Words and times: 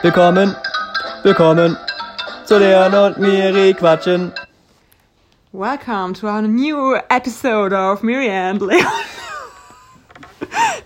Willkommen, 0.00 0.54
willkommen 1.24 1.76
zu 2.44 2.56
Leon 2.56 2.94
und 2.94 3.18
Miri 3.18 3.74
quatschen. 3.74 4.32
Welcome 5.50 6.14
to 6.14 6.28
our 6.28 6.42
new 6.42 6.94
episode 7.10 7.74
of 7.74 8.04
Miri 8.04 8.30
and 8.30 8.62
Leon. 8.62 8.86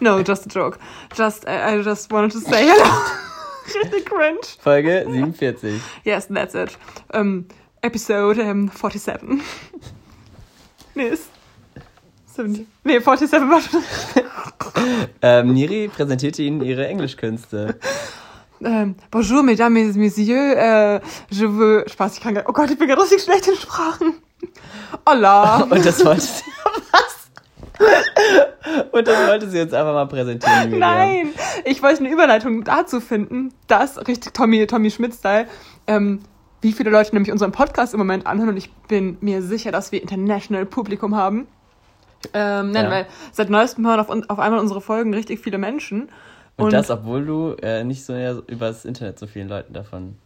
no, 0.00 0.22
just 0.22 0.46
a 0.46 0.48
joke. 0.48 0.78
Just, 1.14 1.46
I, 1.46 1.74
I 1.74 1.82
just 1.82 2.10
wanted 2.10 2.32
to 2.32 2.40
say 2.40 2.64
hello. 2.66 3.12
Richtig 3.82 4.06
cringe. 4.06 4.56
Folge 4.58 5.04
47. 5.04 5.82
Yes, 6.04 6.26
that's 6.28 6.54
it. 6.54 6.74
Um, 7.12 7.48
episode 7.82 8.38
um, 8.38 8.68
47. 8.70 9.42
nee, 10.94 11.08
ist 11.08 11.28
70. 12.34 12.66
Nee, 12.84 13.00
47 13.00 13.40
war 13.42 13.60
schon. 13.60 13.82
Ähm, 15.20 15.52
Miri 15.52 15.88
präsentierte 15.88 16.42
Ihnen 16.42 16.62
ihre 16.62 16.86
Englischkünste. 16.88 17.78
Ähm, 18.64 18.94
bonjour, 19.10 19.42
mesdames 19.42 19.90
et 19.90 19.96
messieurs. 19.96 20.54
Äh, 20.56 21.00
je 21.30 21.46
veux. 21.46 21.84
Spaß, 21.88 22.14
ich 22.14 22.20
kann 22.22 22.34
gar. 22.34 22.44
Oh 22.48 22.52
Gott, 22.52 22.70
ich 22.70 22.78
bin 22.78 22.88
gerade 22.88 23.02
richtig 23.02 23.22
schlecht 23.22 23.48
in 23.48 23.56
Sprachen. 23.56 24.14
Hola. 25.08 25.62
Und 25.70 25.84
das 25.84 26.04
wollte 26.04 26.20
sie. 26.22 26.44
Was? 26.92 27.30
Und 28.92 29.06
das 29.08 29.28
wollte 29.28 29.50
sie 29.50 29.60
uns 29.60 29.72
einfach 29.72 29.92
mal 29.92 30.06
präsentieren. 30.06 30.70
Miriam. 30.70 30.78
Nein, 30.78 31.28
ich 31.64 31.82
wollte 31.82 32.00
eine 32.00 32.10
Überleitung 32.12 32.62
dazu 32.62 33.00
finden, 33.00 33.52
dass, 33.66 33.98
richtig 34.06 34.32
Tommy, 34.32 34.66
Tommy 34.66 34.90
Schmidt-Style, 34.90 35.46
ähm, 35.88 36.20
wie 36.60 36.72
viele 36.72 36.90
Leute 36.90 37.12
nämlich 37.14 37.32
unseren 37.32 37.50
Podcast 37.50 37.92
im 37.94 37.98
Moment 37.98 38.26
anhören 38.26 38.50
und 38.50 38.56
ich 38.56 38.72
bin 38.88 39.16
mir 39.20 39.42
sicher, 39.42 39.72
dass 39.72 39.90
wir 39.90 40.00
international 40.00 40.64
Publikum 40.66 41.16
haben. 41.16 41.48
Ähm, 42.34 42.70
nein, 42.70 42.84
Ja. 42.84 42.90
weil 42.90 43.06
seit 43.32 43.50
neuestem 43.50 43.84
hören 43.84 43.98
auf, 43.98 44.10
auf 44.10 44.38
einmal 44.38 44.60
unsere 44.60 44.80
Folgen 44.80 45.12
richtig 45.12 45.40
viele 45.40 45.58
Menschen. 45.58 46.08
Und, 46.56 46.72
das, 46.72 46.90
obwohl 46.90 47.24
du 47.24 47.52
äh, 47.62 47.82
nicht 47.84 48.04
so 48.04 48.12
ja, 48.12 48.32
über 48.46 48.68
das 48.68 48.84
Internet 48.84 49.18
so 49.18 49.26
vielen 49.26 49.48
Leuten 49.48 49.72
davon 49.72 50.16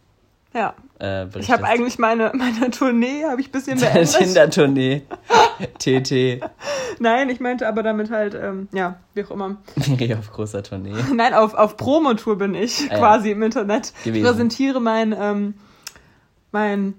ja. 0.53 0.73
äh. 0.99 1.27
Ich 1.39 1.51
habe 1.51 1.65
eigentlich 1.65 1.99
meine, 1.99 2.31
meine 2.33 2.71
Tournee, 2.71 3.23
habe 3.25 3.41
ich 3.41 3.49
ein 3.49 3.51
bisschen 3.51 3.79
beendet. 3.79 4.11
Tinder-Tournee. 4.17 5.03
TT. 5.79 6.41
Nein, 6.99 7.29
ich 7.29 7.39
meinte 7.39 7.67
aber 7.67 7.83
damit 7.83 8.09
halt, 8.09 8.33
ähm, 8.33 8.67
ja, 8.73 8.97
wie 9.13 9.23
auch 9.23 9.31
immer. 9.31 9.57
Miri 9.87 10.13
auf 10.15 10.31
großer 10.31 10.63
Tournee. 10.63 10.93
Nein, 11.13 11.33
auf, 11.33 11.53
auf 11.53 11.77
Promotour 11.77 12.37
bin 12.37 12.55
ich 12.55 12.87
Ah, 12.89 12.93
ja. 12.93 12.99
quasi 12.99 13.31
im 13.31 13.43
Internet. 13.43 13.93
Gewesen. 14.03 14.25
Präsentiere 14.25 14.79
mein, 14.79 15.15
ähm, 15.19 15.53
mein 16.51 16.95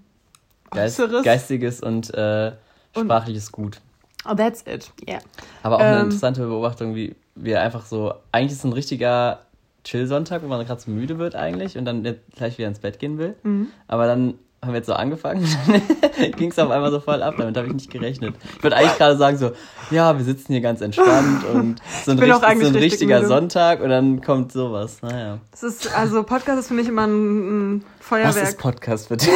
Geist, 0.70 1.00
geistiges 1.24 1.80
und, 1.80 2.12
äh, 2.14 2.52
Und- 2.94 3.04
sprachliches 3.06 3.50
Gut. 3.50 3.80
Oh, 4.28 4.34
that's 4.34 4.62
it. 4.66 4.92
Yeah. 5.08 5.20
Aber 5.62 5.76
auch 5.76 5.80
eine 5.80 5.96
Ähm. 5.96 6.04
interessante 6.06 6.42
Beobachtung, 6.46 6.94
wie 6.94 7.14
wir 7.40 7.60
einfach 7.62 7.86
so, 7.86 8.14
eigentlich 8.32 8.52
ist 8.52 8.58
es 8.58 8.64
ein 8.64 8.72
richtiger 8.72 9.40
Chill-Sonntag, 9.84 10.42
wo 10.42 10.48
man 10.48 10.64
gerade 10.66 10.80
so 10.80 10.90
müde 10.90 11.18
wird 11.18 11.34
eigentlich 11.34 11.78
und 11.78 11.84
dann 11.84 12.02
gleich 12.36 12.58
wieder 12.58 12.68
ins 12.68 12.80
Bett 12.80 12.98
gehen 12.98 13.18
will. 13.18 13.34
Mhm. 13.42 13.68
Aber 13.86 14.06
dann 14.06 14.34
haben 14.60 14.72
wir 14.72 14.78
jetzt 14.78 14.88
so 14.88 14.92
angefangen, 14.94 15.46
ging 16.36 16.50
es 16.50 16.58
auf 16.58 16.68
einmal 16.70 16.90
so 16.90 16.98
voll 16.98 17.22
ab, 17.22 17.36
damit 17.38 17.56
habe 17.56 17.68
ich 17.68 17.72
nicht 17.74 17.90
gerechnet. 17.92 18.34
Ich 18.56 18.62
würde 18.62 18.74
eigentlich 18.74 18.96
gerade 18.98 19.16
sagen 19.16 19.38
so, 19.38 19.52
ja, 19.92 20.18
wir 20.18 20.24
sitzen 20.24 20.52
hier 20.52 20.60
ganz 20.60 20.80
entspannt 20.80 21.44
und 21.54 21.80
so 22.04 22.10
ein, 22.10 22.16
bin 22.18 22.32
auch 22.32 22.38
richt- 22.42 22.44
eigentlich 22.44 22.64
so 22.68 22.72
ein 22.72 22.74
richtig 22.74 22.92
richtiger 22.94 23.16
müde. 23.18 23.28
Sonntag 23.28 23.80
und 23.80 23.88
dann 23.90 24.20
kommt 24.20 24.50
sowas. 24.50 25.00
Naja. 25.00 25.38
Das 25.52 25.62
ist, 25.62 25.96
also 25.96 26.24
Podcast 26.24 26.58
ist 26.58 26.68
für 26.68 26.74
mich 26.74 26.88
immer 26.88 27.06
ein, 27.06 27.76
ein 27.76 27.84
Was 28.00 28.06
Feuerwerk. 28.08 28.48
ist 28.48 28.58
Podcast 28.58 29.06
für 29.08 29.16
dich? 29.18 29.28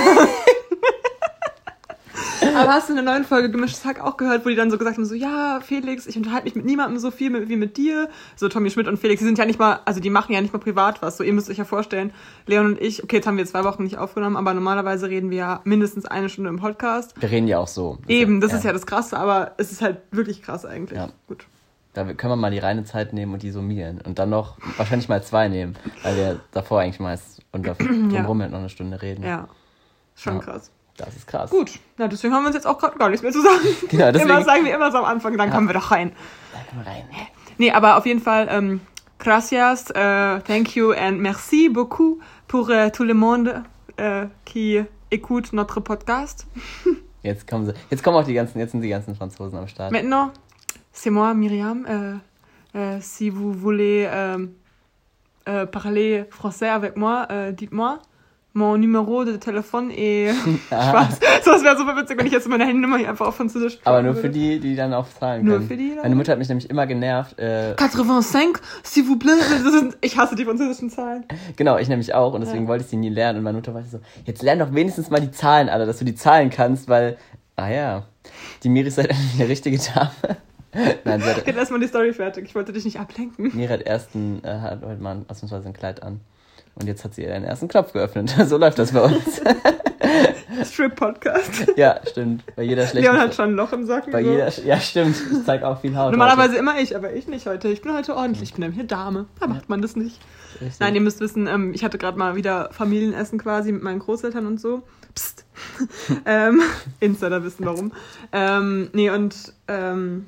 Aber 2.56 2.72
hast 2.72 2.88
du 2.88 2.92
in 2.92 3.04
der 3.04 3.04
neuen 3.04 3.24
Folge 3.24 3.50
Gemischtes 3.50 3.84
Hack 3.84 4.00
auch 4.00 4.16
gehört, 4.16 4.44
wo 4.44 4.48
die 4.48 4.54
dann 4.54 4.70
so 4.70 4.78
gesagt 4.78 4.96
haben, 4.96 5.04
so, 5.04 5.14
ja, 5.14 5.60
Felix, 5.62 6.06
ich 6.06 6.16
unterhalte 6.16 6.44
mich 6.44 6.54
mit 6.54 6.64
niemandem 6.64 6.98
so 6.98 7.10
viel 7.10 7.30
mit, 7.30 7.48
wie 7.48 7.56
mit 7.56 7.76
dir. 7.76 8.08
So, 8.36 8.48
Tommy 8.48 8.70
Schmidt 8.70 8.88
und 8.88 8.98
Felix, 8.98 9.20
die 9.20 9.26
sind 9.26 9.38
ja 9.38 9.44
nicht 9.44 9.58
mal, 9.58 9.80
also 9.84 10.00
die 10.00 10.10
machen 10.10 10.32
ja 10.32 10.40
nicht 10.40 10.52
mal 10.52 10.58
privat 10.58 11.02
was. 11.02 11.16
So, 11.16 11.24
ihr 11.24 11.32
müsst 11.32 11.50
euch 11.50 11.58
ja 11.58 11.64
vorstellen, 11.64 12.12
Leon 12.46 12.66
und 12.66 12.80
ich, 12.80 13.02
okay, 13.02 13.16
jetzt 13.16 13.26
haben 13.26 13.36
wir 13.36 13.46
zwei 13.46 13.64
Wochen 13.64 13.82
nicht 13.84 13.98
aufgenommen, 13.98 14.36
aber 14.36 14.54
normalerweise 14.54 15.08
reden 15.08 15.30
wir 15.30 15.38
ja 15.38 15.60
mindestens 15.64 16.04
eine 16.06 16.28
Stunde 16.28 16.50
im 16.50 16.56
Podcast. 16.58 17.20
Wir 17.20 17.30
reden 17.30 17.48
ja 17.48 17.58
auch 17.58 17.68
so. 17.68 17.98
Eben, 18.08 18.40
das 18.40 18.52
ist 18.52 18.64
ja 18.64 18.72
das 18.72 18.86
Krasse, 18.86 19.18
aber 19.18 19.52
es 19.58 19.72
ist 19.72 19.82
halt 19.82 19.98
wirklich 20.10 20.42
krass 20.42 20.64
eigentlich. 20.64 20.98
Ja. 20.98 21.08
Gut. 21.28 21.46
Da 21.94 22.04
können 22.04 22.32
wir 22.32 22.36
mal 22.36 22.50
die 22.50 22.58
reine 22.58 22.84
Zeit 22.84 23.12
nehmen 23.12 23.34
und 23.34 23.42
die 23.42 23.50
summieren. 23.50 24.00
Und 24.00 24.18
dann 24.18 24.30
noch 24.30 24.56
wahrscheinlich 24.78 25.10
mal 25.10 25.22
zwei 25.22 25.48
nehmen, 25.48 25.76
weil 26.02 26.16
wir 26.16 26.40
davor 26.50 26.80
eigentlich 26.80 27.00
meist 27.00 27.42
und 27.52 27.66
drumherum 27.78 28.40
halt 28.40 28.50
noch 28.50 28.60
eine 28.60 28.70
Stunde 28.70 29.02
reden. 29.02 29.22
Ja. 29.24 29.48
Schon 30.14 30.36
Ja. 30.36 30.40
krass. 30.40 30.70
Das 31.04 31.16
ist 31.16 31.26
krass. 31.26 31.50
Gut. 31.50 31.70
Na, 31.98 32.08
deswegen 32.08 32.32
haben 32.34 32.42
wir 32.42 32.48
uns 32.48 32.56
jetzt 32.56 32.66
auch 32.66 32.78
gerade 32.78 32.96
gar 32.98 33.08
nichts 33.08 33.22
mehr 33.22 33.32
zu 33.32 33.42
sagen. 33.42 33.60
Genau, 33.88 34.12
deswegen- 34.12 34.30
Immer 34.30 34.42
sagen 34.44 34.64
wir 34.64 34.74
immer 34.74 34.90
so 34.92 34.98
am 34.98 35.04
Anfang, 35.04 35.36
dann 35.36 35.50
kommen 35.50 35.66
wir 35.68 35.74
doch 35.74 35.90
rein. 35.90 36.12
Da 36.52 36.58
können 36.70 36.84
wir 36.84 36.90
rein. 36.90 37.04
Nee, 37.58 37.70
aber 37.72 37.96
auf 37.96 38.06
jeden 38.06 38.20
Fall, 38.20 38.48
ähm, 38.50 38.80
gracias, 39.18 39.90
äh, 39.90 40.40
thank 40.40 40.74
you 40.76 40.92
and 40.92 41.20
merci 41.20 41.68
beaucoup 41.68 42.18
pour 42.48 42.70
euh, 42.70 42.90
tout 42.90 43.04
le 43.04 43.14
monde 43.14 43.62
euh, 44.00 44.26
qui 44.44 44.82
écoute 45.10 45.52
notre 45.52 45.80
podcast. 45.80 46.46
Jetzt 47.22 47.46
kommen 47.46 47.66
sie. 47.66 47.74
Jetzt 47.90 48.02
kommen 48.02 48.16
auch 48.16 48.24
die 48.24 48.34
ganzen, 48.34 48.58
jetzt 48.58 48.72
sind 48.72 48.80
die 48.80 48.88
ganzen 48.88 49.14
Franzosen 49.14 49.56
am 49.56 49.68
Start. 49.68 49.92
Maintenant, 49.92 50.32
c'est 50.92 51.10
moi, 51.10 51.34
Myriam. 51.34 51.86
Euh, 51.88 52.14
euh, 52.74 52.98
si 53.00 53.30
vous 53.30 53.52
voulez 53.52 54.08
euh, 54.10 54.46
euh, 55.48 55.64
parler 55.66 56.24
français 56.30 56.68
avec 56.68 56.96
moi, 56.96 57.28
euh, 57.30 57.52
dites-moi. 57.52 58.00
Mon 58.54 58.76
numéro 58.76 59.24
de 59.24 59.36
téléphone 59.38 59.90
est... 59.90 60.34
Spaß. 60.66 61.20
So, 61.44 61.52
es 61.52 61.64
wäre 61.64 61.76
super 61.78 61.96
witzig, 61.96 62.18
wenn 62.18 62.26
ich 62.26 62.32
jetzt 62.32 62.46
meine 62.48 62.64
Handynummer 62.66 62.98
hier 62.98 63.08
einfach 63.08 63.26
auf 63.28 63.36
Französisch 63.36 63.78
Aber 63.84 63.98
sprechen 64.00 64.12
nur 64.12 64.14
für 64.22 64.28
die, 64.28 64.60
die 64.60 64.76
dann 64.76 64.92
auch 64.92 65.06
zahlen 65.08 65.44
Nur 65.44 65.56
können. 65.56 65.68
für 65.68 65.76
die 65.76 65.90
dann? 65.94 66.02
Meine 66.02 66.14
Mutter 66.16 66.32
hat 66.32 66.38
mich 66.38 66.48
nämlich 66.48 66.68
immer 66.68 66.86
genervt. 66.86 67.38
Äh, 67.38 67.74
85, 67.78 68.58
s'il 68.84 69.04
vous 69.06 69.16
plaît. 69.18 69.38
Das 69.64 69.72
sind, 69.72 69.96
ich 70.02 70.18
hasse 70.18 70.34
die 70.34 70.44
französischen 70.44 70.90
Zahlen. 70.90 71.24
genau, 71.56 71.78
ich 71.78 71.88
nämlich 71.88 72.14
auch. 72.14 72.34
Und 72.34 72.42
deswegen 72.42 72.64
Ja. 72.64 72.68
wollte 72.68 72.84
ich 72.84 72.90
sie 72.90 72.96
nie 72.96 73.08
lernen. 73.08 73.38
Und 73.38 73.44
meine 73.44 73.56
Mutter 73.56 73.72
war 73.72 73.82
so, 73.84 74.00
jetzt 74.26 74.42
lern 74.42 74.58
doch 74.58 74.74
wenigstens 74.74 75.08
mal 75.08 75.20
die 75.20 75.30
Zahlen 75.30 75.68
alle, 75.70 75.86
dass 75.86 75.98
du 75.98 76.04
die 76.04 76.14
Zahlen 76.14 76.50
kannst, 76.50 76.88
weil, 76.88 77.16
ah 77.56 77.68
ja, 77.70 78.06
die 78.64 78.68
Miri 78.68 78.88
ist 78.88 78.98
halt 78.98 79.12
eine 79.38 79.48
richtige 79.48 79.78
Dame. 79.78 80.10
Nein, 81.04 81.20
sie 81.20 81.26
hat, 81.30 81.46
Jetzt 81.46 81.56
erstmal 81.58 81.80
die 81.80 81.86
Story 81.88 82.12
fertig. 82.12 82.44
Ich 82.46 82.54
wollte 82.54 82.72
dich 82.72 82.84
nicht 82.84 82.98
ablenken. 83.00 83.50
Miri 83.54 83.68
hat 83.68 83.82
ersten, 83.82 84.42
äh, 84.44 84.48
hat 84.58 84.82
heute 84.84 85.02
mal 85.02 85.22
ausnahmsweise 85.28 85.68
ein 85.68 85.74
Kleid 85.74 86.02
an. 86.02 86.20
Und 86.74 86.86
jetzt 86.86 87.04
hat 87.04 87.14
sie 87.14 87.22
ihren 87.22 87.44
ersten 87.44 87.68
Knopf 87.68 87.92
geöffnet. 87.92 88.34
so 88.46 88.56
läuft 88.56 88.78
das 88.78 88.92
bei 88.92 89.02
uns. 89.02 89.40
Strip-Podcast. 90.72 91.72
ja, 91.76 92.00
stimmt. 92.08 92.44
Bei 92.56 92.62
jeder 92.62 92.86
schlechten. 92.86 93.12
Leon 93.12 93.20
hat 93.20 93.34
schon 93.34 93.50
ein 93.50 93.54
Loch 93.54 93.72
im 93.72 93.86
Socken. 93.86 94.12
bei 94.12 94.22
so. 94.22 94.30
jeder, 94.30 94.64
ja, 94.64 94.80
stimmt. 94.80 95.16
Ich 95.32 95.44
zeig 95.44 95.62
auch 95.62 95.80
viel 95.80 95.96
Haut. 95.96 96.12
Normalerweise 96.12 96.56
immer 96.56 96.78
ich, 96.78 96.94
aber 96.96 97.12
ich 97.12 97.26
nicht 97.26 97.46
heute. 97.46 97.68
Ich 97.68 97.82
bin 97.82 97.92
heute 97.92 98.16
ordentlich. 98.16 98.42
Ich 98.42 98.54
bin 98.54 98.60
nämlich 98.60 98.78
eine 98.78 98.88
Dame. 98.88 99.26
Da 99.40 99.46
macht 99.46 99.68
man 99.68 99.82
das 99.82 99.96
nicht. 99.96 100.18
heute. 100.20 100.64
Richtig. 100.64 100.80
Nein, 100.80 100.94
ihr 100.94 101.00
müsst 101.00 101.20
wissen, 101.20 101.46
ähm, 101.46 101.72
ich 101.74 101.84
hatte 101.84 101.98
gerade 101.98 102.18
mal 102.18 102.36
wieder 102.36 102.70
Familienessen 102.72 103.38
quasi 103.38 103.72
mit 103.72 103.82
meinen 103.82 103.98
Großeltern 103.98 104.46
und 104.46 104.60
so. 104.60 104.82
Psst. 105.14 105.44
ähm, 106.26 106.60
Insider 107.00 107.44
wissen 107.44 107.66
warum. 107.66 107.92
Ähm, 108.32 108.90
nee, 108.92 109.10
und, 109.10 109.52
ähm, 109.68 110.26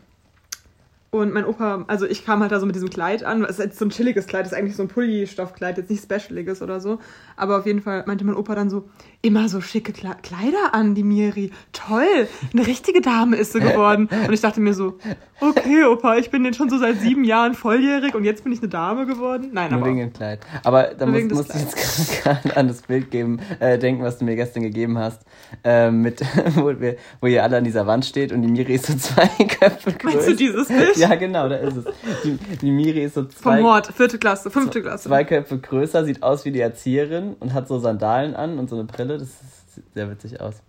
und 1.14 1.32
mein 1.32 1.44
Opa, 1.44 1.84
also 1.86 2.06
ich 2.06 2.25
kam 2.25 2.41
halt 2.41 2.50
da 2.50 2.58
so 2.58 2.66
mit 2.66 2.75
diesem 2.75 2.91
Kleid 2.91 3.22
an. 3.22 3.44
Es 3.44 3.50
ist 3.50 3.58
jetzt 3.60 3.78
so 3.78 3.84
ein 3.84 3.91
chilliges 3.91 4.26
Kleid, 4.26 4.47
das 4.47 4.52
ist 4.52 4.58
eigentlich 4.58 4.75
so 4.75 4.82
ein 4.82 4.88
Pulli-Stoffkleid, 4.88 5.78
jetzt 5.78 5.88
nicht 5.88 6.02
specialiges 6.02 6.60
oder 6.60 6.80
so. 6.80 6.98
Aber 7.36 7.58
auf 7.58 7.66
jeden 7.66 7.82
Fall 7.82 8.02
meinte 8.06 8.25
mein 8.25 8.34
Opa 8.34 8.56
dann 8.56 8.69
so, 8.69 8.88
immer 9.22 9.48
so 9.48 9.60
schicke 9.60 9.92
Kle 9.92 10.16
Kleider 10.22 10.74
an, 10.74 10.94
die 10.97 11.04
Miri. 11.04 11.53
Toll, 11.72 12.28
eine 12.53 12.66
richtige 12.66 13.00
Dame 13.00 13.36
ist 13.36 13.53
sie 13.53 13.60
geworden. 13.60 14.08
Und 14.26 14.32
ich 14.32 14.41
dachte 14.41 14.60
mir 14.60 14.74
so, 14.74 14.98
okay, 15.41 15.84
Opa, 15.84 16.16
ich 16.16 16.30
bin 16.30 16.44
jetzt 16.44 16.56
schon 16.56 16.69
so 16.69 16.78
seit 16.78 17.00
sieben 17.00 17.24
Jahren 17.24 17.54
volljährig 17.54 18.14
und 18.14 18.24
jetzt 18.24 18.44
bin 18.44 18.53
ich 18.53 18.58
eine 18.58 18.69
Dame 18.69 19.06
geworden. 19.06 19.50
Nein, 19.53 19.70
Nur 19.70 19.80
aber 19.80 19.88
wegen 19.88 19.98
dem 19.98 20.12
Kleid. 20.12 20.41
Aber 20.64 20.94
da 20.98 21.06
muss, 21.06 21.22
des 21.22 21.32
musste 21.32 21.56
ich 21.56 21.62
jetzt 21.62 22.22
gerade 22.22 22.56
an 22.56 22.69
das 22.69 22.82
Bild 22.82 23.10
geben, 23.10 23.38
äh, 23.60 23.78
denken, 23.78 24.03
was 24.03 24.19
du 24.19 24.24
mir 24.24 24.36
gestern 24.36 24.62
gegeben 24.62 24.98
hast, 24.98 25.22
äh, 25.62 25.91
mit, 25.91 26.20
wo, 26.56 26.78
wir, 26.80 26.97
wo 27.20 27.26
ihr 27.26 27.42
alle 27.42 27.56
an 27.56 27.64
dieser 27.64 27.86
Wand 27.86 28.04
steht 28.04 28.32
und 28.32 28.42
die 28.42 28.48
Miri 28.48 28.74
ist 28.74 28.86
so 28.86 28.94
zwei 28.98 29.28
Köpfe 29.44 29.92
größer. 29.92 30.16
Meinst 30.16 30.28
du 30.28 30.36
dieses 30.36 30.69
Bild? 30.69 30.97
Ja, 30.97 31.03
genau, 31.15 31.48
da 31.48 31.56
ist 31.56 31.76
es. 31.76 31.84
Die, 32.25 32.37
die 32.37 32.70
Miri 32.70 33.04
ist 33.04 33.15
so 33.15 33.22
Vom 33.22 33.30
zwei, 33.30 33.60
Mord, 33.60 33.86
vierte 33.89 34.18
Klasse, 34.18 34.51
fünfte 34.51 34.83
Klasse. 34.83 35.09
zwei 35.09 35.24
Köpfe 35.24 35.59
größer, 35.59 36.04
sieht 36.04 36.22
aus 36.22 36.45
wie 36.45 36.53
die 36.53 36.60
Erzieherin 36.60 37.34
und 37.41 37.53
hat 37.53 37.68
so 37.68 37.78
Sandalen 37.78 38.34
an 38.34 38.59
und 38.59 38.68
so 38.71 38.77
eine 38.77 38.84
Brille. 38.84 39.18
Das 39.18 39.28
sieht 39.74 39.92
sehr 39.92 40.10
witzig 40.10 40.41
aus. 40.41 40.62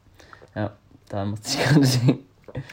Ja, 0.55 0.71
da 1.09 1.25
musste 1.25 1.49
ich 1.49 1.59
gerade 1.65 1.87
denken. 1.87 2.25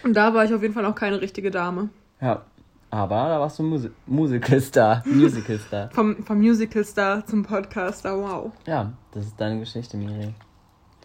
Und 0.04 0.14
da 0.14 0.34
war 0.34 0.44
ich 0.44 0.54
auf 0.54 0.62
jeden 0.62 0.74
Fall 0.74 0.86
auch 0.86 0.94
keine 0.94 1.20
richtige 1.20 1.50
Dame. 1.50 1.88
Ja, 2.20 2.42
aber 2.90 3.28
da 3.28 3.40
warst 3.40 3.58
du 3.58 3.62
Musi 3.62 3.90
Musical-Star. 4.06 5.02
Musical-Star. 5.06 5.90
Vom, 5.92 6.22
vom 6.24 6.38
Musicalstar 6.38 7.24
zum 7.26 7.42
Podcaster, 7.42 8.16
wow. 8.18 8.52
Ja, 8.66 8.92
das 9.12 9.24
ist 9.26 9.40
deine 9.40 9.58
Geschichte, 9.60 9.96
Miri. 9.96 10.34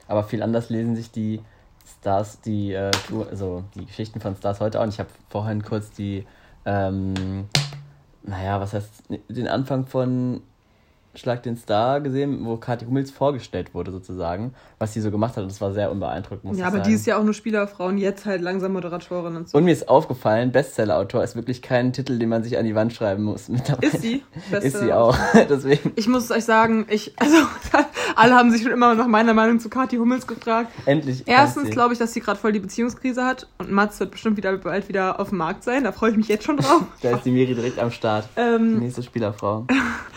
Aber 0.07 0.23
viel 0.23 0.43
anders 0.43 0.69
lesen 0.69 0.95
sich 0.97 1.11
die 1.11 1.41
Stars, 1.99 2.41
die, 2.41 2.73
äh, 2.73 2.91
also 3.29 3.63
die 3.75 3.85
Geschichten 3.85 4.19
von 4.19 4.35
Stars 4.35 4.59
heute 4.59 4.79
auch. 4.79 4.83
Und 4.83 4.89
ich 4.89 4.99
habe 4.99 5.09
vorhin 5.29 5.63
kurz 5.63 5.91
die, 5.91 6.25
ähm, 6.67 7.45
naja, 8.23 8.59
was 8.59 8.73
heißt, 8.73 9.03
den 9.29 9.47
Anfang 9.47 9.87
von 9.87 10.41
Schlag 11.17 11.43
den 11.43 11.57
Star 11.57 12.01
gesehen, 12.01 12.45
wo 12.45 12.57
Kathi 12.57 12.85
Hummels 12.85 13.11
vorgestellt 13.11 13.73
wurde, 13.73 13.91
sozusagen, 13.91 14.53
was 14.79 14.93
sie 14.93 15.01
so 15.01 15.11
gemacht 15.11 15.35
hat. 15.35 15.43
Und 15.43 15.51
das 15.51 15.59
war 15.61 15.73
sehr 15.73 15.91
unbeeindruckend, 15.91 16.45
muss 16.45 16.57
Ja, 16.57 16.67
aber 16.67 16.77
sagen. 16.77 16.89
die 16.89 16.95
ist 16.95 17.05
ja 17.05 17.17
auch 17.17 17.23
nur 17.23 17.33
Spielerfrau 17.33 17.87
und 17.87 17.97
jetzt 17.97 18.25
halt 18.25 18.41
langsam 18.41 18.73
Moderatorin 18.73 19.35
und 19.35 19.49
so. 19.49 19.57
Und 19.57 19.65
mir 19.65 19.71
ist 19.71 19.89
aufgefallen, 19.89 20.51
Bestseller-Autor 20.51 21.23
ist 21.23 21.35
wirklich 21.35 21.61
kein 21.61 21.93
Titel, 21.93 22.19
den 22.19 22.29
man 22.29 22.43
sich 22.43 22.57
an 22.57 22.65
die 22.65 22.75
Wand 22.75 22.93
schreiben 22.93 23.23
muss. 23.23 23.49
Ist 23.81 24.01
sie? 24.01 24.23
Ist 24.51 24.77
sie 24.79 24.93
auch. 24.93 25.17
Deswegen 25.49 25.91
Ich 25.95 26.07
muss 26.07 26.29
euch 26.31 26.45
sagen, 26.45 26.85
ich, 26.89 27.13
also, 27.19 27.37
alle 28.15 28.35
haben 28.35 28.51
sich 28.51 28.61
schon 28.63 28.71
immer 28.71 28.93
nach 28.95 29.07
meiner 29.07 29.33
Meinung 29.33 29.59
zu 29.59 29.69
Kathi 29.69 29.97
Hummels 29.97 30.27
gefragt. 30.27 30.71
endlich. 30.85 31.23
Erstens 31.25 31.69
glaube 31.71 31.93
ich, 31.93 31.99
dass 31.99 32.13
sie 32.13 32.19
gerade 32.19 32.39
voll 32.39 32.51
die 32.51 32.59
Beziehungskrise 32.59 33.25
hat 33.25 33.47
und 33.57 33.71
Mats 33.71 33.99
wird 33.99 34.11
bestimmt 34.11 34.37
wieder 34.37 34.55
bald 34.57 34.87
wieder 34.89 35.19
auf 35.19 35.29
dem 35.29 35.37
Markt 35.39 35.63
sein. 35.63 35.83
Da 35.83 35.91
freue 35.91 36.11
ich 36.11 36.17
mich 36.17 36.27
jetzt 36.27 36.43
schon 36.45 36.57
drauf. 36.57 36.83
Da 37.01 37.11
ist 37.11 37.25
die 37.25 37.31
Miri 37.31 37.55
direkt 37.55 37.79
am 37.79 37.91
Start. 37.91 38.27
Die 38.35 38.41
ähm, 38.41 38.79
nächste 38.79 39.03
Spielerfrau. 39.03 39.65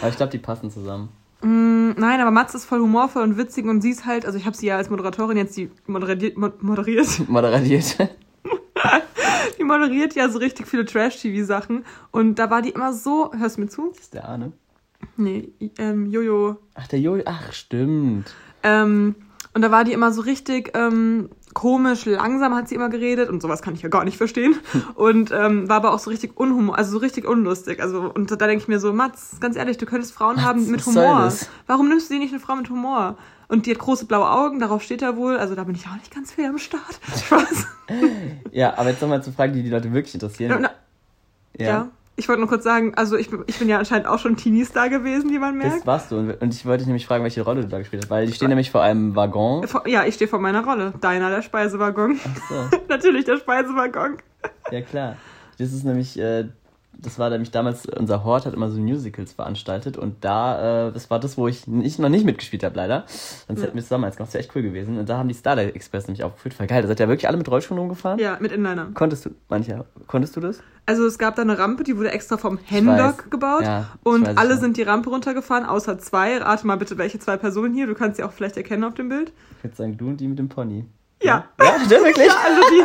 Aber 0.01 0.09
ich 0.09 0.17
glaube, 0.17 0.33
die 0.33 0.39
passen 0.39 0.71
zusammen. 0.71 0.90
Mh, 0.99 1.95
nein, 1.99 2.21
aber 2.21 2.31
Mats 2.31 2.55
ist 2.55 2.65
voll 2.65 2.81
humorvoll 2.81 3.23
und 3.23 3.37
witzig 3.37 3.65
und 3.67 3.81
sie 3.81 3.91
ist 3.91 4.07
halt, 4.07 4.27
also 4.27 4.37
ich 4.39 4.47
habe 4.47 4.57
sie 4.57 4.67
ja 4.67 4.77
als 4.77 4.91
Moderatorin 4.91 5.37
jetzt 5.37 5.57
die 5.57 5.71
moderiert, 5.87 6.37
mo- 6.37 6.53
moderiert, 6.61 7.07
Moderatiert. 7.29 7.97
die 9.59 9.65
moderiert 9.65 10.15
ja 10.15 10.29
so 10.29 10.39
richtig 10.39 10.67
viele 10.67 10.85
Trash-TV-Sachen 10.85 11.85
und 12.11 12.37
da 12.39 12.51
war 12.51 12.63
die 12.63 12.71
immer 12.71 12.93
so, 12.93 13.33
hörst 13.37 13.57
du 13.57 13.63
mir 13.63 13.69
zu? 13.69 13.89
Das 13.91 14.01
ist 14.01 14.15
der 14.15 14.29
Arne. 14.29 14.53
Nee, 15.17 15.51
ähm, 15.79 16.07
Jojo, 16.07 16.57
Ach, 16.75 16.87
der 16.89 17.01
Jojo. 17.01 17.23
Ach, 17.27 17.53
stimmt. 17.53 18.35
Ähm, 18.63 19.15
und 19.55 19.63
da 19.63 19.71
war 19.71 19.85
die 19.85 19.93
immer 19.93 20.13
so 20.13 20.21
richtig 20.23 20.73
ähm, 20.75 21.31
komisch, 21.55 22.05
langsam 22.05 22.55
hat 22.55 22.69
sie 22.69 22.75
immer 22.75 22.89
geredet 22.89 23.29
und 23.29 23.43
sowas 23.43 23.63
kann 23.63 23.75
ich 23.75 23.83
ja 23.83 23.89
gar 23.89 24.05
nicht 24.05 24.17
verstehen. 24.17 24.57
Und 24.95 25.31
ähm, 25.33 25.69
war 25.69 25.77
aber 25.77 25.93
auch 25.93 25.99
so 25.99 26.11
richtig 26.11 26.37
unhumor, 26.37 26.79
also 26.79 26.93
so 26.93 26.99
richtig 26.99 27.27
unlustig. 27.27 27.83
Also, 27.83 28.11
und 28.13 28.31
da 28.31 28.37
denke 28.37 28.63
ich 28.63 28.69
mir 28.69 28.81
so, 28.81 28.93
Mats, 28.93 29.39
ganz 29.41 29.57
ehrlich, 29.57 29.79
du 29.79 29.87
könntest 29.87 30.13
Frauen 30.13 30.45
haben 30.45 30.71
mit 30.71 30.87
was 30.87 30.95
soll 30.95 31.07
Humor. 31.07 31.25
das? 31.25 31.49
Warum 31.67 31.89
nimmst 31.89 32.11
du 32.11 32.15
dir 32.15 32.21
nicht 32.21 32.33
eine 32.33 32.41
Frau 32.41 32.57
mit 32.57 32.71
Humor? 32.71 33.17
Und 33.49 33.67
die 33.67 33.73
hat 33.73 33.79
große 33.81 34.05
blaue 34.05 34.31
Augen, 34.31 34.61
darauf 34.61 34.83
steht 34.83 35.03
er 35.03 35.17
wohl. 35.17 35.37
Also 35.37 35.57
da 35.57 35.65
bin 35.65 35.75
ich 35.75 35.87
auch 35.87 35.97
nicht 35.97 36.15
ganz 36.15 36.33
viel 36.33 36.47
am 36.47 36.59
Start. 36.59 37.01
Spaß. 37.27 37.67
Ja, 38.53 38.79
aber 38.79 38.91
jetzt 38.91 39.03
nochmal 39.03 39.23
zu 39.23 39.33
Fragen, 39.33 39.53
die 39.55 39.63
die 39.63 39.71
Leute 39.71 39.93
wirklich 39.93 40.15
interessieren. 40.15 40.59
Na, 40.61 40.71
ja. 41.59 41.89
Ich 42.17 42.29
wollte 42.29 42.41
nur 42.41 42.49
kurz 42.51 42.65
sagen, 42.65 42.93
also 42.97 43.17
ich, 43.17 43.31
bin- 43.31 43.45
ich 43.47 43.59
bin 43.59 43.69
ja 43.69 43.79
anscheinend 43.79 44.07
auch 44.07 44.19
schon 44.19 44.37
Teenie-Star 44.37 44.91
gewesen, 44.91 45.31
wie 45.31 45.39
man 45.39 45.59
Das 45.59 45.73
merkt. 45.73 45.87
warst 45.87 46.11
du. 46.13 46.17
Und 46.19 46.55
ich 46.55 46.67
wollte 46.67 46.79
dich 46.79 46.87
nämlich 46.87 47.07
fragen, 47.07 47.23
welche 47.25 47.41
Rolle 47.43 47.63
du 47.63 47.69
da 47.69 47.79
gespielt 47.79 48.03
hast. 48.03 48.11
Weil 48.11 48.27
die 48.27 48.33
stehen 48.35 48.49
nämlich 48.49 48.71
vor 48.71 48.83
einem 48.83 49.17
Waggon. 49.17 49.67
Vor- 49.67 49.89
Ja, 49.89 50.05
ich 50.05 50.17
stehe 50.17 50.29
vor 50.29 50.39
meiner 50.39 50.63
Rolle. 50.65 50.93
Deiner, 51.01 51.31
der 51.31 51.41
Speisewaggon. 51.43 52.21
Ach 52.23 52.49
so. 52.49 52.77
Natürlich 52.89 53.25
der 53.25 53.39
Speisewaggon. 53.39 54.19
Ja, 54.71 54.83
klar. 54.83 55.17
Das 55.59 55.73
ist 55.73 55.85
nämlich, 55.85 56.19
äh, 56.19 56.49
das 57.03 57.19
war 57.19 57.31
nämlich 57.31 57.51
damals, 57.51 57.87
unser 57.87 58.25
Hort 58.25 58.47
hat 58.47 58.55
immer 58.55 58.71
so 58.71 58.81
Musicals 58.81 59.33
veranstaltet 59.33 59.97
und 59.97 60.25
da, 60.25 60.89
äh, 60.89 60.93
das 60.93 61.11
war 61.11 61.19
das, 61.21 61.37
wo 61.39 61.49
ich 61.49 61.67
nicht, 61.67 61.99
noch 61.99 62.09
nicht 62.09 62.25
mitgespielt 62.25 62.63
habe, 62.65 62.77
leider. 62.77 63.05
Sonst 63.47 63.61
Ja. 63.61 63.67
hätten 63.67 63.77
wir 63.77 63.83
es 63.83 63.89
damals 63.89 64.17
gemacht, 64.17 64.29
das 64.29 64.35
wäre 64.35 64.45
echt 64.45 64.55
cool 64.57 64.63
gewesen. 64.63 64.99
Und 64.99 65.09
da 65.09 65.19
haben 65.19 65.29
die 65.29 65.35
Starlight 65.35 65.75
Express 65.75 66.07
nämlich 66.07 66.25
aufgeführt. 66.25 66.55
Voll 66.55 66.67
geil, 66.67 66.83
da 66.83 66.89
seid 66.89 67.01
ihr 67.01 67.09
wirklich 67.09 67.29
alle 67.29 67.37
mit 67.37 67.51
Rollschuhen 67.51 67.79
rumgefahren? 67.79 68.19
Ja, 68.19 68.37
mit 68.41 68.53
Inliner. 68.53 68.89
Konntest 68.95 69.27
du, 69.27 69.31
manche, 69.49 69.85
konntest 70.07 70.37
du 70.37 70.41
das? 70.41 70.61
Also 70.87 71.07
es 71.07 71.19
gab 71.19 71.37
da 71.37 71.43
eine 71.43 71.59
Rampe, 71.59 71.85
die 71.85 71.97
wurde 71.97 72.11
extra 72.11 72.37
vom. 72.37 72.59
Hemlock 72.65 73.31
gebaut. 73.31 73.63
Ja, 73.63 73.89
und 74.03 74.27
alle 74.39 74.57
sind 74.59 74.77
die 74.77 74.83
Rampe 74.83 75.11
runtergefahren, 75.11 75.65
außer 75.65 75.99
zwei. 75.99 76.39
Rate 76.39 76.67
mal 76.67 76.77
bitte, 76.77 76.99
welche 76.99 77.19
zwei 77.19 77.37
Personen 77.37 77.75
hier. 77.75 77.87
Du 77.87 77.95
kannst 77.95 78.17
sie 78.17 78.23
auch 78.25 78.33
vielleicht 78.33 78.57
erkennen 78.57 78.85
auf 78.85 78.95
dem 78.95 79.09
Bild. 79.09 79.33
Ich 79.59 79.65
würde 79.65 79.77
sagen, 79.77 79.97
du 79.97 80.09
und 80.09 80.17
die 80.19 80.27
mit 80.27 80.39
dem 80.39 80.49
Pony. 80.49 80.87
Ja. 81.23 81.45
Ja, 81.61 81.75
stimmt 81.85 81.91
wirklich? 81.91 82.29
Also 82.45 82.61
die. 82.73 82.85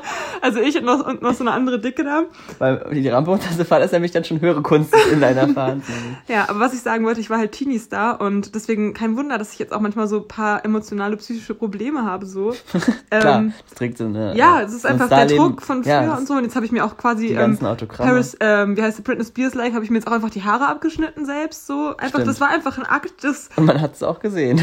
Also 0.42 0.60
ich 0.60 0.76
und 0.76 0.84
noch, 0.84 1.04
und 1.06 1.22
noch 1.22 1.34
so 1.34 1.42
eine 1.42 1.52
andere 1.52 1.80
Dicke 1.80 2.04
da. 2.04 2.24
Weil 2.58 2.86
die 2.92 3.08
Rampe 3.08 3.30
runterzufahren 3.30 3.82
ist 3.82 3.92
nämlich 3.92 4.12
dann 4.12 4.24
schon 4.24 4.40
höhere 4.40 4.62
Kunst 4.62 4.94
in 5.12 5.20
deiner 5.20 5.48
Fahren. 5.48 5.82
Ja, 6.28 6.48
aber 6.48 6.60
was 6.60 6.74
ich 6.74 6.80
sagen 6.80 7.04
wollte, 7.04 7.20
ich 7.20 7.30
war 7.30 7.38
halt 7.38 7.52
Teenie-Star 7.52 8.20
und 8.20 8.54
deswegen 8.54 8.94
kein 8.94 9.16
Wunder, 9.16 9.38
dass 9.38 9.52
ich 9.52 9.58
jetzt 9.58 9.72
auch 9.72 9.80
manchmal 9.80 10.08
so 10.08 10.18
ein 10.18 10.28
paar 10.28 10.64
emotionale, 10.64 11.16
psychische 11.16 11.54
Probleme 11.54 12.04
habe. 12.04 12.26
so. 12.26 12.54
Klar, 13.10 13.38
Ähm, 13.38 13.52
das 13.68 13.78
trägt 13.78 13.98
so 13.98 14.04
eine. 14.04 14.36
ja, 14.36 14.60
äh, 14.60 14.64
es 14.64 14.72
ist 14.72 14.84
einfach 14.86 15.08
der 15.08 15.26
Druck 15.26 15.62
von 15.62 15.82
früher 15.84 15.92
ja, 15.92 16.14
und 16.16 16.26
so. 16.26 16.34
Und 16.34 16.44
jetzt 16.44 16.56
habe 16.56 16.66
ich 16.66 16.72
mir 16.72 16.84
auch 16.84 16.96
quasi 16.96 17.28
Die 17.28 17.32
ähm, 17.32 17.38
ganzen 17.38 17.66
Autogramme. 17.66 18.10
Paris, 18.10 18.36
ähm, 18.40 18.76
wie 18.76 18.82
heißt 18.82 18.98
die 18.98 19.02
Britney 19.02 19.24
Spears 19.24 19.54
like, 19.54 19.72
habe 19.74 19.84
ich 19.84 19.90
mir 19.90 19.98
jetzt 19.98 20.06
auch 20.08 20.12
einfach 20.12 20.30
die 20.30 20.42
Haare 20.42 20.66
abgeschnitten 20.68 21.24
selbst. 21.26 21.66
So 21.66 21.96
einfach, 21.96 22.08
Stimmt. 22.08 22.28
das 22.28 22.40
war 22.40 22.48
einfach 22.48 22.78
ein 22.78 22.86
Akt 22.86 23.22
des. 23.22 23.48
Und 23.56 23.66
man 23.66 23.80
hat 23.80 23.94
es 23.94 24.02
auch 24.02 24.20
gesehen. 24.20 24.60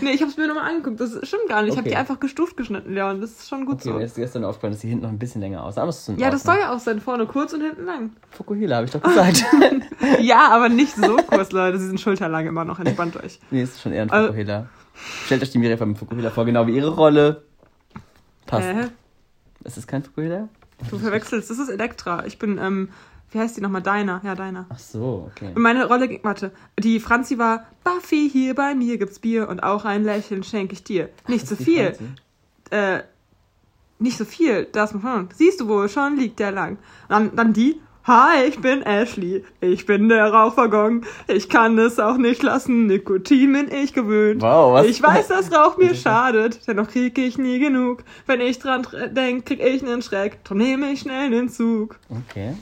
Nee, 0.00 0.10
ich 0.12 0.20
habe 0.20 0.30
es 0.30 0.36
mir 0.36 0.46
nochmal 0.46 0.68
angeguckt. 0.70 1.00
Das 1.00 1.10
stimmt 1.26 1.48
gar 1.48 1.62
nicht. 1.62 1.72
Ich 1.72 1.76
habe 1.78 1.80
Okay. 1.86 1.90
die 1.90 1.96
einfach 1.96 2.20
gestuft 2.20 2.56
geschnitten, 2.56 2.92
Leon. 2.94 3.20
Das 3.20 3.30
ist 3.30 3.48
schon 3.48 3.66
gut 3.66 3.76
Okay, 3.80 3.90
mir 3.92 4.04
ist 4.04 4.16
gestern 4.16 4.44
aufgefallen, 4.44 4.72
dass 4.72 4.80
sie 4.80 4.88
hinten 4.88 5.04
noch 5.04 5.10
ein 5.10 5.18
bisschen 5.18 5.40
länger 5.40 5.64
aus. 5.64 5.78
Aber 5.78 5.90
ist 5.90 6.04
so. 6.04 6.12
Ja, 6.12 6.30
das 6.30 6.42
soll 6.42 6.52
Ordnung. 6.54 6.68
ja 6.70 6.74
auch 6.76 6.80
sein. 6.80 7.00
Vorne 7.00 7.26
kurz 7.26 7.52
und 7.52 7.60
hinten 7.62 7.84
lang. 7.84 8.10
Fukuhila, 8.30 8.76
habe 8.76 8.86
ich 8.86 8.92
doch 8.92 9.02
gesagt. 9.02 9.44
Ja, 10.20 10.48
aber 10.50 10.68
nicht 10.68 10.94
so 10.96 11.16
kurz, 11.28 11.52
Leute. 11.52 11.78
Sie 11.78 11.86
sind 11.86 12.00
schulterlang 12.00 12.46
immer 12.46 12.64
noch. 12.64 12.78
Entspannt 12.80 13.16
euch. 13.22 13.38
nee, 13.50 13.62
ist 13.62 13.80
schon 13.80 13.92
eher 13.92 14.02
ein 14.02 14.10
Also- 14.10 14.28
Fukuhila. 14.28 14.66
Stellt 15.26 15.42
euch 15.42 15.50
die 15.50 15.58
Miri 15.58 15.76
vom 15.78 15.96
Fukuhila 15.96 16.30
vor, 16.30 16.44
genau 16.44 16.66
wie 16.66 16.76
ihre 16.76 16.90
Rolle. 16.90 17.42
Passt. 18.46 18.66
Hä? 18.68 18.88
Ist 19.64 19.76
es 19.78 19.86
kein 19.86 20.02
Fukuhila? 20.02 20.48
Du 20.90 20.98
verwechselst. 20.98 21.50
Das 21.50 21.58
ist 21.58 21.68
Elektra. 21.68 22.24
Ich 22.26 22.38
bin, 22.38 22.58
ähm, 22.58 22.88
wie 23.32 23.38
heißt 23.38 23.56
die 23.56 23.60
nochmal? 23.60 23.82
Deiner. 23.82 24.20
Ja, 24.24 24.34
Deiner. 24.34 24.66
Ach 24.68 24.78
so, 24.78 25.30
okay. 25.30 25.52
Und 25.54 25.62
meine 25.62 25.86
Rolle, 25.86 26.08
ging- 26.08 26.20
warte, 26.22 26.50
die 26.78 27.00
Franzi 27.00 27.38
war, 27.38 27.66
Buffy, 27.84 28.28
hier 28.30 28.54
bei 28.54 28.74
mir 28.74 28.98
gibt's 28.98 29.18
Bier 29.18 29.48
und 29.48 29.62
auch 29.62 29.84
ein 29.84 30.04
Lächeln 30.04 30.42
schenke 30.42 30.72
ich 30.74 30.82
dir. 30.84 31.08
Nicht 31.28 31.46
so 31.46 31.54
Die 31.54 31.64
viel. 31.64 31.96
Äh, 32.70 33.00
nicht 33.98 34.16
so 34.16 34.24
viel, 34.24 34.66
das 34.72 34.94
man. 34.94 35.28
Siehst 35.34 35.60
du 35.60 35.68
wohl, 35.68 35.88
schon 35.88 36.16
liegt 36.16 36.38
der 36.38 36.52
lang. 36.52 36.78
Dann, 37.08 37.34
dann 37.36 37.52
die, 37.52 37.80
hi, 38.04 38.44
ich 38.48 38.58
bin 38.60 38.80
Ashley, 38.82 39.44
ich 39.60 39.84
bin 39.84 40.08
der 40.08 40.32
Rauchwaggon, 40.32 41.04
ich 41.28 41.48
kann 41.50 41.78
es 41.78 41.98
auch 41.98 42.16
nicht 42.16 42.42
lassen, 42.42 42.86
Nikotin 42.86 43.52
bin 43.52 43.70
ich 43.70 43.92
gewöhnt. 43.92 44.40
Wow, 44.40 44.72
was? 44.72 44.86
Ich 44.86 45.02
weiß, 45.02 45.28
dass 45.28 45.52
Rauch 45.52 45.76
mir 45.76 45.94
schadet, 45.96 46.66
dennoch 46.66 46.88
krieg 46.88 47.18
ich 47.18 47.36
nie 47.36 47.58
genug. 47.58 48.02
Wenn 48.26 48.40
ich 48.40 48.58
dran 48.58 48.86
denk, 49.10 49.44
krieg 49.46 49.60
ich 49.62 49.82
nen 49.82 50.00
Schreck, 50.00 50.42
drum 50.44 50.58
nehme 50.58 50.90
ich 50.92 51.00
schnell 51.00 51.28
nen 51.28 51.48
Zug. 51.50 51.98
Okay. 52.08 52.54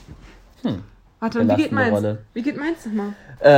Warte, 1.19 1.39
und 1.41 1.49
wie 1.51 1.55
geht 1.55 1.71
meins? 1.71 1.91
Rolle. 1.91 2.19
Wie 2.33 2.41
geht 2.41 2.57
meins 2.57 2.85
nochmal? 2.85 3.13
Äh, 3.41 3.49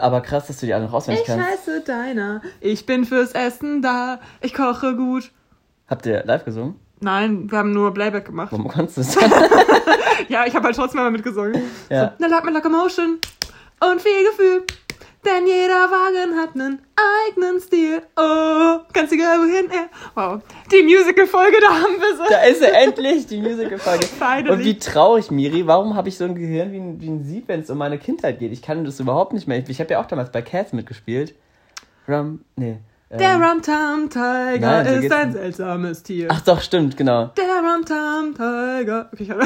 aber 0.00 0.20
krass, 0.22 0.46
dass 0.46 0.58
du 0.58 0.66
die 0.66 0.74
alle 0.74 0.84
noch 0.84 0.92
auswendig 0.92 1.22
Ich 1.22 1.26
kannst. 1.26 1.46
heiße 1.46 1.80
Deiner, 1.82 2.40
ich 2.60 2.86
bin 2.86 3.04
fürs 3.04 3.32
Essen 3.32 3.82
da, 3.82 4.20
ich 4.40 4.54
koche 4.54 4.96
gut. 4.96 5.30
Habt 5.88 6.06
ihr 6.06 6.24
live 6.24 6.44
gesungen? 6.44 6.76
Nein, 7.00 7.50
wir 7.50 7.58
haben 7.58 7.72
nur 7.72 7.92
Playback 7.94 8.26
gemacht. 8.26 8.52
Warum 8.52 8.68
konntest 8.68 8.96
du 8.98 9.00
es? 9.02 9.16
Ja, 10.28 10.44
ich 10.46 10.54
habe 10.54 10.66
halt 10.66 10.76
trotzdem 10.76 11.00
mal 11.00 11.10
mitgesungen. 11.10 11.62
Ja. 11.88 12.04
So, 12.08 12.10
na, 12.18 12.26
lag 12.28 12.44
mit 12.44 12.52
Locomotion 12.54 13.18
und 13.80 14.00
viel 14.02 14.24
Gefühl. 14.30 14.64
Denn 15.24 15.46
jeder 15.46 15.90
Wagen 15.90 16.38
hat 16.38 16.54
einen 16.54 16.80
eigenen 16.96 17.60
Stil. 17.60 18.02
Oh, 18.16 18.78
ganz 18.94 19.12
egal 19.12 19.38
wohin 19.38 19.70
er. 19.70 19.90
Wow. 20.14 20.42
Die 20.72 20.82
Musical-Folge, 20.82 21.58
da 21.60 21.68
haben 21.68 22.00
wir 22.00 22.16
so. 22.16 22.24
da 22.26 22.42
ist 22.44 22.62
er 22.62 22.74
endlich, 22.80 23.26
die 23.26 23.38
Musical-Folge. 23.38 24.50
Und 24.52 24.64
wie 24.64 24.78
traurig, 24.78 25.30
Miri. 25.30 25.66
Warum 25.66 25.94
habe 25.94 26.08
ich 26.08 26.16
so 26.16 26.24
ein 26.24 26.34
Gehirn 26.34 26.72
wie 26.72 26.78
ein, 26.78 27.00
wie 27.02 27.08
ein 27.08 27.24
Sieb, 27.24 27.48
wenn 27.48 27.60
es 27.60 27.68
um 27.68 27.76
meine 27.76 27.98
Kindheit 27.98 28.38
geht? 28.38 28.50
Ich 28.52 28.62
kann 28.62 28.84
das 28.84 28.98
überhaupt 28.98 29.34
nicht 29.34 29.46
mehr. 29.46 29.58
Ich, 29.58 29.68
ich 29.68 29.80
habe 29.80 29.92
ja 29.92 30.00
auch 30.00 30.06
damals 30.06 30.32
bei 30.32 30.40
Cats 30.40 30.72
mitgespielt. 30.72 31.34
Rum, 32.08 32.44
nee. 32.56 32.78
Ähm, 33.10 33.18
Der 33.18 33.34
Rumtum 33.34 34.08
Tiger 34.08 34.58
Nein, 34.60 34.86
so 34.86 34.92
ist 35.06 35.12
ein 35.12 35.32
seltsames 35.32 36.02
Tier. 36.02 36.28
Ach 36.30 36.40
doch, 36.42 36.60
stimmt, 36.60 36.96
genau. 36.96 37.32
Der 37.36 37.44
Rumtum 37.44 38.34
Tiger. 38.34 39.08
Okay, 39.12 39.22
ich 39.24 39.30
hab... 39.30 39.40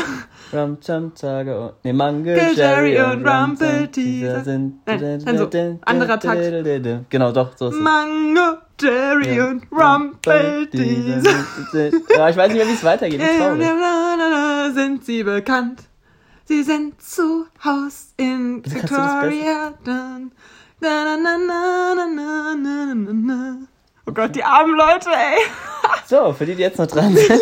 Rum, 0.53 0.79
Chum, 0.81 1.15
Tiger, 1.15 1.61
oh, 1.61 1.73
nee, 1.83 1.93
Mango, 1.93 2.31
Jerry 2.31 2.55
Jerry 2.55 3.01
und 3.01 3.25
und. 3.25 3.27
Rumpelteazer 3.27 4.45
sind... 4.45 4.87
Nein, 4.87 5.23
also, 5.27 5.51
anderer 5.85 6.21
Takt. 6.21 7.11
Genau, 7.11 7.33
doch, 7.33 7.57
so 7.57 7.69
ist 7.69 7.75
es. 7.75 7.81
Mango, 7.81 8.59
Jerry 8.81 9.37
Ja. 9.37 9.49
und 9.49 9.67
Rumpelteazer. 9.73 11.31
Ja, 12.17 12.29
ich 12.29 12.37
weiß 12.37 12.49
nicht 12.49 12.59
mehr, 12.59 12.69
wie 12.69 12.75
es 12.75 12.85
weitergeht. 12.85 13.21
Ich 13.21 14.75
sind 14.75 15.05
sie 15.05 15.23
bekannt. 15.23 15.83
Sie 16.47 16.63
sind 16.63 17.01
zu 17.01 17.47
Haus 17.65 18.13
in 18.19 18.63
Victoria. 18.65 19.73
Dun, 19.83 19.85
da, 19.85 20.19
na, 20.85 21.17
na, 21.17 21.39
na, 21.39 21.95
na, 21.95 22.07
na, 22.07 22.55
na, 22.55 22.95
na, 22.95 23.13
na. 23.13 23.57
Oh 24.07 24.13
Gott, 24.13 24.35
die 24.35 24.45
armen 24.45 24.77
Leute, 24.77 25.09
ey. 25.11 25.39
So, 26.07 26.33
für 26.33 26.45
die, 26.47 26.55
die 26.55 26.63
jetzt 26.63 26.79
noch 26.79 26.87
dran 26.87 27.15
sind. 27.17 27.41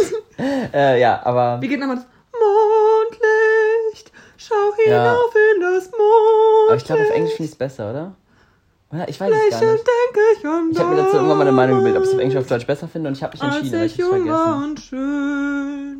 äh, 0.72 1.00
ja, 1.00 1.20
aber... 1.24 1.58
Wie 1.60 1.68
geht 1.68 1.80
nochmal 1.80 1.96
das? 1.96 2.06
Mondlicht, 2.32 4.12
schau 4.36 4.54
Ja. 4.86 5.10
hinauf 5.10 5.34
in 5.54 5.60
das 5.60 5.90
Mondlicht. 5.90 6.68
Aber 6.68 6.76
ich 6.76 6.84
glaube, 6.84 7.02
auf 7.02 7.10
Englisch 7.10 7.34
finde 7.34 7.44
ich 7.46 7.52
es 7.52 7.58
besser, 7.58 7.90
oder? 7.90 8.14
Oder? 8.92 9.08
Ich 9.08 9.20
weiß 9.20 9.32
es 9.32 9.50
gar 9.50 9.60
nicht. 9.72 9.82
ich 10.38 10.46
an 10.46 10.70
Ich 10.70 10.78
habe 10.78 10.90
mir 10.90 11.02
dazu 11.02 11.16
irgendwann 11.16 11.38
mal 11.38 11.46
eine 11.46 11.52
Meinung 11.52 11.78
gebildet, 11.78 11.98
ob 11.98 12.04
ich 12.04 12.10
es 12.10 12.14
auf 12.14 12.20
Englisch 12.20 12.36
oder 12.36 12.42
auf 12.44 12.48
Deutsch 12.48 12.66
besser 12.66 12.88
finde 12.88 13.08
und 13.08 13.16
ich 13.16 13.22
habe 13.22 13.32
mich 13.36 13.42
entschieden, 13.42 13.74
aber 13.74 13.84
ich 13.84 13.98
war 13.98 14.08
vergessen. 14.08 14.62
und 14.64 14.80
schön. 14.80 15.91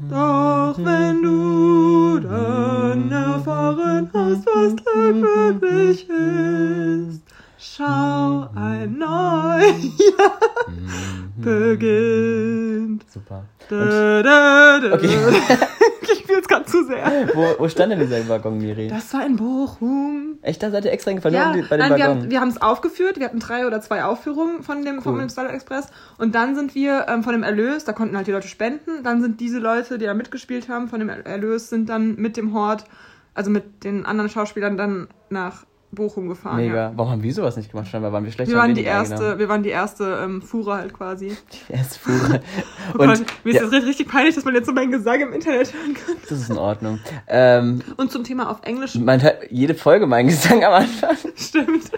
Doch 0.00 0.78
wenn 0.78 1.22
du 1.22 2.20
dann 2.20 3.10
erfahren 3.10 4.08
hast, 4.14 4.46
was 4.46 4.76
Glück 4.76 5.22
wirklich 5.22 6.08
ist, 6.08 7.20
schau, 7.58 8.48
ein 8.54 8.98
neues 8.98 9.98
Jahr 9.98 10.38
beginnt. 11.36 13.04
Super. 13.10 13.44
Da, 13.68 14.22
da, 14.22 14.80
da. 14.80 14.94
Okay. 14.94 15.08
ich 16.02 16.18
spiele 16.20 16.36
jetzt 16.38 16.48
gerade 16.48 16.64
zu 16.64 16.84
sehr. 16.84 17.28
Wo, 17.34 17.46
wo 17.58 17.68
stand 17.68 17.92
denn 17.92 18.00
dieser 18.00 18.26
Waggon, 18.28 18.58
Miri? 18.58 18.88
Das 18.88 19.12
war 19.12 19.24
in 19.26 19.36
Bochum. 19.36 20.38
Echt, 20.42 20.62
da 20.62 20.70
seid 20.70 20.84
ihr 20.84 20.92
extra 20.92 21.10
hingefahren, 21.10 21.34
Ja, 21.34 21.52
die- 21.52 21.62
bei 21.62 21.76
dem 21.76 21.80
nein, 21.80 21.90
wir, 21.96 22.04
Waggon? 22.04 22.18
haben, 22.22 22.30
wir 22.30 22.40
haben 22.40 22.48
es 22.48 22.62
aufgeführt. 22.62 23.18
Wir 23.18 23.26
hatten 23.26 23.40
drei 23.40 23.66
oder 23.66 23.80
zwei 23.80 24.04
Aufführungen 24.04 24.62
von 24.62 24.84
dem, 24.84 25.02
vom 25.02 25.16
Cool. 25.18 25.28
Starlight 25.30 25.54
Express. 25.54 25.88
Und 26.16 26.34
dann 26.34 26.54
sind 26.54 26.74
wir 26.74 27.06
ähm, 27.08 27.22
von 27.22 27.32
dem 27.32 27.42
Erlös, 27.42 27.84
da 27.84 27.92
konnten 27.92 28.16
halt 28.16 28.26
die 28.26 28.32
Leute 28.32 28.48
spenden. 28.48 29.02
Dann 29.02 29.20
sind 29.20 29.40
diese 29.40 29.58
Leute, 29.58 29.98
die 29.98 30.06
da 30.06 30.14
mitgespielt 30.14 30.68
haben, 30.68 30.88
von 30.88 31.00
dem 31.00 31.08
Erlös, 31.08 31.68
sind 31.70 31.88
dann 31.88 32.14
mit 32.16 32.36
dem 32.36 32.54
Hort, 32.54 32.84
also 33.34 33.50
mit 33.50 33.84
den 33.84 34.06
anderen 34.06 34.30
Schauspielern, 34.30 34.76
dann 34.76 35.08
nach 35.30 35.64
Bochum 35.90 36.28
gefahren. 36.28 36.56
Mega. 36.56 36.74
Ja. 36.74 36.92
Warum 36.94 37.12
haben 37.12 37.22
wir 37.22 37.32
sowas 37.32 37.56
nicht 37.56 37.70
gemacht? 37.70 37.88
Scheinbar 37.88 38.12
waren 38.12 38.24
wir 38.24 38.30
schlecht. 38.30 38.50
Wir 38.50 38.58
waren, 38.58 38.74
die 38.74 38.84
erste, 38.84 39.38
wir 39.38 39.48
waren 39.48 39.62
die 39.62 39.70
erste 39.70 40.20
ähm, 40.22 40.42
Fuhre 40.42 40.74
halt 40.74 40.92
quasi. 40.92 41.28
Die 41.68 41.72
erste 41.72 41.98
Fuhre. 41.98 42.40
Oh 42.94 43.02
Und 43.02 43.08
Gott, 43.08 43.24
mir 43.44 43.50
ist 43.54 43.60
ja, 43.60 43.68
das 43.68 43.84
richtig, 43.84 44.08
peinlich, 44.08 44.34
dass 44.34 44.44
man 44.44 44.54
jetzt 44.54 44.66
so 44.66 44.72
meinen 44.72 44.90
Gesang 44.90 45.20
im 45.20 45.32
Internet 45.32 45.72
hören 45.74 45.94
kann. 45.94 46.16
das 46.28 46.38
ist 46.38 46.50
in 46.50 46.56
Ordnung. 46.58 46.98
Ähm, 47.26 47.82
Und 47.96 48.10
zum 48.10 48.24
Thema 48.24 48.50
auf 48.50 48.60
Englisch 48.62 48.94
man 48.94 49.22
hört 49.22 49.50
jede 49.50 49.74
Folge 49.74 50.06
meinen 50.06 50.28
Gesang 50.28 50.64
am 50.64 50.72
Anfang. 50.72 51.16
Stimmt. 51.36 51.90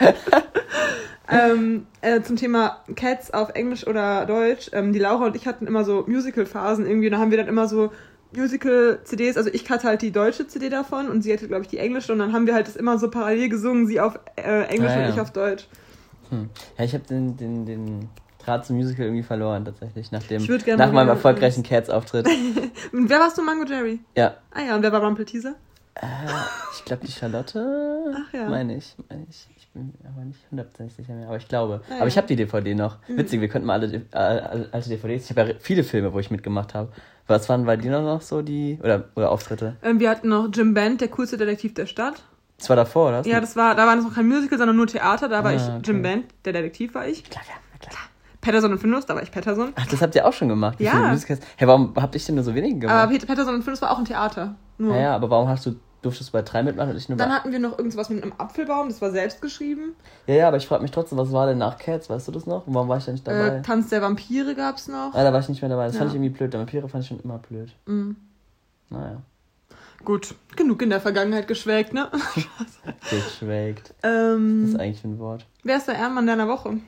ähm, 1.29 1.87
äh, 2.01 2.23
zum 2.23 2.37
Thema 2.37 2.79
Cats 2.97 3.33
auf 3.33 3.51
Englisch 3.51 3.87
oder 3.87 4.27
Deutsch. 4.27 4.71
Ähm, 4.73 4.93
die 4.93 4.99
Laura 4.99 5.27
und 5.27 5.37
ich 5.37 5.47
hatten 5.47 5.67
immer 5.67 5.85
so 5.85 6.05
Musical-Phasen 6.07 6.87
irgendwie. 6.87 7.11
Da 7.11 7.19
haben 7.19 7.31
wir 7.31 7.39
dann 7.39 7.49
immer 7.49 7.69
so 7.69 7.93
Musical-CDs. 8.33 9.37
Also 9.37 9.51
ich 9.53 9.69
hatte 9.71 9.87
halt 9.89 10.03
die 10.03 10.11
deutsche 10.13 10.47
CD 10.47 10.69
davon 10.69 11.09
und 11.09 11.23
sie 11.23 11.33
hatte, 11.33 11.49
glaube 11.49 11.63
ich, 11.63 11.69
die 11.69 11.79
englische. 11.79 12.13
Und 12.13 12.19
dann 12.19 12.33
haben 12.33 12.47
wir 12.47 12.55
halt 12.55 12.67
das 12.69 12.77
immer 12.77 12.99
so 12.99 13.11
parallel 13.11 13.49
gesungen. 13.49 13.87
Sie 13.87 14.01
auf 14.01 14.19
äh, 14.37 14.65
Englisch 14.65 14.91
Ah, 14.93 15.01
ja. 15.01 15.07
und 15.07 15.15
ich 15.15 15.21
auf 15.21 15.33
Deutsch. 15.33 15.67
Hm. 16.31 16.49
Ja, 16.79 16.85
ich 16.85 16.95
habe 16.95 17.05
den, 17.05 17.37
den, 17.37 17.67
den 17.67 18.09
Draht 18.45 18.65
zum 18.65 18.77
Musical 18.77 19.07
irgendwie 19.07 19.23
verloren, 19.23 19.65
tatsächlich. 19.65 20.11
Nach, 20.13 20.23
dem, 20.23 20.47
nach 20.77 20.93
meinem 20.93 21.09
erfolgreichen 21.09 21.63
Cats-Auftritt. 21.63 22.27
Und 22.93 23.11
wer 23.11 23.19
warst 23.21 23.37
du, 23.37 23.43
Mango 23.43 23.65
Jerry? 23.67 24.01
ja. 24.17 24.37
Ah 24.53 24.63
ja, 24.63 24.75
und 24.77 24.83
wer 24.83 24.91
war 24.93 25.01
Rumpelteaser? 25.05 25.55
Äh, 25.95 26.07
ich 26.77 26.85
glaube, 26.85 27.05
die 27.07 27.13
Charlotte. 27.13 28.15
Ach 28.17 28.33
ja. 28.33 28.49
Meine 28.49 28.77
ich. 28.77 28.97
Meine 29.09 29.27
ich. 29.29 29.49
Ich 29.57 29.69
bin 29.69 29.93
aber 30.05 30.25
nicht 30.25 30.41
hundertprozentig 30.51 30.97
sicher 30.97 31.13
mehr. 31.15 31.27
Aber 31.29 31.37
ich 31.37 31.47
glaube. 31.47 31.83
Ah, 31.89 31.93
aber 31.95 32.01
ja. 32.03 32.07
ich 32.07 32.17
habe 32.17 32.27
die 32.27 32.37
DVD 32.37 32.75
noch. 32.75 32.97
Witzig, 33.09 33.41
wir 33.41 33.49
könnten 33.49 33.67
mal 33.67 33.75
alle, 33.75 33.95
äh, 33.97 34.17
alle 34.17 34.69
alte 34.73 34.89
DVDs. 34.89 35.31
Ich 35.31 35.37
habe 35.37 35.51
ja 35.51 35.57
viele 35.61 35.85
Filme, 35.85 36.13
wo 36.13 36.19
ich 36.19 36.31
mitgemacht 36.31 36.75
habe. 36.75 36.93
Was 37.31 37.49
waren 37.49 37.65
bei 37.65 37.77
dir 37.77 37.93
noch 38.01 38.21
so 38.23 38.43
die. 38.43 38.79
Oder, 38.83 39.05
oder 39.15 39.31
Auftritte? 39.31 39.77
Ähm, 39.83 40.01
wir 40.01 40.11
hatten 40.11 40.29
noch 40.29 40.49
Jim 40.53 40.75
Band, 40.75 41.01
der 41.01 41.09
coolste 41.09 41.37
Detektiv 41.37 41.75
der 41.75 41.87
Stadt. 41.87 42.23
Das 42.59 42.69
war 42.69 42.75
davor, 42.77 43.09
oder? 43.09 43.27
Ja, 43.27 43.41
das 43.41 43.55
war, 43.55 43.75
da 43.77 43.87
war 43.87 43.95
das 43.95 44.05
noch 44.05 44.15
kein 44.15 44.27
Musical, 44.27 44.59
sondern 44.59 44.77
nur 44.77 44.89
Theater. 44.89 45.29
Da 45.29 45.45
war 45.45 45.53
Ah, 45.53 45.55
ich 45.55 45.63
okay. 45.63 45.81
Jim 45.85 46.03
Band, 46.03 46.25
der 46.45 46.53
Detektiv 46.55 46.93
war 46.95 47.07
ich. 47.07 47.23
Klar, 47.25 47.45
ja, 47.49 47.55
klar. 47.79 48.03
Patterson 48.41 48.73
und 48.73 48.79
Findus, 48.79 49.07
da 49.07 49.15
war 49.15 49.23
ich 49.23 49.31
Patterson. 49.31 49.73
Ach, 49.77 49.87
das 49.87 50.03
habt 50.03 50.15
ihr 50.17 50.27
auch 50.27 50.33
schon 50.33 50.49
gemacht. 50.49 50.79
Wie 50.81 50.85
Ja. 50.85 51.15
Hä, 51.15 51.67
warum 51.67 51.95
habt 51.95 52.15
ihr 52.17 52.21
denn 52.21 52.35
nur 52.35 52.43
so 52.45 52.55
wenige 52.55 52.81
gemacht? 52.81 52.97
Aber 52.97 53.17
Patterson 53.19 53.55
und 53.55 53.63
Findus 53.63 53.81
war 53.81 53.93
auch 53.93 53.99
ein 53.99 54.05
Theater. 54.07 54.57
Nur. 54.79 54.95
naja, 54.95 55.15
aber 55.15 55.31
warum 55.31 55.47
hast 55.49 55.67
du, 55.67 55.77
durftest 56.03 56.31
du 56.31 56.33
bei 56.33 56.43
drei 56.43 56.63
mitmachen 56.63 56.91
und 56.91 56.97
ich 56.97 57.09
nur 57.09 57.19
bei. 57.19 57.25
Dann 57.25 57.33
hatten 57.35 57.53
wir 57.53 57.59
noch 57.59 57.79
irgendwas 57.79 58.09
mit 58.11 58.23
einem 58.23 58.33
Apfelbaum, 58.39 58.89
das 58.89 59.01
war 59.03 59.11
selbst 59.11 59.41
geschrieben. 59.43 59.95
Ja, 60.27 60.35
ja, 60.35 60.49
aber 60.49 60.57
ich 60.57 60.67
frage 60.67 60.83
mich 60.83 60.91
trotzdem, 60.91 61.19
was 61.19 61.33
war 61.33 61.47
denn 61.47 61.59
nach 61.59 61.79
Cats? 61.79 62.09
Weißt 62.11 62.29
du 62.29 62.33
das 62.33 62.47
noch? 62.47 62.67
Und 62.67 62.75
warum 62.75 62.89
war 62.89 62.99
ich 62.99 63.05
da 63.05 63.13
nicht 63.13 63.27
dabei? 63.27 63.57
Äh, 63.59 63.63
Tanz 63.63 63.89
der 63.91 64.03
Vampire 64.03 64.55
gab's 64.55 64.89
noch. 64.89 65.13
ah, 65.15 65.23
da 65.25 65.33
war 65.33 65.41
ich 65.41 65.49
nicht 65.49 65.61
mehr 65.63 65.69
dabei. 65.69 65.87
Das 65.87 65.97
fand 65.97 66.11
Ja. 66.11 66.17
ich 66.17 66.23
irgendwie 66.23 66.37
blöd. 66.37 66.53
Der 66.53 66.61
Vampire 66.61 66.89
fand 66.89 67.03
ich 67.05 67.09
schon 67.09 67.21
immer 67.21 67.39
blöd. 67.39 67.71
Mhm. 67.87 68.17
Naja. 68.89 69.23
Gut, 70.05 70.35
genug 70.57 70.81
in 70.81 70.89
der 70.91 71.01
Vergangenheit 71.01 71.47
geschwelgt, 71.47 71.93
ne? 71.93 72.09
Geschwelgt. 73.11 73.95
Ähm, 74.03 74.65
ist 74.65 74.79
eigentlich 74.81 75.05
ein 75.05 75.19
Wort? 75.19 75.47
wer 75.63 75.77
ist 75.77 75.89
der 75.89 75.97
Ehrenmann 75.97 76.27
deiner 76.27 76.49
Woche? 76.49 76.79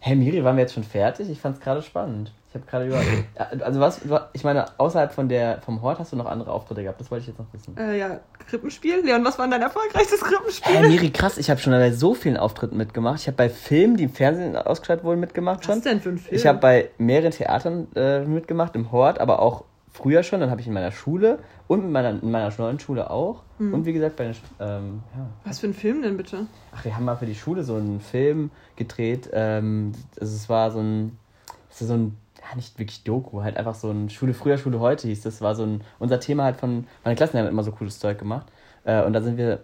Hey 0.00 0.14
Miri, 0.14 0.44
waren 0.44 0.56
wir 0.56 0.62
jetzt 0.62 0.74
schon 0.74 0.84
fertig? 0.84 1.28
Ich 1.28 1.40
fand's 1.40 1.60
gerade 1.60 1.82
spannend. 1.82 2.32
Ich 2.48 2.54
habe 2.54 2.64
gerade 2.66 2.86
über. 2.86 3.00
Also 3.64 3.80
was, 3.80 4.00
ich 4.32 4.44
meine, 4.44 4.66
außerhalb 4.78 5.12
von 5.12 5.28
der 5.28 5.60
vom 5.60 5.82
Hort 5.82 5.98
hast 5.98 6.12
du 6.12 6.16
noch 6.16 6.26
andere 6.26 6.52
Auftritte 6.52 6.82
gehabt. 6.82 7.00
Das 7.00 7.10
wollte 7.10 7.22
ich 7.22 7.28
jetzt 7.28 7.38
noch 7.38 7.52
wissen. 7.52 7.76
Äh, 7.76 7.98
ja, 7.98 8.20
Krippenspiel. 8.48 9.04
Leon, 9.04 9.24
was 9.24 9.38
war 9.38 9.46
denn 9.46 9.52
dein 9.52 9.62
erfolgreichstes 9.62 10.20
Krippenspiel? 10.20 10.74
Hey 10.74 10.88
Miri, 10.88 11.10
krass, 11.10 11.36
ich 11.36 11.50
habe 11.50 11.60
schon 11.60 11.72
bei 11.72 11.90
so 11.90 12.14
vielen 12.14 12.36
Auftritten 12.36 12.76
mitgemacht. 12.76 13.20
Ich 13.20 13.26
habe 13.26 13.36
bei 13.36 13.48
Filmen, 13.50 13.96
die 13.96 14.04
im 14.04 14.10
Fernsehen 14.10 14.56
ausgestrahlt 14.56 15.04
wurden, 15.04 15.20
mitgemacht 15.20 15.60
Was 15.60 15.66
schon. 15.66 15.76
ist 15.76 15.86
denn 15.86 16.00
für 16.00 16.10
ein 16.10 16.18
Film? 16.18 16.36
Ich 16.36 16.46
habe 16.46 16.58
bei 16.58 16.90
mehreren 16.98 17.32
Theatern 17.32 17.88
äh, 17.94 18.20
mitgemacht, 18.20 18.74
im 18.76 18.92
Hort, 18.92 19.20
aber 19.20 19.42
auch 19.42 19.64
früher 19.98 20.22
schon. 20.22 20.40
Dann 20.40 20.50
habe 20.50 20.60
ich 20.60 20.66
in 20.66 20.72
meiner 20.72 20.92
Schule 20.92 21.40
und 21.66 21.80
in 21.80 21.92
meiner, 21.92 22.10
in 22.10 22.30
meiner 22.30 22.52
neuen 22.56 22.78
Schule 22.78 23.10
auch. 23.10 23.42
Hm. 23.58 23.74
Und 23.74 23.84
wie 23.84 23.92
gesagt, 23.92 24.16
bei 24.16 24.24
den, 24.24 24.36
ähm, 24.60 25.02
ja. 25.14 25.26
Was 25.44 25.58
für 25.58 25.66
ein 25.66 25.74
Film 25.74 26.02
denn 26.02 26.16
bitte? 26.16 26.46
Ach, 26.72 26.84
wir 26.84 26.96
haben 26.96 27.04
mal 27.04 27.16
für 27.16 27.26
die 27.26 27.34
Schule 27.34 27.64
so 27.64 27.74
einen 27.74 28.00
Film 28.00 28.50
gedreht. 28.76 29.28
Ähm, 29.32 29.92
also 30.18 30.34
es 30.34 30.48
war 30.48 30.70
so 30.70 30.80
ein, 30.80 31.18
so 31.70 31.92
ein, 31.92 32.16
ja, 32.38 32.56
nicht 32.56 32.78
wirklich 32.78 33.04
Doku, 33.04 33.42
halt 33.42 33.56
einfach 33.56 33.74
so 33.74 33.90
ein 33.90 34.08
Schule 34.08 34.34
früher, 34.34 34.56
Schule 34.56 34.80
heute 34.80 35.08
hieß 35.08 35.22
das. 35.22 35.40
War 35.40 35.54
so 35.54 35.64
ein, 35.64 35.82
unser 35.98 36.20
Thema 36.20 36.44
halt 36.44 36.56
von, 36.56 36.86
meine 37.04 37.16
Klassen 37.16 37.38
haben 37.38 37.46
immer 37.46 37.64
so 37.64 37.72
cooles 37.72 37.98
Zeug 37.98 38.18
gemacht. 38.18 38.46
Äh, 38.84 39.02
und 39.02 39.12
da 39.12 39.20
sind 39.20 39.36
wir, 39.36 39.60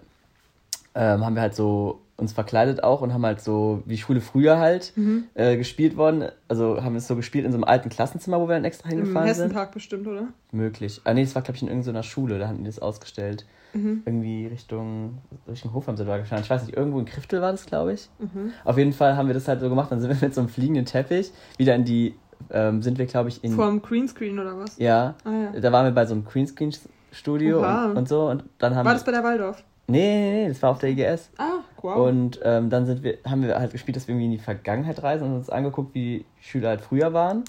ähm, 0.94 1.24
haben 1.24 1.34
wir 1.34 1.42
halt 1.42 1.54
so 1.54 2.00
uns 2.16 2.32
verkleidet 2.32 2.84
auch 2.84 3.00
und 3.00 3.12
haben 3.12 3.26
halt 3.26 3.40
so 3.40 3.82
wie 3.86 3.96
Schule 3.96 4.20
früher 4.20 4.58
halt 4.58 4.92
Mhm. 4.96 5.24
äh, 5.34 5.56
gespielt 5.56 5.96
worden. 5.96 6.28
Also 6.48 6.82
haben 6.82 6.92
wir 6.92 6.98
es 6.98 7.08
so 7.08 7.16
gespielt 7.16 7.44
in 7.44 7.50
so 7.50 7.56
einem 7.56 7.64
alten 7.64 7.88
Klassenzimmer, 7.88 8.40
wo 8.40 8.48
wir 8.48 8.54
dann 8.54 8.64
extra 8.64 8.88
Im 8.88 8.98
hingefahren 8.98 9.26
sind. 9.34 9.44
Hessenpark 9.44 9.72
bestimmt, 9.72 10.06
oder? 10.06 10.28
Möglich. 10.52 11.00
Ah, 11.04 11.12
nee, 11.14 11.24
das 11.24 11.34
war, 11.34 11.42
glaube 11.42 11.56
ich, 11.56 11.62
in 11.62 11.68
irgendeiner 11.68 12.02
Schule, 12.04 12.38
da 12.38 12.46
hatten 12.48 12.58
die 12.58 12.64
das 12.66 12.78
ausgestellt. 12.78 13.44
Mhm. 13.72 14.02
Irgendwie 14.06 14.46
Richtung, 14.46 15.18
Richtung 15.48 15.74
Hofheim 15.74 15.96
sind 15.96 16.06
wir 16.06 16.18
gefahren. 16.18 16.42
Ich 16.42 16.48
weiß 16.50 16.64
nicht, 16.66 16.76
irgendwo 16.76 17.00
in 17.00 17.06
Kriftel 17.06 17.42
war 17.42 17.50
das, 17.50 17.66
glaube 17.66 17.94
ich. 17.94 18.08
Mhm. 18.20 18.52
Auf 18.64 18.78
jeden 18.78 18.92
Fall 18.92 19.16
haben 19.16 19.26
wir 19.26 19.34
das 19.34 19.48
halt 19.48 19.60
so 19.60 19.68
gemacht. 19.68 19.90
Dann 19.90 20.00
sind 20.00 20.10
wir 20.10 20.16
mit 20.28 20.32
so 20.34 20.40
einem 20.42 20.48
fliegenden 20.48 20.84
Teppich 20.84 21.32
wieder 21.58 21.74
in 21.74 21.84
die, 21.84 22.14
ähm, 22.50 22.80
sind 22.82 22.98
wir, 22.98 23.06
glaube 23.06 23.30
ich, 23.30 23.42
in. 23.42 23.52
Vorm 23.54 23.82
Greenscreen 23.82 24.38
oder 24.38 24.56
was? 24.56 24.78
ja, 24.78 25.16
Ah, 25.24 25.30
ja. 25.54 25.60
da 25.60 25.72
waren 25.72 25.86
wir 25.86 25.92
bei 25.92 26.06
so 26.06 26.14
einem 26.14 26.24
Greenscreen-Studio 26.24 27.58
und, 27.90 27.96
und 27.96 28.08
so. 28.08 28.28
Und 28.28 28.44
dann 28.58 28.76
haben 28.76 28.86
War 28.86 28.92
das 28.94 29.04
bei 29.04 29.10
der 29.12 29.24
Waldorf? 29.24 29.64
Nee, 29.86 29.98
nee, 29.98 30.32
nee, 30.32 30.48
das 30.48 30.62
war 30.62 30.70
auf 30.70 30.78
der 30.78 30.90
IGS. 30.90 31.30
Ah, 31.36 31.60
wow. 31.82 32.08
Und 32.08 32.40
ähm, 32.42 32.70
dann 32.70 32.86
sind 32.86 33.02
wir, 33.02 33.18
haben 33.26 33.42
wir 33.42 33.58
halt 33.58 33.72
gespielt, 33.72 33.96
dass 33.96 34.08
wir 34.08 34.14
irgendwie 34.14 34.26
in 34.26 34.32
die 34.32 34.38
Vergangenheit 34.38 35.02
reisen 35.02 35.28
und 35.28 35.36
uns 35.36 35.50
angeguckt, 35.50 35.94
wie 35.94 36.18
die 36.18 36.24
Schüler 36.40 36.70
halt 36.70 36.80
früher 36.80 37.12
waren. 37.12 37.44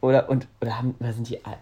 Oder, 0.00 0.28
und, 0.28 0.46
oder, 0.60 0.78
haben, 0.78 0.94
oder 1.00 1.12
sind 1.12 1.28
die, 1.28 1.44
ah, 1.44 1.56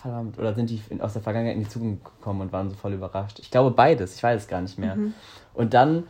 verdammt, 0.00 0.38
oder 0.38 0.54
sind 0.54 0.70
die 0.70 0.80
aus 1.00 1.12
der 1.12 1.22
Vergangenheit 1.22 1.56
in 1.56 1.64
die 1.64 1.68
Zukunft 1.68 2.04
gekommen 2.04 2.40
und 2.40 2.52
waren 2.52 2.70
so 2.70 2.76
voll 2.76 2.94
überrascht? 2.94 3.38
Ich 3.38 3.50
glaube 3.50 3.70
beides, 3.70 4.16
ich 4.16 4.22
weiß 4.22 4.42
es 4.42 4.48
gar 4.48 4.60
nicht 4.60 4.78
mehr. 4.78 4.96
Mhm. 4.96 5.14
Und 5.54 5.74
dann 5.74 6.04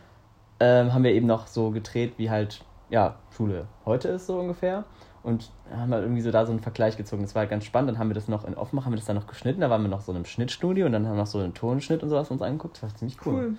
ähm, 0.59 0.93
haben 0.93 1.03
wir 1.03 1.11
eben 1.11 1.27
noch 1.27 1.47
so 1.47 1.71
gedreht, 1.71 2.13
wie 2.17 2.29
halt, 2.29 2.63
ja, 2.89 3.15
Schule 3.35 3.67
heute 3.85 4.09
ist 4.09 4.27
so 4.27 4.39
ungefähr. 4.39 4.85
Und 5.27 5.51
haben 5.75 5.91
halt 5.91 6.03
irgendwie 6.03 6.21
so 6.21 6.31
da 6.31 6.45
so 6.45 6.53
einen 6.53 6.61
Vergleich 6.61 6.95
gezogen. 6.95 7.21
Das 7.21 7.35
war 7.35 7.41
halt 7.41 7.49
ganz 7.49 7.65
spannend. 7.65 7.89
Dann 7.91 7.99
haben 7.99 8.09
wir 8.09 8.13
das 8.15 8.29
noch 8.29 8.45
in 8.45 8.55
Offenbach, 8.55 8.85
haben 8.85 8.93
wir 8.93 8.97
das 8.97 9.05
dann 9.07 9.17
noch 9.17 9.27
geschnitten. 9.27 9.59
Da 9.59 9.69
waren 9.69 9.81
wir 9.81 9.89
noch 9.89 9.99
so 9.99 10.13
in 10.13 10.15
einem 10.15 10.25
Schnittstudio 10.25 10.85
und 10.85 10.93
dann 10.93 11.05
haben 11.05 11.15
wir 11.15 11.19
noch 11.19 11.27
so 11.27 11.39
einen 11.39 11.53
Tonschnitt 11.53 12.01
und 12.01 12.09
sowas 12.09 12.31
uns 12.31 12.41
angeguckt. 12.41 12.77
Das 12.77 12.83
war 12.83 12.95
ziemlich 12.95 13.17
cool. 13.25 13.33
cool. 13.33 13.53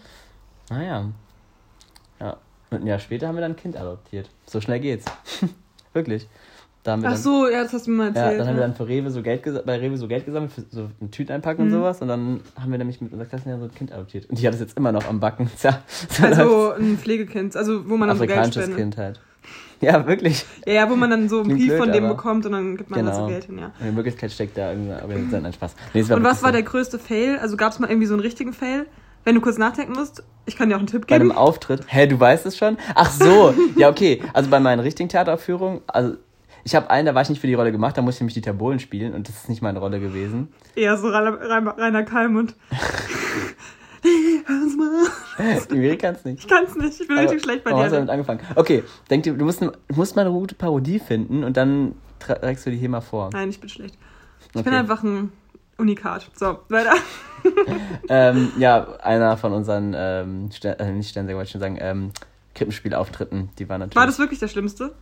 Naja. 0.70 1.04
Ja. 2.20 2.37
Und 2.70 2.80
ein 2.82 2.87
Jahr 2.87 2.98
später 2.98 3.28
haben 3.28 3.34
wir 3.37 3.42
dann 3.42 3.52
ein 3.52 3.56
Kind 3.56 3.76
adoptiert. 3.76 4.30
So 4.46 4.60
schnell 4.62 4.80
geht's. 4.80 5.04
Wirklich. 5.92 6.26
Da 6.84 6.92
haben 6.92 7.02
wir 7.02 7.08
Ach 7.08 7.12
dann, 7.12 7.22
so, 7.22 7.48
ja, 7.48 7.62
das 7.64 7.72
hast 7.75 7.87
du 7.87 7.90
mir 7.90 7.96
mal 7.98 8.14
ja, 8.14 8.22
erzählt. 8.22 8.40
dann 8.40 8.48
haben 8.48 8.54
wir 8.56 8.60
ja. 8.62 8.66
dann 8.68 8.76
für 8.76 8.88
Rewe 8.88 9.10
so 9.10 9.20
Geld 9.22 9.42
bei 9.66 9.76
Rewe 9.78 9.96
so 9.98 10.08
Geld 10.08 10.25
gesammelt 10.25 10.52
für 10.52 10.62
so 10.70 10.88
eine 11.00 11.10
Tüten 11.10 11.32
einpacken 11.34 11.62
und 11.62 11.68
Mhm. 11.68 11.72
sowas. 11.72 12.00
Und 12.00 12.08
dann 12.08 12.40
haben 12.58 12.70
wir 12.70 12.78
nämlich 12.78 13.00
mit 13.02 13.12
unserer 13.12 13.28
Klasse 13.28 13.44
so 13.58 13.64
ein 13.64 13.75
Kind 13.75 13.92
adoptiert. 13.92 14.25
Und 14.30 14.38
die 14.40 14.46
hat 14.46 14.54
es 14.54 14.60
jetzt 14.60 14.76
immer 14.78 14.92
noch 14.92 15.06
am 15.06 15.20
Backen. 15.20 15.50
Tja, 15.58 15.82
so 16.08 16.25
Also 16.25 16.70
ein 16.72 16.96
Pflegekind, 16.96 17.56
also 17.56 17.90
wo 17.90 17.98
man 17.98 18.08
dann 18.08 18.16
so 18.16 18.22
Geld 18.25 18.38
afrikanisches 18.38 18.62
spendet. 18.62 18.78
Kind 18.78 18.96
halt. 18.96 19.20
Ja, 19.80 20.06
wirklich. 20.06 20.44
Ja, 20.66 20.73
ja, 20.73 20.90
wo 20.90 20.97
man 20.97 21.08
dann 21.11 21.28
so 21.28 21.42
Brief 21.44 21.66
blöd, 21.68 21.78
von 21.78 21.92
dem 21.92 22.08
bekommt 22.08 22.44
und 22.47 22.52
dann 22.52 22.76
gibt 22.76 22.90
man 22.90 23.04
Genau. 23.04 23.28
Geld 23.28 23.44
hin, 23.44 23.58
ja. 23.58 23.70
In 23.87 23.94
Wirklichkeit 23.94 24.32
steckt 24.32 24.58
da 24.58 24.70
irgendeine 24.70 25.02
Organisation 25.02 25.47
ein 25.47 25.52
Spaß. 25.52 25.75
Nee, 25.94 26.02
Und 26.02 26.25
was 26.25 26.42
war 26.42 26.50
der 26.52 26.62
größte 26.64 26.99
Fail? 26.99 27.38
Also 27.40 27.56
gab 27.56 27.73
es 27.73 27.78
mal 27.78 27.88
irgendwie 27.88 28.06
so 28.08 28.14
einen 28.14 28.20
richtigen 28.23 28.52
Fail? 28.52 28.87
Wenn 29.25 29.35
du 29.35 29.40
kurz 29.40 29.58
nachdenken 29.58 29.92
musst, 29.92 30.23
ich 30.47 30.56
kann 30.56 30.68
dir 30.68 30.76
auch 30.76 30.80
einen 30.80 30.87
Tipp 30.88 31.06
Bei 31.06 31.16
einem 31.16 31.28
geben. 31.28 31.38
Auftritt? 31.38 31.82
Hä, 31.87 32.06
du 32.06 32.18
weißt 32.18 32.47
es 32.47 32.56
schon? 32.56 32.76
Ach 32.94 33.11
so, 33.11 33.54
ja, 33.76 33.88
okay. 33.88 34.23
Also 34.32 34.49
bei 34.50 34.58
meinen 34.58 34.80
richtigen 34.80 35.08
Theateraufführungen, 35.08 35.80
also 35.87 36.14
ich 36.64 36.75
habe 36.75 36.90
einen, 36.90 37.06
da 37.06 37.14
war 37.14 37.23
ich 37.23 37.28
nicht 37.28 37.40
für 37.40 37.47
die 37.47 37.54
Rolle 37.54 37.70
gemacht, 37.73 37.97
da 37.97 38.02
musste 38.02 38.18
ich 38.18 38.20
nämlich 38.23 38.35
Dieter 38.35 38.52
Bohlen 38.54 38.78
spielen 38.80 39.14
und 39.14 39.28
das 39.28 39.37
ist 39.37 39.49
nicht 39.49 39.62
meine 39.62 39.78
Rolle 39.78 40.00
gewesen. 40.00 40.49
Eher 40.75 40.97
so 40.97 41.08
Rainer 41.08 42.02
Kalmund. 42.04 42.54
Die 44.48 45.74
Miri 45.76 45.96
kann's 45.98 46.24
nicht. 46.24 46.40
Ich 46.40 46.48
kann's 46.48 46.74
nicht, 46.74 47.00
ich 47.00 47.06
bin 47.08 47.18
richtig 47.18 47.42
schlecht 47.42 47.64
bei 47.64 47.70
warum 47.70 47.82
hast 47.84 47.90
du 47.92 47.96
dir. 47.96 48.06
damit 48.06 48.10
angefangen? 48.10 48.40
Okay, 48.56 48.82
denk 49.10 49.22
dir, 49.24 49.34
du 49.34 49.44
musst, 49.44 49.62
musst 49.94 50.16
mal 50.16 50.22
eine 50.22 50.30
gute 50.30 50.54
Parodie 50.54 50.98
finden 50.98 51.44
und 51.44 51.56
dann 51.56 51.94
trägst 52.18 52.66
du 52.66 52.70
die 52.70 52.76
hier 52.76 52.88
mal 52.88 53.00
vor. 53.00 53.30
Nein, 53.32 53.50
ich 53.50 53.60
bin 53.60 53.68
schlecht. 53.68 53.96
Ich 54.40 54.52
bin 54.52 54.60
Okay. 54.60 54.74
einfach 54.76 55.02
ein 55.02 55.32
Unikat. 55.76 56.30
So, 56.34 56.58
weiter. 56.68 56.94
ähm, 58.08 58.50
ja, 58.58 58.96
einer 59.00 59.36
von 59.36 59.52
unseren, 59.52 59.94
ähm, 59.96 60.50
Stern, 60.52 60.78
äh, 60.78 60.92
nicht 60.92 61.10
Sternsänger, 61.10 61.36
wollte 61.36 61.48
ich 61.48 61.52
schon 61.52 61.60
sagen, 61.60 61.78
ähm, 61.80 62.10
Krippenspielauftritten, 62.54 63.50
die 63.58 63.68
waren 63.68 63.80
natürlich... 63.80 63.96
War 63.96 64.06
das 64.06 64.18
wirklich 64.18 64.40
der 64.40 64.48
Schlimmste? 64.48 64.94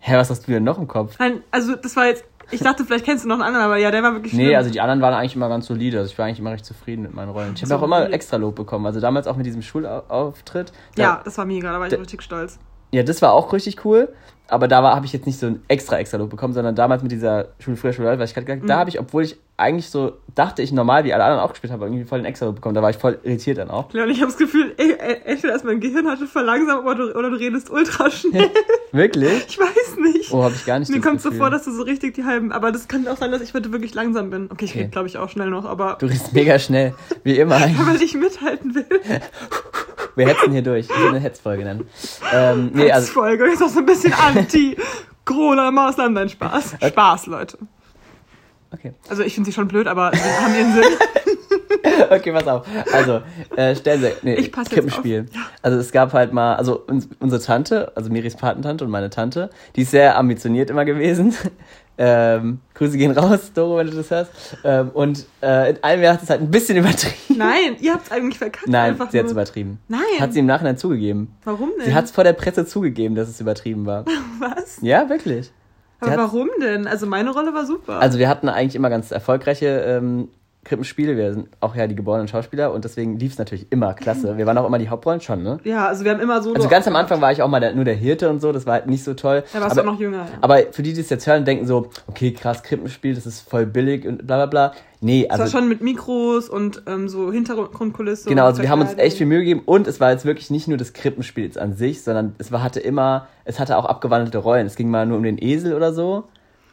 Hä, 0.00 0.16
was 0.16 0.30
hast 0.30 0.46
du 0.46 0.52
denn 0.52 0.64
noch 0.64 0.78
im 0.78 0.86
Kopf? 0.88 1.16
Nein, 1.18 1.42
also 1.50 1.74
das 1.76 1.96
war 1.96 2.06
jetzt. 2.06 2.24
Ich 2.50 2.60
dachte, 2.60 2.84
vielleicht 2.84 3.04
kennst 3.04 3.24
du 3.24 3.28
noch 3.28 3.34
einen 3.36 3.42
anderen, 3.44 3.64
aber 3.66 3.76
ja, 3.76 3.90
der 3.90 4.02
war 4.02 4.12
wirklich 4.14 4.32
Nee, 4.32 4.44
schlimm. 4.46 4.56
also 4.56 4.70
die 4.70 4.80
anderen 4.80 5.00
waren 5.02 5.14
eigentlich 5.14 5.36
immer 5.36 5.48
ganz 5.48 5.66
solide. 5.66 5.98
Also 5.98 6.10
ich 6.10 6.18
war 6.18 6.26
eigentlich 6.26 6.38
immer 6.38 6.52
recht 6.52 6.64
zufrieden 6.64 7.02
mit 7.02 7.14
meinen 7.14 7.28
Rollen. 7.30 7.52
Ich 7.54 7.60
habe 7.62 7.68
So, 7.68 7.76
auch 7.76 7.82
immer 7.82 8.10
extra 8.10 8.36
Lob 8.38 8.54
bekommen. 8.54 8.86
Also 8.86 9.00
damals 9.00 9.26
auch 9.26 9.36
mit 9.36 9.44
diesem 9.46 9.62
Schulauftritt. 9.62 10.72
Da, 10.96 11.02
ja, 11.02 11.20
das 11.24 11.36
war 11.38 11.44
mega, 11.44 11.70
da 11.72 11.78
war 11.78 11.86
ich 11.86 11.90
Der- 11.90 12.00
richtig 12.00 12.22
stolz. 12.22 12.58
Ja, 12.92 13.02
das 13.02 13.20
war 13.22 13.32
auch 13.32 13.52
richtig 13.52 13.84
cool. 13.84 14.08
Aber 14.50 14.66
da 14.66 14.82
habe 14.82 15.04
ich 15.04 15.12
jetzt 15.12 15.26
nicht 15.26 15.38
so 15.38 15.44
ein 15.46 15.62
extra 15.68 15.98
extra 15.98 16.16
Lob 16.16 16.30
bekommen, 16.30 16.54
sondern 16.54 16.74
damals 16.74 17.02
mit 17.02 17.12
dieser 17.12 17.48
Schule 17.58 17.76
früher 17.76 17.92
Schule 17.92 18.18
was 18.18 18.30
ich 18.30 18.34
gerade 18.34 18.46
gesagt 18.46 18.62
Mhm. 18.62 18.66
da 18.66 18.78
habe 18.78 18.88
ich, 18.88 18.98
obwohl 18.98 19.22
ich 19.24 19.36
eigentlich 19.58 19.90
so 19.90 20.12
dachte, 20.34 20.62
ich 20.62 20.72
normal 20.72 21.04
wie 21.04 21.12
alle 21.12 21.22
anderen 21.24 21.42
auch 21.44 21.50
gespielt 21.50 21.70
habe, 21.70 21.84
irgendwie 21.84 22.04
voll 22.04 22.20
den 22.20 22.24
extra 22.24 22.46
Lob 22.46 22.54
bekommen. 22.54 22.74
Da 22.74 22.80
war 22.80 22.88
ich 22.88 22.96
voll 22.96 23.18
irritiert 23.24 23.58
dann 23.58 23.68
auch. 23.68 23.92
Ja, 23.92 24.04
und 24.04 24.08
ich 24.08 24.18
habe 24.22 24.28
das 24.30 24.38
Gefühl, 24.38 24.72
ey, 24.78 24.94
ey, 24.98 25.16
entweder 25.26 25.54
ist 25.54 25.66
mein 25.66 25.80
Gehirn 25.80 26.08
heute 26.10 26.26
verlangsamt 26.26 26.86
oder 26.86 26.94
du, 26.94 27.18
oder 27.18 27.28
du 27.28 27.36
redest 27.36 27.68
ultra 27.68 28.10
schnell. 28.10 28.48
Wirklich? 28.92 29.44
ich 29.48 29.58
weiß 29.58 29.96
nicht. 29.98 30.32
Oh, 30.32 30.42
habe 30.42 30.54
ich 30.54 30.64
gar 30.64 30.78
nicht 30.78 30.90
Mir 30.90 31.02
kommt 31.02 31.20
so 31.20 31.30
vor, 31.30 31.50
dass 31.50 31.64
du 31.64 31.72
so 31.72 31.82
richtig 31.82 32.14
die 32.14 32.24
halben. 32.24 32.50
Aber 32.50 32.72
das 32.72 32.88
kann 32.88 33.06
auch 33.06 33.18
sein, 33.18 33.30
dass 33.30 33.42
ich 33.42 33.52
heute 33.52 33.70
wirklich 33.70 33.92
langsam 33.94 34.30
bin. 34.30 34.48
Okay, 34.50 34.64
ich 34.64 34.70
Okay. 34.70 34.78
rede, 34.80 34.90
glaube 34.92 35.08
ich, 35.08 35.18
auch 35.18 35.28
schnell 35.28 35.50
noch, 35.50 35.66
aber 35.66 35.98
Du 36.00 36.06
redest 36.06 36.32
mega 36.32 36.58
schnell, 36.58 36.94
wie 37.22 37.36
immer 37.38 37.56
eigentlich. 37.56 37.86
weil 37.86 38.00
ich 38.00 38.14
mithalten 38.14 38.74
will. 38.74 38.86
Wir 40.18 40.26
hetzen 40.26 40.50
hier 40.50 40.62
durch. 40.62 40.86
Ich 40.90 40.98
will 41.00 41.08
eine 41.10 41.20
Hetzfolge 41.20 41.62
nennen. 41.62 41.88
Ähm, 42.34 42.72
nee, 42.74 42.90
Als 42.90 43.04
also, 43.04 43.12
Folge 43.12 43.44
ist 43.44 43.62
auch 43.62 43.68
so 43.68 43.78
ein 43.78 43.86
bisschen 43.86 44.12
anti 44.36 44.76
Corona 45.24 45.70
Maßnahmen, 45.70 46.12
nein 46.12 46.28
Spaß. 46.28 46.76
Spaß, 46.84 47.26
Leute. 47.26 47.58
okay. 48.72 48.94
Also 49.08 49.22
ich 49.22 49.34
finde 49.34 49.48
sie 49.48 49.54
schon 49.54 49.68
blöd, 49.68 49.86
aber 49.86 50.10
sie 50.12 50.20
haben 50.20 50.54
ihren 50.54 50.74
Sinn. 50.74 50.84
Okay, 52.10 52.32
pass 52.32 52.46
auf. 52.46 52.66
Also, 52.92 53.22
äh, 53.56 53.74
stellen 53.74 54.00
Sie, 54.00 54.12
nee, 54.22 54.34
Ich 54.34 54.52
pass 54.52 54.64
jetzt 54.64 54.74
Krippenspiel. 54.74 55.26
Also 55.62 55.78
es 55.78 55.92
gab 55.92 56.12
halt 56.12 56.32
mal, 56.32 56.54
also 56.54 56.78
uns, 56.80 57.08
unsere 57.20 57.42
Tante, 57.42 57.92
also 57.94 58.10
Miris 58.10 58.36
Patentante 58.36 58.84
und 58.84 58.90
meine 58.90 59.10
Tante, 59.10 59.50
die 59.76 59.82
ist 59.82 59.90
sehr 59.90 60.16
ambitioniert 60.16 60.70
immer 60.70 60.84
gewesen. 60.84 61.34
Ähm, 62.00 62.60
Grüße 62.74 62.96
gehen 62.96 63.10
raus, 63.10 63.52
Doro, 63.52 63.78
wenn 63.78 63.88
du 63.88 63.96
das 63.96 64.10
hörst. 64.10 64.30
Ähm, 64.62 64.90
und 64.90 65.26
äh, 65.42 65.70
in 65.70 65.82
einem 65.82 66.02
Jahr 66.02 66.14
hat 66.14 66.22
es 66.22 66.30
halt 66.30 66.40
ein 66.40 66.50
bisschen 66.50 66.76
übertrieben. 66.78 67.36
Nein, 67.36 67.76
ihr 67.80 67.92
habt 67.94 68.06
es 68.06 68.12
eigentlich 68.12 68.38
verkackt. 68.38 68.68
Nein, 68.68 68.92
einfach 68.92 69.10
sie 69.10 69.18
hat 69.18 69.26
es 69.26 69.32
übertrieben. 69.32 69.80
Nein. 69.88 70.00
Hat 70.20 70.32
sie 70.32 70.38
im 70.38 70.46
Nachhinein 70.46 70.76
zugegeben. 70.76 71.34
Warum 71.44 71.70
denn? 71.76 71.86
Sie 71.86 71.94
hat 71.94 72.04
es 72.04 72.12
vor 72.12 72.22
der 72.22 72.34
Presse 72.34 72.64
zugegeben, 72.66 73.16
dass 73.16 73.28
es 73.28 73.40
übertrieben 73.40 73.84
war. 73.84 74.04
Was? 74.38 74.78
Ja, 74.80 75.08
wirklich. 75.08 75.46
Sie 76.00 76.06
Aber 76.06 76.16
warum 76.16 76.48
denn? 76.60 76.86
Also 76.86 77.06
meine 77.06 77.30
Rolle 77.30 77.52
war 77.52 77.66
super. 77.66 77.98
Also 77.98 78.20
wir 78.20 78.28
hatten 78.28 78.48
eigentlich 78.48 78.76
immer 78.76 78.90
ganz 78.90 79.10
erfolgreiche 79.10 79.66
ähm, 79.66 80.28
Krippenspiele. 80.68 81.16
Wir 81.16 81.32
sind 81.32 81.48
auch 81.60 81.74
ja 81.74 81.86
die 81.86 81.94
geborenen 81.94 82.28
Schauspieler 82.28 82.72
und 82.72 82.84
deswegen 82.84 83.18
lief 83.18 83.32
es 83.32 83.38
natürlich 83.38 83.66
immer 83.70 83.94
klasse. 83.94 84.36
Wir 84.36 84.46
waren 84.46 84.58
auch 84.58 84.66
immer 84.66 84.78
die 84.78 84.88
Hauptrollen 84.88 85.20
schon, 85.20 85.42
ne? 85.42 85.58
ja, 85.64 85.86
also 85.86 86.04
wir 86.04 86.12
haben 86.12 86.20
immer 86.20 86.42
so. 86.42 86.52
Also 86.52 86.68
ganz 86.68 86.86
am 86.86 86.96
Anfang 86.96 87.20
war 87.20 87.32
ich 87.32 87.42
auch 87.42 87.48
mal 87.48 87.60
der, 87.60 87.74
nur 87.74 87.84
der 87.84 87.94
Hirte 87.94 88.28
und 88.28 88.40
so, 88.40 88.52
das 88.52 88.66
war 88.66 88.74
halt 88.74 88.86
nicht 88.86 89.02
so 89.02 89.14
toll. 89.14 89.44
Da 89.52 89.60
warst 89.60 89.76
du 89.76 89.80
aber, 89.80 89.90
auch 89.90 89.94
noch 89.94 90.00
jünger. 90.00 90.18
Ja. 90.18 90.38
aber 90.40 90.58
für 90.70 90.82
die, 90.82 90.92
die 90.92 91.00
es 91.00 91.10
jetzt 91.10 91.26
hören, 91.26 91.44
denken 91.44 91.66
so, 91.66 91.88
okay, 92.06 92.32
krass, 92.32 92.62
Krippenspiel, 92.62 93.14
das 93.14 93.26
ist 93.26 93.48
voll 93.48 93.66
billig 93.66 94.06
und 94.06 94.26
bla 94.26 94.36
bla 94.36 94.46
bla. 94.46 94.72
Nee, 95.00 95.24
Es 95.24 95.38
war 95.38 95.40
also 95.40 95.58
schon 95.58 95.68
mit 95.68 95.80
Mikros 95.80 96.48
und 96.48 96.82
ähm, 96.86 97.08
so 97.08 97.32
Hintergrundkulisse. 97.32 98.28
genau, 98.28 98.46
also 98.46 98.62
wir 98.62 98.68
haben 98.68 98.80
uns 98.80 98.94
echt 98.98 99.16
viel 99.16 99.26
Mühe 99.26 99.40
gegeben 99.40 99.62
und 99.64 99.86
es 99.86 100.00
war 100.00 100.10
jetzt 100.10 100.24
wirklich 100.24 100.50
nicht 100.50 100.66
nur 100.66 100.76
das 100.76 100.92
Krippenspiel 100.92 101.44
jetzt 101.44 101.58
an 101.58 101.74
sich, 101.74 102.02
sondern 102.02 102.34
es 102.38 102.50
war, 102.50 102.62
hatte 102.62 102.80
immer, 102.80 103.28
es 103.44 103.60
hatte 103.60 103.76
auch 103.78 103.84
abgewandelte 103.84 104.38
Rollen. 104.38 104.66
Es 104.66 104.74
ging 104.74 104.90
mal 104.90 105.06
nur 105.06 105.18
um 105.18 105.22
den 105.22 105.38
Esel 105.40 105.74
oder 105.74 105.92
so. 105.92 106.24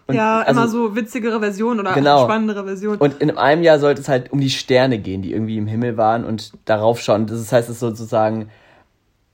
Und 0.08 0.16
Ja, 0.16 0.40
also- 0.42 0.52
immer 0.62 0.68
so 0.70 0.96
witzigere 0.96 1.40
Versionen 1.40 1.80
oder 1.80 1.94
Genau. 1.94 2.26
spannendere 2.26 2.64
Versionen. 2.66 3.00
Und 3.00 3.22
in 3.22 3.36
einem 3.38 3.64
Jahr 3.64 3.80
sollte 3.80 4.02
es 4.02 4.08
halt 4.08 4.32
um 4.32 4.40
die 4.40 4.50
Sterne 4.52 5.00
gehen, 5.00 5.22
die 5.24 5.32
irgendwie 5.32 5.58
im 5.58 5.66
Himmel 5.68 5.98
waren 5.98 6.24
und 6.26 6.52
darauf 6.66 7.00
schauen. 7.02 7.26
Das 7.26 7.52
heißt, 7.52 7.70
es 7.70 7.76
ist 7.76 7.80
sozusagen 7.80 8.50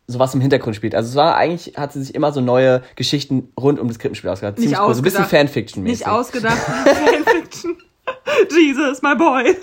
sowas 0.07 0.33
im 0.33 0.41
Hintergrund 0.41 0.75
spielt. 0.75 0.95
Also 0.95 1.09
es 1.09 1.15
war 1.15 1.35
eigentlich, 1.35 1.77
hat 1.77 1.93
sie 1.93 2.01
sich 2.03 2.15
immer 2.15 2.31
so 2.31 2.41
neue 2.41 2.81
Geschichten 2.95 3.49
rund 3.59 3.79
um 3.79 3.87
das 3.89 3.99
Krippenspiel 3.99 4.29
ausgedacht. 4.29 4.57
Nicht 4.59 4.69
Ziemlich 4.69 4.79
cool. 4.87 4.93
So 4.93 5.01
ein 5.01 5.03
bisschen 5.03 5.23
ausgedacht. 5.23 5.47
Fanfiction-mäßig. 5.47 5.83
Nicht 5.83 6.07
ausgedacht, 6.07 6.57
Fanfiction. 6.85 7.77
Jesus, 8.49 9.01
my 9.01 9.15
boy. 9.15 9.55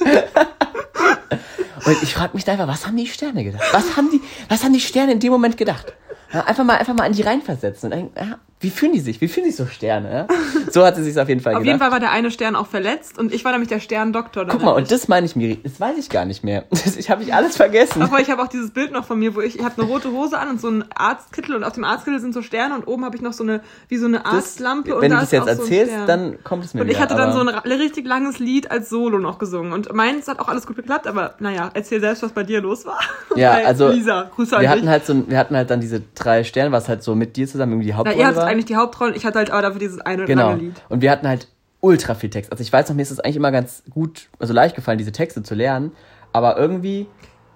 Und 1.86 2.02
ich 2.02 2.14
frage 2.14 2.34
mich 2.34 2.44
da 2.44 2.52
einfach, 2.52 2.68
was 2.68 2.86
haben 2.86 2.96
die 2.96 3.06
Sterne 3.06 3.44
gedacht? 3.44 3.62
Was 3.72 3.96
haben 3.96 4.10
die, 4.10 4.20
was 4.48 4.62
haben 4.64 4.72
die 4.72 4.80
Sterne 4.80 5.12
in 5.12 5.20
dem 5.20 5.32
Moment 5.32 5.56
gedacht? 5.56 5.92
Ja, 6.32 6.44
einfach 6.44 6.64
mal, 6.64 6.76
einfach 6.76 6.94
mal 6.94 7.04
an 7.04 7.12
die 7.12 7.22
reinversetzen 7.22 7.90
und 7.92 7.98
denken, 7.98 8.12
ja, 8.18 8.38
wie 8.60 8.70
fühlen 8.70 8.92
die 8.92 9.00
sich? 9.00 9.20
Wie 9.20 9.28
fühlen 9.28 9.46
sich 9.46 9.56
so 9.56 9.66
Sterne? 9.66 10.26
So 10.70 10.84
hat 10.84 10.96
sie 10.96 11.02
sich 11.04 11.18
auf 11.18 11.28
jeden 11.28 11.40
Fall 11.40 11.54
Auf 11.54 11.60
gedacht. 11.60 11.66
jeden 11.66 11.78
Fall 11.78 11.92
war 11.92 12.00
der 12.00 12.10
eine 12.10 12.30
Stern 12.30 12.56
auch 12.56 12.66
verletzt 12.66 13.18
und 13.18 13.32
ich 13.32 13.44
war 13.44 13.52
nämlich 13.52 13.68
der 13.68 13.80
Sterndoktor. 13.80 14.46
Guck 14.46 14.62
mal, 14.62 14.72
und 14.72 14.90
das 14.90 15.06
meine 15.08 15.26
ich, 15.26 15.36
Miri. 15.36 15.60
Das 15.62 15.80
weiß 15.80 15.96
ich 15.98 16.10
gar 16.10 16.24
nicht 16.24 16.42
mehr. 16.44 16.64
Das, 16.78 16.96
ich 16.96 17.10
habe 17.10 17.22
ich 17.22 17.34
alles 17.34 17.56
vergessen. 17.56 18.02
Aber 18.02 18.20
ich 18.20 18.30
habe 18.30 18.40
auch 18.42 18.46
dieses 18.48 18.70
Bild 18.70 18.92
noch 18.92 19.04
von 19.04 19.18
mir, 19.18 19.34
wo 19.34 19.40
ich, 19.40 19.58
ich 19.58 19.64
habe 19.64 19.80
eine 19.82 19.90
rote 19.90 20.12
Hose 20.12 20.38
an 20.38 20.48
und 20.48 20.60
so 20.60 20.68
einen 20.68 20.84
Arztkittel 20.94 21.54
und 21.56 21.64
auf 21.64 21.72
dem 21.72 21.84
Arztkittel 21.84 22.20
sind 22.20 22.32
so 22.34 22.40
Sterne 22.42 22.74
und 22.74 22.86
oben 22.86 23.04
habe 23.04 23.16
ich 23.16 23.22
noch 23.22 23.32
so 23.32 23.42
eine, 23.42 23.60
wie 23.88 23.96
so 23.96 24.06
eine 24.06 24.18
Das, 24.20 24.32
Arztlampe 24.34 24.94
und 24.94 25.02
wenn 25.02 25.10
da 25.10 25.16
du 25.16 25.22
das 25.22 25.30
jetzt 25.32 25.44
so 25.44 25.48
erzählst, 25.50 25.92
Stern. 25.92 26.06
dann 26.06 26.44
kommt 26.44 26.64
es 26.64 26.74
mir 26.74 26.82
Und 26.82 26.88
ich 26.88 27.00
hatte 27.00 27.14
dann 27.16 27.32
so 27.32 27.40
ein 27.40 27.48
richtig 27.48 28.06
langes 28.06 28.38
Lied 28.38 28.70
als 28.70 28.88
Solo 28.90 29.18
noch 29.18 29.38
gesungen. 29.38 29.72
Und 29.72 29.92
meins 29.92 30.28
hat 30.28 30.38
auch 30.40 30.48
alles 30.48 30.66
gut 30.66 30.76
geklappt, 30.76 31.06
aber 31.06 31.34
naja, 31.40 31.70
erzähl 31.74 32.00
selbst, 32.00 32.22
was 32.22 32.32
bei 32.32 32.42
dir 32.44 32.60
los 32.60 32.84
war. 32.86 32.98
Ja, 33.36 33.52
also 33.52 33.88
Lisa, 33.88 34.30
Grüße 34.34 34.58
wir 34.58 34.68
hatten 34.68 34.88
halt 34.88 35.06
so, 35.06 35.28
wir 35.28 35.38
hatten 35.38 35.54
halt 35.54 35.70
dann 35.70 35.80
diese 35.80 36.02
drei 36.16 36.42
Sterne, 36.42 36.72
was 36.72 36.88
halt 36.88 37.04
so 37.04 37.14
mit 37.14 37.36
dir 37.36 37.46
zusammen 37.46 37.72
irgendwie 37.72 37.86
die 37.86 37.92
Na, 37.92 37.98
Hauptrolle 37.98 38.24
hattet 38.26 38.36
war. 38.36 38.47
Eigentlich 38.48 38.66
die 38.66 38.76
Hauptrolle, 38.76 39.14
ich 39.14 39.24
hatte 39.24 39.38
halt 39.38 39.50
aber 39.50 39.62
dafür 39.62 39.80
dieses 39.80 40.00
eine 40.00 40.24
genau. 40.24 40.50
lange 40.50 40.62
Lied. 40.62 40.74
Und 40.88 41.02
wir 41.02 41.10
hatten 41.10 41.28
halt 41.28 41.48
ultra 41.80 42.14
viel 42.14 42.30
Text. 42.30 42.50
Also 42.50 42.62
ich 42.62 42.72
weiß 42.72 42.88
noch, 42.88 42.96
mir 42.96 43.02
ist 43.02 43.10
es 43.10 43.20
eigentlich 43.20 43.36
immer 43.36 43.52
ganz 43.52 43.82
gut, 43.90 44.28
also 44.38 44.52
leicht 44.52 44.74
gefallen, 44.74 44.98
diese 44.98 45.12
Texte 45.12 45.42
zu 45.42 45.54
lernen. 45.54 45.92
Aber 46.32 46.58
irgendwie 46.58 47.06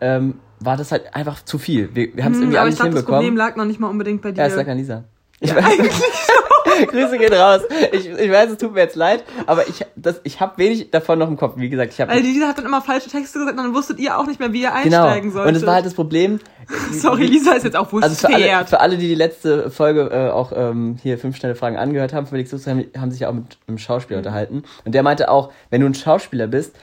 ähm, 0.01 0.41
war 0.61 0.77
das 0.77 0.93
halt 0.93 1.15
einfach 1.15 1.45
zu 1.45 1.59
viel. 1.59 1.95
Wir, 1.95 2.17
wir 2.17 2.25
haben 2.25 2.33
es 2.33 2.39
Hm, 2.39 2.45
irgendwie 2.45 2.59
aber 2.59 2.65
alles 2.65 2.75
ich 2.75 2.81
glaube, 2.81 2.95
das. 2.95 3.05
Problem 3.05 3.37
lag 3.37 3.57
noch 3.57 3.65
nicht 3.65 3.81
mal 3.81 3.89
unbedingt 3.89 4.23
bei 4.23 4.33
dir. 4.33 4.43
ja, 4.43 4.47
es 4.47 4.55
lag 4.57 4.69
an 4.69 4.79
Lisa. 4.79 5.05
Ich 5.41 5.55
weiß, 5.55 5.65
Grüße 6.87 7.19
gehen 7.19 7.33
raus. 7.33 7.63
Ich, 7.93 8.09
ich 8.09 8.31
weiß, 8.31 8.51
es 8.51 8.59
tut 8.59 8.75
mir 8.75 8.81
jetzt 8.81 8.97
leid, 8.97 9.25
aber 9.47 9.69
ich, 9.69 9.85
das, 9.97 10.21
ich 10.25 10.41
habe 10.41 10.59
wenig 10.59 10.91
davon 10.91 11.19
noch 11.19 11.29
im 11.29 11.37
Kopf. 11.37 11.55
Wie 11.57 11.69
gesagt, 11.69 11.93
ich 11.93 12.01
habe 12.01 12.13
Weil 12.13 12.21
Lisa 12.21 12.49
hat 12.49 12.59
dann 12.59 12.67
immer 12.67 12.83
falsche 12.83 13.11
Texte 13.11 13.39
gesagt 13.39 13.59
und 13.59 13.65
dann 13.65 13.75
wusstet 13.75 13.99
ihr 13.99 14.19
auch 14.19 14.27
nicht 14.27 14.41
mehr, 14.41 14.53
wie 14.53 14.63
ihr 14.63 14.71
genau. 14.83 15.05
einsteigen 15.05 15.33
solltet. 15.33 15.51
Und 15.51 15.57
es 15.57 15.67
war 15.67 15.75
halt 15.75 15.87
das 15.87 15.95
Problem. 15.95 16.41
Sorry, 16.93 17.27
Lisa 17.27 17.53
ist 17.53 17.65
jetzt 17.65 17.77
auch 17.77 17.93
wurscht. 17.93 18.05
Also 18.05 18.27
für 18.27 18.35
alle, 18.35 18.67
für 18.67 18.81
alle, 18.81 18.97
die 18.97 19.09
die 19.09 19.15
letzte 19.15 19.71
Folge 19.71 20.11
äh, 20.13 20.31
auch 20.31 20.53
ähm, 20.55 20.97
hier 21.03 21.19
fünf 21.19 21.37
schnelle 21.37 21.55
Fragen 21.55 21.77
angehört 21.77 22.13
haben, 22.13 22.27
Felix 22.27 22.53
Lust, 22.53 22.67
haben, 22.67 22.85
haben 22.97 23.11
sich 23.11 23.21
ja 23.21 23.29
auch 23.29 23.35
mit 23.35 23.59
einem 23.67 23.79
Schauspieler 23.79 24.21
Mhm. 24.21 24.27
unterhalten. 24.27 24.63
Und 24.85 24.95
der 24.95 25.03
meinte 25.03 25.31
auch, 25.31 25.53
wenn 25.71 25.81
du 25.81 25.87
ein 25.87 25.95
Schauspieler 25.95 26.47
bist, 26.47 26.75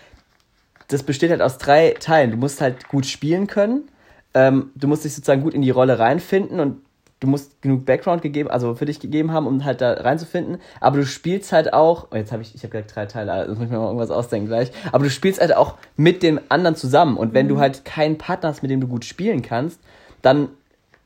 das 0.90 1.04
besteht 1.04 1.30
halt 1.32 1.42
aus 1.42 1.58
drei 1.58 1.96
Teilen. 2.00 2.32
Du 2.32 2.38
musst 2.38 2.62
halt 2.62 2.88
gut 2.90 3.06
spielen 3.06 3.48
können, 3.48 3.90
ähm, 4.34 4.72
du 4.76 4.88
musst 4.88 5.06
dich 5.06 5.14
sozusagen 5.14 5.42
gut 5.42 5.54
in 5.54 5.62
die 5.62 5.70
Rolle 5.70 6.00
reinfinden 6.00 6.60
und 6.60 6.82
du 7.20 7.28
musst 7.28 7.62
genug 7.62 7.86
Background 7.86 8.22
gegeben, 8.22 8.50
also 8.50 8.76
für 8.76 8.86
dich 8.86 9.00
gegeben 9.00 9.32
haben, 9.34 9.46
um 9.46 9.66
halt 9.66 9.82
da 9.82 9.92
reinzufinden. 9.94 10.58
Aber 10.80 10.98
du 10.98 11.06
spielst 11.06 11.52
halt 11.52 11.74
auch, 11.74 12.08
oh, 12.12 12.16
jetzt 12.16 12.32
habe 12.32 12.42
ich, 12.42 12.56
ich 12.56 12.64
habe 12.64 12.72
gleich 12.72 12.88
drei 12.88 13.06
Teile, 13.08 13.34
also 13.34 13.54
muss 13.56 13.66
ich 13.66 13.70
mir 13.72 13.78
mal 13.78 13.88
irgendwas 13.88 14.12
ausdenken 14.12 14.48
gleich. 14.48 14.72
Aber 14.92 15.04
du 15.04 15.10
spielst 15.10 15.42
halt 15.42 15.56
auch 15.56 15.76
mit 15.98 16.24
dem 16.24 16.40
anderen 16.50 16.76
zusammen. 16.76 17.18
Und 17.18 17.34
wenn 17.34 17.48
du 17.50 17.60
halt 17.60 17.84
keinen 17.84 18.18
Partner 18.18 18.50
hast, 18.50 18.62
mit 18.62 18.72
dem 18.72 18.80
du 18.80 18.88
gut 18.88 19.04
spielen 19.06 19.42
kannst, 19.42 19.80
dann 20.22 20.50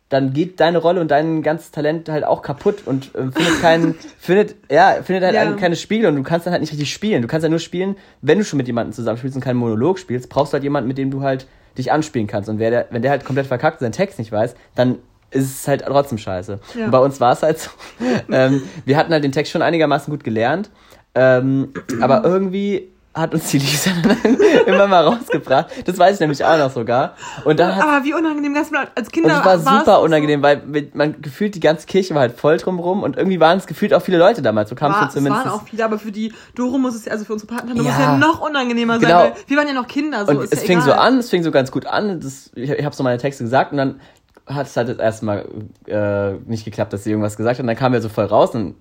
dann 0.10 0.32
geht 0.32 0.60
deine 0.60 0.78
Rolle 0.78 1.02
und 1.02 1.10
dein 1.10 1.42
ganzes 1.42 1.72
Talent 1.72 2.08
halt 2.08 2.24
auch 2.24 2.44
kaputt 2.44 2.84
und 2.86 3.16
äh, 3.16 3.32
findet 3.32 3.62
keinen, 3.62 3.96
findet, 4.20 4.54
ja, 4.70 4.98
findet 5.02 5.24
halt 5.24 5.34
Ja. 5.34 5.42
ein- 5.42 5.56
keine 5.58 5.76
Spiegel 5.76 6.08
und 6.08 6.16
du 6.18 6.22
kannst 6.22 6.46
dann 6.46 6.52
halt 6.52 6.62
nicht 6.62 6.72
richtig 6.72 6.94
spielen. 6.94 7.24
Du 7.24 7.28
kannst 7.28 7.44
ja 7.44 7.50
nur 7.50 7.58
spielen, 7.58 7.96
wenn 8.22 8.38
du 8.38 8.46
schon 8.46 8.58
mit 8.58 8.68
jemandem 8.68 8.94
zusammenspielst 8.94 9.36
und 9.36 9.42
keinen 9.44 9.58
Monolog 9.58 9.98
spielst, 9.98 10.30
brauchst 10.30 10.54
du 10.54 10.56
halt 10.56 10.64
jemanden, 10.64 10.88
mit 10.88 11.00
dem 11.00 11.10
du 11.10 11.24
halt 11.24 11.48
dich 11.80 11.92
anspielen 11.92 12.28
kannst. 12.28 12.48
Und 12.48 12.60
wer 12.60 12.70
der, 12.70 12.88
wenn 12.92 13.02
der 13.02 13.10
halt 13.10 13.26
komplett 13.26 13.48
verkackt 13.48 13.80
seinen 13.80 13.92
Text 13.94 14.20
nicht 14.20 14.32
weiß, 14.32 14.54
dann 14.76 15.00
ist 15.34 15.60
es 15.62 15.68
halt 15.68 15.84
trotzdem 15.86 16.18
scheiße. 16.18 16.60
Ja. 16.78 16.86
Und 16.86 16.92
bei 16.92 17.00
uns 17.00 17.20
war 17.20 17.34
es 17.34 17.42
halt 17.44 17.60
so, 17.60 17.70
ähm, 18.32 18.64
wir 18.86 18.98
hatten 18.98 19.12
halt 19.14 19.24
den 19.24 19.32
Text 19.32 19.52
schon 19.52 19.62
einigermaßen 19.62 20.12
gut 20.12 20.24
gelernt, 20.24 20.70
ähm, 21.16 21.70
aber 22.02 22.24
irgendwie 22.24 22.90
hat 23.16 23.32
uns 23.36 23.52
die 23.52 23.60
Lisa 23.60 23.92
dann 24.02 24.18
immer 24.66 24.88
mal 24.88 25.04
rausgebracht. 25.06 25.68
Das 25.86 26.00
weiß 26.00 26.16
ich 26.16 26.20
nämlich 26.20 26.44
auch 26.44 26.58
noch 26.58 26.72
sogar. 26.72 27.14
Und 27.46 27.60
dann 27.60 27.80
aber 27.80 28.04
wie 28.04 28.12
unangenehm 28.16 28.56
das 28.56 28.72
war. 28.72 28.88
Als 28.96 29.10
und 29.10 29.12
Kinder 29.12 29.30
es 29.38 29.46
war 29.46 29.46
war's 29.46 29.80
super 29.82 29.98
so- 29.98 30.04
unangenehm, 30.04 30.42
weil 30.42 30.64
mit- 30.66 30.96
man 30.96 31.22
gefühlt 31.22 31.54
die 31.54 31.60
ganze 31.60 31.86
Kirche 31.86 32.16
war 32.16 32.22
halt 32.22 32.32
voll 32.40 32.58
drumrum 32.58 33.04
und 33.04 33.16
irgendwie 33.16 33.40
waren 33.40 33.60
es 33.60 33.68
gefühlt 33.68 33.94
auch 33.94 34.02
viele 34.02 34.18
Leute 34.18 34.42
damals. 34.42 34.70
So 34.70 34.76
kam 34.76 34.92
War, 34.94 35.02
es 35.04 35.08
es 35.10 35.14
zumindest. 35.14 35.46
waren 35.46 35.54
auch 35.54 35.62
viele, 35.68 35.86
aber 35.86 36.00
für 36.00 36.12
die 36.12 36.34
Doro 36.56 36.80
muss 36.80 36.96
es 36.96 37.06
ja, 37.06 37.12
also 37.12 37.24
für 37.24 37.34
unsere 37.34 37.54
Partner 37.54 37.76
muss 37.76 37.86
Ja. 37.86 37.92
es 37.92 38.00
ja 38.00 38.18
noch 38.18 38.42
unangenehmer 38.42 38.94
sein, 39.00 39.02
Genau. 39.10 39.20
weil 39.20 39.34
wir 39.46 39.58
waren 39.58 39.68
ja 39.68 39.74
noch 39.76 39.88
Kinder. 39.88 40.26
So, 40.26 40.32
und 40.32 40.44
ist 40.46 40.52
es 40.54 40.62
ja 40.62 40.66
fing 40.66 40.82
so 40.82 40.90
egal. 40.90 41.06
an, 41.08 41.20
es 41.20 41.30
fing 41.30 41.44
so 41.44 41.52
ganz 41.52 41.70
gut 41.70 41.86
an. 41.86 42.20
Das, 42.20 42.50
ich 42.56 42.72
ich 42.72 42.84
habe 42.84 42.96
so 42.96 43.04
meine 43.04 43.20
Texte 43.20 43.44
gesagt 43.44 43.74
und 43.74 43.78
dann 43.78 44.02
hat 44.46 44.68
es 44.68 44.76
halt 44.76 44.90
das 44.90 44.98
erste 44.98 45.26
Mal 45.26 45.46
äh, 45.88 46.34
nicht 46.46 46.66
geklappt, 46.66 46.94
dass 46.94 47.04
sie 47.04 47.12
irgendwas 47.12 47.38
gesagt 47.38 47.58
hat. 47.58 47.64
Und 47.64 47.68
dann 47.68 47.76
kam 47.76 47.94
er 47.94 48.02
so 48.02 48.10
voll 48.10 48.26
raus 48.26 48.54
und 48.56 48.76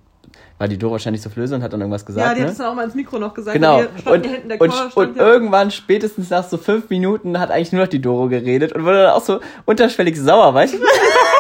war 0.59 0.69
die 0.69 0.79
Doro 0.79 0.93
wahrscheinlich 0.93 1.23
so 1.23 1.31
flöse 1.31 1.55
und 1.55 1.63
hat 1.63 1.73
dann 1.73 1.81
irgendwas 1.81 2.07
gesagt. 2.07 2.27
Ja, 2.27 2.35
die 2.35 2.41
ne? 2.41 2.47
hat 2.47 2.53
es 2.53 2.59
dann 2.59 2.69
auch 2.69 2.75
mal 2.75 2.85
ins 2.85 2.95
Mikro 2.95 3.19
noch 3.19 3.35
gesagt. 3.35 3.55
Genau. 3.55 3.81
Und, 3.81 4.25
hier 4.25 4.35
hinten, 4.35 4.49
der 4.49 4.61
und, 4.61 4.97
und 4.97 5.15
hier. 5.15 5.23
irgendwann, 5.23 5.71
spätestens 5.71 6.31
nach 6.31 6.45
so 6.49 6.57
fünf 6.57 6.89
Minuten, 6.91 7.39
hat 7.39 7.51
eigentlich 7.51 7.73
nur 7.73 7.83
noch 7.83 7.89
die 7.89 8.01
Doro 8.01 8.29
geredet 8.29 8.73
und 8.73 8.85
wurde 8.85 9.03
dann 9.03 9.13
auch 9.13 9.25
so 9.25 9.41
unterschwellig 9.65 10.17
sauer, 10.19 10.55
weißt 10.55 10.75
du? 10.75 10.79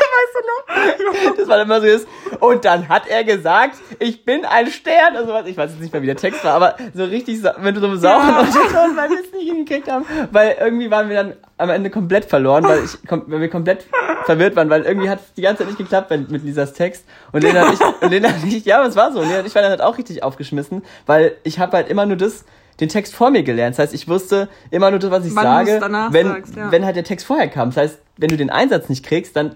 du? 0.99 1.33
Das 1.37 1.49
war 1.49 1.61
immer 1.63 1.81
so 1.81 1.87
ist. 1.87 2.07
Und 2.41 2.65
dann 2.65 2.89
hat 2.89 3.07
er 3.09 3.25
gesagt, 3.25 3.77
ich 3.99 4.25
bin 4.25 4.45
ein 4.45 4.67
Stern. 4.69 5.17
Also 5.17 5.33
was, 5.33 5.47
ich 5.47 5.57
weiß 5.57 5.71
jetzt 5.73 5.81
nicht 5.81 5.93
mehr, 5.93 6.03
wie 6.03 6.07
der 6.07 6.17
Text 6.17 6.45
war, 6.45 6.55
aber 6.55 6.77
so 6.95 7.05
richtig 7.05 7.41
sa- 7.41 7.57
mit 7.61 7.77
so 7.77 7.97
sauren 7.97 8.29
Ja. 8.29 8.41
Unterton, 8.41 8.97
weil 8.97 9.11
wir 9.11 9.21
es 9.21 9.33
nicht 9.33 9.49
hingekriegt 9.51 9.91
haben. 9.91 10.05
Weil 10.31 10.57
irgendwie 10.61 10.91
waren 10.91 11.09
wir 11.09 11.17
dann 11.17 11.35
am 11.59 11.71
Ende 11.71 11.91
komplett 11.91 12.25
verloren, 12.25 12.65
weil, 12.65 12.85
ich, 12.85 12.99
weil 13.09 13.41
wir 13.41 13.49
komplett 13.51 13.87
verwirrt 14.25 14.57
waren, 14.57 14.69
weil 14.71 14.83
irgendwie 14.83 15.09
hat 15.09 15.21
es 15.21 15.33
die 15.35 15.43
ganze 15.43 15.59
Zeit 15.63 15.69
nicht 15.69 15.79
geklappt 15.79 16.11
wenn, 16.11 16.27
mit 16.31 16.45
Lisas 16.45 16.73
Text. 16.73 17.05
Und 17.33 17.43
Lena 17.43 17.67
und 17.69 17.75
ich, 17.75 17.81
und 18.03 18.11
Lena 18.11 18.29
und 18.29 18.45
ich, 18.53 18.65
ja, 18.65 18.85
es 18.85 18.97
war 18.97 19.13
so. 19.13 19.21
Und 19.21 19.29
Lena 19.29 19.41
und 19.41 19.47
ich 19.47 19.55
waren 19.55 19.63
dann 19.63 19.71
halt 19.71 19.83
auch 19.83 19.99
richtig 19.99 20.23
aufgeschmissen, 20.23 20.83
weil 21.07 21.37
ich 21.45 21.59
habe 21.59 21.77
halt 21.77 21.89
immer 21.89 22.07
nur 22.07 22.17
das, 22.17 22.45
den 22.81 22.89
Text 22.89 23.15
vor 23.15 23.31
mir 23.31 23.43
gelernt. 23.43 23.75
Das 23.79 23.85
heißt, 23.85 23.95
ich 23.95 24.09
wusste 24.09 24.49
immer 24.71 24.91
nur 24.91 24.99
das, 24.99 25.11
was 25.11 25.27
ich 25.27 25.35
Wann 25.37 25.67
du 25.67 25.73
sage, 25.73 26.13
wenn, 26.13 26.27
sagst, 26.29 26.57
ja. 26.57 26.73
wenn 26.73 26.85
halt 26.85 26.97
der 26.97 27.05
Text 27.05 27.27
vorher 27.27 27.49
kam. 27.49 27.69
Das 27.71 27.77
heißt, 27.77 27.99
wenn 28.17 28.29
du 28.29 28.37
den 28.37 28.51
Einsatz 28.51 28.89
nicht 28.89 29.05
kriegst, 29.05 29.37
dann 29.37 29.55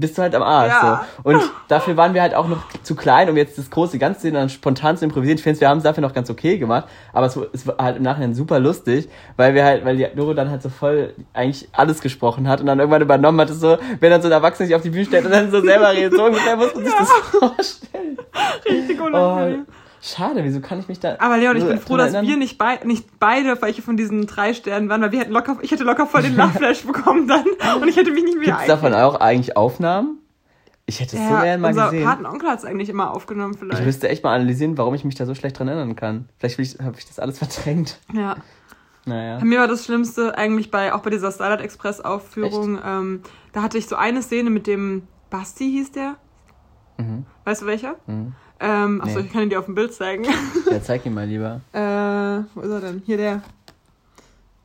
bist 0.00 0.16
du 0.18 0.22
halt 0.22 0.34
am 0.34 0.42
Arsch. 0.42 0.68
Ja. 0.72 1.06
So. 1.24 1.30
Und 1.30 1.42
dafür 1.68 1.96
waren 1.96 2.14
wir 2.14 2.22
halt 2.22 2.34
auch 2.34 2.48
noch 2.48 2.58
zu 2.82 2.94
klein, 2.94 3.28
um 3.30 3.36
jetzt 3.36 3.58
das 3.58 3.70
große 3.70 3.98
Ganze 3.98 4.30
dann 4.32 4.48
spontan 4.48 4.96
zu 4.96 5.04
improvisieren. 5.04 5.38
Ich 5.38 5.42
finde, 5.42 5.60
wir 5.60 5.68
haben 5.68 5.78
es 5.78 5.84
dafür 5.84 6.02
noch 6.02 6.12
ganz 6.12 6.30
okay 6.30 6.58
gemacht, 6.58 6.84
aber 7.12 7.26
es, 7.26 7.36
war- 7.36 7.46
es 7.52 7.66
war 7.66 7.76
halt 7.78 7.96
im 7.96 8.02
Nachhinein 8.02 8.34
super 8.34 8.58
lustig, 8.60 9.08
weil 9.36 9.54
wir 9.54 9.64
halt, 9.64 9.84
weil 9.84 9.96
die 9.96 10.06
Doro 10.14 10.34
dann 10.34 10.50
halt 10.50 10.62
so 10.62 10.68
voll 10.68 11.14
eigentlich 11.32 11.68
alles 11.72 12.00
gesprochen 12.00 12.48
hat 12.48 12.60
und 12.60 12.66
dann 12.66 12.78
irgendwann 12.78 13.02
übernommen 13.02 13.40
hat, 13.40 13.48
so, 13.50 13.78
wenn 14.00 14.10
dann 14.10 14.22
so 14.22 14.28
ein 14.28 14.32
Erwachsener 14.32 14.66
sich 14.66 14.76
auf 14.76 14.82
die 14.82 14.90
Bühne 14.90 15.04
stellt 15.06 15.24
und 15.24 15.30
dann 15.32 15.50
so 15.50 15.60
selber 15.60 15.90
redet, 15.92 16.14
so 16.14 16.24
ungefähr 16.24 16.56
muss 16.56 16.74
man 16.74 16.84
sich 16.84 16.94
das 16.94 17.10
vorstellen. 17.10 18.18
Richtig 18.68 19.00
Oh, 19.00 19.04
unangenehm. 19.06 19.66
Schade, 20.00 20.44
wieso 20.44 20.60
kann 20.60 20.78
ich 20.78 20.88
mich 20.88 21.00
da. 21.00 21.16
Aber 21.18 21.36
Leon, 21.38 21.56
ich 21.56 21.62
so 21.62 21.68
bin 21.68 21.78
froh, 21.78 21.96
dass 21.96 22.12
erinnern? 22.12 22.30
wir 22.30 22.36
nicht, 22.36 22.58
bei, 22.58 22.80
nicht 22.84 23.18
beide 23.18 23.60
welche 23.60 23.82
von 23.82 23.96
diesen 23.96 24.26
drei 24.26 24.54
Sternen 24.54 24.88
waren, 24.88 25.02
weil 25.02 25.12
wir 25.12 25.20
hätten 25.20 25.32
locker, 25.32 25.58
ich 25.62 25.70
hätte 25.70 25.84
locker 25.84 26.06
voll 26.06 26.22
den 26.22 26.36
Lachflash 26.36 26.84
bekommen 26.84 27.28
dann 27.28 27.44
und 27.80 27.88
ich 27.88 27.96
hätte 27.96 28.12
mich 28.12 28.24
nicht 28.24 28.36
mehr 28.38 28.46
Gibt 28.46 28.60
es 28.60 28.66
davon 28.66 28.94
auch 28.94 29.20
eigentlich 29.20 29.56
Aufnahmen? 29.56 30.18
Ich 30.88 31.00
hätte 31.00 31.16
es 31.16 31.22
so 31.26 31.34
ja, 31.34 31.42
gerne 31.42 31.60
mal 31.60 31.68
unser 31.68 31.86
gesehen. 31.86 32.04
Patenonkel 32.04 32.48
hat 32.48 32.60
es 32.60 32.64
eigentlich 32.64 32.88
immer 32.88 33.10
aufgenommen 33.12 33.54
Ich 33.54 33.58
vielleicht. 33.58 33.84
müsste 33.84 34.08
echt 34.08 34.22
mal 34.22 34.34
analysieren, 34.34 34.78
warum 34.78 34.94
ich 34.94 35.04
mich 35.04 35.16
da 35.16 35.26
so 35.26 35.34
schlecht 35.34 35.58
dran 35.58 35.66
erinnern 35.66 35.96
kann. 35.96 36.28
Vielleicht 36.38 36.80
habe 36.80 36.96
ich 36.96 37.06
das 37.06 37.18
alles 37.18 37.38
verdrängt. 37.38 37.98
ja. 38.12 38.36
Naja. 39.08 39.38
Bei 39.38 39.44
mir 39.44 39.60
war 39.60 39.68
das 39.68 39.84
Schlimmste 39.84 40.36
eigentlich 40.36 40.72
bei, 40.72 40.92
auch 40.92 41.00
bei 41.00 41.10
dieser 41.10 41.30
Starlight 41.30 41.60
Express 41.60 42.00
Aufführung, 42.00 42.80
ähm, 42.84 43.22
da 43.52 43.62
hatte 43.62 43.78
ich 43.78 43.86
so 43.86 43.94
eine 43.94 44.20
Szene 44.20 44.50
mit 44.50 44.66
dem 44.66 45.06
Basti 45.30 45.70
hieß 45.70 45.92
der. 45.92 46.16
Mhm. 46.98 47.24
Weißt 47.44 47.62
du 47.62 47.66
welcher? 47.66 47.94
Mhm. 48.06 48.34
Ähm, 48.60 49.00
achso, 49.02 49.18
Nee. 49.20 49.26
ich 49.26 49.32
kann 49.32 49.42
ihn 49.42 49.50
dir 49.50 49.58
auf 49.58 49.66
dem 49.66 49.74
Bild 49.74 49.92
zeigen. 49.92 50.24
Ja, 50.70 50.80
zeig 50.82 51.04
ihn 51.06 51.14
mal 51.14 51.26
lieber. 51.26 51.60
äh, 51.72 52.44
wo 52.54 52.60
ist 52.62 52.70
er 52.70 52.80
denn? 52.80 53.02
Hier 53.04 53.16
der. 53.16 53.42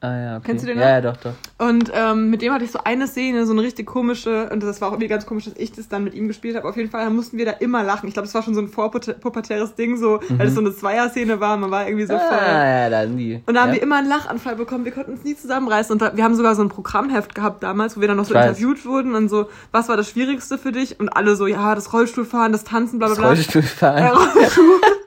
Ah 0.03 0.17
ja, 0.17 0.37
okay. 0.37 0.43
Kennst 0.47 0.63
du 0.63 0.67
den 0.67 0.79
Ja, 0.79 0.83
noch? 0.85 0.91
ja, 0.91 1.01
doch, 1.01 1.17
doch. 1.17 1.33
Und 1.67 1.91
ähm, 1.93 2.31
mit 2.31 2.41
dem 2.41 2.51
hatte 2.51 2.65
ich 2.65 2.71
so 2.71 2.79
eine 2.83 3.05
Szene, 3.07 3.45
so 3.45 3.53
eine 3.53 3.61
richtig 3.61 3.85
komische, 3.85 4.49
und 4.51 4.63
das 4.63 4.81
war 4.81 4.87
auch 4.87 4.93
irgendwie 4.93 5.07
ganz 5.07 5.27
komisch, 5.27 5.45
dass 5.45 5.53
ich 5.57 5.71
das 5.73 5.89
dann 5.89 6.03
mit 6.03 6.15
ihm 6.15 6.27
gespielt 6.27 6.55
habe. 6.55 6.67
Auf 6.67 6.75
jeden 6.75 6.89
Fall 6.89 7.07
mussten 7.11 7.37
wir 7.37 7.45
da 7.45 7.51
immer 7.51 7.83
lachen. 7.83 8.07
Ich 8.07 8.13
glaube, 8.13 8.25
das 8.25 8.33
war 8.33 8.41
schon 8.41 8.55
so 8.55 8.61
ein 8.61 8.67
vorpubertäres 8.67 9.75
Ding, 9.75 9.97
so, 9.97 10.19
weil 10.29 10.47
es 10.47 10.55
so 10.55 10.59
eine 10.59 10.75
Zweier-Szene 10.75 11.39
war, 11.39 11.55
man 11.57 11.69
war 11.69 11.85
irgendwie 11.87 12.05
so 12.07 12.17
voll. 12.17 12.25
Mhm. 12.25 12.33
Ah, 12.33 12.65
ja, 12.83 12.89
dann 12.89 13.15
die. 13.15 13.43
Und 13.45 13.53
da 13.53 13.61
haben 13.61 13.69
ja. 13.69 13.75
wir 13.75 13.83
immer 13.83 13.97
einen 13.97 14.09
Lachanfall 14.09 14.55
bekommen. 14.55 14.85
Wir 14.85 14.91
konnten 14.91 15.11
uns 15.11 15.23
nie 15.23 15.35
zusammenreißen. 15.35 15.93
Und 15.93 16.01
da, 16.01 16.17
wir 16.17 16.23
haben 16.23 16.33
sogar 16.35 16.55
so 16.55 16.63
ein 16.63 16.69
Programmheft 16.69 17.35
gehabt 17.35 17.61
damals, 17.61 17.95
wo 17.95 18.01
wir 18.01 18.07
dann 18.07 18.17
noch 18.17 18.25
so 18.25 18.33
Ich 18.33 18.39
weiß. 18.39 18.57
interviewt 18.57 18.85
wurden 18.87 19.13
und 19.13 19.29
so, 19.29 19.49
was 19.71 19.87
war 19.87 19.97
das 19.97 20.09
Schwierigste 20.09 20.57
für 20.57 20.71
dich? 20.71 20.99
Und 20.99 21.09
alle 21.09 21.35
so, 21.35 21.45
ja, 21.45 21.75
das 21.75 21.93
Rollstuhlfahren, 21.93 22.51
das 22.51 22.63
Tanzen, 22.63 22.97
bla 22.97 23.07
bla 23.07 23.15
das 23.15 23.19
bla. 23.19 23.27
Rollstuhlfahren. 23.27 24.03
Äh, 24.03 24.07
Rollstuhl. 24.09 24.65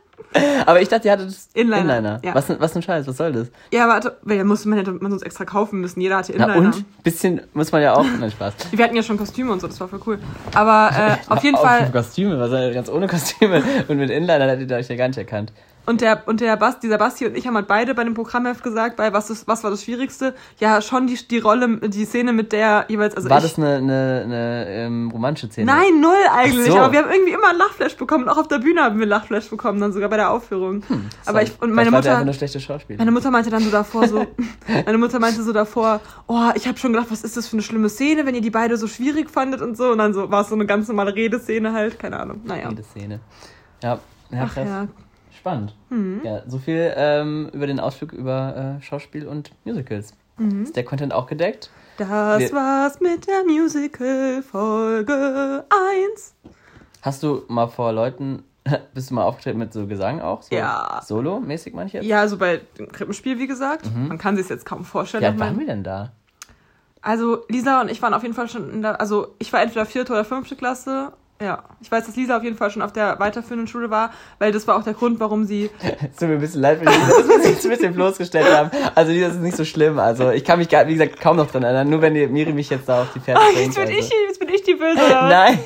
Aber 0.66 0.80
ich 0.80 0.88
dachte, 0.88 1.08
ihr 1.08 1.12
hattet 1.12 1.28
das 1.28 1.48
Inliner, 1.54 1.80
Inliner. 1.98 2.20
ja. 2.22 2.34
Was, 2.34 2.48
was 2.48 2.76
ein 2.76 2.82
Scheiß, 2.82 3.06
was 3.06 3.16
soll 3.16 3.32
das? 3.32 3.48
ja, 3.72 3.88
warte, 3.88 4.16
weil 4.22 4.36
ja, 4.38 4.44
musste 4.44 4.68
man 4.68 4.78
hätte 4.78 4.92
man 4.92 5.12
uns 5.12 5.22
extra 5.22 5.44
kaufen 5.44 5.80
müssen. 5.80 6.00
Jeder 6.00 6.16
hatte 6.16 6.32
Inliner. 6.32 6.56
und? 6.56 7.02
Bisschen 7.02 7.40
muss 7.52 7.72
man 7.72 7.82
ja 7.82 7.94
auch. 7.94 8.04
Nein, 8.04 8.30
Spaß. 8.30 8.54
Wir 8.72 8.84
hatten 8.84 8.96
ja 8.96 9.02
schon 9.02 9.16
Kostüme 9.18 9.52
und 9.52 9.60
so, 9.60 9.66
das 9.66 9.80
war 9.80 9.88
voll 9.88 10.00
cool. 10.06 10.18
Aber 10.54 10.90
äh, 10.96 11.16
auf 11.32 11.42
jeden 11.42 11.56
Fall. 11.56 11.90
Kostüme, 11.90 12.38
was 12.38 12.50
ganz 12.74 12.88
ohne 12.88 13.06
Kostüme. 13.06 13.62
Und 13.88 13.98
mit 13.98 14.10
Inliner 14.10 14.48
hättet 14.48 14.70
ihr 14.70 14.76
euch 14.76 14.88
ja 14.88 14.96
gar 14.96 15.08
nicht 15.08 15.18
erkannt. 15.18 15.52
Und 15.86 16.00
der, 16.00 16.26
und 16.26 16.40
der 16.40 16.56
Bas, 16.56 16.80
dieser 16.80 16.96
Basti 16.96 17.26
und 17.26 17.36
ich 17.36 17.46
haben 17.46 17.54
halt 17.54 17.66
beide 17.66 17.94
bei 17.94 18.04
dem 18.04 18.14
Programmheft 18.14 18.62
gesagt, 18.62 18.96
bei 18.96 19.12
was, 19.12 19.28
ist, 19.28 19.46
was 19.46 19.62
war 19.64 19.70
das 19.70 19.84
Schwierigste? 19.84 20.34
Ja, 20.58 20.80
schon 20.80 21.06
die, 21.06 21.16
die 21.28 21.38
Rolle, 21.38 21.78
die 21.88 22.04
Szene 22.06 22.32
mit 22.32 22.52
der 22.52 22.86
jeweils, 22.88 23.14
also 23.14 23.28
War 23.28 23.38
ich, 23.38 23.44
das 23.44 23.58
eine, 23.58 23.76
eine, 23.76 24.22
eine 24.24 24.66
ähm, 24.68 25.10
romantische 25.12 25.48
Szene? 25.48 25.66
Nein, 25.66 26.00
null 26.00 26.12
eigentlich. 26.32 26.68
So. 26.68 26.78
Aber 26.78 26.92
wir 26.92 27.00
haben 27.00 27.10
irgendwie 27.10 27.32
immer 27.32 27.50
einen 27.50 27.58
Lachflash 27.58 27.96
bekommen. 27.96 28.24
Und 28.24 28.30
auch 28.30 28.38
auf 28.38 28.48
der 28.48 28.58
Bühne 28.60 28.82
haben 28.82 28.96
wir 28.96 29.02
einen 29.02 29.10
Lachflash 29.10 29.50
bekommen, 29.50 29.78
dann 29.80 29.92
sogar 29.92 30.08
bei 30.08 30.16
der 30.16 30.30
Aufführung. 30.30 30.82
aber 31.26 31.42
ich, 31.42 31.52
und 31.60 31.72
meine 31.72 31.90
Mutter, 31.90 32.16
eine 32.16 32.32
schlechte 32.32 32.60
Schauspielerin. 32.60 33.04
meine 33.04 33.10
Mutter 33.10 33.30
meinte 33.30 33.50
dann 33.50 33.62
so 33.62 33.70
davor 33.70 34.08
so, 34.08 34.26
meine 34.86 34.98
Mutter 34.98 35.18
meinte 35.18 35.42
so 35.42 35.52
davor, 35.52 36.00
oh, 36.26 36.50
ich 36.54 36.66
habe 36.66 36.78
schon 36.78 36.94
gedacht, 36.94 37.10
was 37.10 37.22
ist 37.22 37.36
das 37.36 37.46
für 37.46 37.54
eine 37.54 37.62
schlimme 37.62 37.90
Szene, 37.90 38.24
wenn 38.24 38.34
ihr 38.34 38.40
die 38.40 38.50
beide 38.50 38.78
so 38.78 38.88
schwierig 38.88 39.30
fandet 39.30 39.60
und 39.60 39.76
so. 39.76 39.90
Und 39.90 39.98
dann 39.98 40.14
so 40.14 40.30
war 40.30 40.40
es 40.42 40.48
so 40.48 40.54
eine 40.54 40.64
ganz 40.64 40.88
normale 40.88 41.14
Redeszene 41.14 41.74
halt, 41.74 41.98
keine 41.98 42.18
Ahnung. 42.18 42.40
Naja. 42.44 42.70
Jede 42.70 42.82
Szene. 42.84 43.20
Ja, 43.82 43.98
ja 44.30 44.48
Ach 44.48 44.56
ja. 44.56 44.88
Spannend. 45.44 45.74
Mhm. 45.90 46.22
Ja, 46.24 46.40
so 46.46 46.56
viel 46.56 46.90
ähm, 46.96 47.50
über 47.52 47.66
den 47.66 47.78
Ausflug 47.78 48.14
über 48.14 48.78
äh, 48.78 48.82
Schauspiel 48.82 49.28
und 49.28 49.50
Musicals. 49.64 50.14
Mhm. 50.38 50.62
Ist 50.62 50.74
der 50.74 50.84
Content 50.86 51.12
auch 51.12 51.26
gedeckt? 51.26 51.68
Das 51.98 52.08
Wir- 52.40 52.52
war's 52.54 52.98
mit 53.00 53.26
der 53.26 53.44
Musical 53.44 54.42
Folge 54.42 55.66
1. 56.14 56.34
Hast 57.02 57.22
du 57.22 57.42
mal 57.48 57.66
vor 57.66 57.92
Leuten, 57.92 58.42
bist 58.94 59.10
du 59.10 59.14
mal 59.16 59.24
aufgetreten 59.24 59.58
mit 59.58 59.74
so 59.74 59.86
Gesang 59.86 60.22
auch? 60.22 60.40
So 60.40 60.54
Ja. 60.56 61.02
Solo-mäßig 61.04 61.74
jetzt? 61.92 62.06
Ja, 62.06 62.20
also 62.20 62.38
bei 62.38 62.62
dem 62.78 62.90
Krippenspiel, 62.90 63.38
wie 63.38 63.46
gesagt. 63.46 63.84
Man 63.94 64.16
kann 64.16 64.38
sich 64.38 64.48
jetzt 64.48 64.64
kaum 64.64 64.82
vorstellen. 64.86 65.22
Meinem- 65.36 65.40
waren 65.40 65.58
wir 65.58 65.66
denn 65.66 65.84
da? 65.84 66.12
Also 67.02 67.44
Lisa 67.50 67.82
und 67.82 67.90
ich 67.90 68.00
waren 68.00 68.14
auf 68.14 68.22
jeden 68.22 68.34
Fall 68.34 68.48
schon 68.48 68.70
in 68.70 68.80
der, 68.80 68.98
also 68.98 69.34
ich 69.38 69.52
war 69.52 69.60
entweder 69.60 69.84
vierte 69.84 70.14
oder 70.14 70.24
fünfte 70.24 70.56
Klasse. 70.56 71.12
Ja, 71.42 71.64
ich 71.80 71.90
weiß, 71.90 72.06
dass 72.06 72.14
Lisa 72.16 72.36
auf 72.36 72.44
jeden 72.44 72.56
Fall 72.56 72.70
schon 72.70 72.80
auf 72.80 72.92
der 72.92 73.18
weiterführenden 73.18 73.66
Schule 73.66 73.90
war, 73.90 74.12
weil 74.38 74.52
das 74.52 74.66
war 74.68 74.76
auch 74.76 74.84
der 74.84 74.94
Grund, 74.94 75.18
warum 75.18 75.44
sie. 75.44 75.68
Es 75.82 76.16
tut 76.18 76.28
mir 76.28 76.34
ein 76.34 76.40
bisschen 76.40 76.60
leid, 76.60 76.78
für 76.78 76.84
die, 76.84 76.92
dass 76.92 77.28
wir 77.28 77.50
jetzt 77.50 77.64
ein 77.64 77.70
bisschen 77.70 77.92
bloßgestellt 77.92 78.54
haben. 78.56 78.70
Also 78.94 79.12
das 79.12 79.34
ist 79.34 79.40
nicht 79.40 79.56
so 79.56 79.64
schlimm. 79.64 79.98
Also 79.98 80.30
ich 80.30 80.44
kann 80.44 80.60
mich, 80.60 80.68
gar, 80.68 80.86
wie 80.86 80.92
gesagt, 80.94 81.20
kaum 81.20 81.36
noch 81.36 81.50
dran 81.50 81.64
erinnern. 81.64 81.90
Nur 81.90 82.00
wenn 82.02 82.14
die 82.14 82.26
Miri 82.28 82.52
mich 82.52 82.70
jetzt 82.70 82.88
da 82.88 83.02
auf 83.02 83.08
die 83.12 83.20
Pferde 83.20 83.40
Ah, 83.40 83.46
bringt. 83.52 83.66
jetzt 83.66 83.74
bin 83.74 83.84
also. 83.88 83.98
ich, 83.98 84.10
jetzt 84.28 84.38
bin 84.40 84.48
ich 84.48 84.62
die 84.62 84.74
Böse. 84.74 85.04
Oder? 85.04 85.28
Nein, 85.28 85.58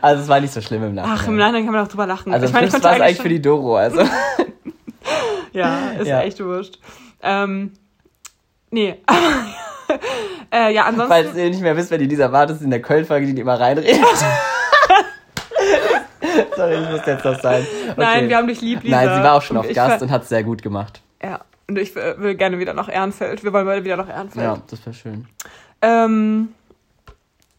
also 0.00 0.22
es 0.22 0.28
war 0.28 0.40
nicht 0.40 0.54
so 0.54 0.60
schlimm 0.60 0.84
im 0.84 0.94
Nachhinein. 0.94 1.18
Ach, 1.20 1.28
im 1.28 1.36
Nachhinein 1.36 1.64
kann 1.64 1.74
man 1.74 1.84
auch 1.84 1.88
drüber 1.88 2.06
lachen. 2.06 2.32
Also 2.32 2.46
ich 2.46 2.52
meine, 2.52 2.68
das 2.68 2.82
war 2.82 2.94
es 2.94 3.00
eigentlich 3.00 3.20
für 3.20 3.28
die 3.28 3.42
Doro. 3.42 3.76
Also 3.76 4.02
Ja, 5.52 5.90
ist 5.98 6.06
Ja. 6.06 6.20
echt 6.22 6.42
wurscht. 6.44 6.78
Ähm, 7.22 7.72
nee, 8.70 8.94
äh, 10.52 10.72
ja, 10.72 10.84
ansonsten. 10.84 11.08
falls 11.12 11.34
ihr 11.36 11.50
nicht 11.50 11.60
mehr 11.62 11.76
wisst, 11.76 11.90
wer 11.90 11.98
die 11.98 12.06
Lisa 12.06 12.30
war, 12.30 12.46
das 12.46 12.58
ist 12.58 12.62
in 12.62 12.70
der 12.70 12.80
Köln-Folge, 12.82 13.26
die 13.26 13.34
die 13.34 13.40
immer 13.40 13.58
reinredet. 13.58 13.98
Sorry, 16.56 16.74
ich 16.74 16.90
muss 16.90 17.06
jetzt 17.06 17.24
das 17.24 17.42
sein. 17.42 17.66
Okay. 17.90 17.94
Nein, 17.96 18.28
wir 18.28 18.36
haben 18.36 18.48
dich 18.48 18.60
lieb, 18.60 18.82
Lisa. 18.82 18.96
Nein, 18.96 19.16
sie 19.16 19.22
war 19.22 19.34
auch 19.34 19.42
schon 19.42 19.56
auf 19.56 19.68
Gast 19.72 20.02
und 20.02 20.10
hat 20.10 20.22
es 20.22 20.28
sehr 20.28 20.44
gut 20.44 20.62
gemacht. 20.62 21.00
Ja, 21.22 21.40
und 21.68 21.78
ich 21.78 21.96
äh, 21.96 22.20
will 22.20 22.34
gerne 22.34 22.58
wieder 22.58 22.74
nach 22.74 22.88
Ehrenfeld. 22.88 23.44
Wir 23.44 23.52
wollen 23.52 23.66
beide 23.66 23.84
wieder 23.84 23.96
nach 23.96 24.08
Ehrenfeld. 24.08 24.44
Ja, 24.44 24.58
das 24.70 24.84
wäre 24.86 24.94
schön. 24.94 25.26
Ähm, 25.82 26.48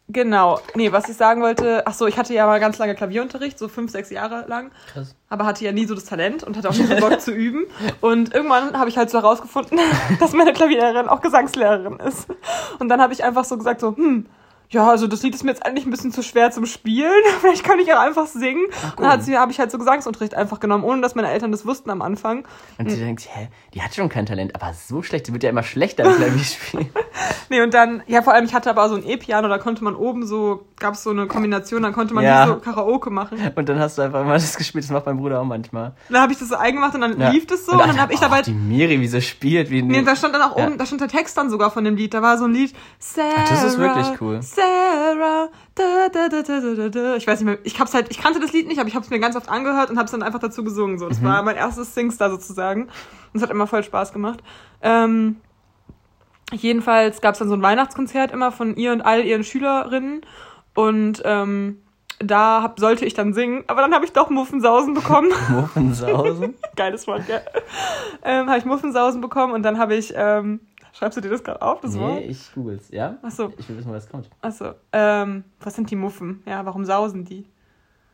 genau. 0.07 0.59
Nee, 0.75 0.91
was 0.91 1.07
ich 1.09 1.15
sagen 1.15 1.41
wollte, 1.41 1.85
ach 1.85 1.93
so, 1.93 2.07
ich 2.07 2.17
hatte 2.17 2.33
ja 2.33 2.45
mal 2.45 2.59
ganz 2.59 2.77
lange 2.79 2.95
Klavierunterricht, 2.95 3.59
so 3.59 3.67
fünf, 3.67 3.91
sechs 3.91 4.09
Jahre 4.09 4.45
lang, 4.47 4.71
Krass. 4.91 5.15
aber 5.29 5.45
hatte 5.45 5.63
ja 5.63 5.71
nie 5.71 5.85
so 5.85 5.93
das 5.93 6.05
Talent 6.05 6.43
und 6.43 6.57
hatte 6.57 6.69
auch 6.69 6.73
nie 6.73 6.85
so 6.85 6.95
Bock 6.95 7.21
zu 7.21 7.31
üben. 7.31 7.65
Und 8.01 8.33
irgendwann 8.33 8.77
habe 8.77 8.89
ich 8.89 8.97
halt 8.97 9.09
so 9.09 9.21
herausgefunden, 9.21 9.79
dass 10.19 10.33
meine 10.33 10.53
Klavierlehrerin 10.53 11.07
auch 11.07 11.21
Gesangslehrerin 11.21 11.99
ist. 11.99 12.27
Und 12.79 12.89
dann 12.89 13.01
habe 13.01 13.13
ich 13.13 13.23
einfach 13.23 13.45
so 13.45 13.57
gesagt, 13.57 13.79
so, 13.81 13.95
hm, 13.95 14.25
ja, 14.71 14.87
also 14.87 15.07
das 15.07 15.23
Lied 15.23 15.33
ist 15.33 15.43
mir 15.43 15.51
jetzt 15.51 15.65
eigentlich 15.65 15.85
ein 15.85 15.91
bisschen 15.91 16.11
zu 16.11 16.21
schwer 16.21 16.51
zum 16.51 16.65
Spielen. 16.65 17.11
Vielleicht 17.41 17.63
kann 17.63 17.79
ich 17.79 17.91
auch 17.93 17.99
einfach 17.99 18.27
singen. 18.27 18.65
Und 18.97 18.99
dann 19.03 19.11
hat 19.11 19.23
sie- 19.23 19.37
habe 19.37 19.51
ich 19.51 19.59
halt 19.59 19.71
so 19.71 19.77
Gesangsunterricht 19.79 20.35
einfach 20.35 20.59
genommen, 20.59 20.83
ohne 20.83 21.01
dass 21.01 21.15
meine 21.15 21.29
Eltern 21.31 21.51
das 21.51 21.65
wussten 21.65 21.89
am 21.89 22.01
Anfang. 22.01 22.45
Und 22.77 22.89
sie 22.89 22.97
denkt, 22.97 23.27
hä, 23.33 23.47
die 23.73 23.81
hat 23.81 23.95
schon 23.95 24.09
kein 24.09 24.25
Talent, 24.27 24.53
aber 24.55 24.73
so 24.73 25.01
schlecht, 25.01 25.25
sie 25.25 25.33
wird 25.33 25.43
ja 25.43 25.49
immer 25.49 25.63
schlechter 25.63 26.03
im 26.05 26.15
Klavierspielen. 26.15 26.89
Nee, 27.51 27.61
und 27.63 27.73
dann, 27.73 28.03
ja, 28.05 28.21
vor 28.21 28.33
allem, 28.33 28.45
ich 28.45 28.53
hatte 28.53 28.69
aber 28.69 28.87
so 28.89 28.95
ein 28.95 29.03
E-Piano, 29.03 29.47
da 29.47 29.57
konnte 29.57 29.83
man 29.83 29.95
oben 29.95 30.25
so, 30.27 30.67
gab 30.79 30.93
es 30.93 31.01
so 31.03 31.09
eine 31.09 31.25
Kombination, 31.25 31.81
dann 31.81 31.93
konnte 31.93 32.13
man 32.13 32.23
Ja. 32.23 32.45
so 32.45 32.57
Karaoke 32.57 33.09
machen. 33.09 33.39
Und 33.55 33.67
dann 33.67 33.79
hast 33.79 33.97
du 33.97 34.03
einfach 34.03 34.21
immer 34.21 34.33
das 34.33 34.55
gespielt, 34.55 34.83
das 34.83 34.91
macht 34.91 35.07
mein 35.07 35.17
Bruder 35.17 35.41
auch 35.41 35.45
manchmal. 35.45 35.93
Dann 36.09 36.21
habe 36.21 36.31
ich 36.31 36.37
das 36.37 36.47
so 36.49 36.55
eingemacht 36.55 36.93
und 36.93 37.01
dann 37.01 37.19
Ja. 37.19 37.31
lief 37.31 37.47
das 37.47 37.65
so 37.65 37.71
und 37.71 37.81
und, 37.81 37.87
dann 37.87 37.99
habe 37.99 38.13
ich 38.13 38.19
dabei. 38.19 38.43
Die 38.43 38.51
Miri, 38.51 39.01
wie 39.01 39.07
sie 39.07 39.21
spielt, 39.23 39.71
wie 39.71 39.81
Nee, 39.81 40.03
da 40.03 40.15
stand 40.15 40.35
dann 40.35 40.43
auch 40.43 40.57
Ja. 40.57 40.67
oben, 40.67 40.77
da 40.77 40.85
stand 40.85 41.01
der 41.01 41.07
Text 41.07 41.35
dann 41.37 41.49
sogar 41.49 41.71
von 41.71 41.83
dem 41.83 41.95
Lied. 41.95 42.13
Da 42.13 42.21
war 42.21 42.37
so 42.37 42.45
ein 42.45 42.53
Lied. 42.53 42.75
Sarah, 42.99 43.27
das 43.49 43.63
ist 43.63 43.79
wirklich 43.79 44.21
cool. 44.21 44.41
Sarah, 44.43 44.58
da, 44.59 45.49
da, 45.75 46.09
da, 46.09 46.29
da, 46.29 46.41
da, 46.41 46.75
da, 46.75 46.89
da. 46.89 47.15
Ich 47.15 47.27
weiß 47.27 47.39
nicht 47.39 47.45
mehr, 47.45 47.57
ich 47.63 47.79
hab's 47.79 47.93
halt, 47.93 48.07
ich 48.09 48.19
kannte 48.19 48.39
das 48.39 48.53
Lied 48.53 48.67
nicht, 48.67 48.79
aber 48.79 48.87
ich 48.87 48.95
habe 48.95 49.03
es 49.03 49.09
mir 49.09 49.19
ganz 49.19 49.35
oft 49.35 49.49
angehört 49.49 49.89
und 49.89 49.97
habe 49.97 50.05
es 50.05 50.11
dann 50.11 50.23
einfach 50.23 50.39
dazu 50.39 50.63
gesungen. 50.63 50.99
So. 50.99 51.05
Mhm. 51.05 51.09
Das 51.09 51.23
war 51.23 51.43
mein 51.43 51.55
erstes 51.55 51.93
Singstar 51.93 52.29
sozusagen. 52.29 52.83
Und 52.83 52.91
es 53.33 53.41
hat 53.41 53.49
immer 53.49 53.67
voll 53.67 53.83
Spaß 53.83 54.13
gemacht. 54.13 54.41
Ähm, 54.81 55.37
jedenfalls 56.51 57.21
gab 57.21 57.33
es 57.33 57.39
dann 57.39 57.49
so 57.49 57.55
ein 57.55 57.61
Weihnachtskonzert 57.61 58.31
immer 58.31 58.51
von 58.51 58.75
ihr 58.75 58.91
und 58.91 59.01
all 59.01 59.23
ihren 59.23 59.43
Schülerinnen. 59.43 60.21
Und 60.73 61.21
ähm, 61.25 61.81
da 62.19 62.61
hab, 62.61 62.79
sollte 62.79 63.05
ich 63.05 63.13
dann 63.13 63.33
singen, 63.33 63.63
aber 63.67 63.81
dann 63.81 63.93
habe 63.93 64.05
ich 64.05 64.11
doch 64.11 64.29
Muffensausen 64.29 64.93
bekommen. 64.93 65.31
Muffensausen. 65.49 66.55
Geiles 66.75 67.07
Wort, 67.07 67.25
gell? 67.27 67.41
Ähm, 68.23 68.49
habe 68.49 68.59
ich 68.59 68.65
Muffensausen 68.65 69.21
bekommen 69.21 69.53
und 69.53 69.63
dann 69.63 69.79
habe 69.79 69.95
ich, 69.95 70.13
ähm, 70.15 70.59
schreibst 70.99 71.17
du 71.17 71.21
dir 71.21 71.29
das 71.29 71.43
gerade 71.43 71.61
auf, 71.61 71.79
das 71.79 71.93
nee, 71.93 71.99
Wort? 72.01 72.23
ich 72.27 72.53
googles, 72.53 72.89
ja? 72.91 73.17
Achso, 73.21 73.53
Ich 73.57 73.69
will 73.69 73.77
wissen, 73.77 73.91
was 73.91 74.09
kommt. 74.09 74.29
achso. 74.41 74.73
Ähm, 74.91 75.45
was 75.61 75.75
sind 75.75 75.89
die 75.89 75.95
Muffen? 75.95 76.43
Ja, 76.45 76.65
warum 76.65 76.83
sausen 76.83 77.23
die? 77.23 77.45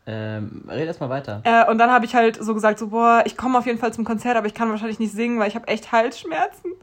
Ähm, 0.06 0.63
red 0.67 0.86
erst 0.86 1.02
mal 1.02 1.10
weiter. 1.10 1.41
Äh, 1.45 1.69
und 1.69 1.80
dann 1.80 1.89
habe 1.89 2.06
ich 2.06 2.13
halt 2.13 2.38
so 2.41 2.54
gesagt, 2.54 2.78
so, 2.78 2.89
boah, 2.89 3.24
ich 3.26 3.36
komme 3.36 3.58
auf 3.58 3.65
jeden 3.65 3.80
Fall 3.80 3.91
zum 3.91 4.06
Konzert, 4.06 4.38
aber 4.38 4.45
ich 4.45 4.54
kann 4.54 4.69
wahrscheinlich 4.69 5.00
nicht 5.00 5.13
singen, 5.13 5.39
weil 5.39 5.48
ich 5.48 5.56
habe 5.56 5.67
echt 5.67 5.91
Halsschmerzen. 5.91 6.74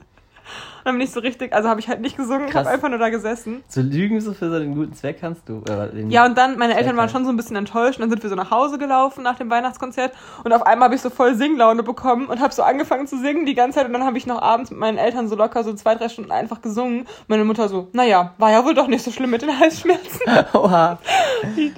Dann 0.85 0.95
bin 0.95 1.03
ich 1.03 1.13
so 1.13 1.21
richtig, 1.21 1.53
also 1.53 1.69
habe 1.69 1.81
ich 1.81 1.89
halt 1.89 2.01
nicht 2.01 2.17
gesungen, 2.17 2.49
ich 2.49 2.55
habe 2.55 2.69
einfach 2.69 2.89
nur 2.89 2.99
da 2.99 3.09
gesessen. 3.09 3.63
So 3.69 3.81
lügen 3.81 4.21
so 4.21 4.33
für 4.33 4.51
so 4.51 4.57
einen 4.57 4.75
guten 4.75 4.93
Zweck 4.95 5.19
kannst 5.21 5.49
du. 5.49 5.61
Den 5.61 6.11
Ja, 6.11 6.25
und 6.25 6.37
dann, 6.37 6.59
meine 6.59 6.75
Eltern 6.75 6.91
Zweck 6.91 6.99
waren 6.99 7.09
schon 7.09 7.25
so 7.25 7.31
ein 7.31 7.37
bisschen 7.37 7.57
enttäuscht. 7.57 7.99
Und 7.99 8.03
dann 8.03 8.11
sind 8.11 8.23
wir 8.23 8.31
so 8.31 8.37
nach 8.37 8.51
Hause 8.51 8.79
gelaufen 8.79 9.23
nach 9.23 9.37
dem 9.37 9.51
Weihnachtskonzert. 9.51 10.13
Und 10.45 10.53
auf 10.53 10.67
einmal 10.67 10.87
habe 10.87 10.95
ich 10.95 11.01
so 11.01 11.11
voll 11.11 11.35
Singlaune 11.35 11.83
bekommen 11.83 12.27
und 12.27 12.41
habe 12.41 12.53
so 12.53 12.63
angefangen 12.63 13.07
zu 13.07 13.19
singen 13.19 13.47
die 13.47 13.55
ganze 13.55 13.79
Zeit. 13.79 13.87
Und 13.87 13.93
dann 13.93 14.05
habe 14.05 14.19
ich 14.19 14.27
noch 14.27 14.43
abends 14.43 14.71
mit 14.71 14.81
meinen 14.81 14.99
Eltern 14.99 15.29
so 15.29 15.37
locker 15.37 15.63
so 15.63 15.73
zwei, 15.75 15.95
drei 15.95 16.09
Stunden 16.09 16.33
einfach 16.33 16.63
gesungen. 16.63 17.07
Meine 17.29 17.45
Mutter 17.45 17.69
so, 17.69 17.89
naja, 17.93 18.35
war 18.39 18.51
ja 18.51 18.65
wohl 18.65 18.75
doch 18.75 18.89
nicht 18.89 19.05
so 19.05 19.11
schlimm 19.11 19.31
mit 19.31 19.43
den 19.43 19.59
Halsschmerzen. 19.59 20.21
Oha. 20.53 20.99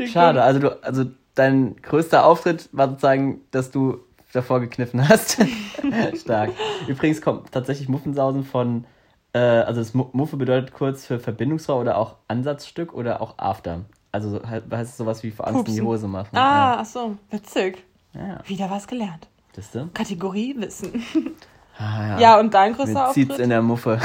Schade. 0.06 0.42
Also 0.42 0.60
du, 0.60 0.82
also 0.82 1.04
dein 1.34 1.76
größter 1.82 2.24
Auftritt 2.24 2.68
war 2.72 2.88
sozusagen, 2.88 3.42
dass 3.50 3.70
du 3.70 3.98
davor 4.34 4.60
gekniffen 4.60 5.08
hast. 5.08 5.38
Stark. 6.20 6.50
Übrigens 6.86 7.20
kommt 7.22 7.52
tatsächlich 7.52 7.88
Muffensausen 7.88 8.44
von, 8.44 8.84
äh, 9.32 9.38
also 9.38 9.80
das 9.80 9.94
Mu- 9.94 10.08
Muffe 10.12 10.36
bedeutet 10.36 10.72
kurz 10.72 11.06
für 11.06 11.18
Verbindungsrohr 11.20 11.80
oder 11.80 11.96
auch 11.98 12.16
Ansatzstück 12.28 12.92
oder 12.94 13.20
auch 13.20 13.38
After. 13.38 13.82
Also 14.12 14.30
so- 14.30 14.42
heißt 14.46 14.90
es 14.90 14.96
sowas 14.96 15.22
wie 15.22 15.30
vor 15.30 15.46
Angst 15.48 15.68
in 15.68 15.74
die. 15.74 15.82
Hose 15.82 16.06
machen. 16.08 16.36
Ah, 16.36 16.78
ach 16.80 16.84
so, 16.86 17.16
witzig. 17.30 17.82
Ja. 18.14 18.26
ja. 18.28 18.38
Wieder 18.46 18.70
was 18.70 18.86
gelernt. 18.86 19.28
Ihr? 19.74 19.88
Kategorie 19.94 20.54
Wissen. 20.58 21.02
Ah, 21.76 22.20
Ja, 22.20 22.38
und 22.38 22.54
dein 22.54 22.72
größter 22.72 23.08
Mir 23.08 23.12
zieht's 23.12 23.30
Auftritt? 23.30 23.44
in 23.44 23.50
der 23.50 23.60
Muffe. 23.60 23.98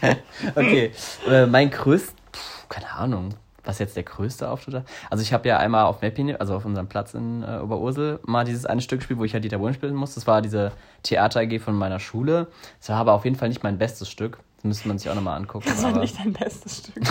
okay. 0.54 0.92
Äh, 1.28 1.46
mein 1.46 1.68
größt, 1.68 2.14
pf, 2.32 2.68
keine 2.68 2.88
Ahnung, 2.92 3.30
was 3.70 3.78
jetzt 3.78 3.96
der 3.96 4.02
größte 4.02 4.50
Auftritt 4.50 4.74
war. 4.74 4.84
Also 5.08 5.22
ich 5.22 5.32
habe 5.32 5.48
ja 5.48 5.58
einmal 5.58 5.84
auf 5.84 6.02
Mapping, 6.02 6.36
also 6.36 6.54
auf 6.54 6.64
unserem 6.64 6.88
Platz 6.88 7.14
in 7.14 7.42
äh, 7.42 7.60
Oberursel, 7.62 8.20
mal 8.26 8.44
dieses 8.44 8.66
eine 8.66 8.80
Stück 8.82 9.00
gespielt, 9.00 9.18
wo 9.18 9.24
ich 9.24 9.32
halt 9.32 9.44
Dieter 9.44 9.58
Bohlen 9.58 9.74
spielen 9.74 9.94
musste. 9.94 10.16
Das 10.20 10.26
war 10.26 10.42
diese 10.42 10.72
Theater 11.02 11.40
AG 11.40 11.58
von 11.60 11.74
meiner 11.74 11.98
Schule. 12.00 12.48
Das 12.80 12.90
war 12.90 12.96
aber 12.96 13.12
auf 13.14 13.24
jeden 13.24 13.36
Fall 13.36 13.48
nicht 13.48 13.62
mein 13.62 13.78
bestes 13.78 14.10
Stück. 14.10 14.38
Das 14.56 14.64
müsste 14.64 14.88
man 14.88 14.98
sich 14.98 15.08
auch 15.08 15.14
nochmal 15.14 15.38
angucken. 15.38 15.64
Das 15.68 15.82
war 15.82 15.90
aber- 15.90 16.00
nicht 16.00 16.18
dein 16.18 16.32
bestes 16.34 16.78
Stück. 16.78 17.02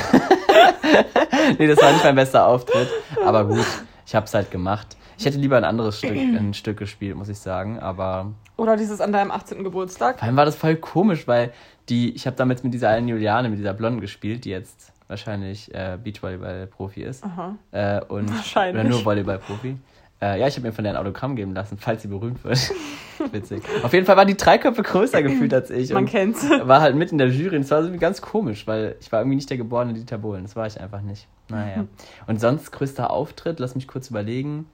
nee, 1.57 1.67
das 1.67 1.81
war 1.81 1.91
nicht 1.91 2.03
mein 2.03 2.15
bester 2.15 2.45
Auftritt. 2.45 2.89
Aber 3.25 3.45
gut, 3.45 3.65
ich 4.05 4.13
habe 4.15 4.25
es 4.25 4.33
halt 4.33 4.51
gemacht. 4.51 4.97
Ich 5.17 5.25
hätte 5.25 5.37
lieber 5.37 5.57
ein 5.57 5.63
anderes 5.63 5.97
Stück, 5.97 6.11
ein 6.17 6.53
Stück 6.53 6.77
gespielt, 6.77 7.15
muss 7.15 7.29
ich 7.29 7.39
sagen. 7.39 7.79
Aber 7.79 8.33
Oder 8.57 8.77
dieses 8.77 9.01
an 9.01 9.11
deinem 9.11 9.31
18. 9.31 9.63
Geburtstag. 9.63 10.19
Vor 10.19 10.27
allem 10.27 10.35
war 10.37 10.45
das 10.45 10.55
voll 10.55 10.75
komisch, 10.75 11.27
weil 11.27 11.51
die, 11.89 12.11
ich 12.15 12.27
habe 12.27 12.37
damals 12.37 12.63
mit 12.63 12.73
dieser 12.73 12.89
einen 12.89 13.07
Juliane, 13.07 13.49
mit 13.49 13.57
dieser 13.59 13.73
Blonden 13.73 13.99
gespielt, 14.01 14.45
die 14.45 14.49
jetzt 14.51 14.93
wahrscheinlich 15.09 15.73
äh, 15.73 15.97
Beachvolleyball-Profi 16.01 17.01
ist. 17.01 17.23
Aha. 17.23 17.55
Äh, 17.71 18.01
und, 18.05 18.33
Wahrscheinlich. 18.33 18.79
Oder 18.79 18.89
nur 18.89 19.03
Volleyball-Profi. 19.03 19.75
Äh, 20.21 20.39
ja, 20.39 20.47
ich 20.47 20.55
habe 20.55 20.67
mir 20.67 20.73
von 20.73 20.83
der 20.83 20.93
ein 20.93 20.97
Autogramm 20.97 21.35
geben 21.35 21.53
lassen, 21.53 21.77
falls 21.77 22.01
sie 22.01 22.07
berühmt 22.09 22.43
wird. 22.43 22.71
Witzig. 23.31 23.63
Auf 23.83 23.93
jeden 23.93 24.05
Fall 24.05 24.17
waren 24.17 24.27
die 24.27 24.37
drei 24.37 24.57
Köpfe 24.57 24.83
größer 24.83 25.23
gefühlt 25.23 25.53
als 25.53 25.69
ich. 25.69 25.91
Man 25.91 26.05
kennt's. 26.05 26.43
war 26.63 26.81
halt 26.81 26.95
mit 26.95 27.11
in 27.11 27.17
der 27.17 27.29
Jury 27.29 27.55
und 27.55 27.63
es 27.63 27.71
war 27.71 27.79
irgendwie 27.79 27.99
ganz 27.99 28.21
komisch, 28.21 28.67
weil 28.67 28.95
ich 28.99 29.11
war 29.11 29.21
irgendwie 29.21 29.35
nicht 29.35 29.49
der 29.49 29.57
geborene 29.57 29.93
Dieter 29.93 30.17
Bohlen. 30.17 30.43
Das 30.43 30.55
war 30.55 30.67
ich 30.67 30.79
einfach 30.79 31.01
nicht. 31.01 31.27
Naja. 31.49 31.85
Und 32.27 32.39
sonst 32.39 32.71
größter 32.71 33.09
Auftritt, 33.09 33.59
lass 33.59 33.75
mich 33.75 33.87
kurz 33.87 34.09
überlegen. 34.09 34.67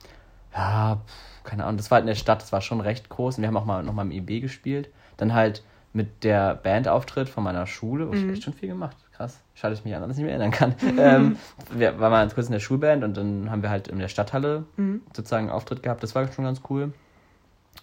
Ja, 0.54 0.98
pf, 1.08 1.44
keine 1.44 1.64
Ahnung, 1.64 1.78
das 1.78 1.90
war 1.90 1.98
halt 1.98 2.04
in 2.04 2.08
der 2.08 2.16
Stadt, 2.16 2.42
das 2.42 2.52
war 2.52 2.62
schon 2.62 2.82
recht 2.82 3.08
groß 3.10 3.38
und 3.38 3.44
wir 3.44 3.48
haben 3.48 3.58
auch 3.58 3.66
mal 3.66 3.82
noch 3.84 3.94
mal 3.94 4.02
im 4.02 4.12
IB 4.12 4.42
gespielt. 4.42 4.90
Dann 5.16 5.34
halt 5.34 5.64
mit 5.94 6.24
der 6.24 6.56
Bandauftritt 6.56 7.30
von 7.30 7.44
meiner 7.44 7.66
Schule, 7.68 8.10
wo 8.10 8.14
ich 8.14 8.28
echt 8.28 8.44
schon 8.44 8.54
viel 8.54 8.68
gemacht. 8.68 8.98
Krass. 9.16 9.40
Schade, 9.54 9.72
dass 9.72 9.80
ich 9.80 9.86
mich 9.86 9.96
an 9.96 10.04
alles 10.04 10.18
nicht 10.18 10.26
mehr 10.26 10.36
erinnern 10.36 10.52
kann. 10.52 10.76
ähm, 10.98 11.38
wir 11.72 12.00
waren 12.00 12.12
mal 12.12 12.30
kurz 12.30 12.48
in 12.48 12.52
der 12.54 12.60
Schulband 12.60 13.04
und 13.04 13.16
dann 13.16 13.50
haben 13.50 13.62
wir 13.62 13.70
halt 13.70 13.88
in 13.88 14.00
der 14.00 14.10
Stadthalle 14.10 14.66
sozusagen 15.14 15.48
einen 15.48 15.56
Auftritt 15.56 15.84
gehabt. 15.84 16.04
Das 16.04 16.16
war 16.16 16.30
schon 16.32 16.44
ganz 16.46 16.62
cool. 16.70 16.92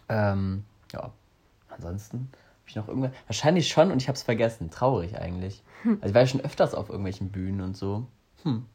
Ähm, 0.08 0.64
ja, 0.92 1.10
ansonsten 1.70 2.28
habe 2.28 2.68
ich 2.68 2.76
noch 2.76 2.88
irgendwas. 2.88 3.12
Wahrscheinlich 3.26 3.68
schon 3.68 3.90
und 3.90 4.02
ich 4.02 4.08
habe 4.08 4.16
es 4.16 4.22
vergessen. 4.22 4.70
Traurig 4.70 5.18
eigentlich. 5.18 5.62
Also 5.84 6.06
ich 6.06 6.14
war 6.14 6.20
ja 6.22 6.26
schon 6.26 6.40
öfters 6.42 6.74
auf 6.74 6.90
irgendwelchen 6.90 7.30
Bühnen 7.30 7.60
und 7.62 7.76
so. 7.76 8.06
Hm. 8.42 8.66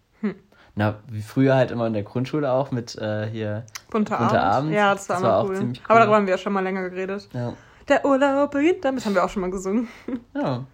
Na, 0.76 1.00
wie 1.10 1.24
früher 1.24 1.56
halt 1.56 1.72
immer 1.72 1.88
in 1.88 1.94
der 1.94 2.04
Grundschule 2.04 2.52
auch 2.52 2.70
mit 2.70 2.96
äh, 2.98 3.28
hier. 3.28 3.66
Bunter, 3.90 4.18
Bunter 4.18 4.44
Abend. 4.44 4.56
Abend. 4.56 4.74
Ja, 4.74 4.94
das 4.94 5.10
war 5.10 5.16
Das 5.16 5.24
war 5.24 5.38
auch 5.40 5.50
cool. 5.50 5.56
ziemlich 5.56 5.82
Aber 5.86 5.94
cool. 5.96 6.00
darüber 6.02 6.16
haben 6.18 6.26
wir 6.28 6.34
ja 6.34 6.38
schon 6.38 6.54
mal 6.54 6.64
länger 6.64 6.90
geredet. 6.90 7.28
Ja. 7.34 7.54
Der 7.88 8.06
Urlaub 8.06 8.52
beginnt 8.52 8.86
damit. 8.86 9.04
Haben 9.04 9.16
wir 9.16 9.24
auch 9.26 9.30
schon 9.30 9.42
mal 9.42 9.50
gesungen. 9.50 9.88
ja. 10.36 10.66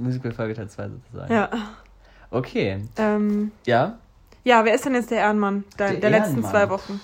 Musical-Folge 0.00 0.54
Teil 0.54 0.68
2 0.68 0.88
sozusagen. 0.88 1.32
Ja. 1.32 1.48
Okay. 2.30 2.82
Ähm, 2.96 3.52
Ja. 3.66 3.98
ja, 4.44 4.64
wer 4.64 4.74
ist 4.74 4.84
denn 4.84 4.94
jetzt 4.94 5.10
der 5.10 5.18
Ehrenmann 5.18 5.64
der, 5.78 5.94
Der 5.94 6.10
letzten 6.10 6.42
zwei 6.44 6.68
Wochen? 6.70 7.00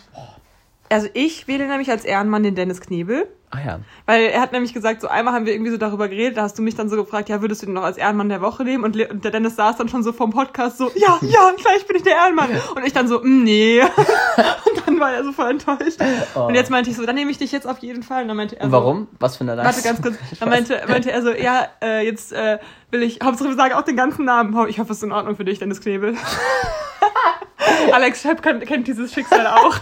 Also 0.90 1.08
ich 1.14 1.48
wähle 1.48 1.66
nämlich 1.66 1.90
als 1.90 2.04
Ehrenmann 2.04 2.42
den 2.42 2.54
Dennis 2.54 2.80
Knebel. 2.80 3.28
Ah 3.50 3.58
ja. 3.64 3.80
Weil 4.06 4.22
er 4.24 4.40
hat 4.40 4.52
nämlich 4.52 4.74
gesagt, 4.74 5.00
so 5.00 5.08
einmal 5.08 5.32
haben 5.32 5.46
wir 5.46 5.52
irgendwie 5.52 5.70
so 5.70 5.76
darüber 5.76 6.08
geredet, 6.08 6.36
da 6.36 6.42
hast 6.42 6.58
du 6.58 6.62
mich 6.62 6.74
dann 6.74 6.88
so 6.88 6.96
gefragt, 6.96 7.28
ja, 7.28 7.40
würdest 7.40 7.62
du 7.62 7.66
den 7.66 7.74
noch 7.74 7.84
als 7.84 7.96
Ehrenmann 7.96 8.28
der 8.28 8.40
Woche 8.40 8.64
nehmen? 8.64 8.82
Und, 8.82 8.96
und 9.08 9.24
der 9.24 9.30
Dennis 9.30 9.54
saß 9.54 9.76
dann 9.76 9.88
schon 9.88 10.02
so 10.02 10.12
vom 10.12 10.30
Podcast 10.30 10.78
so, 10.78 10.90
ja, 10.96 11.18
ja, 11.22 11.52
gleich 11.56 11.86
bin 11.86 11.96
ich 11.96 12.02
der 12.02 12.14
Ehrenmann. 12.14 12.50
Und 12.74 12.84
ich 12.84 12.92
dann 12.92 13.06
so, 13.06 13.20
mm, 13.20 13.44
nee. 13.44 13.80
und 14.36 14.86
dann 14.86 14.98
war 14.98 15.12
er 15.12 15.24
so 15.24 15.32
voll 15.32 15.50
enttäuscht. 15.50 16.00
Und 16.34 16.54
jetzt 16.54 16.70
meinte 16.70 16.90
ich 16.90 16.96
so, 16.96 17.06
dann 17.06 17.14
nehme 17.14 17.30
ich 17.30 17.38
dich 17.38 17.52
jetzt 17.52 17.68
auf 17.68 17.78
jeden 17.78 18.02
Fall. 18.02 18.22
Und 18.22 18.28
dann 18.28 18.36
meinte 18.36 18.58
er 18.58 18.66
so, 18.66 18.72
warum? 18.72 19.06
Was 19.20 19.36
für 19.36 19.44
eine 19.44 19.56
Warte 19.56 19.82
ganz 19.82 20.02
kurz. 20.02 20.16
Dann 20.40 20.48
meinte, 20.48 20.82
meinte 20.88 21.12
er 21.12 21.22
so, 21.22 21.30
ja, 21.30 21.66
äh, 21.82 22.04
jetzt 22.04 22.32
äh, 22.32 22.58
will 22.90 23.02
ich, 23.02 23.20
Hauptsache 23.22 23.48
wir 23.48 23.56
sagen 23.56 23.74
auch 23.74 23.82
den 23.82 23.96
ganzen 23.96 24.24
Namen. 24.24 24.54
Ich 24.68 24.78
hoffe, 24.80 24.92
es 24.92 24.98
ist 24.98 25.04
in 25.04 25.12
Ordnung 25.12 25.36
für 25.36 25.44
dich, 25.44 25.58
Dennis 25.58 25.80
Knebel. 25.80 26.16
Alex 27.92 28.22
Schepp 28.22 28.42
kennt 28.42 28.86
dieses 28.86 29.12
Schicksal 29.12 29.46
auch. 29.46 29.76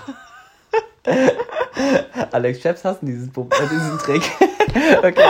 Alex 2.32 2.60
Chaps 2.60 2.84
hassen 2.84 3.06
dieses, 3.06 3.30
Bo- 3.30 3.48
äh, 3.50 3.68
diesen 3.68 3.98
Trick. 3.98 4.22
okay. 5.02 5.14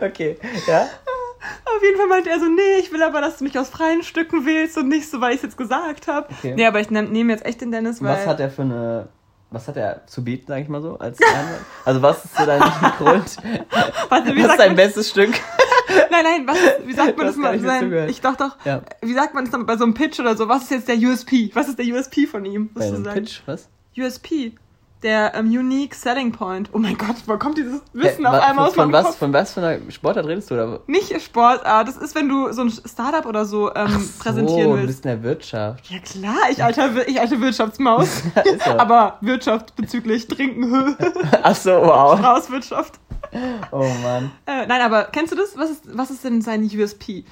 Okay, 0.00 0.38
ja. 0.66 0.82
Auf 0.82 1.82
jeden 1.82 1.98
Fall 1.98 2.08
meinte 2.08 2.30
er 2.30 2.40
so, 2.40 2.46
nee, 2.46 2.78
ich 2.80 2.90
will 2.90 3.02
aber, 3.02 3.20
dass 3.20 3.38
du 3.38 3.44
mich 3.44 3.56
aus 3.58 3.68
freien 3.68 4.02
Stücken 4.02 4.44
wählst 4.46 4.76
und 4.78 4.88
nicht 4.88 5.08
so, 5.08 5.20
weil 5.20 5.30
ich 5.32 5.36
es 5.36 5.42
jetzt 5.42 5.56
gesagt 5.56 6.08
habe. 6.08 6.26
Okay. 6.30 6.54
Nee, 6.56 6.66
aber 6.66 6.80
ich 6.80 6.90
nehme 6.90 7.08
nehm 7.08 7.30
jetzt 7.30 7.44
echt 7.44 7.60
den 7.60 7.70
Dennis, 7.70 8.02
weil... 8.02 8.16
Was 8.16 8.26
hat 8.26 8.40
er 8.40 8.50
für 8.50 8.62
eine. 8.62 9.08
Was 9.50 9.66
hat 9.66 9.76
er 9.78 10.06
zu 10.06 10.22
bieten, 10.22 10.44
sag 10.48 10.60
ich 10.60 10.68
mal 10.68 10.82
so, 10.82 10.98
als? 10.98 11.18
Also 11.84 12.02
was 12.02 12.22
ist 12.24 12.36
so 12.36 12.44
dein 12.44 12.60
Grund? 12.98 13.36
Warte, 14.10 14.34
wie 14.36 14.44
Was 14.44 14.50
ist 14.52 14.58
dein 14.58 14.76
bestes 14.76 15.08
Stück? 15.10 15.30
nein, 16.10 16.22
nein, 16.24 16.46
was, 16.46 16.58
wie 16.84 16.92
sagt 16.92 17.16
man 17.16 17.26
das 17.28 17.36
gar 17.36 17.52
mal? 17.56 17.58
Sein, 17.60 18.08
ich 18.10 18.20
dachte 18.20 18.44
doch, 18.44 18.64
Ja. 18.66 18.82
wie 19.00 19.14
sagt 19.14 19.32
man 19.32 19.44
das 19.44 19.52
dann 19.52 19.64
bei 19.64 19.76
so 19.78 19.84
einem 19.84 19.94
Pitch 19.94 20.20
oder 20.20 20.36
so? 20.36 20.48
Was 20.48 20.64
ist 20.64 20.70
jetzt 20.70 20.88
der 20.88 20.96
USP? 20.98 21.50
Was 21.54 21.68
ist 21.68 21.78
der 21.78 21.86
USP 21.86 22.26
von 22.26 22.44
ihm? 22.44 22.70
Bei 22.74 22.80
Musst 22.90 23.04
du 23.06 23.08
einem. 23.10 23.14
Pitch, 23.24 23.40
was? 23.46 23.68
USP. 23.96 24.52
Der 25.02 25.32
ähm, 25.36 25.46
Unique 25.46 25.94
Selling 25.94 26.32
Point. 26.32 26.70
Oh 26.72 26.78
mein 26.78 26.98
Gott, 26.98 27.14
wo 27.26 27.36
kommt 27.38 27.56
dieses 27.56 27.80
Wissen 27.92 28.26
Hä, 28.28 28.36
auf 28.36 28.42
einmal 28.42 28.68
aus 28.68 28.74
von 28.74 28.90
meinem 28.90 28.92
was, 28.94 29.06
Kopf? 29.06 29.18
von 29.18 29.32
was 29.32 29.52
für 29.52 29.60
einer 29.60 29.90
Sportart 29.92 30.26
redest 30.26 30.50
du? 30.50 30.54
Oder? 30.54 30.80
Nicht 30.88 31.22
Sportart, 31.22 31.86
das 31.86 31.96
ist, 31.96 32.16
wenn 32.16 32.28
du 32.28 32.50
so 32.52 32.62
ein 32.62 32.70
Startup 32.70 33.24
oder 33.24 33.44
so 33.44 33.72
ähm, 33.74 34.10
präsentieren 34.18 34.64
so, 34.64 34.70
du 34.70 34.74
willst. 34.74 34.86
bist 34.86 35.04
in 35.04 35.10
der 35.10 35.22
Wirtschaft. 35.22 35.88
Ja 35.88 35.98
klar, 36.00 36.50
ich 36.50 36.64
alter, 36.64 37.06
ich 37.06 37.20
alte 37.20 37.40
Wirtschaftsmaus. 37.40 38.22
Er. 38.34 38.80
Aber 38.80 39.18
Wirtschaft 39.20 39.76
bezüglich 39.76 40.26
Trinken, 40.26 40.96
Ach 41.42 41.54
so, 41.54 41.70
wow. 41.70 42.18
Straußwirtschaft. 42.18 42.94
Oh 43.70 43.86
Mann. 44.02 44.32
Äh, 44.46 44.66
nein, 44.66 44.80
aber 44.80 45.04
kennst 45.04 45.32
du 45.32 45.36
das? 45.36 45.56
Was 45.56 45.70
ist, 45.70 45.82
was 45.96 46.10
ist 46.10 46.24
denn 46.24 46.40
sein 46.40 46.62
USP? 46.64 47.24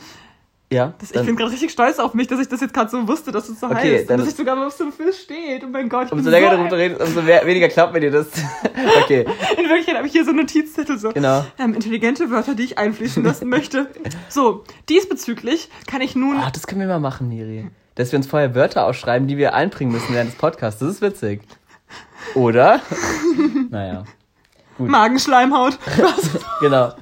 Ja, 0.73 0.95
Das, 0.99 1.13
ich 1.13 1.23
bin 1.25 1.37
gerade 1.37 1.53
richtig 1.53 1.71
stolz 1.71 2.01
auf 2.01 2.13
mich, 2.15 2.27
dass 2.27 2.41
ich 2.41 2.49
das 2.49 2.61
jetzt 2.61 2.75
gerade 2.75 2.91
so 2.91 3.07
wusste, 3.07 3.31
dass 3.31 3.49
es 3.49 3.61
so 3.61 3.67
Okay, 3.67 3.99
heißt. 3.99 4.11
Und 4.11 4.19
dass 4.19 4.29
ich 4.29 4.35
sogar 4.35 4.57
mal 4.57 4.67
auf 4.67 4.73
so 4.73 4.83
einem 4.83 4.93
Fisch 4.93 5.21
steht. 5.23 5.63
Oh 5.65 5.69
mein 5.69 5.89
Gott. 5.89 6.07
ich 6.07 6.13
umso 6.13 6.25
bin 6.25 6.33
länger 6.33 6.51
so 6.51 6.57
darüber 6.57 6.77
redest, 6.77 7.01
umso 7.03 7.23
mehr, 7.23 7.47
weniger 7.47 7.69
glaubt 7.69 7.93
mir 7.93 8.01
dir 8.01 8.11
das. 8.11 8.27
okay, 9.03 9.21
In 9.59 9.69
Wirklichkeit 9.69 9.97
habe 9.97 10.09
ich 10.09 10.13
hier 10.13 10.25
so 10.25 10.33
Notizzettel 10.33 10.99
so. 10.99 11.11
genau. 11.11 11.45
Ähm, 11.61 11.75
intelligente 11.75 12.31
Wörter, 12.31 12.57
die 12.57 12.65
ich 12.65 12.79
einfließen 12.79 13.23
lassen 13.23 13.49
möchte. 13.49 13.89
So, 14.29 14.65
diesbezüglich 14.89 15.71
kann 15.87 16.01
ich 16.01 16.17
nun. 16.17 16.37
Ah, 16.37 16.51
das 16.53 16.67
können 16.67 16.81
wir 16.81 16.89
mal 16.89 16.99
machen, 16.99 17.29
Niri. 17.29 17.71
Dass 17.95 18.11
wir 18.13 18.19
uns 18.19 18.27
vorher 18.27 18.55
Wörter 18.55 18.87
ausschreiben, 18.87 19.29
die 19.29 19.37
wir 19.37 19.55
einbringen 19.55 19.93
müssen 19.93 20.13
während 20.15 20.33
des 20.33 20.39
Podcasts. 20.39 20.81
Das 20.81 20.91
ist 20.91 21.01
witzig. 21.01 21.43
Oder? 22.35 22.81
naja, 23.71 24.05
Magenschleimhaut. 24.79 25.79
genau. 26.61 26.93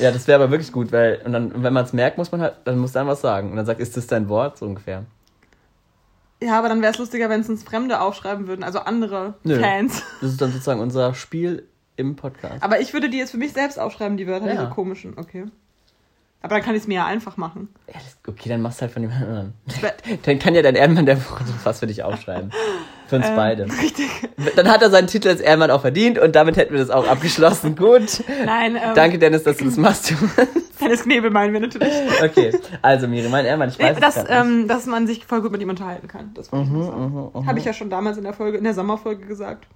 Ja, 0.00 0.10
das 0.10 0.26
wäre 0.26 0.42
aber 0.42 0.50
wirklich 0.50 0.72
gut, 0.72 0.92
weil, 0.92 1.20
und 1.24 1.32
dann, 1.32 1.62
wenn 1.62 1.72
man 1.72 1.84
es 1.84 1.92
merkt, 1.92 2.18
muss 2.18 2.32
man 2.32 2.40
halt, 2.40 2.54
dann 2.64 2.78
muss 2.78 2.92
dann 2.92 3.06
was 3.06 3.20
sagen. 3.20 3.50
Und 3.50 3.56
dann 3.56 3.66
sagt, 3.66 3.80
ist 3.80 3.96
das 3.96 4.06
dein 4.06 4.28
Wort? 4.28 4.58
So 4.58 4.66
ungefähr. 4.66 5.04
Ja, 6.42 6.58
aber 6.58 6.68
dann 6.68 6.82
wäre 6.82 6.92
es 6.92 6.98
lustiger, 6.98 7.28
wenn 7.28 7.40
es 7.40 7.48
uns 7.48 7.62
Fremde 7.62 8.00
aufschreiben 8.00 8.48
würden, 8.48 8.64
also 8.64 8.80
andere 8.80 9.34
Nö. 9.44 9.60
Fans. 9.60 10.02
Das 10.20 10.30
ist 10.30 10.40
dann 10.40 10.50
sozusagen 10.50 10.80
unser 10.80 11.14
Spiel 11.14 11.68
im 11.96 12.16
Podcast. 12.16 12.62
Aber 12.62 12.80
ich 12.80 12.92
würde 12.92 13.08
die 13.10 13.18
jetzt 13.18 13.30
für 13.30 13.36
mich 13.36 13.52
selbst 13.52 13.78
aufschreiben, 13.78 14.16
die 14.16 14.26
Wörter, 14.26 14.46
Ja. 14.46 14.52
diese 14.52 14.68
komischen. 14.70 15.14
Okay. 15.18 15.44
Aber 16.40 16.56
dann 16.56 16.64
kann 16.64 16.74
ich 16.74 16.82
es 16.82 16.88
mir 16.88 16.94
ja 16.94 17.06
einfach 17.06 17.36
machen. 17.36 17.68
Ja, 17.86 17.94
das, 17.94 18.16
okay, 18.26 18.48
dann 18.48 18.60
machst 18.62 18.78
du 18.80 18.82
halt 18.82 18.92
von 18.92 19.02
jemand 19.02 19.22
anderen. 19.22 19.52
wär- 19.80 19.94
Dann 20.24 20.38
kann 20.40 20.56
ja 20.56 20.62
dein 20.62 20.74
Ehrenmann 20.74 21.06
der 21.06 21.18
Woche 21.24 21.44
was 21.62 21.78
für 21.78 21.86
dich 21.86 22.02
aufschreiben. 22.02 22.50
Für 23.12 23.16
uns 23.16 23.28
Ähm, 23.28 23.36
beide. 23.36 23.64
Richtig. 23.82 24.08
Dann 24.56 24.68
hat 24.68 24.80
er 24.80 24.88
seinen 24.88 25.06
Titel 25.06 25.28
als 25.28 25.42
Ehrenmann 25.42 25.70
auch 25.70 25.82
verdient 25.82 26.18
und 26.18 26.34
damit 26.34 26.56
hätten 26.56 26.72
wir 26.72 26.80
das 26.80 26.88
auch 26.88 27.06
abgeschlossen. 27.06 27.76
Gut. 27.76 28.24
Nein, 28.46 28.76
ähm, 28.76 28.94
Danke, 28.94 29.18
Dennis, 29.18 29.42
dass 29.42 29.58
du 29.58 29.66
das 29.66 29.76
machst. 29.76 30.14
Dennis 30.80 31.02
Knebel 31.02 31.28
meinen 31.30 31.52
wir 31.52 31.60
natürlich. 31.60 31.92
okay, 32.24 32.58
also 32.80 33.06
Miri, 33.08 33.28
mein 33.28 33.44
Ehrenmann, 33.44 33.68
ich 33.68 33.78
weiß 33.78 33.96
es 33.96 34.00
dass, 34.00 34.14
grad 34.14 34.28
nicht. 34.30 34.40
ähm, 34.40 34.66
dass 34.68 34.86
man 34.86 35.06
sich 35.06 35.26
voll 35.26 35.42
gut 35.42 35.52
mit 35.52 35.60
ihm 35.60 35.68
unterhalten 35.68 36.08
kann. 36.08 36.30
Das 36.32 36.50
wollte 36.52 36.70
sagen. 36.70 37.12
Mhm, 37.12 37.30
mhm. 37.42 37.46
Habe 37.46 37.58
ich 37.58 37.66
ja 37.66 37.74
schon 37.74 37.90
damals 37.90 38.16
in 38.16 38.24
der 38.24 38.32
Folge, 38.32 38.56
in 38.56 38.64
der 38.64 38.72
Sommerfolge 38.72 39.26
gesagt. 39.26 39.66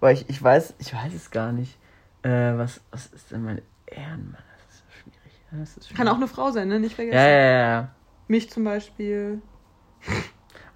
Weil 0.00 0.14
ich, 0.14 0.24
ich 0.30 0.42
weiß, 0.42 0.72
ich 0.78 0.94
weiß 0.94 1.12
es 1.14 1.30
gar 1.30 1.52
nicht. 1.52 1.76
Äh, 2.22 2.56
was, 2.56 2.80
was 2.90 3.08
ist 3.08 3.30
denn 3.30 3.44
mein 3.44 3.60
Ehrenmann, 3.86 4.38
das 4.56 4.74
ist 4.76 4.78
so 4.78 5.02
schwierig. 5.02 5.40
Das 5.52 5.76
ist 5.76 5.84
schwierig. 5.86 5.96
Kann 5.98 6.08
auch 6.08 6.16
eine 6.16 6.28
Frau 6.28 6.50
sein, 6.50 6.68
ne? 6.68 6.80
Nicht 6.80 6.94
vergessen. 6.94 7.14
Ja, 7.16 7.28
ja, 7.28 7.60
ja. 7.72 7.88
Mich 8.26 8.48
zum 8.50 8.64
Beispiel. 8.64 9.42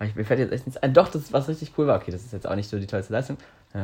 Aber 0.04 0.10
ich, 0.10 0.16
mir 0.16 0.24
fällt 0.24 0.40
jetzt 0.40 0.52
echt 0.52 0.66
nichts 0.66 0.82
ein. 0.82 0.92
Doch, 0.92 1.08
das 1.08 1.22
ist 1.22 1.32
was 1.32 1.48
richtig 1.48 1.72
cool 1.78 1.86
war. 1.86 1.96
Okay, 1.96 2.10
das 2.10 2.22
ist 2.22 2.32
jetzt 2.32 2.46
auch 2.46 2.54
nicht 2.54 2.68
so 2.68 2.78
die 2.78 2.86
tollste 2.86 3.12
Leistung. 3.12 3.38
Äh, 3.72 3.78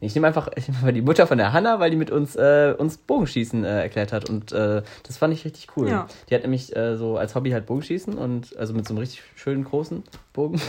nee, 0.00 0.06
ich 0.06 0.14
nehme 0.14 0.26
einfach, 0.26 0.48
ich 0.56 0.68
nehm 0.68 0.76
einfach 0.76 0.92
die 0.92 1.02
Mutter 1.02 1.26
von 1.26 1.38
der 1.38 1.52
Hanna, 1.52 1.78
weil 1.78 1.90
die 1.90 1.96
mit 1.96 2.10
uns 2.10 2.34
äh, 2.34 2.74
uns 2.76 2.98
Bogenschießen 2.98 3.64
äh, 3.64 3.82
erklärt 3.82 4.12
hat. 4.12 4.28
Und 4.28 4.52
äh, 4.52 4.82
das 5.06 5.16
fand 5.16 5.32
ich 5.34 5.44
richtig 5.44 5.68
cool. 5.76 5.88
Ja. 5.88 6.06
Die 6.28 6.34
hat 6.34 6.42
nämlich 6.42 6.74
äh, 6.74 6.96
so 6.96 7.16
als 7.16 7.34
Hobby 7.34 7.50
halt 7.50 7.66
Bogenschießen 7.66 8.14
und 8.14 8.56
also 8.56 8.74
mit 8.74 8.86
so 8.86 8.92
einem 8.92 8.98
richtig 8.98 9.22
schönen 9.36 9.64
großen 9.64 10.02
Bogen. 10.32 10.60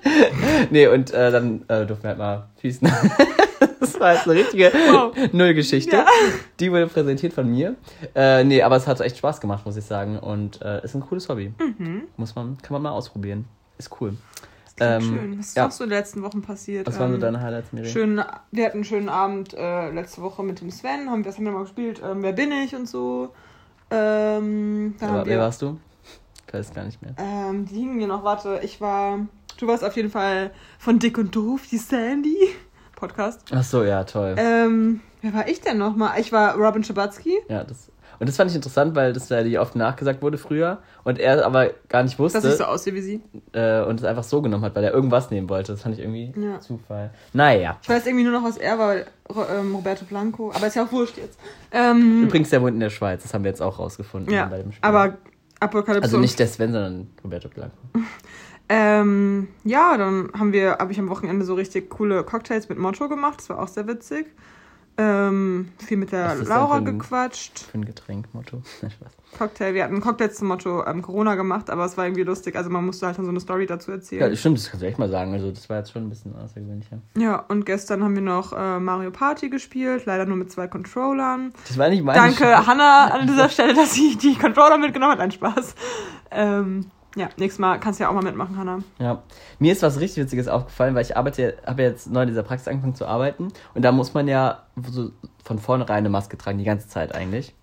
nee, 0.70 0.88
und 0.88 1.12
äh, 1.12 1.30
dann 1.30 1.62
äh, 1.68 1.86
durften 1.86 2.04
wir 2.04 2.08
halt 2.10 2.18
mal 2.18 2.48
schießen. 2.60 2.90
das 3.80 4.00
war 4.00 4.14
jetzt 4.14 4.26
eine 4.28 4.40
richtige 4.40 4.72
Wow. 4.90 5.14
Nullgeschichte. 5.32 5.96
Ja. 5.96 6.06
Die 6.58 6.72
wurde 6.72 6.88
präsentiert 6.88 7.32
von 7.32 7.48
mir. 7.48 7.76
Äh, 8.16 8.42
nee, 8.42 8.62
aber 8.62 8.76
es 8.76 8.88
hat 8.88 9.00
echt 9.00 9.18
Spaß 9.18 9.40
gemacht, 9.40 9.64
muss 9.64 9.76
ich 9.76 9.84
sagen. 9.84 10.18
Und 10.18 10.56
ist 10.56 10.94
ein 10.94 11.00
cooles 11.00 11.28
Hobby. 11.28 11.52
Mhm. 11.58 12.02
Muss 12.16 12.34
man, 12.34 12.58
kann 12.58 12.72
man 12.72 12.82
mal 12.82 12.90
ausprobieren. 12.90 13.46
Ist 13.80 14.00
cool. 14.00 14.14
Ähm, 14.78 15.00
schön. 15.02 15.38
Was 15.38 15.46
ist 15.48 15.56
ja. 15.56 15.64
noch 15.64 15.72
so 15.72 15.84
in 15.84 15.90
den 15.90 15.98
letzten 15.98 16.22
Wochen 16.22 16.42
passiert? 16.42 16.86
Was 16.86 16.98
waren 16.98 17.08
so 17.10 17.14
Ähm, 17.14 17.20
deine 17.20 17.40
Highlights, 17.40 17.72
Miri? 17.72 17.88
Schön, 17.88 18.22
wir 18.50 18.64
hatten 18.66 18.76
einen 18.78 18.84
schönen 18.84 19.08
Abend 19.08 19.54
äh, 19.54 19.90
letzte 19.90 20.20
Woche 20.20 20.42
mit 20.42 20.60
dem 20.60 20.70
Sven. 20.70 21.10
Haben, 21.10 21.24
was 21.24 21.36
haben 21.36 21.44
wir 21.44 21.52
mal 21.52 21.62
gespielt? 21.62 22.00
Ähm, 22.04 22.22
Wer 22.22 22.32
bin 22.32 22.52
ich 22.52 22.74
und 22.74 22.86
so. 22.88 23.32
Ähm, 23.90 24.94
Aber, 25.00 25.24
wer 25.26 25.38
warst 25.38 25.62
du? 25.62 25.78
Ich 26.46 26.52
weiß 26.54 26.74
gar 26.74 26.84
nicht 26.84 27.00
mehr. 27.00 27.14
ähm, 27.18 27.64
die 27.66 27.74
hingen 27.76 27.96
mir 27.96 28.06
noch. 28.06 28.22
Warte, 28.22 28.60
ich 28.62 28.80
war. 28.80 29.20
Du 29.58 29.66
warst 29.66 29.82
auf 29.84 29.96
jeden 29.96 30.10
Fall 30.10 30.50
von 30.78 30.98
Dick 30.98 31.16
und 31.18 31.34
Doof, 31.34 31.62
die 31.70 31.78
Sandy. 31.78 32.36
Podcast. 32.96 33.40
Ach 33.50 33.64
so, 33.64 33.82
ja, 33.82 34.04
toll. 34.04 34.34
Ähm, 34.36 35.00
wer 35.22 35.32
war 35.32 35.48
ich 35.48 35.62
denn 35.62 35.78
nochmal? 35.78 36.20
Ich 36.20 36.32
war 36.32 36.54
Robin 36.56 36.84
Schabatsky. 36.84 37.34
Ja, 37.48 37.64
das, 37.64 37.90
und 38.20 38.28
das 38.28 38.36
fand 38.36 38.50
ich 38.50 38.54
interessant, 38.56 38.94
weil 38.94 39.12
das 39.12 39.28
ja 39.30 39.42
die 39.42 39.58
oft 39.58 39.74
nachgesagt 39.74 40.22
wurde 40.22 40.38
früher 40.38 40.78
und 41.04 41.18
er 41.18 41.44
aber 41.44 41.70
gar 41.88 42.02
nicht 42.02 42.18
wusste 42.18 42.40
Dass 42.40 42.52
ich 42.52 42.58
so 42.58 42.64
aussehe 42.64 42.94
wie 42.94 43.00
sie. 43.00 43.20
äh, 43.52 43.82
und 43.82 43.98
es 43.98 44.04
einfach 44.04 44.22
so 44.22 44.42
genommen 44.42 44.62
hat, 44.64 44.76
weil 44.76 44.84
er 44.84 44.92
irgendwas 44.92 45.30
nehmen 45.30 45.48
wollte. 45.48 45.72
Das 45.72 45.82
fand 45.82 45.94
ich 45.98 46.00
irgendwie 46.00 46.32
Ja. 46.38 46.60
Zufall. 46.60 47.10
Naja. 47.32 47.78
Ich 47.82 47.88
weiß 47.88 48.06
irgendwie 48.06 48.24
nur 48.24 48.32
noch, 48.32 48.44
was 48.44 48.58
er 48.58 48.78
war, 48.78 48.94
ähm, 48.94 49.74
Roberto 49.74 50.04
Blanco. 50.04 50.52
Aber 50.54 50.66
ist 50.66 50.76
ja 50.76 50.84
auch 50.84 50.92
wurscht 50.92 51.16
jetzt. 51.16 51.38
Ähm, 51.72 52.24
Übrigens, 52.24 52.50
der 52.50 52.62
wohnt 52.62 52.74
in 52.74 52.80
der 52.80 52.90
Schweiz. 52.90 53.22
Das 53.22 53.34
haben 53.34 53.42
wir 53.42 53.50
jetzt 53.50 53.62
auch 53.62 53.78
rausgefunden 53.78 54.32
ja, 54.32 54.44
bei 54.46 54.58
dem 54.58 54.70
Spiel. 54.72 54.86
aber 54.86 55.16
Apokalypse. 55.58 56.04
also 56.04 56.18
nicht 56.18 56.38
der 56.38 56.46
Sven, 56.46 56.72
sondern 56.72 57.10
Roberto 57.24 57.48
Blanco. 57.48 57.74
Ähm, 58.72 59.48
ja, 59.64 59.96
dann 59.98 60.30
haben 60.38 60.52
wir, 60.52 60.76
habe 60.78 60.92
ich 60.92 61.00
am 61.00 61.08
Wochenende 61.08 61.44
so 61.44 61.54
richtig 61.54 61.90
coole 61.90 62.22
Cocktails 62.22 62.68
mit 62.68 62.78
Motto 62.78 63.08
gemacht. 63.08 63.40
Das 63.40 63.50
war 63.50 63.58
auch 63.58 63.66
sehr 63.66 63.88
witzig. 63.88 64.26
Ähm, 65.02 65.68
viel 65.78 65.96
mit 65.96 66.12
der 66.12 66.34
Laura 66.36 66.76
ein- 66.76 66.84
gequatscht. 66.84 67.60
Für 67.60 67.78
ein 67.78 67.84
Getränk, 67.84 68.26
Motto. 68.34 68.62
Cocktail, 69.38 69.74
wir 69.74 69.84
hatten 69.84 70.00
Cocktails 70.00 70.36
zum 70.36 70.48
Motto 70.48 70.84
ähm, 70.84 71.02
Corona 71.02 71.36
gemacht, 71.36 71.70
aber 71.70 71.84
es 71.84 71.96
war 71.96 72.04
irgendwie 72.04 72.24
lustig. 72.24 72.56
Also 72.56 72.68
man 72.68 72.84
musste 72.84 73.06
halt 73.06 73.16
dann 73.16 73.24
so 73.24 73.30
eine 73.30 73.40
Story 73.40 73.64
dazu 73.66 73.92
Ja, 73.92 73.96
erzählen. 73.96 74.36
stimmt, 74.36 74.58
das 74.58 74.68
kannst 74.68 74.82
du 74.82 74.86
echt 74.88 74.98
mal 74.98 75.08
sagen. 75.08 75.32
Also, 75.32 75.50
das 75.52 75.70
war 75.70 75.78
jetzt 75.78 75.92
schon 75.92 76.02
ein 76.02 76.08
bisschen 76.10 76.34
außergewöhnlicher. 76.36 76.98
Ja, 77.16 77.36
und 77.48 77.64
gestern 77.64 78.02
haben 78.04 78.14
wir 78.14 78.22
noch 78.22 78.52
äh, 78.52 78.78
Mario 78.80 79.10
Party 79.12 79.48
gespielt, 79.48 80.04
leider 80.06 80.26
nur 80.26 80.36
mit 80.36 80.50
zwei 80.50 80.66
Controllern. 80.68 81.52
Das 81.68 81.78
war 81.78 81.88
nicht 81.88 82.04
meine 82.04 82.18
Danke, 82.18 82.66
Hannah, 82.66 83.06
an 83.12 83.26
dieser 83.28 83.48
Stelle, 83.48 83.72
dass 83.74 83.94
sie 83.94 84.16
die 84.16 84.34
Controller 84.36 84.76
mitgenommen 84.78 85.12
hat. 85.12 85.20
Ein 85.20 85.30
Spaß. 85.30 85.74
Ähm, 86.32 86.86
ja, 87.16 87.28
nächstes 87.36 87.58
Mal 87.58 87.78
kannst 87.78 88.00
du 88.00 88.04
ja 88.04 88.10
auch 88.10 88.14
mal 88.14 88.22
mitmachen, 88.22 88.56
Hannah. 88.56 88.82
Ja, 88.98 89.22
mir 89.58 89.72
ist 89.72 89.82
was 89.82 90.00
richtig 90.00 90.24
Witziges 90.24 90.48
aufgefallen, 90.48 90.94
weil 90.94 91.02
ich 91.02 91.16
arbeite, 91.16 91.56
habe 91.66 91.82
jetzt 91.82 92.10
neu 92.10 92.22
in 92.22 92.28
dieser 92.28 92.42
Praxis 92.42 92.68
angefangen 92.68 92.94
zu 92.94 93.06
arbeiten 93.06 93.48
und 93.74 93.82
da 93.82 93.92
muss 93.92 94.14
man 94.14 94.28
ja 94.28 94.64
so 94.90 95.10
von 95.44 95.58
vornherein 95.58 95.98
eine 95.98 96.08
Maske 96.08 96.38
tragen, 96.38 96.58
die 96.58 96.64
ganze 96.64 96.88
Zeit 96.88 97.14
eigentlich. 97.14 97.54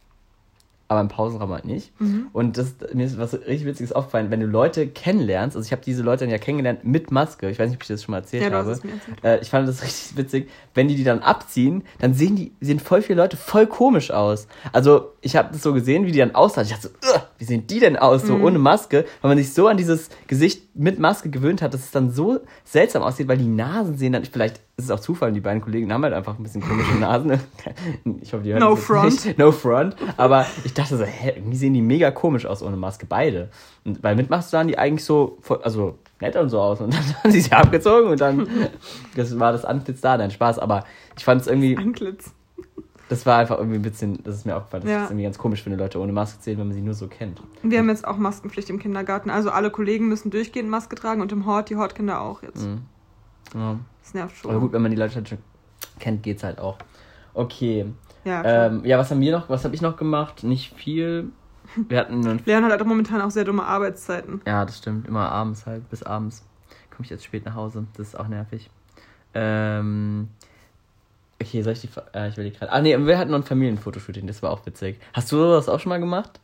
Aber 0.90 1.02
im 1.02 1.10
Pausenraum 1.10 1.52
halt 1.52 1.66
nicht. 1.66 1.92
Mhm. 2.00 2.28
Und 2.32 2.58
das, 2.58 2.76
mir 2.94 3.06
ist 3.06 3.18
was 3.18 3.34
richtig 3.34 3.66
Witziges 3.66 3.92
aufgefallen, 3.92 4.32
wenn 4.32 4.40
du 4.40 4.46
Leute 4.46 4.88
kennenlernst, 4.88 5.58
also 5.58 5.66
ich 5.66 5.74
habe 5.74 5.82
diese 5.86 6.02
Leute 6.02 6.24
dann 6.24 6.32
ja 6.32 6.38
kennengelernt 6.38 6.86
mit 6.86 7.12
Maske, 7.12 7.50
ich 7.50 7.60
weiß 7.60 7.68
nicht, 7.70 7.78
ob 7.78 7.82
ich 7.82 7.90
das 7.90 8.04
schon 8.04 8.14
mal 8.14 8.20
erzählt 8.20 8.44
Ja, 8.44 8.52
habe. 8.52 8.72
erzählt. 8.72 8.94
Äh, 9.22 9.40
ich 9.42 9.50
fand 9.50 9.68
das 9.68 9.84
richtig 9.84 10.16
witzig, 10.16 10.50
wenn 10.76 10.88
die 10.88 10.96
die 10.96 11.04
dann 11.04 11.20
abziehen, 11.20 11.84
dann 12.00 12.14
sehen 12.14 12.38
die 12.38 12.54
sehen 12.62 12.80
voll 12.80 13.02
viele 13.02 13.22
Leute 13.22 13.36
voll 13.36 13.68
komisch 13.68 14.12
aus. 14.12 14.48
Also 14.72 15.12
ich 15.20 15.36
habe 15.36 15.50
das 15.52 15.62
so 15.62 15.74
gesehen, 15.74 16.06
wie 16.06 16.14
die 16.14 16.20
dann 16.20 16.34
aussahen. 16.36 16.66
Ich 16.66 16.72
dachte 16.72 16.88
so, 17.02 17.10
"Ugh, 17.14 17.22
wie 17.38 17.44
sehen 17.44 17.68
die 17.68 17.80
denn 17.82 17.98
aus, 17.98 18.26
so 18.26 18.36
Mhm. 18.38 18.44
ohne 18.46 18.60
Maske, 18.60 19.04
weil 19.22 19.30
man 19.30 19.38
sich 19.38 19.54
so 19.54 19.68
an 19.68 19.76
dieses 19.76 20.10
Gesicht 20.28 20.74
mit 20.76 21.00
Maske 21.00 21.30
gewöhnt 21.30 21.62
hat, 21.62 21.74
dass 21.74 21.82
es 21.82 21.92
dann 21.92 22.12
so 22.12 22.40
seltsam 22.64 23.04
aussieht, 23.04 23.28
weil 23.28 23.38
die 23.38 23.48
Nasen 23.48 23.98
sehen 23.98 24.14
dann, 24.14 24.24
vielleicht 24.24 24.62
ist 24.78 24.86
es 24.86 24.92
auch 24.92 25.00
Zufall, 25.00 25.34
die 25.34 25.40
beiden 25.42 25.60
Kollegen 25.62 25.92
haben 25.92 26.04
halt 26.04 26.14
einfach 26.14 26.38
ein 26.38 26.44
bisschen 26.44 26.62
komische 26.62 26.94
Nasen. 26.96 27.40
Ich 28.22 28.32
hoffe, 28.34 28.44
die 28.44 28.52
hören 28.52 28.60
No 28.60 28.76
front. 28.76 29.26
Nicht. 29.26 29.38
No 29.38 29.52
front. 29.52 29.96
Aber 30.18 30.46
ich 30.64 30.74
dachte 30.74 30.98
so, 30.98 31.04
hä, 31.04 31.34
irgendwie 31.36 31.58
sehen 31.58 31.74
die 31.74 31.82
mega 31.82 32.12
komisch 32.12 32.46
aus 32.46 32.62
ohne 32.62 32.78
Maske, 32.78 33.06
beide. 33.08 33.50
Und 33.86 34.02
weil 34.04 34.16
mit 34.16 34.30
Maske 34.30 34.52
sahen 34.52 34.68
die 34.68 34.78
eigentlich 34.78 35.04
so, 35.04 35.38
voll- 35.42 35.62
also 35.64 35.98
nett 36.22 36.36
und 36.36 36.50
so 36.50 36.60
aus. 36.62 36.80
Und 36.80 36.94
dann 36.94 37.04
haben 37.24 37.32
sie 37.32 37.42
sich 37.42 37.52
abgezogen 37.54 38.10
und 38.12 38.22
dann 38.22 38.48
das 39.16 39.38
war 39.40 39.52
das 39.52 39.66
Antlitz 39.66 40.00
da, 40.02 40.18
dein 40.18 40.30
Spaß. 40.32 40.60
Aber 40.60 40.84
ich 41.18 41.26
fand 41.26 41.42
es 41.42 41.48
irgendwie, 41.48 41.76
Antlitz. 41.78 42.32
das 43.10 43.26
war 43.26 43.40
einfach 43.40 43.58
irgendwie 43.58 43.80
ein 43.80 43.82
bisschen, 43.84 44.22
das 44.24 44.36
ist 44.36 44.46
mir 44.46 44.56
aufgefallen, 44.56 44.84
dass 44.84 44.92
Ja. 44.92 44.98
ich 44.98 45.02
das 45.04 45.12
irgendwie 45.12 45.24
ganz 45.26 45.38
komisch 45.40 45.64
finde, 45.64 45.78
Leute 45.80 46.00
ohne 46.00 46.12
Maske 46.14 46.42
sehen, 46.44 46.60
wenn 46.60 46.68
man 46.68 46.76
sie 46.76 46.82
nur 46.82 46.94
so 46.94 47.08
kennt. 47.08 47.42
Wir 47.64 47.80
haben 47.80 47.90
jetzt 47.90 48.08
auch 48.08 48.18
Maskenpflicht 48.18 48.70
im 48.70 48.78
Kindergarten. 48.80 49.32
Also 49.32 49.50
alle 49.50 49.72
Kollegen 49.72 50.08
müssen 50.08 50.30
durchgehend 50.30 50.70
Maske 50.70 50.96
tragen 50.96 51.22
und 51.22 51.32
im 51.32 51.46
Hort 51.48 51.70
die 51.72 51.76
Hortkinder 51.78 52.22
auch 52.22 52.44
jetzt. 52.44 52.64
Mhm. 52.66 52.82
Ja. 53.56 53.80
Das 54.08 54.14
nervt 54.14 54.38
schon. 54.38 54.52
Aber 54.52 54.62
gut, 54.62 54.72
wenn 54.72 54.82
man 54.82 54.92
die 54.92 54.96
Leute 54.96 55.16
halt 55.16 55.28
schon 55.28 55.40
kennt, 56.00 56.24
geht's 56.24 56.42
halt 56.42 56.60
auch. 56.60 56.78
Okay. 57.34 57.86
Ja. 58.24 58.68
Ähm, 58.68 58.86
ja, 58.86 58.98
was 58.98 59.12
haben 59.12 59.20
wir 59.20 59.34
noch, 59.34 59.50
was 59.50 59.66
habe 59.66 59.76
ich 59.76 59.82
noch 59.82 59.98
gemacht? 59.98 60.44
Nicht 60.44 60.74
viel. 60.74 61.30
Wir 61.76 62.00
hatten 62.00 62.26
einen 62.26 62.42
Leon 62.46 62.64
hat 62.64 62.72
halt 62.72 62.82
auch 62.82 62.86
momentan 62.86 63.20
auch 63.20 63.32
sehr 63.32 63.44
dumme 63.44 63.66
Arbeitszeiten. 63.66 64.42
Ja, 64.48 64.64
das 64.64 64.78
stimmt. 64.78 65.10
Immer 65.10 65.30
abends 65.30 65.66
halt, 65.66 65.90
bis 65.90 66.04
abends. 66.04 66.46
Komme 66.90 67.04
ich 67.04 67.10
jetzt 67.10 67.26
spät 67.26 67.44
nach 67.44 67.56
Hause. 67.56 67.86
Das 67.98 68.08
ist 68.08 68.16
auch 68.18 68.30
nervig. 68.30 68.70
Ähm. 69.34 70.30
Okay, 71.42 71.62
soll 71.62 71.74
ich 71.74 71.82
die. 71.82 71.90
Äh, 72.14 72.30
ich 72.30 72.38
will 72.38 72.46
die 72.46 72.58
gerade. 72.58 72.72
Ah, 72.72 72.80
nee, 72.80 72.98
wir 72.98 73.18
hatten 73.18 73.32
noch 73.32 73.40
ein 73.40 73.44
Familienfotoshooting, 73.44 74.26
das 74.26 74.42
war 74.42 74.52
auch 74.52 74.66
witzig. 74.66 75.02
Hast 75.12 75.30
du 75.34 75.36
sowas 75.36 75.68
auch 75.68 75.82
schon 75.82 75.90
mal 75.90 76.00
gemacht? 76.00 76.40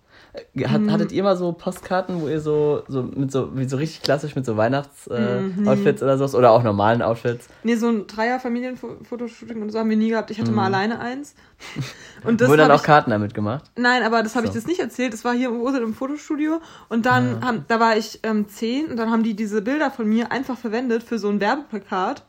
Äh, 0.56 0.66
Hat, 0.68 0.82
Mm. 0.82 0.92
Hattet 0.92 1.12
ihr 1.12 1.24
mal 1.24 1.36
so 1.38 1.52
Postkarten, 1.54 2.22
wo 2.22 2.28
ihr 2.28 2.40
so, 2.40 2.84
so 2.88 3.04
mit 3.04 3.32
so, 3.32 3.56
wie 3.56 3.66
so 3.66 3.78
richtig 3.78 4.02
klassisch 4.02 4.36
mit 4.36 4.46
so 4.46 4.58
Weihnachts-Outfits 4.58 5.62
äh. 5.66 5.70
Outfits 5.70 6.04
oder 6.04 6.18
sowas? 6.18 6.34
Oder 6.36 6.52
auch 6.52 6.64
normalen 6.64 7.02
Outfits? 7.02 7.48
Nee, 7.64 7.76
so 7.76 7.88
ein 7.90 8.08
Dreier-Familienfotoshooting 8.08 9.62
und 9.62 9.72
so 9.72 9.80
haben 9.80 9.90
wir 9.90 9.98
nie 9.98 10.10
gehabt. 10.10 10.32
Ich 10.32 10.40
hatte 10.40 10.52
mal 10.52 10.70
Mhm. 10.70 10.76
alleine 10.76 11.00
eins. 11.00 11.36
Und 12.26 12.42
das 12.42 12.50
Wurden 12.50 12.60
dann 12.60 12.72
auch 12.72 12.78
ich, 12.78 12.84
Karten 12.84 13.12
damit 13.12 13.34
gemacht? 13.34 13.66
Nein, 13.78 14.02
aber 14.04 14.24
das 14.24 14.36
habe 14.36 14.46
ich 14.46 14.54
So. 14.54 14.58
das 14.60 14.66
nicht 14.68 14.80
erzählt. 14.80 15.14
Das 15.14 15.24
war 15.26 15.34
hier 15.34 15.50
im 15.50 15.60
Ursel 15.62 15.82
im 15.84 15.94
Fotostudio. 15.94 16.62
Und 16.90 17.06
dann, 17.06 17.38
Ah. 17.42 17.48
haben, 17.48 17.66
da 17.68 17.80
war 17.80 17.98
ich 17.98 18.20
ähm, 18.24 18.48
zehn 18.48 18.88
und 18.88 18.98
dann 18.98 19.12
haben 19.12 19.24
die 19.24 19.36
diese 19.36 19.62
Bilder 19.62 19.92
von 19.92 20.08
mir 20.08 20.32
einfach 20.32 20.58
verwendet 20.58 21.04
für 21.04 21.20
so 21.20 21.30
ein 21.30 21.40
Werbeplakat. 21.42 22.24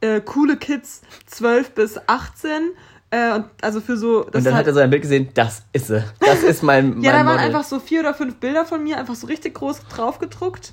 Äh, 0.00 0.20
coole 0.20 0.56
Kids 0.56 1.02
12 1.26 1.72
bis 1.72 2.00
18. 2.08 2.70
Äh, 3.14 3.34
und 3.34 3.44
also 3.60 3.80
für 3.82 3.96
so. 3.98 4.24
Und 4.24 4.44
dann 4.46 4.54
hat 4.54 4.66
er 4.66 4.72
so 4.72 4.80
ein 4.80 4.88
Bild 4.88 5.02
gesehen, 5.02 5.28
das 5.34 5.62
ist 5.74 5.88
sie. 5.88 6.02
Das 6.20 6.42
ist 6.42 6.62
mein, 6.62 6.94
mein 6.94 7.02
Ja, 7.02 7.12
da 7.12 7.18
waren 7.18 7.26
Model. 7.26 7.40
einfach 7.40 7.64
so 7.64 7.78
vier 7.78 8.00
oder 8.00 8.14
fünf 8.14 8.36
Bilder 8.36 8.64
von 8.64 8.82
mir, 8.82 8.96
einfach 8.98 9.14
so 9.14 9.26
richtig 9.26 9.54
groß 9.54 9.86
drauf 9.88 10.18
gedruckt. 10.18 10.72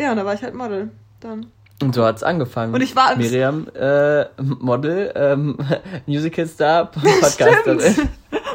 Ja, 0.00 0.12
und 0.12 0.16
da 0.18 0.24
war 0.24 0.34
ich 0.34 0.42
halt 0.42 0.54
Model. 0.54 0.90
Dann. 1.18 1.46
Und 1.82 1.92
so 1.94 2.04
hat's 2.04 2.22
angefangen. 2.22 2.72
Und 2.74 2.80
ich 2.80 2.94
war- 2.94 3.16
Miriam, 3.16 3.66
äh, 3.74 4.26
Model, 4.40 5.12
ähm, 5.16 5.58
Musical 6.06 6.46
Star, 6.46 6.84
Podcasterin. 6.92 8.08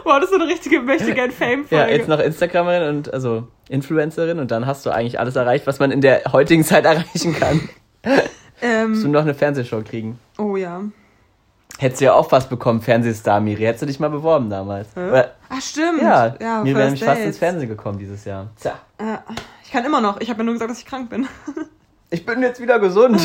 Wow, 0.06 0.16
das 0.22 0.24
ist 0.26 0.30
so 0.30 0.36
eine 0.36 0.48
richtige 0.48 0.80
Mächtige 0.82 1.30
Fame-Folge. 1.30 1.76
Ja, 1.76 1.88
jetzt 1.90 2.08
noch 2.08 2.20
Instagramerin 2.20 2.96
und 2.96 3.14
also 3.14 3.48
Influencerin 3.68 4.40
und 4.40 4.50
dann 4.52 4.66
hast 4.66 4.86
du 4.86 4.92
eigentlich 4.92 5.20
alles 5.20 5.36
erreicht, 5.36 5.68
was 5.68 5.80
man 5.80 5.92
in 5.92 6.00
der 6.00 6.24
heutigen 6.32 6.64
Zeit 6.64 6.86
erreichen 6.86 7.36
kann. 7.38 7.68
Musst 8.88 9.04
du 9.04 9.08
ähm, 9.08 9.12
noch 9.12 9.22
eine 9.22 9.34
Fernsehshow 9.34 9.82
kriegen. 9.82 10.18
oh 10.38 10.56
ja. 10.56 10.82
Hättest 11.80 12.02
du 12.02 12.06
ja 12.06 12.14
auch 12.14 12.30
was 12.34 12.50
bekommen, 12.50 12.82
Fernsehstar, 12.82 13.40
Miri. 13.40 13.64
Hättest 13.64 13.84
du 13.84 13.86
dich 13.86 14.02
mal 14.02 14.10
beworben 14.10 14.50
damals. 14.50 14.90
Oder, 14.98 15.32
Ah, 15.48 15.62
stimmt. 15.62 16.02
ja, 16.02 16.36
ja 16.42 16.62
Miri 16.62 16.76
wäre 16.76 16.86
nämlich 16.88 17.04
fast 17.06 17.22
ins. 17.22 17.38
Fernsehen 17.38 17.70
gekommen 17.70 17.98
dieses 17.98 18.26
Jahr. 18.26 18.50
Tja. 18.60 18.74
Äh, 18.98 19.18
ich 19.64 19.72
kann 19.72 19.86
immer 19.86 20.02
noch. 20.02 20.20
Ich 20.20 20.30
habe 20.30 20.40
ja 20.40 20.44
nur 20.44 20.56
gesagt, 20.56 20.72
dass 20.72 20.80
ich 20.80 20.86
krank 20.86 21.10
bin. 21.10 21.26
Ich 22.12 22.26
bin 22.26 22.42
jetzt 22.42 22.60
wieder 22.60 22.80
gesund. 22.80 23.22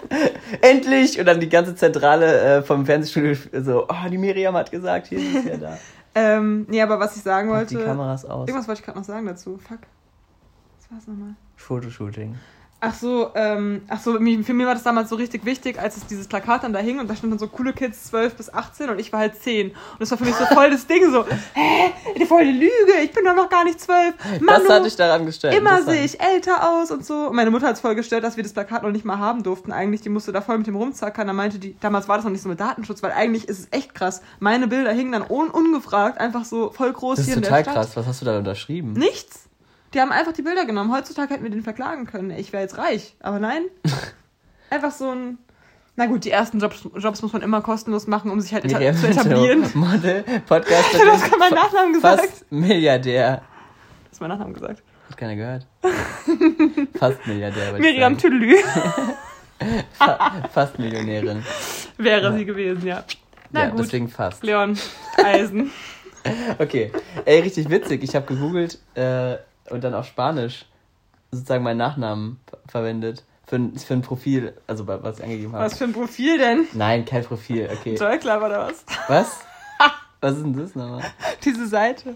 Endlich! 0.60 1.18
Und 1.18 1.24
dann 1.24 1.40
die 1.40 1.48
ganze 1.48 1.74
Zentrale 1.74 2.58
äh, 2.58 2.62
vom 2.62 2.84
Fernsehstudio 2.84 3.34
so, 3.62 3.86
oh, 3.88 4.08
die 4.10 4.18
Miriam 4.18 4.54
hat 4.56 4.70
gesagt, 4.70 5.06
hier 5.06 5.20
ist 5.20 5.46
ja 5.46 5.56
da. 5.56 5.78
ähm, 6.14 6.66
nee, 6.68 6.82
aber 6.82 7.00
was 7.00 7.16
ich 7.16 7.22
sagen 7.22 7.48
Mach 7.48 7.64
die 7.66 7.76
wollte. 7.76 7.86
Kameras 7.88 8.26
aus. 8.26 8.46
Irgendwas 8.46 8.68
wollte 8.68 8.80
ich 8.80 8.84
gerade 8.84 8.98
noch 8.98 9.06
sagen 9.06 9.26
dazu. 9.26 9.56
Fuck. 9.66 9.78
Was 10.80 10.90
war's 10.92 11.06
nochmal? 11.06 11.34
Fotoshooting. 11.56 12.34
Ach 12.82 12.94
so, 12.94 13.30
ähm, 13.34 13.82
ach 13.88 14.00
so, 14.00 14.14
für 14.14 14.20
mich 14.20 14.66
war 14.66 14.72
das 14.72 14.82
damals 14.82 15.10
so 15.10 15.16
richtig 15.16 15.44
wichtig, 15.44 15.78
als 15.78 15.98
es 15.98 16.06
dieses 16.06 16.26
Plakat 16.26 16.64
dann 16.64 16.72
da 16.72 16.78
hing 16.78 16.98
und 16.98 17.10
da 17.10 17.14
stand 17.14 17.30
dann 17.30 17.38
so 17.38 17.46
coole 17.46 17.74
Kids 17.74 18.04
12 18.04 18.34
bis 18.36 18.52
18 18.52 18.88
und 18.88 18.98
ich 18.98 19.12
war 19.12 19.20
halt 19.20 19.36
10. 19.36 19.68
Und 19.68 19.76
das 19.98 20.10
war 20.10 20.16
für 20.16 20.24
mich 20.24 20.34
so 20.34 20.46
voll 20.46 20.70
das 20.70 20.86
Ding, 20.86 21.12
so, 21.12 21.26
hä, 21.26 21.92
die 22.18 22.24
voll 22.24 22.44
die 22.44 22.52
Lüge, 22.52 23.00
ich 23.02 23.12
bin 23.12 23.24
doch 23.26 23.34
noch 23.34 23.50
gar 23.50 23.64
nicht 23.64 23.78
12. 23.80 24.14
das 24.46 24.68
hat 24.68 24.84
dich 24.86 24.96
daran 24.96 25.26
gestört. 25.26 25.54
Immer 25.54 25.82
sehe 25.82 26.04
ich 26.04 26.20
älter 26.20 26.70
aus 26.70 26.90
und 26.90 27.04
so. 27.04 27.28
Und 27.28 27.36
meine 27.36 27.50
Mutter 27.50 27.66
hat 27.66 27.74
es 27.74 27.80
voll 27.80 27.94
gestört, 27.94 28.24
dass 28.24 28.36
wir 28.38 28.42
das 28.44 28.54
Plakat 28.54 28.82
noch 28.82 28.92
nicht 28.92 29.04
mal 29.04 29.18
haben 29.18 29.42
durften. 29.42 29.72
Eigentlich, 29.72 30.00
die 30.00 30.08
musste 30.08 30.32
da 30.32 30.40
voll 30.40 30.56
mit 30.56 30.66
dem 30.66 30.76
rumzackern. 30.76 31.26
Da 31.26 31.34
meinte 31.34 31.58
die, 31.58 31.76
damals 31.80 32.08
war 32.08 32.16
das 32.16 32.24
noch 32.24 32.32
nicht 32.32 32.42
so 32.42 32.48
mit 32.48 32.60
Datenschutz, 32.60 33.02
weil 33.02 33.12
eigentlich 33.12 33.46
ist 33.46 33.58
es 33.58 33.68
echt 33.72 33.94
krass. 33.94 34.22
Meine 34.38 34.68
Bilder 34.68 34.92
hingen 34.92 35.12
dann 35.12 35.24
un 35.28 35.50
ungefragt 35.50 36.18
einfach 36.18 36.46
so 36.46 36.70
voll 36.70 36.92
groß 36.92 37.16
Das 37.16 37.20
ist 37.20 37.26
hier 37.26 37.36
in 37.36 37.42
total 37.42 37.62
der 37.62 37.70
Stadt. 37.72 37.74
krass. 37.84 37.96
Was 37.96 38.06
hast 38.06 38.20
du 38.22 38.24
da 38.24 38.38
unterschrieben? 38.38 38.94
Nichts. 38.94 39.49
Die 39.92 40.00
haben 40.00 40.12
einfach 40.12 40.32
die 40.32 40.42
Bilder 40.42 40.66
genommen. 40.66 40.92
Heutzutage 40.92 41.34
hätten 41.34 41.42
wir 41.42 41.50
den 41.50 41.62
verklagen 41.62 42.06
können. 42.06 42.30
Ich 42.30 42.52
wäre 42.52 42.62
jetzt 42.62 42.78
reich. 42.78 43.16
Aber 43.20 43.38
nein. 43.40 43.64
einfach 44.70 44.92
so 44.92 45.10
ein. 45.10 45.38
Na 45.96 46.06
gut, 46.06 46.24
die 46.24 46.30
ersten 46.30 46.60
Jobs, 46.60 46.88
Jobs 46.96 47.20
muss 47.22 47.32
man 47.32 47.42
immer 47.42 47.60
kostenlos 47.60 48.06
machen, 48.06 48.30
um 48.30 48.40
sich 48.40 48.54
halt 48.54 48.64
eta 48.64 48.94
zu 48.94 49.08
etablieren. 49.08 49.62
Joe, 49.62 49.70
Model, 49.74 50.24
Podcast. 50.46 50.92
Du 50.94 51.10
hast 51.10 51.24
gerade 51.24 51.38
meinen 51.38 51.54
Nachnamen 51.54 51.92
gesagt. 51.92 52.20
Fast 52.20 52.52
Milliardär. 52.52 53.36
Du 54.04 54.10
hast 54.12 54.20
meinen 54.20 54.30
Nachnamen 54.30 54.54
gesagt. 54.54 54.82
Hat 55.08 55.16
keiner 55.16 55.34
gehört. 55.36 55.66
Fast 56.98 57.26
Milliardär. 57.26 57.72
Miriam. 57.72 58.16
Tüdelü 58.16 58.56
Fa 59.92 60.48
Fast 60.52 60.78
Millionärin. 60.78 61.44
wäre 61.98 62.32
sie 62.34 62.44
gewesen, 62.46 62.86
ja. 62.86 63.04
Na 63.50 63.64
ja, 63.64 63.70
gut. 63.70 63.80
deswegen 63.80 64.08
fast. 64.08 64.42
Leon 64.44 64.78
Eisen. 65.22 65.70
Okay. 66.58 66.92
Ey, 67.24 67.40
richtig 67.40 67.68
witzig. 67.68 68.02
Ich 68.04 68.14
habe 68.14 68.26
gegoogelt 68.26 68.78
äh, 68.94 69.36
und 69.70 69.82
dann 69.84 69.94
auf 69.94 70.06
Spanisch 70.06 70.66
sozusagen 71.30 71.62
meinen 71.64 71.78
Nachnamen 71.78 72.40
ver- 72.48 72.58
verwendet. 72.68 73.24
Für 73.46 73.56
ein, 73.56 73.76
für 73.76 73.94
ein 73.94 74.02
Profil, 74.02 74.54
also 74.68 74.86
was 74.86 75.18
ich 75.18 75.24
angegeben 75.24 75.52
habe. 75.54 75.64
Was 75.64 75.76
für 75.76 75.84
ein 75.84 75.92
Profil 75.92 76.38
denn? 76.38 76.68
Nein, 76.72 77.04
kein 77.04 77.24
Profil, 77.24 77.68
okay. 77.72 77.96
Joy 77.96 78.18
Club 78.18 78.42
oder 78.42 78.68
was? 78.68 78.84
Was? 79.08 79.40
Was 80.20 80.36
ist 80.36 80.42
denn 80.44 80.52
das 80.56 80.74
nochmal? 80.74 81.02
Diese 81.42 81.66
Seite. 81.66 82.14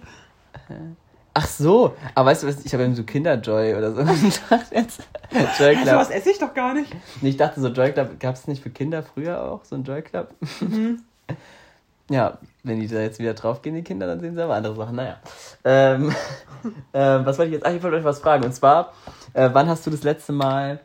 Ach 1.32 1.46
so, 1.46 1.96
aber 2.14 2.30
weißt 2.30 2.42
du 2.42 2.46
was, 2.48 2.62
ich 2.64 2.72
habe 2.74 2.84
eben 2.84 2.94
so 2.94 3.02
Kinderjoy 3.02 3.74
oder 3.74 3.92
so. 3.94 4.02
Ich 4.28 4.38
dachte 4.48 4.74
jetzt, 4.74 5.00
Joy 5.58 5.74
Also 5.74 5.92
was 5.96 6.08
Club. 6.08 6.18
esse 6.20 6.30
ich 6.30 6.38
doch 6.38 6.52
gar 6.54 6.74
nicht. 6.74 6.94
Nee, 7.22 7.30
Ich 7.30 7.36
dachte 7.38 7.60
so, 7.62 7.68
Joy 7.68 7.92
Club, 7.92 8.20
gab 8.20 8.34
es 8.34 8.46
nicht 8.46 8.62
für 8.62 8.68
Kinder 8.70 9.02
früher 9.02 9.42
auch 9.42 9.64
so 9.64 9.74
ein 9.76 9.84
Joy 9.84 10.02
Club? 10.02 10.34
Ja, 12.10 12.36
wenn 12.64 12.80
die 12.80 12.88
da 12.88 13.00
jetzt 13.00 13.18
wieder 13.18 13.34
draufgehen, 13.34 13.76
die 13.76 13.82
Kinder, 13.82 14.06
dann 14.06 14.20
sehen 14.20 14.34
sie 14.34 14.42
aber 14.42 14.54
andere 14.54 14.74
Sachen. 14.74 14.96
Naja. 14.96 15.18
Ähm, 15.64 16.14
ähm, 16.94 17.26
was 17.26 17.38
wollte 17.38 17.50
ich 17.50 17.54
jetzt? 17.54 17.66
Ach, 17.66 17.72
ich 17.72 17.82
wollte 17.82 17.98
euch 17.98 18.04
was 18.04 18.20
fragen. 18.20 18.44
Und 18.44 18.54
zwar, 18.54 18.92
äh, 19.34 19.50
wann 19.52 19.68
hast 19.68 19.86
du 19.86 19.90
das 19.90 20.02
letzte 20.02 20.32
Mal 20.32 20.80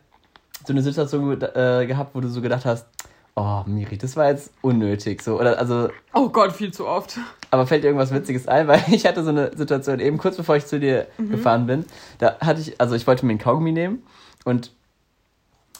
so 0.68 0.74
eine 0.74 0.82
Situation 0.84 1.42
äh, 1.42 1.86
gehabt, 1.88 2.14
wo 2.14 2.20
du 2.20 2.28
so 2.28 2.42
gedacht 2.42 2.66
hast, 2.66 2.86
oh, 3.36 3.64
Miri, 3.66 3.98
das 3.98 4.18
war 4.18 4.28
jetzt 4.28 4.52
unnötig. 4.62 5.22
So, 5.22 5.40
oder 5.40 5.58
also, 5.58 5.90
Oh 6.14 6.30
Gott, 6.30 6.52
viel 6.52 6.74
zu 6.74 6.86
oft. 6.86 7.18
aber 7.50 7.66
fällt 7.66 7.84
dir 7.84 7.88
irgendwas 7.88 8.14
Witziges 8.14 8.48
ein? 8.48 8.68
Weil 8.68 8.84
ich 8.92 9.06
hatte 9.06 9.24
so 9.24 9.30
eine 9.30 9.56
Situation 9.56 10.00
eben, 10.00 10.18
kurz 10.18 10.36
bevor 10.36 10.58
ich 10.58 10.66
zu 10.66 10.80
dir 10.80 11.08
gefahren 11.18 11.66
bin, 11.66 11.86
da 12.18 12.38
hatte 12.42 12.60
ich, 12.62 12.80
also 12.82 12.96
ich 12.96 13.08
wollte 13.08 13.26
mir 13.26 13.32
einen 13.32 13.40
Kaugummi 13.40 13.72
nehmen 13.72 14.04
und 14.44 14.72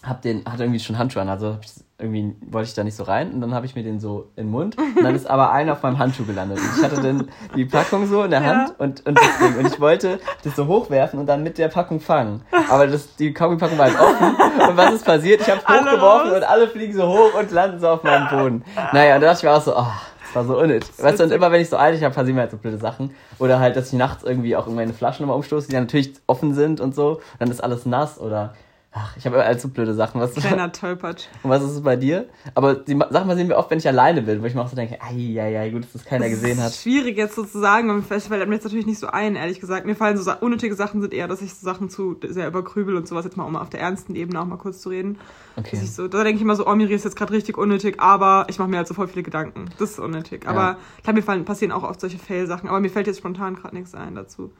hab 0.04 0.22
den, 0.22 0.46
hatte 0.46 0.64
irgendwie 0.64 0.80
schon 0.80 0.98
Handschuhe 0.98 1.22
an, 1.22 1.30
also 1.30 1.54
hab 1.54 1.66
ich, 1.66 1.72
irgendwie 1.98 2.34
wollte 2.50 2.70
ich 2.70 2.74
da 2.74 2.86
nicht 2.86 2.96
so 2.96 3.04
rein 3.04 3.34
und 3.34 3.42
dann 3.42 3.54
habe 3.54 3.66
ich 3.66 3.76
mir 3.76 3.84
den 3.84 4.00
so 4.00 4.30
in 4.38 4.46
den 4.46 4.52
Mund 4.52 4.78
und 4.78 5.04
dann 5.04 5.14
ist 5.14 5.30
aber 5.30 5.52
einer 5.52 5.74
auf 5.74 5.84
meinem 5.84 6.00
Handschuh 6.00 6.24
gelandet. 6.24 6.58
Und 6.60 6.78
ich 6.78 6.84
hatte 6.84 7.02
dann 7.02 7.28
die 7.56 7.66
Packung 7.66 8.08
so 8.08 8.24
in 8.24 8.32
der 8.32 8.42
Ja. 8.42 8.48
Hand 8.48 8.80
und, 8.80 9.06
und 9.06 9.18
das 9.18 9.38
Ding. 9.40 9.58
Und 9.58 9.68
ich 9.68 9.80
wollte 9.82 10.20
das 10.46 10.56
so 10.56 10.68
hochwerfen 10.68 11.20
und 11.20 11.26
dann 11.26 11.44
mit 11.44 11.58
der 11.58 11.68
Packung 11.68 12.00
fangen. 12.00 12.42
Aber 12.70 12.88
das, 12.88 13.16
die 13.18 13.34
Kaugummi-Packung 13.34 13.78
war 13.78 13.88
halt 13.88 14.00
offen. 14.00 14.70
Und 14.70 14.78
was 14.78 14.94
ist 14.94 15.06
passiert? 15.06 15.42
Ich 15.42 15.50
habe 15.50 15.60
hochgeworfen 15.62 16.32
und 16.32 16.44
alle 16.44 16.70
fliegen 16.70 16.94
so 16.94 17.06
hoch 17.06 17.38
und 17.38 17.52
landen 17.52 17.80
so 17.82 17.90
auf 17.90 18.04
meinem 18.04 18.30
Boden. 18.30 18.64
Naja, 18.94 19.16
und 19.16 19.22
da 19.22 19.28
dachte 19.28 19.40
ich 19.40 19.44
mir 19.44 19.58
auch 19.58 19.62
so, 19.62 19.76
oh, 19.76 19.86
das 20.24 20.36
war 20.36 20.46
so 20.46 20.58
unnötig. 20.58 20.90
Weißt 20.98 21.20
du, 21.20 21.26
und 21.26 21.32
immer 21.32 21.52
wenn 21.52 21.60
ich 21.62 21.70
so 21.70 21.76
eilig 21.78 22.02
habe, 22.04 22.16
passieren 22.16 22.36
mir 22.36 22.42
halt 22.44 22.52
so 22.52 22.58
blöde 22.58 22.78
Sachen. 22.78 23.12
Oder 23.40 23.60
halt, 23.60 23.76
dass 23.76 23.88
ich 23.88 23.94
nachts 24.00 24.24
irgendwie 24.24 24.56
auch 24.56 24.66
irgendwelche 24.68 24.94
Flaschen 24.94 25.24
immer 25.26 25.36
umstoße, 25.36 25.68
die 25.68 25.74
dann 25.74 25.84
natürlich 25.84 26.14
offen 26.28 26.54
sind 26.54 26.80
und 26.80 26.96
so. 26.96 27.20
Dann 27.40 27.52
ist 27.52 27.62
alles 27.62 27.86
nass 27.86 28.18
oder. 28.18 28.54
Ach, 28.92 29.16
ich 29.16 29.26
habe 29.28 29.38
halt 29.46 29.62
so 29.62 29.68
blöde 29.68 29.94
Sachen. 29.94 30.20
Was, 30.20 30.34
Kleiner 30.34 30.72
Tollpatsch. 30.72 31.26
und 31.44 31.52
was 31.52 31.62
ist 31.64 31.70
es 31.72 31.82
bei 31.82 31.96
dir? 31.96 32.28
Aber 32.56 32.74
die 32.74 32.98
Sachen 33.12 33.28
passieren 33.28 33.48
mir 33.48 33.56
oft, 33.58 33.70
wenn 33.70 33.78
ich 33.78 33.88
alleine 33.88 34.24
bin, 34.24 34.42
wo 34.42 34.46
ich 34.48 34.56
mir 34.56 34.62
auch 34.62 34.68
so 34.68 34.76
denke, 34.76 34.98
ei, 35.00 35.40
ei, 35.40 35.60
ei, 35.60 35.70
gut, 35.70 35.84
dass 35.84 35.94
das 35.94 36.06
keiner 36.06 36.28
gesehen 36.28 36.58
Das 36.58 36.66
hat. 36.66 36.72
ist 36.72 36.82
schwierig 36.82 37.16
jetzt 37.16 37.36
so 37.36 37.44
zu 37.44 37.60
sagen, 37.60 37.88
beim 37.88 38.02
Festival 38.04 38.40
fällt 38.40 38.50
mir 38.50 38.56
jetzt 38.56 38.64
natürlich 38.64 38.88
nicht 38.88 38.98
so 38.98 39.06
ein, 39.06 39.36
ehrlich 39.36 39.60
gesagt. 39.60 39.86
Mir 39.86 39.96
fallen 39.96 40.18
so 40.18 40.32
unnötige 40.42 40.74
Sachen 40.74 41.02
sind 41.02 41.14
eher, 41.14 41.28
dass 41.28 41.44
ich 41.44 41.54
so 41.54 41.64
Sachen 41.64 41.92
zu 41.92 42.20
sehr 42.28 42.48
übergrübel 42.48 42.96
und 42.96 43.08
sowas, 43.08 43.26
jetzt 43.26 43.38
mal 43.38 43.44
um 43.44 43.56
auf 43.58 43.70
der 43.70 43.80
ernsten 43.80 44.16
Ebene 44.16 44.42
auch 44.42 44.46
mal 44.46 44.58
kurz 44.58 44.82
zu 44.82 44.90
reden. 44.90 45.20
Okay. 45.56 45.76
So, 45.76 46.08
da 46.08 46.24
denke 46.24 46.38
ich 46.38 46.42
immer 46.42 46.56
so, 46.56 46.66
oh, 46.66 46.74
Miri 46.74 46.96
ist 46.96 47.06
jetzt 47.06 47.16
gerade 47.16 47.32
richtig 47.34 47.60
unnötig, 47.60 48.00
aber 48.02 48.48
ich 48.50 48.58
mache 48.58 48.70
mir 48.70 48.78
halt 48.78 48.88
so 48.88 48.96
voll 48.96 49.08
viele 49.08 49.22
Gedanken. 49.22 49.66
Das 49.78 49.92
ist 49.92 50.00
unnötig. 50.00 50.48
Aber 50.48 50.62
Ja. 50.62 50.78
klar, 51.04 51.14
mir 51.14 51.22
fallen, 51.22 51.46
passieren 51.46 51.72
auch 51.74 51.84
oft 51.84 52.02
solche 52.02 52.18
Fail-Sachen, 52.18 52.68
aber 52.68 52.80
mir 52.80 52.90
fällt 52.90 53.06
jetzt 53.06 53.20
spontan 53.20 53.56
gerade 53.56 53.76
nichts 53.76 53.94
ein 53.94 54.16
dazu. 54.16 54.52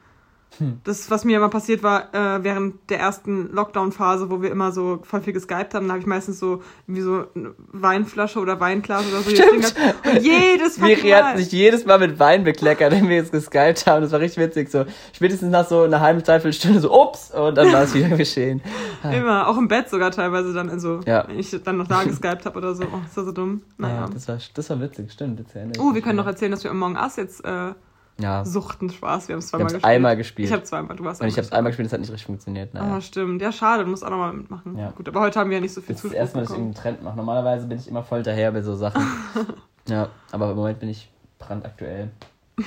Hm. 0.58 0.80
Das, 0.84 1.10
was 1.10 1.24
mir 1.24 1.36
immer 1.36 1.48
passiert 1.48 1.82
war, 1.82 2.12
äh, 2.14 2.42
während 2.42 2.90
der 2.90 2.98
ersten 2.98 3.52
Lockdown-Phase, 3.52 4.30
wo 4.30 4.42
wir 4.42 4.50
immer 4.50 4.72
so 4.72 5.00
voll 5.02 5.20
viel 5.22 5.32
geskypt 5.32 5.74
haben, 5.74 5.86
da 5.86 5.92
habe 5.92 6.00
ich 6.00 6.06
meistens 6.06 6.38
so 6.38 6.62
wie 6.86 7.00
so 7.00 7.24
eine 7.34 7.54
Weinflasche 7.72 8.38
oder 8.40 8.58
Weinglas 8.60 9.04
oder 9.08 9.20
so 9.22 9.30
Stimmt. 9.30 9.74
Und 10.04 10.22
jedes 10.22 10.78
Miri 10.78 11.10
Mal. 11.10 11.24
hat 11.24 11.38
sich 11.38 11.52
jedes 11.52 11.84
Mal 11.86 11.98
mit 11.98 12.18
Wein 12.18 12.44
bekleckert, 12.44 12.92
wenn 12.92 13.08
wir 13.08 13.16
jetzt 13.16 13.32
geskypt 13.32 13.86
haben. 13.86 14.02
Das 14.02 14.12
war 14.12 14.20
richtig 14.20 14.42
witzig. 14.44 14.70
So, 14.70 14.84
spätestens 15.12 15.50
nach 15.50 15.66
so 15.68 15.82
einer 15.82 16.00
halben, 16.00 16.22
dreiviertel 16.22 16.52
Stunde 16.52 16.80
so, 16.80 16.92
ups, 17.00 17.30
und 17.30 17.54
dann 17.56 17.72
war 17.72 17.82
es 17.82 17.94
wieder 17.94 18.08
geschehen. 18.16 18.60
Immer, 19.04 19.46
auch 19.48 19.56
im 19.56 19.68
Bett 19.68 19.88
sogar 19.88 20.10
teilweise 20.10 20.52
dann, 20.52 20.68
also 20.68 21.00
Ja. 21.06 21.26
wenn 21.28 21.38
ich 21.38 21.50
dann 21.62 21.76
noch 21.76 21.86
da 21.86 22.02
geskypt 22.04 22.44
habe 22.44 22.58
oder 22.58 22.74
so. 22.74 22.84
Oh, 22.84 22.98
ist 23.06 23.16
das 23.16 23.24
so 23.24 23.32
dumm. 23.32 23.62
Naja. 23.78 24.00
Ja, 24.02 24.08
das 24.08 24.28
war, 24.28 24.38
das 24.54 24.70
war 24.70 24.80
witzig, 24.80 25.12
stimmt. 25.12 25.38
Jetzt 25.38 25.54
Oh, 25.78 25.94
wir 25.94 26.02
können 26.02 26.16
noch 26.16 26.26
erzählen, 26.26 26.50
dass 26.50 26.64
wir 26.64 26.70
Among 26.70 26.96
Us 26.96 27.16
jetzt 27.16 27.44
äh, 27.44 27.72
Ja, 28.18 28.44
suchten. 28.44 28.90
Spaß, 28.90 29.28
wir 29.28 29.34
haben 29.34 29.38
es 29.40 29.48
zweimal 29.48 29.66
gespielt. 29.66 29.84
einmal 29.84 30.16
gespielt. 30.16 30.48
Ich 30.48 30.52
habe 30.52 30.62
zweimal, 30.64 30.96
du 30.96 31.04
warst 31.04 31.22
und 31.22 31.28
ich 31.28 31.34
habe 31.34 31.46
es 31.46 31.52
einmal 31.52 31.70
gespielt, 31.70 31.86
das 31.86 31.92
hat 31.94 32.00
nicht 32.00 32.10
richtig 32.10 32.26
funktioniert. 32.26 32.74
Naja. 32.74 32.96
Ah, 32.96 33.00
stimmt. 33.00 33.40
Ja, 33.40 33.50
schade, 33.50 33.84
du 33.84 33.90
musst 33.90 34.04
auch 34.04 34.10
nochmal 34.10 34.34
mitmachen. 34.34 34.76
Ja. 34.76 34.90
Gut, 34.90 35.08
aber 35.08 35.20
heute 35.20 35.40
haben 35.40 35.50
wir 35.50 35.56
ja 35.56 35.62
nicht 35.62 35.72
so 35.72 35.80
viel 35.80 35.94
Das 35.94 35.96
ist 35.96 36.02
Zuspruch 36.02 36.18
erstmal, 36.18 36.44
dass 36.44 36.52
ich 36.52 36.58
irgendeinen 36.58 36.82
Trend 36.82 37.02
mache. 37.02 37.16
Normalerweise 37.16 37.66
bin 37.66 37.78
ich 37.78 37.88
immer 37.88 38.02
voll 38.02 38.22
daher 38.22 38.52
bei 38.52 38.60
so 38.62 38.74
Sachen. 38.74 39.02
ja, 39.88 40.08
aber 40.32 40.50
im 40.50 40.56
Moment 40.56 40.80
bin 40.80 40.90
ich 40.90 41.10
brandaktuell. 41.38 42.10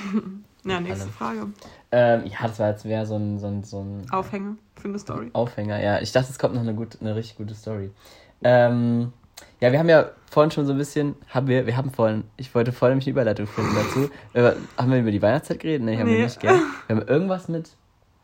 Ja, 0.66 0.80
nächste. 0.80 1.08
Frage. 1.08 1.48
Ähm, 1.92 2.22
ja, 2.24 2.38
das 2.42 2.58
war 2.58 2.70
jetzt 2.70 2.86
wäre 2.86 3.04
so 3.04 3.16
ein, 3.16 3.38
so 3.38 3.46
ein, 3.46 3.64
so 3.64 3.80
ein 3.80 4.10
Aufhänger 4.10 4.56
für 4.76 4.88
eine 4.88 4.98
Story. 4.98 5.28
Aufhänger, 5.34 5.82
ja. 5.82 6.00
Ich 6.00 6.12
dachte, 6.12 6.30
es 6.30 6.38
kommt 6.38 6.54
noch 6.54 6.62
eine, 6.62 6.74
gut, 6.74 6.96
eine 7.00 7.14
richtig 7.14 7.36
gute 7.36 7.54
Story. 7.54 7.90
Ähm, 8.42 9.12
ja, 9.60 9.72
wir 9.72 9.78
haben 9.78 9.88
ja 9.88 10.06
vorhin 10.30 10.50
schon 10.50 10.66
so 10.66 10.72
ein 10.72 10.78
bisschen, 10.78 11.14
haben 11.28 11.46
wir, 11.46 11.66
wir 11.66 11.76
haben 11.76 11.90
vorhin, 11.90 12.24
ich 12.36 12.54
wollte 12.54 12.72
vorhin 12.72 12.92
nämlich 12.98 13.06
eine 13.06 13.12
Überleitung 13.12 13.46
finden 13.46 13.74
dazu. 13.74 14.10
Äh, 14.34 14.52
haben 14.76 14.90
wir 14.92 14.98
über 15.00 15.10
die 15.12 15.22
Weihnachtszeit 15.22 15.60
geredet? 15.60 15.84
Nee, 15.86 15.96
haben 15.98 16.08
wir 16.08 16.16
Nee. 16.16 16.24
nicht, 16.24 16.40
gell? 16.40 16.50
Wir 16.88 16.96
haben 16.96 17.06
irgendwas 17.08 17.48
mit, 17.48 17.70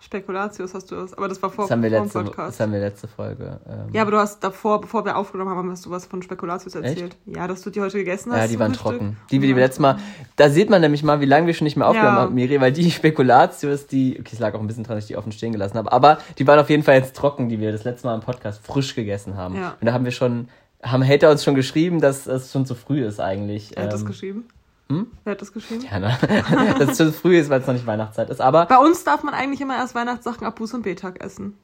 Spekulatius 0.03 0.73
hast 0.73 0.91
du 0.91 0.95
das, 0.97 1.13
aber 1.13 1.29
das 1.29 1.43
war 1.43 1.51
vor, 1.51 1.65
das 1.65 1.73
haben 1.73 1.83
wir 1.83 1.91
vor 1.91 1.99
dem 1.99 2.05
letzte, 2.05 2.23
Podcast. 2.25 2.49
das 2.59 2.61
haben 2.61 2.73
wir 2.73 2.81
letzte 2.81 3.07
Folge. 3.07 3.61
Ähm, 3.69 3.93
Ja, 3.93 4.01
aber 4.01 4.13
du 4.13 4.17
hast 4.17 4.43
davor, 4.43 4.81
bevor 4.81 5.05
wir 5.05 5.15
aufgenommen 5.15 5.55
haben, 5.55 5.71
hast 5.71 5.85
du 5.85 5.91
was 5.91 6.07
von 6.07 6.23
Spekulatius 6.23 6.75
erzählt. 6.75 7.19
Ja, 7.27 7.47
dass 7.47 7.61
du 7.61 7.69
die 7.69 7.83
heute 7.83 7.99
gegessen 7.99 8.33
hast. 8.33 8.39
Ja, 8.41 8.47
die 8.49 8.59
waren 8.59 8.73
Frühstück. 8.75 8.99
trocken. 8.99 9.17
Die, 9.31 9.39
die 9.39 9.49
wir 9.55 9.57
letztes 9.63 9.79
Mal, 9.81 9.99
da 10.37 10.49
sieht 10.49 10.71
man 10.71 10.81
nämlich 10.81 11.03
mal, 11.03 11.21
wie 11.21 11.27
lange 11.27 11.47
wir 11.47 11.53
schon 11.53 11.67
nicht 11.67 11.77
mehr 11.77 11.87
aufgenommen 11.87 12.17
Ja. 12.17 12.23
haben, 12.23 12.35
Miri, 12.35 12.59
weil 12.63 12.73
die 12.73 12.91
Spekulatius, 12.91 13.87
die, 13.89 14.17
okay, 14.19 14.31
es 14.33 14.39
lag 14.39 14.55
auch 14.55 14.61
ein 14.61 14.67
bisschen 14.67 14.85
dran, 14.85 14.97
dass 14.97 15.05
ich 15.05 15.09
die 15.09 15.17
offen 15.19 15.33
stehen 15.33 15.53
gelassen 15.53 15.77
habe, 15.77 15.93
aber 15.93 16.17
die 16.39 16.47
waren 16.47 16.59
auf 16.59 16.71
jeden 16.71 16.83
Fall 16.83 16.95
jetzt 16.97 17.15
trocken, 17.15 17.51
die 17.51 17.61
wir 17.61 17.71
das 17.71 17.85
letzte 17.85 18.07
Mal 18.07 18.15
im 18.15 18.21
Podcast 18.23 18.65
frisch 18.67 18.95
gegessen 18.95 19.37
haben. 19.37 19.55
Ja. 19.57 19.77
Und 19.79 19.87
da 19.87 19.93
haben 19.93 20.07
wir 20.07 20.13
schon, 20.13 20.49
haben 20.83 21.07
Hater 21.07 21.31
uns 21.31 21.45
schon 21.45 21.55
geschrieben, 21.55 22.01
dass 22.01 22.27
es 22.27 22.53
schon 22.53 22.67
zu 22.67 22.75
früh 22.75 23.05
ist 23.05 23.21
eigentlich. 23.21 23.73
Wer 23.75 23.85
hat 23.85 23.93
das 23.93 24.01
Ähm, 24.03 24.07
geschrieben? 24.07 24.49
hm? 24.89 25.07
Wer 25.25 25.33
hat 25.33 25.41
das 25.43 25.53
geschrieben? 25.53 25.85
Ja, 25.91 25.99
ne? 25.99 26.17
dass 26.79 26.91
es 26.91 26.97
schon 26.99 27.07
zu 27.09 27.13
früh 27.13 27.39
ist, 27.39 27.49
weil 27.51 27.61
es 27.61 27.67
noch 27.67 27.75
nicht 27.75 27.87
Weihnachtszeit 27.87 28.29
ist, 28.31 28.41
aber 28.41 28.67
Bei 28.67 28.79
uns 28.79 29.05
darf 29.05 29.23
man 29.23 29.35
eigentlich 29.35 29.61
immer 29.61 29.77
erst 29.77 29.95
Weihnachtssachen 29.95 30.47
ab 30.47 30.59
Buß- 30.59 30.75
und 30.75 30.83
Betag 30.83 31.23
essen. 31.23 31.55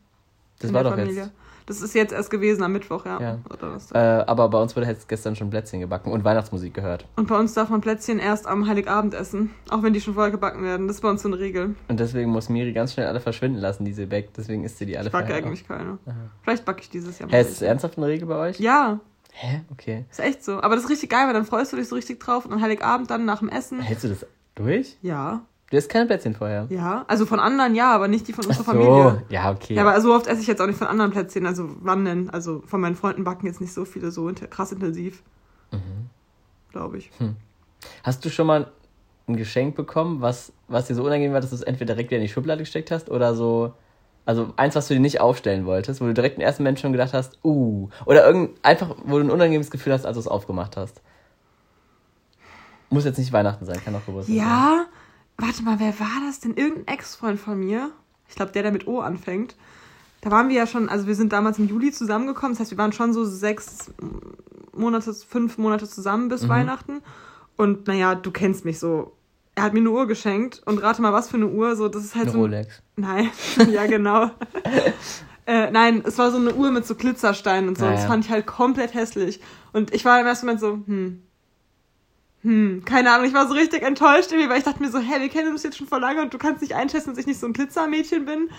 das 0.61 0.73
war 0.73 0.85
doch 0.85 0.91
Familie. 0.95 1.15
jetzt. 1.25 1.31
Das 1.67 1.83
ist 1.83 1.95
jetzt 1.95 2.13
erst 2.13 2.31
gewesen 2.31 2.63
am 2.63 2.73
Mittwoch, 2.73 3.05
ja. 3.07 3.21
Ja. 3.21 3.39
Äh, 3.93 4.25
aber 4.25 4.49
bei 4.49 4.61
uns 4.63 4.77
wurde 4.77 4.87
jetzt 4.87 5.09
gestern 5.09 5.35
schon 5.35 5.51
Plätzchen 5.51 5.81
gebacken 5.81 6.13
und 6.13 6.23
Weihnachtsmusik 6.23 6.75
gehört. 6.75 7.07
Und 7.17 7.27
bei 7.27 7.37
uns 7.37 7.55
darf 7.55 7.69
man 7.71 7.81
Plätzchen 7.81 8.21
erst 8.21 8.47
am 8.47 8.69
Heiligabend 8.69 9.15
essen, 9.15 9.51
auch 9.69 9.83
wenn 9.83 9.93
die 9.93 10.01
schon 10.01 10.15
vorher 10.15 10.31
gebacken 10.31 10.63
werden. 10.63 10.87
Das 10.87 10.99
ist 10.99 11.03
bei 11.03 11.11
uns 11.11 11.23
so 11.23 11.29
eine 11.29 11.39
Regel. 11.41 11.75
Und 11.89 11.99
deswegen 11.99 12.31
muss 12.31 12.49
Miri 12.49 12.73
ganz 12.73 12.93
schnell 12.93 13.07
alle 13.07 13.21
verschwinden 13.21 13.59
lassen, 13.59 13.85
die 13.85 13.93
sie 13.93 14.07
backt. 14.07 14.37
Deswegen 14.37 14.63
isst 14.65 14.79
sie 14.79 14.87
die 14.87 14.97
alle 14.97 15.09
Ich 15.09 15.13
backe 15.13 15.35
eigentlich 15.35 15.67
keine. 15.67 15.99
Vielleicht 16.43 16.65
backe 16.65 16.83
ich 16.83 16.91
dieses 16.91 17.19
Jahr 17.19 17.29
Hä, 17.29 17.37
mal. 17.37 17.41
ist 17.43 17.51
das 17.51 17.63
ernsthaft 17.63 17.99
eine 17.99 18.07
Regel 18.07 18.29
bei 18.29 18.37
euch? 18.37 18.61
Ja, 18.61 19.01
Hä? 19.33 19.61
Okay. 19.71 20.05
ist 20.11 20.21
echt 20.21 20.45
so. 20.45 20.63
Aber 20.63 20.77
das 20.77 20.85
ist 20.85 20.91
richtig 20.91 21.11
geil, 21.11 21.27
weil 21.27 21.35
dann 21.35 21.45
freust 21.45 21.73
du 21.73 21.77
dich 21.77 21.89
so 21.89 21.95
richtig 21.95 22.21
drauf 22.21 22.47
und 22.47 22.53
an 22.53 22.63
Heiligabend 22.63 23.11
dann 23.11 23.27
nach 23.27 23.41
dem 23.41 23.51
Essen. 23.51 23.81
Hältst 23.81 24.05
du 24.05 24.09
das 24.09 24.25
durch? 24.55 24.97
Ja, 25.03 25.43
Du 25.71 25.77
isst 25.77 25.91
keine 25.91 26.07
Plätzchen 26.07 26.35
vorher. 26.35 26.67
ja. 26.71 27.05
Also 27.09 27.27
von 27.27 27.41
anderen 27.41 27.75
ja, 27.75 27.93
aber 27.93 28.07
nicht 28.07 28.29
die 28.29 28.33
von 28.33 28.45
unserer 28.47 28.65
so, 28.65 28.71
Familie. 28.71 29.25
ja, 29.29 29.51
okay. 29.51 29.75
Ja, 29.75 29.83
aber 29.83 30.01
so 30.01 30.15
oft 30.15 30.29
esse 30.29 30.41
ich 30.41 30.47
jetzt 30.47 30.61
auch 30.63 30.67
nicht 30.67 30.79
von 30.79 30.87
anderen 30.87 31.11
Plätzchen. 31.11 31.45
Also 31.45 31.69
wann 31.81 32.05
denn? 32.05 32.31
Also 32.31 32.63
von 32.67 32.81
meinen 32.81 32.95
Freunden 32.95 33.25
backen 33.25 33.47
jetzt 33.47 33.61
nicht 33.61 33.73
so 33.73 33.85
viele 33.85 34.11
so 34.13 34.29
inter 34.29 34.47
krass 34.47 34.71
intensiv. 34.71 35.23
Mhm. 35.73 36.09
Glaube 36.71 36.99
ich. 36.99 37.11
Hast 38.05 38.25
du 38.25 38.31
schon 38.31 38.47
mal 38.47 38.71
ein 39.27 39.37
Geschenk 39.37 39.75
bekommen, 39.75 40.21
was, 40.21 40.53
was 40.69 40.87
dir 40.87 40.95
so 40.95 41.03
unangenehm 41.03 41.33
war, 41.33 41.41
dass 41.41 41.51
du 41.51 41.57
es 41.57 41.63
entweder 41.63 41.95
direkt 41.95 42.11
wieder 42.11 42.19
in 42.19 42.27
die 42.27 42.33
Schublade 42.33 42.61
gesteckt 42.61 42.93
hast 42.93 43.11
oder 43.11 43.35
so 43.35 43.75
Also 44.25 44.53
eins, 44.57 44.77
was 44.77 44.87
du 44.87 44.95
dir 44.95 45.01
nicht 45.01 45.21
aufstellen 45.21 45.67
wolltest, 45.67 46.01
wo 46.01 46.05
du 46.05 46.15
direkt 46.15 46.37
im 46.37 46.43
ersten 46.43 46.63
Moment 46.63 46.79
schon 46.79 46.93
gedacht 46.93 47.13
hast, 47.13 47.39
uh. 47.45 47.89
Oder 48.05 48.25
irgend, 48.25 48.51
einfach, 48.65 48.95
wo 49.05 49.19
du 49.19 49.25
ein 49.25 49.31
unangenehmes 49.31 49.73
Gefühl 49.73 49.93
hast, 49.93 50.07
als 50.07 50.15
du 50.15 50.21
es 50.21 50.29
aufgemacht 50.29 50.77
hast. 50.77 51.01
Muss 52.89 53.05
jetzt 53.05 53.19
nicht 53.19 53.33
Weihnachten 53.33 53.65
sein, 53.65 53.81
kann 53.85 53.97
auch 53.97 54.07
Geburtstag 54.07 54.37
sein. 54.37 54.45
Ja, 54.45 54.87
warte 55.39 55.63
mal, 55.63 55.79
wer 55.81 55.99
war 56.01 56.21
das 56.27 56.41
denn? 56.41 56.55
Irgendein 56.55 56.95
Ex-Freund 56.95 57.39
von 57.41 57.59
mir. 57.59 57.91
Ich 58.29 58.35
glaube, 58.37 58.53
der, 58.53 58.63
der 58.63 58.73
mit 58.73 58.87
O 58.87 59.01
anfängt. 59.01 59.55
Da 60.21 60.31
waren 60.31 60.49
wir 60.49 60.57
ja 60.57 60.67
schon, 60.67 60.89
also 60.89 61.07
wir 61.07 61.15
sind 61.15 61.33
damals 61.33 61.59
im 61.59 61.69
Juli 61.69 61.93
zusammengekommen. 61.93 62.53
Das 62.53 62.61
heißt, 62.61 62.71
wir 62.73 62.79
waren 62.79 62.93
schon 62.93 63.13
so 63.13 63.25
sechs 63.25 63.91
Monate, 64.75 65.13
fünf 65.15 65.59
Monate 65.59 65.89
zusammen 65.89 66.29
bis 66.29 66.43
Mhm. 66.43 66.49
Weihnachten. 66.49 67.03
Und 67.57 67.87
naja, 67.87 68.15
du 68.15 68.31
kennst 68.31 68.65
mich 68.65 68.79
so. 68.79 69.13
Er 69.55 69.63
hat 69.63 69.73
mir 69.73 69.81
eine 69.81 69.91
Uhr 69.91 70.07
geschenkt 70.07 70.63
und 70.67 70.83
rate 70.83 71.01
mal, 71.01 71.13
was 71.15 71.29
für 71.29 71.37
eine 71.39 71.47
Uhr. 71.47 71.77
So, 71.77 71.89
das 71.89 72.05
ist 72.05 72.15
halt 72.15 72.25
Eine 72.25 72.33
so. 72.33 72.39
ein- 72.39 72.43
Rolex. 72.43 72.83
Nein, 72.97 73.31
ja, 73.71 73.87
genau. 73.87 74.31
äh, 75.47 75.71
nein, 75.71 76.03
es 76.05 76.19
war 76.19 76.31
so 76.31 76.37
eine 76.39 76.55
Uhr 76.55 76.71
mit 76.73 76.87
so 76.87 76.95
Glitzersteinen 76.95 77.69
und 77.69 77.79
so. 77.79 77.85
Das 77.87 77.97
Naja. 78.01 78.07
fand 78.09 78.25
ich 78.25 78.31
halt 78.31 78.47
komplett 78.47 78.95
hässlich. 78.95 79.41
Und 79.73 79.95
ich 79.95 80.05
war 80.05 80.21
im 80.21 80.27
ersten 80.27 80.47
Moment 80.47 80.61
so, 80.61 80.73
hm. 80.87 81.23
Hm, 82.47 82.85
keine 82.85 83.11
Ahnung, 83.13 83.27
ich 83.27 83.35
war 83.35 83.49
so 83.49 83.55
richtig 83.55 83.83
enttäuscht 83.83 84.31
irgendwie, 84.31 84.49
weil 84.49 84.59
ich 84.59 84.65
dachte 84.65 84.81
mir 84.81 84.89
so, 84.89 85.01
hä, 85.01 85.21
wir 85.21 85.29
kennen 85.29 85.51
uns 85.51 85.65
jetzt 85.65 85.77
schon 85.79 85.89
vor 85.89 85.99
lange 85.99 86.23
und 86.23 86.33
du 86.33 86.39
kannst 86.39 86.63
nicht 86.63 86.75
einschätzen, 86.77 87.11
dass 87.11 87.19
ich 87.19 87.27
nicht 87.27 87.41
so 87.41 87.47
ein 87.49 87.53
Glitzermädchen 87.53 88.25
bin. 88.25 88.51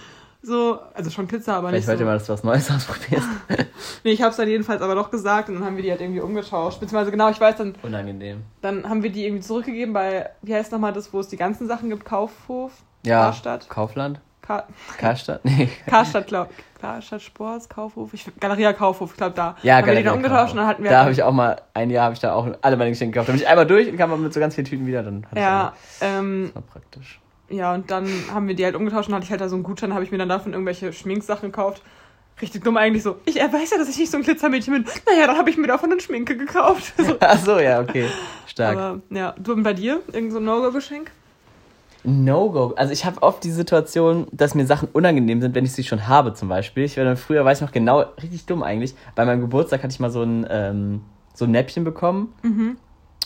So, 0.41 0.79
also 0.93 1.09
schon 1.09 1.27
Glitzer, 1.27 1.55
aber 1.55 1.69
Vielleicht 1.69 1.87
nicht 1.87 1.97
wollt 1.97 1.99
so. 1.99 2.05
mal, 2.05 2.13
dass 2.13 2.27
du 2.27 2.33
was 2.33 2.43
Neues 2.43 2.69
ausprobierst. 2.75 3.27
Nee, 4.03 4.11
ich 4.11 4.21
hab's 4.21 4.35
dann 4.37 4.47
jedenfalls 4.49 4.81
aber 4.81 4.93
doch 4.95 5.09
gesagt 5.09 5.47
und 5.49 5.55
dann 5.55 5.65
haben 5.65 5.75
wir 5.77 5.83
die 5.83 5.91
halt 5.91 6.01
irgendwie 6.01 6.19
umgetauscht. 6.19 6.79
Beziehungsweise 6.79 7.11
genau, 7.11 7.29
ich 7.29 7.39
weiß, 7.39 7.55
dann, 7.57 7.75
Unangenehm. 7.81 8.41
dann 8.61 8.87
haben 8.89 9.03
wir 9.03 9.09
die 9.09 9.25
irgendwie 9.25 9.43
zurückgegeben 9.43 9.93
bei, 9.93 10.29
wie 10.41 10.53
heißt 10.53 10.71
nochmal 10.73 10.91
das, 10.93 11.13
wo 11.13 11.19
es 11.21 11.27
die 11.29 11.37
ganzen 11.37 11.67
Sachen 11.67 11.89
gibt? 11.89 12.03
Kaufhof? 12.05 12.71
Ja. 13.05 13.21
Karstadt? 13.25 13.69
Kaufland? 13.69 14.19
Ka 14.47 14.63
Karstadt? 14.97 15.43
Nee. 15.43 15.69
Karstadt, 15.87 16.27
glaub 16.27 16.49
Karstadt 16.79 17.21
Sports, 17.21 17.67
Kaufhof, 17.67 18.13
ich, 18.13 18.25
Galeria 18.39 18.71
Kaufhof, 18.71 19.11
ich 19.11 19.17
glaube 19.17 19.35
da. 19.35 19.57
Ja, 19.61 19.77
haben 19.77 19.85
wir 19.87 19.95
die 19.95 20.03
dann 20.03 20.05
Galeria 20.05 20.13
umgetauscht 20.13 20.51
und 20.51 20.57
dann 20.57 20.67
hatten 20.67 20.83
wir 20.83 20.89
Da 20.89 21.01
habe 21.01 21.11
ich 21.11 21.21
auch 21.23 21.33
mal, 21.33 21.61
ein 21.73 21.89
Jahr 21.89 22.05
habe 22.05 22.13
ich 22.13 22.19
da 22.19 22.33
auch 22.33 22.47
alle 22.61 22.77
meine 22.77 22.91
Geschenke 22.91 23.13
gekauft. 23.13 23.29
Da 23.29 23.33
bin 23.33 23.41
ich 23.41 23.47
einmal 23.47 23.65
durch 23.65 23.89
und 23.89 23.97
kam 23.97 24.09
mal 24.09 24.17
mit 24.17 24.33
so 24.33 24.39
ganz 24.39 24.55
vielen 24.55 24.65
Tüten 24.65 24.87
wieder. 24.87 25.03
Dann 25.03 25.25
Ja, 25.35 25.73
ich 25.99 26.07
ähm, 26.07 26.51
das 26.53 26.55
war 26.55 26.61
praktisch. 26.61 27.19
ja, 27.49 27.73
und 27.73 27.91
dann 27.91 28.07
haben 28.33 28.47
wir 28.47 28.55
die 28.55 28.63
halt 28.63 28.75
umgetauscht 28.75 29.09
und 29.09 29.15
hatte 29.15 29.25
ich 29.25 29.31
halt 29.31 29.41
da 29.41 29.49
so 29.49 29.55
einen 29.55 29.63
Gutschein, 29.63 29.93
habe 29.93 30.03
ich 30.03 30.11
mir 30.11 30.17
dann 30.17 30.29
davon 30.29 30.53
irgendwelche 30.53 30.93
Schminksachen 30.93 31.51
gekauft. 31.51 31.81
Richtig 32.41 32.63
dumm 32.63 32.77
eigentlich 32.77 33.01
so. 33.01 33.17
Ich 33.25 33.39
er 33.39 33.51
weiß 33.51 33.71
ja, 33.71 33.77
dass 33.79 33.89
ich 33.89 33.97
nicht 33.97 34.11
so 34.11 34.17
ein 34.17 34.23
Glitzermädchen 34.23 34.71
bin. 34.71 34.85
Naja, 35.07 35.25
dann 35.25 35.37
habe 35.37 35.49
ich 35.49 35.57
mir 35.57 35.67
davon 35.67 35.91
eine 35.91 35.99
Schminke 35.99 36.37
gekauft. 36.37 36.93
So. 37.03 37.17
Ach 37.19 37.39
so, 37.39 37.59
ja, 37.59 37.81
okay. 37.81 38.07
Stark. 38.45 38.77
Aber 38.77 39.01
ja, 39.09 39.33
du 39.39 39.61
bei 39.63 39.73
dir? 39.73 40.01
Irgend 40.13 40.31
so 40.31 40.37
ein 40.37 40.45
No-Go-Geschenk? 40.45 41.11
No-Go. 42.07 42.73
Also 42.77 42.93
ich 42.93 43.03
habe 43.03 43.21
oft 43.21 43.43
die 43.43 43.51
Situation, 43.51 44.27
dass 44.31 44.55
mir 44.55 44.65
Sachen 44.65 44.87
unangenehm 44.93 45.41
sind, 45.41 45.53
wenn 45.55 45.65
ich 45.65 45.73
sie 45.73 45.83
schon 45.83 46.07
habe 46.07 46.33
zum 46.33 46.47
Beispiel. 46.47 46.85
Ich 46.85 46.95
war 46.95 47.03
dann 47.03 47.17
früher, 47.17 47.43
weiß 47.43 47.57
ich 47.57 47.61
noch 47.61 47.73
genau, 47.73 47.99
richtig 48.21 48.45
dumm 48.45 48.63
eigentlich. 48.63 48.95
Bei 49.13 49.25
meinem 49.25 49.41
Geburtstag 49.41 49.83
hatte 49.83 49.91
ich 49.91 49.99
mal 49.99 50.09
so 50.09 50.23
ein, 50.23 50.47
ähm, 50.49 51.01
so 51.33 51.43
ein 51.43 51.51
Näppchen 51.51 51.83
bekommen. 51.83 52.33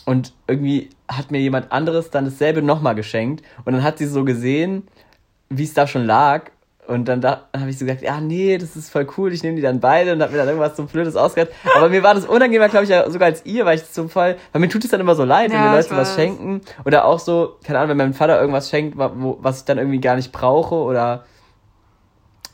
Und 0.06 0.34
irgendwie 0.48 0.90
hat 1.08 1.30
mir 1.30 1.40
jemand 1.40 1.72
anderes 1.72 2.10
dann 2.10 2.26
dasselbe 2.26 2.64
nochmal 2.64 2.96
geschenkt. 2.96 3.46
Und 3.66 3.74
dann 3.74 3.84
hat 3.84 4.00
sie 4.00 4.08
so 4.08 4.26
gesehen, 4.26 4.88
wie 5.50 5.64
es 5.64 5.76
da 5.76 5.86
schon 5.86 6.06
lag. 6.06 6.50
Und 6.88 7.08
dann 7.08 7.22
da 7.22 7.48
habe 7.56 7.70
ich 7.70 7.78
so 7.78 7.86
gesagt, 7.86 8.02
ja, 8.02 8.20
nee, 8.20 8.58
das 8.58 8.76
ist 8.76 8.90
voll 8.90 9.08
cool, 9.18 9.32
ich 9.32 9.44
nehme 9.44 9.56
die 9.56 9.62
dann 9.62 9.80
beide 9.80 10.14
und 10.14 10.22
habe 10.22 10.32
mir 10.32 10.40
dann 10.40 10.48
irgendwas 10.48 10.76
so 10.76 10.84
Blödes 10.86 11.16
ausgedacht. 11.16 11.54
Aber 11.76 11.90
mir 11.90 12.04
war 12.04 12.16
das 12.16 12.26
unangenehmer, 12.26 12.70
glaube 12.70 12.84
ich, 12.86 12.90
ja, 12.90 13.10
sogar 13.10 13.28
als 13.28 13.46
ihr, 13.46 13.66
weil 13.66 13.78
ich 13.78 13.84
so 13.84 14.08
voll, 14.08 14.36
weil 14.52 14.62
mir 14.62 14.68
tut 14.68 14.84
es 14.84 14.92
dann 14.92 15.00
immer 15.00 15.16
so 15.16 15.24
leid, 15.24 15.52
wenn 15.52 15.58
Ja, 15.58 15.72
mir 15.72 15.80
ich 15.80 15.90
Leute 15.90 16.02
was 16.02 16.16
schenken. 16.16 16.62
Oder 16.84 17.06
auch 17.06 17.20
so, 17.20 17.58
keine 17.64 17.80
Ahnung, 17.80 17.92
wenn 17.92 17.98
mein 17.98 18.14
Vater 18.14 18.40
irgendwas 18.40 18.70
schenkt, 18.70 18.98
wo, 18.98 19.38
was 19.42 19.60
ich 19.60 19.66
dann 19.66 19.78
irgendwie 19.78 20.02
gar 20.02 20.16
nicht 20.16 20.32
brauche 20.32 20.76
oder 20.76 21.24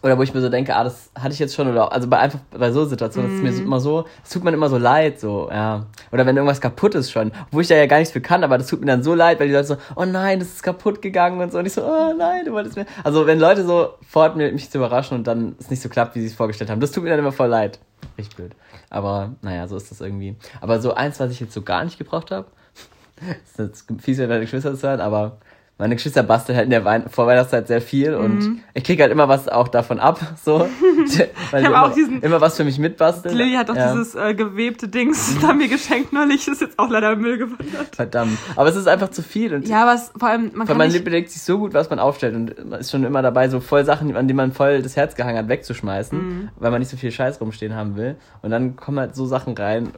oder 0.08 0.18
wo 0.18 0.24
ich 0.24 0.34
mir 0.34 0.40
so 0.40 0.48
denke, 0.48 0.74
ah, 0.74 0.86
das 0.86 1.12
hatte 1.16 1.34
ich 1.34 1.40
jetzt 1.40 1.54
schon, 1.54 1.68
oder 1.68 1.92
also 1.92 2.08
bei 2.08 2.18
einfach 2.18 2.40
bei 2.50 2.72
so 2.72 2.86
Situationen, 2.86 3.30
das 3.30 3.38
ist 3.38 3.44
mir 3.44 3.52
so, 3.52 3.62
immer 3.62 3.80
so, 3.82 4.06
es 4.24 4.30
tut 4.30 4.42
mir 4.42 4.52
immer 4.52 4.70
so 4.70 4.78
leid, 4.78 5.20
so, 5.20 5.50
ja. 5.52 5.86
Oder 6.14 6.26
wenn 6.26 6.38
irgendwas 6.38 6.62
kaputt 6.62 6.96
ist 6.96 7.12
schon, 7.12 7.34
wo 7.52 7.60
ich 7.60 7.68
da 7.68 7.76
ja 7.76 7.88
gar 7.88 7.98
nichts 7.98 8.14
für 8.14 8.22
kann, 8.22 8.44
aber 8.46 8.58
das 8.58 8.68
tut 8.68 8.80
mir 8.80 8.86
dann 8.86 9.04
so 9.04 9.14
leid, 9.14 9.40
weil 9.40 9.48
die 9.48 9.54
Leute 9.54 9.68
so, 9.68 9.78
oh 9.98 10.06
nein, 10.06 10.40
das 10.40 10.48
ist 10.48 10.64
kaputt 10.64 11.02
gegangen 11.02 11.42
und 11.42 11.52
so, 11.52 11.60
und 11.60 11.66
ich 11.66 11.74
so, 11.74 11.84
oh 11.84 12.14
nein, 12.18 12.46
du 12.46 12.54
wolltest 12.54 12.78
mir. 12.78 12.86
Also 13.04 13.28
wenn 13.28 13.38
Leute 13.38 13.66
so 13.66 13.96
fort 14.08 14.38
mich 14.38 14.70
zu 14.72 14.78
überraschen 14.78 15.18
und 15.18 15.28
dann 15.28 15.58
es 15.60 15.70
nicht 15.70 15.82
so 15.82 15.90
klappt, 15.90 16.16
wie 16.16 16.22
sie 16.22 16.28
es 16.28 16.36
vorgestellt 16.36 16.70
haben, 16.70 16.80
das 16.80 16.94
tut 16.94 17.04
mir 17.04 17.10
dann 17.10 17.20
immer 17.20 17.34
voll 17.34 17.50
leid. 17.50 17.80
Richtig 18.18 18.38
blöd. 18.38 18.56
Aber 18.90 19.36
naja, 19.42 19.68
so 19.68 19.76
ist 19.76 19.92
das 19.92 20.00
irgendwie. 20.00 20.38
Aber 20.62 20.80
so 20.80 20.94
eins, 20.94 21.20
was 21.20 21.32
ich 21.32 21.42
jetzt 21.42 21.54
so 21.54 21.64
gar 21.64 21.84
nicht 21.84 21.98
gebraucht 21.98 22.32
habe, 22.32 22.48
ist 23.44 23.60
jetzt 23.60 23.88
fies, 24.00 24.20
wenn 24.20 24.30
meine 24.30 24.42
Geschwister 24.42 24.72
das 24.72 24.84
hören, 24.84 25.02
aber 25.02 25.38
meine 25.80 25.96
Geschwister 25.96 26.24
basteln 26.24 26.56
halt 26.56 26.66
in 26.66 26.72
der 26.72 26.86
Wein 26.86 27.08
Vorweihnachtszeit 27.08 27.68
sehr 27.68 27.82
viel 27.82 28.16
und 28.16 28.64
ich 28.74 28.84
krieg 28.84 29.00
halt 29.00 29.12
immer 29.12 29.28
was 29.28 29.48
auch 29.48 29.68
davon 29.68 30.00
ab, 30.00 30.20
so. 30.44 30.60
weil 30.72 30.72
Mhm. 30.98 31.04
Ich 31.06 31.14
die 31.18 31.22
hab 31.54 31.64
immer, 31.66 31.84
auch 31.86 31.94
diesen- 31.94 32.22
immer 32.22 32.42
was 32.42 32.58
für 32.58 32.64
mich 32.64 32.80
mitbasteln. 32.80 33.36
Lilly 33.36 33.54
hat 33.54 33.70
doch 33.70 33.76
Ja. 33.76 33.92
dieses 33.92 34.16
äh, 34.16 34.34
gewebte 34.34 34.88
Dings 34.88 35.38
da 35.42 35.54
mir 35.54 35.68
geschenkt 35.68 36.14
neulich, 36.14 36.48
ist 36.48 36.62
jetzt 36.62 36.80
auch 36.80 36.90
leider 36.90 37.12
im 37.14 37.22
Müll 37.22 37.38
gewandert. 37.38 37.96
Verdammt. 37.96 38.38
Aber 38.56 38.70
es 38.70 38.76
ist 38.76 38.88
einfach 38.88 39.10
zu 39.10 39.22
viel 39.22 39.54
und 39.54 39.68
Ja, 39.68 39.84
aber 39.84 39.94
es, 39.94 40.12
vor 40.18 40.30
allem, 40.30 40.46
man 40.54 40.62
weil 40.62 40.66
kann 40.68 40.78
man 40.78 40.88
nicht... 40.88 41.00
überlegt 41.02 41.30
sich 41.30 41.42
so 41.44 41.60
gut, 41.60 41.74
was 41.76 41.90
man 41.90 42.00
aufstellt 42.00 42.36
und 42.36 42.70
man 42.70 42.80
ist 42.80 42.90
schon 42.92 43.04
immer 43.04 43.22
dabei, 43.22 43.48
so 43.50 43.60
voll 43.60 43.86
Sachen, 43.86 44.16
an 44.16 44.28
denen 44.28 44.38
man 44.38 44.52
voll 44.54 44.82
das 44.82 44.96
Herz 44.96 45.16
gehangen 45.16 45.38
hat, 45.38 45.48
wegzuschmeißen, 45.48 46.18
Mhm. 46.18 46.50
weil 46.58 46.72
man 46.72 46.80
nicht 46.80 46.90
so 46.90 46.98
viel 46.98 47.12
Scheiß 47.12 47.40
rumstehen 47.40 47.76
haben 47.76 47.96
will. 47.96 48.16
Und 48.42 48.50
dann 48.50 48.76
kommen 48.76 49.00
halt 49.00 49.16
so 49.16 49.26
Sachen 49.28 49.54
rein, 49.56 49.90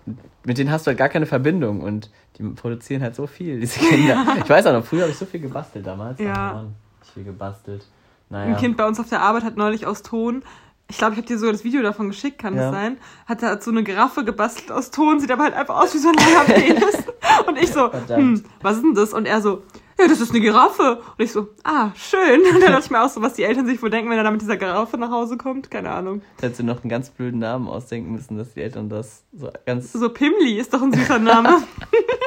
mit 0.46 0.58
denen 0.58 0.72
hast 0.72 0.86
du 0.86 0.90
halt 0.90 0.98
gar 0.98 1.10
keine 1.10 1.26
Verbindung 1.26 1.82
und 1.82 2.10
die 2.40 2.44
produzieren 2.56 3.02
halt 3.02 3.16
so 3.16 3.28
viel, 3.28 3.60
diese 3.60 3.80
Kinder. 3.80 4.26
Ich 4.44 4.50
weiß 4.50 4.66
auch 4.68 4.74
noch, 4.74 4.86
früher 4.86 5.02
habe 5.02 5.12
ich 5.12 5.18
so 5.18 5.26
viel 5.26 5.42
gebastelt 5.42 5.86
damals. 5.86 6.20
Ja. 6.20 6.52
Oh 6.52 6.56
Mann, 6.56 6.76
ich 7.04 7.10
viel 7.12 7.24
gebastelt. 7.26 7.86
Naja. 8.30 8.56
Ein 8.56 8.58
Kind 8.58 8.78
bei 8.78 8.88
uns 8.88 9.00
auf 9.00 9.10
der 9.10 9.22
Arbeit 9.22 9.44
hat 9.44 9.58
neulich 9.58 9.86
aus 9.86 10.02
Ton, 10.04 10.44
ich 10.92 10.98
glaube, 10.98 11.14
ich 11.14 11.18
habe 11.20 11.28
dir 11.28 11.38
sogar 11.38 11.52
das 11.54 11.64
Video 11.64 11.84
davon 11.84 12.08
geschickt, 12.08 12.40
kann 12.40 12.56
Ja. 12.56 12.64
das 12.64 12.72
sein? 12.72 12.98
Hat 13.28 13.44
er 13.44 13.62
so 13.62 13.70
eine 13.70 13.84
Giraffe 13.84 14.24
gebastelt 14.24 14.72
aus 14.72 14.90
Ton, 14.90 15.20
sieht 15.20 15.32
aber 15.32 15.44
halt 15.44 15.54
einfach 15.54 15.80
aus 15.80 15.94
wie 15.94 16.00
so 16.00 16.10
ein 16.10 16.16
langer 16.16 16.46
Penis. 16.46 16.98
Und 17.48 17.58
ich 17.58 17.72
so, 17.72 17.92
hm, 17.94 18.44
was 18.62 18.78
ist 18.78 18.84
denn 18.84 18.96
das? 18.96 19.14
Und 19.14 19.28
er 19.28 19.40
so, 19.42 19.62
ja, 20.00 20.08
das 20.08 20.20
ist 20.20 20.32
eine 20.32 20.40
Giraffe. 20.40 21.02
Und 21.18 21.24
ich 21.24 21.32
so, 21.32 21.50
ah, 21.64 21.92
schön. 21.96 22.42
Und 22.42 22.62
dann 22.64 22.72
dachte 22.72 22.86
ich 22.86 22.90
mir 22.90 23.04
auch 23.04 23.10
so, 23.10 23.22
was 23.22 23.34
die 23.34 23.44
Eltern 23.44 23.68
sich 23.68 23.82
wohl 23.84 23.92
denken, 23.92 24.10
wenn 24.10 24.18
er 24.18 24.24
da 24.24 24.32
mit 24.32 24.42
dieser 24.42 24.58
Giraffe 24.58 24.98
nach 24.98 25.12
Hause 25.12 25.38
kommt. 25.38 25.70
Keine 25.70 25.92
Ahnung. 25.92 26.22
Da 26.38 26.44
hättest 26.44 26.62
du 26.62 26.64
noch 26.64 26.82
einen 26.82 26.90
ganz 26.90 27.10
blöden 27.12 27.40
Namen 27.40 27.68
ausdenken 27.68 28.12
müssen, 28.12 28.38
dass 28.38 28.54
die 28.56 28.62
Eltern 28.62 28.90
das 28.90 29.24
so 29.32 29.52
ganz. 29.68 29.94
So 29.94 30.10
Pimli 30.10 30.58
ist 30.58 30.74
doch 30.74 30.82
ein 30.82 30.92
süßer 30.92 31.20
Name. 31.20 31.62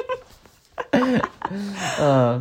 Ah. 1.99 2.41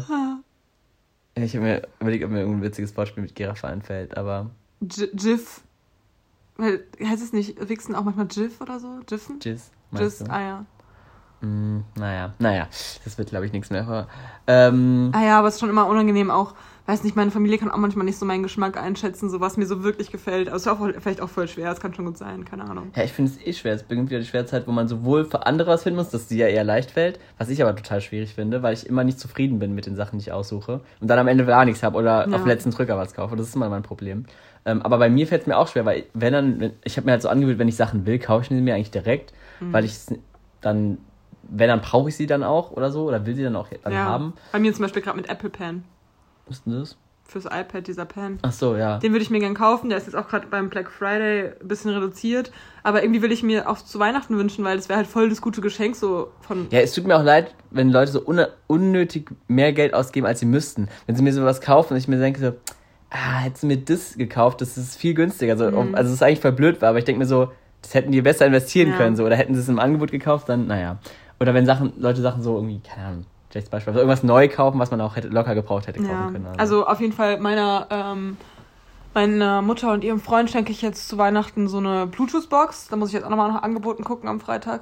Ich 1.36 1.56
habe 1.56 1.66
mir 1.66 1.82
überlegt, 2.00 2.24
ob 2.24 2.32
mir 2.32 2.40
irgendein 2.40 2.64
witziges 2.64 2.92
Beispiel 2.92 3.24
mit 3.24 3.36
Giraffe 3.36 3.68
einfällt, 3.68 4.16
aber. 4.18 4.52
Weil, 6.58 6.86
heißt 7.04 7.24
es 7.24 7.34
nicht 7.34 7.70
Wichsen 7.70 7.96
auch 7.96 8.04
manchmal 8.04 8.28
Jiff 8.30 8.62
oder 8.62 8.80
so? 8.80 9.00
Meinst 9.92 10.20
Jizz, 10.20 10.28
du? 10.28 10.32
ah 10.32 10.42
ja. 10.42 10.66
Mm, 11.42 11.84
naja, 11.96 12.34
naja, 12.40 12.68
das 13.04 13.18
wird, 13.18 13.30
glaube 13.30 13.46
ich, 13.46 13.52
nichts 13.52 13.70
mehr. 13.70 14.08
Ähm, 14.48 15.12
Ah 15.14 15.24
ja, 15.24 15.40
aber 15.40 15.48
es 15.48 15.56
ist 15.56 15.60
schon 15.60 15.70
immer 15.70 15.88
unangenehm 15.88 16.30
auch. 16.30 16.54
Weiß 16.92 17.06
nicht, 17.06 17.16
meine 17.16 17.32
Familie 17.32 17.58
kann 17.58 17.72
auch 17.72 17.78
manchmal 17.78 18.04
nicht 18.04 18.18
so 18.18 18.26
meinen 18.26 18.44
Geschmack 18.44 18.76
einschätzen, 18.76 19.30
so 19.30 19.40
was 19.40 19.56
mir 19.56 19.66
so 19.66 19.82
wirklich 19.82 20.12
gefällt. 20.12 20.50
Aber 20.50 20.58
es 20.58 20.64
ist 20.64 20.68
auch 20.68 20.86
vielleicht 21.00 21.22
auch 21.22 21.30
voll 21.30 21.48
schwer, 21.48 21.72
es 21.72 21.80
kann 21.80 21.94
schon 21.94 22.04
gut 22.04 22.18
sein, 22.18 22.44
keine 22.44 22.66
Ahnung. 22.70 22.92
ja, 22.98 23.04
ich 23.04 23.14
finde 23.14 23.32
es 23.32 23.48
eh 23.48 23.54
schwer. 23.54 23.74
Es 23.76 23.84
beginnt 23.84 24.10
wieder 24.10 24.20
die 24.20 24.26
schwere 24.26 24.46
Zeit, 24.46 24.68
wo 24.68 24.74
man 24.74 24.90
sowohl 24.90 25.24
für 25.24 25.46
andere 25.46 25.72
was 25.72 25.84
finden 25.84 26.00
muss, 26.00 26.10
dass 26.10 26.28
die 26.28 26.36
ja 26.36 26.48
eher 26.48 26.66
leicht 26.66 26.92
fällt, 26.92 27.18
was 27.38 27.48
ich 27.48 27.62
aber 27.62 27.74
total 27.78 28.02
schwierig 28.02 28.34
finde, 28.34 28.62
weil 28.62 28.74
ich 28.74 28.86
immer 28.88 29.06
nicht 29.06 29.22
zufrieden 29.22 29.58
bin 29.60 29.74
mit 29.74 29.86
den 29.86 29.96
Sachen, 29.96 30.20
die 30.20 30.24
ich 30.24 30.34
aussuche 30.34 30.82
und 31.00 31.08
dann 31.08 31.18
am 31.18 31.30
Ende 31.30 31.46
gar 31.46 31.64
nichts 31.64 31.82
habe 31.82 31.98
oder 31.98 32.28
Ja. 32.28 32.36
auf 32.36 32.42
den 32.42 32.50
letzten 32.50 32.72
Drücker 32.72 32.98
was 32.98 33.14
kaufe. 33.14 33.38
Das 33.38 33.48
ist 33.48 33.56
immer 33.56 33.70
mein 33.70 33.84
Problem. 33.84 34.26
Ähm, 34.66 34.82
aber 34.82 34.98
bei 34.98 35.10
mir 35.10 35.26
fällt 35.28 35.44
es 35.44 35.48
mir 35.48 35.58
auch 35.58 35.70
schwer, 35.70 35.86
weil 35.86 36.04
wenn 36.14 36.34
dann, 36.34 36.60
wenn, 36.60 36.74
ich 36.84 36.98
habe 36.98 37.06
mir 37.06 37.14
halt 37.14 37.22
so 37.22 37.30
angewöhnt, 37.30 37.58
wenn 37.58 37.70
ich 37.70 37.78
Sachen 37.78 38.06
will, 38.06 38.20
kaufe 38.20 38.42
ich 38.44 38.50
sie 38.50 38.56
mir 38.60 38.76
eigentlich 38.76 38.92
direkt, 38.92 39.32
Mhm. 39.62 39.72
weil 39.72 39.86
ich 39.86 39.94
dann, 40.60 40.98
wenn, 41.44 41.70
dann 41.70 41.80
brauche 41.80 42.10
ich 42.10 42.18
sie 42.18 42.28
dann 42.28 42.44
auch 42.44 42.72
oder 42.72 42.92
so 42.92 43.06
oder 43.06 43.26
will 43.26 43.34
sie 43.36 43.44
dann 43.44 43.56
auch 43.56 43.70
dann 43.82 43.94
ja. 43.94 44.04
haben. 44.04 44.34
Bei 44.52 44.60
mir 44.60 44.74
zum 44.74 44.82
Beispiel 44.82 45.02
gerade 45.02 45.16
mit 45.16 45.30
Apple 45.30 45.50
Pen. 45.50 45.86
Was 46.52 46.58
ist 46.60 46.66
denn 46.66 46.80
das? 46.80 46.98
Fürs 47.24 47.46
iPad, 47.46 47.88
dieser 47.88 48.04
Pen. 48.04 48.40
Ach 48.42 48.52
so, 48.52 48.76
ja. 48.76 48.98
Den 49.00 49.14
würde 49.14 49.24
ich 49.24 49.30
mir 49.30 49.40
gern 49.40 49.54
kaufen. 49.54 49.88
Der 49.90 49.98
ist 49.98 50.06
jetzt 50.06 50.16
auch 50.16 50.28
gerade 50.28 50.48
beim 50.48 50.70
Black 50.70 50.92
Friday 50.92 51.52
ein 51.62 51.68
bisschen 51.68 51.92
reduziert. 51.92 52.52
Aber 52.84 53.04
irgendwie 53.04 53.22
will 53.22 53.32
ich 53.32 53.42
mir 53.42 53.70
auch 53.70 53.78
zu 53.78 54.00
Weihnachten 54.00 54.38
wünschen, 54.38 54.66
weil 54.66 54.76
das 54.76 54.90
wäre 54.90 54.98
halt 54.98 55.08
voll 55.08 55.30
das 55.30 55.42
gute 55.42 55.62
Geschenk 55.62 55.96
so 55.96 56.32
von. 56.42 56.68
Ja, 56.72 56.82
es 56.82 56.94
tut 56.94 57.08
mir 57.08 57.16
auch 57.16 57.24
leid, 57.24 57.56
wenn 57.70 57.90
Leute 57.90 58.12
so 58.12 58.26
un 58.28 58.46
unnötig 58.68 59.32
mehr 59.48 59.72
Geld 59.72 59.94
ausgeben, 59.94 60.28
als 60.28 60.42
sie 60.42 60.46
müssten. 60.46 60.90
Wenn 61.08 61.16
sie 61.16 61.24
mir 61.24 61.32
sowas 61.32 61.62
kaufen 61.62 61.94
und 61.94 62.00
ich 62.00 62.10
mir 62.10 62.20
denke 62.20 62.42
so, 62.42 62.54
ah, 63.12 63.40
hättest 63.40 63.64
du 63.64 63.68
mir 63.68 63.78
das 63.78 64.16
gekauft, 64.18 64.60
das 64.60 64.78
ist 64.78 64.98
viel 64.98 65.14
günstiger. 65.14 65.54
Also, 65.54 65.72
Mhm. 65.72 65.96
also 65.96 66.10
es 66.10 66.16
ist 66.16 66.24
eigentlich 66.24 66.42
voll 66.42 66.52
blöd 66.52 66.82
war, 66.82 66.90
aber 66.90 67.00
ich 67.00 67.06
denke 67.06 67.20
mir 67.20 67.28
so, 67.28 67.50
das 67.82 67.94
hätten 67.94 68.12
die 68.12 68.22
besser 68.22 68.46
investieren 68.46 68.90
Ja. 68.90 68.98
können, 68.98 69.16
so, 69.16 69.24
oder 69.24 69.38
hätten 69.38 69.54
sie 69.56 69.62
es 69.62 69.70
im 69.70 69.80
Angebot 69.80 70.12
gekauft, 70.12 70.50
dann, 70.50 70.68
naja. 70.68 71.00
Oder 71.40 71.54
wenn 71.54 71.66
Sachen, 71.66 71.94
Leute 71.98 72.22
Sachen 72.22 72.44
so 72.44 72.58
irgendwie, 72.58 72.80
keine 72.82 73.08
Ahnung, 73.08 73.26
schlechtes 73.52 73.70
Beispiel, 73.70 73.92
also 73.92 74.00
irgendwas 74.00 74.24
neu 74.24 74.48
kaufen, 74.48 74.80
was 74.80 74.92
man 74.92 75.02
auch 75.02 75.16
hätte, 75.16 75.28
locker 75.28 75.56
gebraucht 75.56 75.88
hätte 75.88 76.00
kaufen 76.00 76.12
Ja. 76.12 76.32
können. 76.32 76.48
Also 76.58 76.86
auf 76.86 77.00
jeden 77.00 77.14
Fall 77.14 77.40
meiner, 77.40 77.88
ähm, 77.90 78.38
meiner 79.14 79.62
Mutter 79.62 79.92
und 79.92 80.04
ihrem 80.04 80.20
Freund 80.20 80.50
schenke 80.50 80.72
ich 80.72 80.82
jetzt 80.82 81.08
zu 81.08 81.18
Weihnachten 81.18 81.68
so 81.68 81.78
eine 81.78 82.08
Bluetooth-Box. 82.08 82.88
Da 82.90 82.96
muss 82.96 83.10
ich 83.10 83.14
jetzt 83.14 83.26
auch 83.26 83.30
nochmal 83.30 83.52
nach 83.52 83.64
Angeboten 83.64 84.04
gucken 84.04 84.30
am 84.30 84.40
Freitag. 84.40 84.82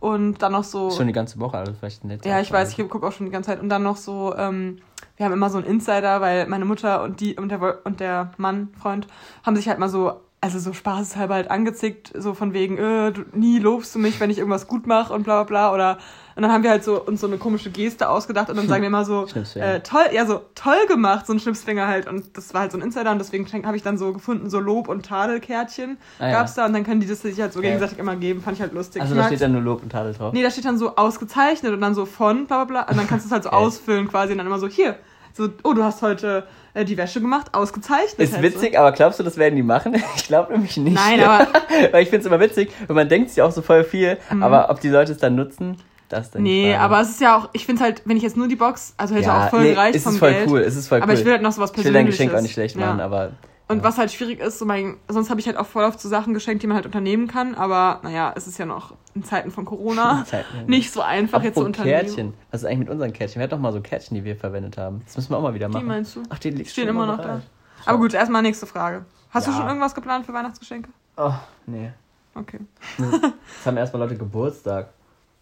Und 0.00 0.42
dann 0.42 0.52
noch 0.52 0.64
so. 0.64 0.90
Schon 0.90 1.08
die 1.08 1.12
ganze 1.12 1.40
Woche, 1.40 1.58
also 1.58 1.72
vielleicht 1.72 2.04
ein 2.04 2.08
letzter 2.08 2.28
Ja, 2.28 2.40
ich 2.40 2.52
weiß, 2.52 2.76
ich 2.76 2.88
gucke 2.88 3.06
auch 3.06 3.12
schon 3.12 3.26
die 3.26 3.32
ganze 3.32 3.50
Zeit. 3.50 3.60
Und 3.60 3.68
dann 3.68 3.82
noch 3.82 3.96
so 3.96 4.34
ähm, 4.36 4.78
wir 5.18 5.26
haben 5.26 5.32
immer 5.32 5.50
so 5.50 5.58
einen 5.58 5.66
Insider, 5.66 6.20
weil 6.20 6.46
meine 6.46 6.64
Mutter 6.64 7.02
und 7.02 7.20
die 7.20 7.36
und 7.36 7.50
der 7.50 7.80
und 7.84 8.00
der 8.00 8.30
Mann, 8.36 8.68
Freund, 8.80 9.08
haben 9.44 9.56
sich 9.56 9.68
halt 9.68 9.80
mal 9.80 9.88
so, 9.88 10.12
also 10.40 10.60
so 10.60 10.72
spaßeshalber 10.72 11.34
halt 11.34 11.50
angezickt, 11.50 12.12
so 12.16 12.34
von 12.34 12.52
wegen, 12.52 12.78
äh, 12.78 13.12
du, 13.12 13.24
nie 13.32 13.58
lobst 13.58 13.94
du 13.94 13.98
mich, 13.98 14.20
wenn 14.20 14.30
ich 14.30 14.38
irgendwas 14.38 14.68
gut 14.68 14.86
mache 14.86 15.12
und 15.12 15.24
bla 15.24 15.42
bla 15.42 15.70
bla. 15.70 15.74
Oder 15.74 15.98
und 16.38 16.42
dann 16.42 16.52
haben 16.52 16.62
wir 16.62 16.70
halt 16.70 16.84
so 16.84 17.02
uns 17.02 17.20
so 17.20 17.26
eine 17.26 17.36
komische 17.36 17.68
Geste 17.68 18.08
ausgedacht 18.08 18.48
und 18.48 18.56
dann 18.56 18.68
sagen 18.68 18.82
wir 18.82 18.86
immer 18.86 19.04
so, 19.04 19.26
äh, 19.56 19.80
toll, 19.80 20.04
ja, 20.12 20.24
so 20.24 20.42
toll 20.54 20.86
gemacht, 20.86 21.26
so 21.26 21.32
ein 21.32 21.40
Schnipsfinger 21.40 21.88
halt. 21.88 22.06
Und 22.06 22.36
das 22.36 22.54
war 22.54 22.60
halt 22.60 22.70
so 22.70 22.78
ein 22.78 22.80
Insider 22.80 23.10
und 23.10 23.18
deswegen 23.18 23.44
habe 23.66 23.76
ich 23.76 23.82
dann 23.82 23.98
so 23.98 24.12
gefunden, 24.12 24.48
so 24.48 24.60
Lob- 24.60 24.86
und 24.86 25.04
Tadelkärtchen 25.04 25.98
ah, 26.20 26.30
gab's 26.30 26.54
ja. 26.54 26.62
da 26.62 26.66
und 26.68 26.74
dann 26.74 26.84
können 26.84 27.00
die 27.00 27.08
das 27.08 27.22
sich 27.22 27.40
halt 27.40 27.52
so 27.52 27.60
gegenseitig 27.60 27.98
immer 27.98 28.14
geben. 28.14 28.40
Fand 28.40 28.56
ich 28.56 28.60
halt 28.60 28.72
lustig. 28.72 29.02
Also 29.02 29.16
da 29.16 29.26
steht 29.26 29.40
dann 29.40 29.50
nur 29.50 29.62
Lob 29.62 29.82
und 29.82 29.90
Tadel 29.90 30.12
drauf? 30.12 30.32
Nee, 30.32 30.44
da 30.44 30.52
steht 30.52 30.64
dann 30.64 30.78
so 30.78 30.94
ausgezeichnet 30.94 31.72
und 31.72 31.80
dann 31.80 31.96
so 31.96 32.06
von 32.06 32.46
bla 32.46 32.62
bla 32.62 32.84
bla. 32.84 32.88
Und 32.88 32.96
dann 32.96 33.08
kannst 33.08 33.24
du 33.24 33.30
es 33.30 33.32
halt 33.32 33.42
so 33.42 33.50
ausfüllen 33.50 34.06
quasi 34.06 34.30
und 34.30 34.38
dann 34.38 34.46
immer 34.46 34.60
so, 34.60 34.68
hier, 34.68 34.94
so, 35.32 35.48
oh, 35.64 35.72
du 35.72 35.82
hast 35.82 36.02
heute 36.02 36.46
äh, 36.74 36.84
die 36.84 36.96
Wäsche 36.96 37.20
gemacht, 37.20 37.52
ausgezeichnet. 37.52 38.18
Ist 38.18 38.40
witzig, 38.42 38.74
so. 38.74 38.78
aber 38.78 38.92
glaubst 38.92 39.18
du, 39.18 39.24
das 39.24 39.36
werden 39.38 39.56
die 39.56 39.62
machen? 39.64 39.96
Ich 40.16 40.28
glaube 40.28 40.52
nämlich 40.52 40.76
nicht. 40.76 40.94
Nein, 40.94 41.20
aber. 41.20 41.48
Weil 41.90 42.02
ich 42.02 42.10
finde 42.10 42.20
es 42.20 42.26
immer 42.26 42.38
witzig, 42.40 42.70
und 42.86 42.94
man 42.94 43.08
denkt 43.08 43.30
sich 43.30 43.42
auch 43.42 43.50
so 43.50 43.62
voll 43.62 43.82
viel, 43.82 44.18
mhm. 44.30 44.42
aber 44.42 44.70
ob 44.70 44.80
die 44.80 44.88
Leute 44.88 45.12
es 45.12 45.18
dann 45.18 45.34
nutzen, 45.34 45.76
das 46.08 46.30
dann 46.30 46.42
Nee, 46.42 46.74
aber 46.74 47.00
es 47.00 47.10
ist 47.10 47.20
ja 47.20 47.36
auch, 47.36 47.50
ich 47.52 47.66
finde 47.66 47.82
halt, 47.82 48.02
wenn 48.04 48.16
ich 48.16 48.22
jetzt 48.22 48.36
nur 48.36 48.48
die 48.48 48.56
Box, 48.56 48.94
also 48.96 49.14
hätte 49.14 49.26
ja, 49.26 49.46
auch 49.46 49.50
voll 49.50 49.62
nee, 49.62 49.70
gereicht 49.70 50.00
vom 50.00 50.16
voll 50.16 50.32
Geld. 50.32 50.48
Cool, 50.48 50.60
es 50.60 50.76
ist 50.76 50.88
voll 50.88 51.02
aber 51.02 51.12
cool. 51.12 51.18
ich 51.18 51.24
will 51.24 51.32
halt 51.32 51.42
noch 51.42 51.52
sowas 51.52 51.72
Persönliches. 51.72 51.88
Ich 51.88 51.94
will 51.94 52.02
dein 52.02 52.06
Geschenk 52.06 52.34
auch 52.34 52.42
nicht 52.42 52.52
schlecht 52.52 52.76
machen, 52.76 52.98
ja. 52.98 53.04
aber 53.04 53.32
und 53.70 53.82
was 53.82 53.98
halt 53.98 54.10
schwierig 54.10 54.40
ist, 54.40 54.58
so 54.58 54.64
mein, 54.64 54.96
sonst 55.08 55.28
habe 55.28 55.40
ich 55.40 55.46
halt 55.46 55.58
auch 55.58 55.66
voll 55.66 55.84
oft 55.84 56.00
so 56.00 56.08
Sachen 56.08 56.32
geschenkt, 56.32 56.62
die 56.62 56.66
man 56.66 56.76
halt 56.76 56.86
unternehmen 56.86 57.28
kann, 57.28 57.54
aber 57.54 58.00
naja, 58.02 58.32
es 58.34 58.46
ist 58.46 58.56
ja 58.56 58.64
noch 58.64 58.94
in 59.14 59.24
Zeiten 59.24 59.50
von 59.50 59.66
Corona 59.66 60.24
Zeiten, 60.26 60.64
nicht 60.66 60.90
so 60.90 61.02
einfach 61.02 61.42
jetzt 61.42 61.56
so 61.56 61.64
unternehmen. 61.64 62.00
Kärtchen. 62.00 62.34
Was 62.50 62.62
ist 62.62 62.66
eigentlich 62.66 62.78
mit 62.78 62.88
unseren 62.88 63.12
Kärtchen? 63.12 63.40
Wir 63.40 63.44
hatten 63.44 63.50
doch 63.50 63.58
mal 63.58 63.72
so 63.72 63.82
Kärtchen, 63.82 64.14
die 64.14 64.24
wir 64.24 64.36
verwendet 64.36 64.78
haben. 64.78 65.02
Das 65.04 65.16
müssen 65.16 65.30
wir 65.30 65.36
auch 65.36 65.42
mal 65.42 65.52
wieder 65.52 65.68
machen. 65.68 65.82
Die 65.82 65.86
meinst 65.86 66.16
du? 66.16 66.22
Ach, 66.30 66.38
die 66.38 66.64
stehen 66.64 66.88
immer 66.88 67.06
noch 67.06 67.18
da. 67.18 67.42
Aber 67.84 67.98
gut, 67.98 68.14
erstmal 68.14 68.40
nächste 68.40 68.66
Frage. 68.66 69.04
Hast 69.30 69.46
ja. 69.46 69.52
du 69.52 69.58
schon 69.58 69.66
irgendwas 69.68 69.94
geplant 69.94 70.24
für 70.24 70.32
Weihnachtsgeschenke? 70.32 70.88
Oh, 71.18 71.34
nee. 71.66 71.90
Okay. 72.34 72.60
Jetzt 72.98 73.66
haben 73.66 73.76
erstmal 73.76 74.02
Leute 74.02 74.16
Geburtstag. 74.16 74.90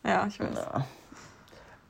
Ja, 0.07 0.27
ich 0.27 0.39
weiß. 0.39 0.49
Ja. 0.55 0.85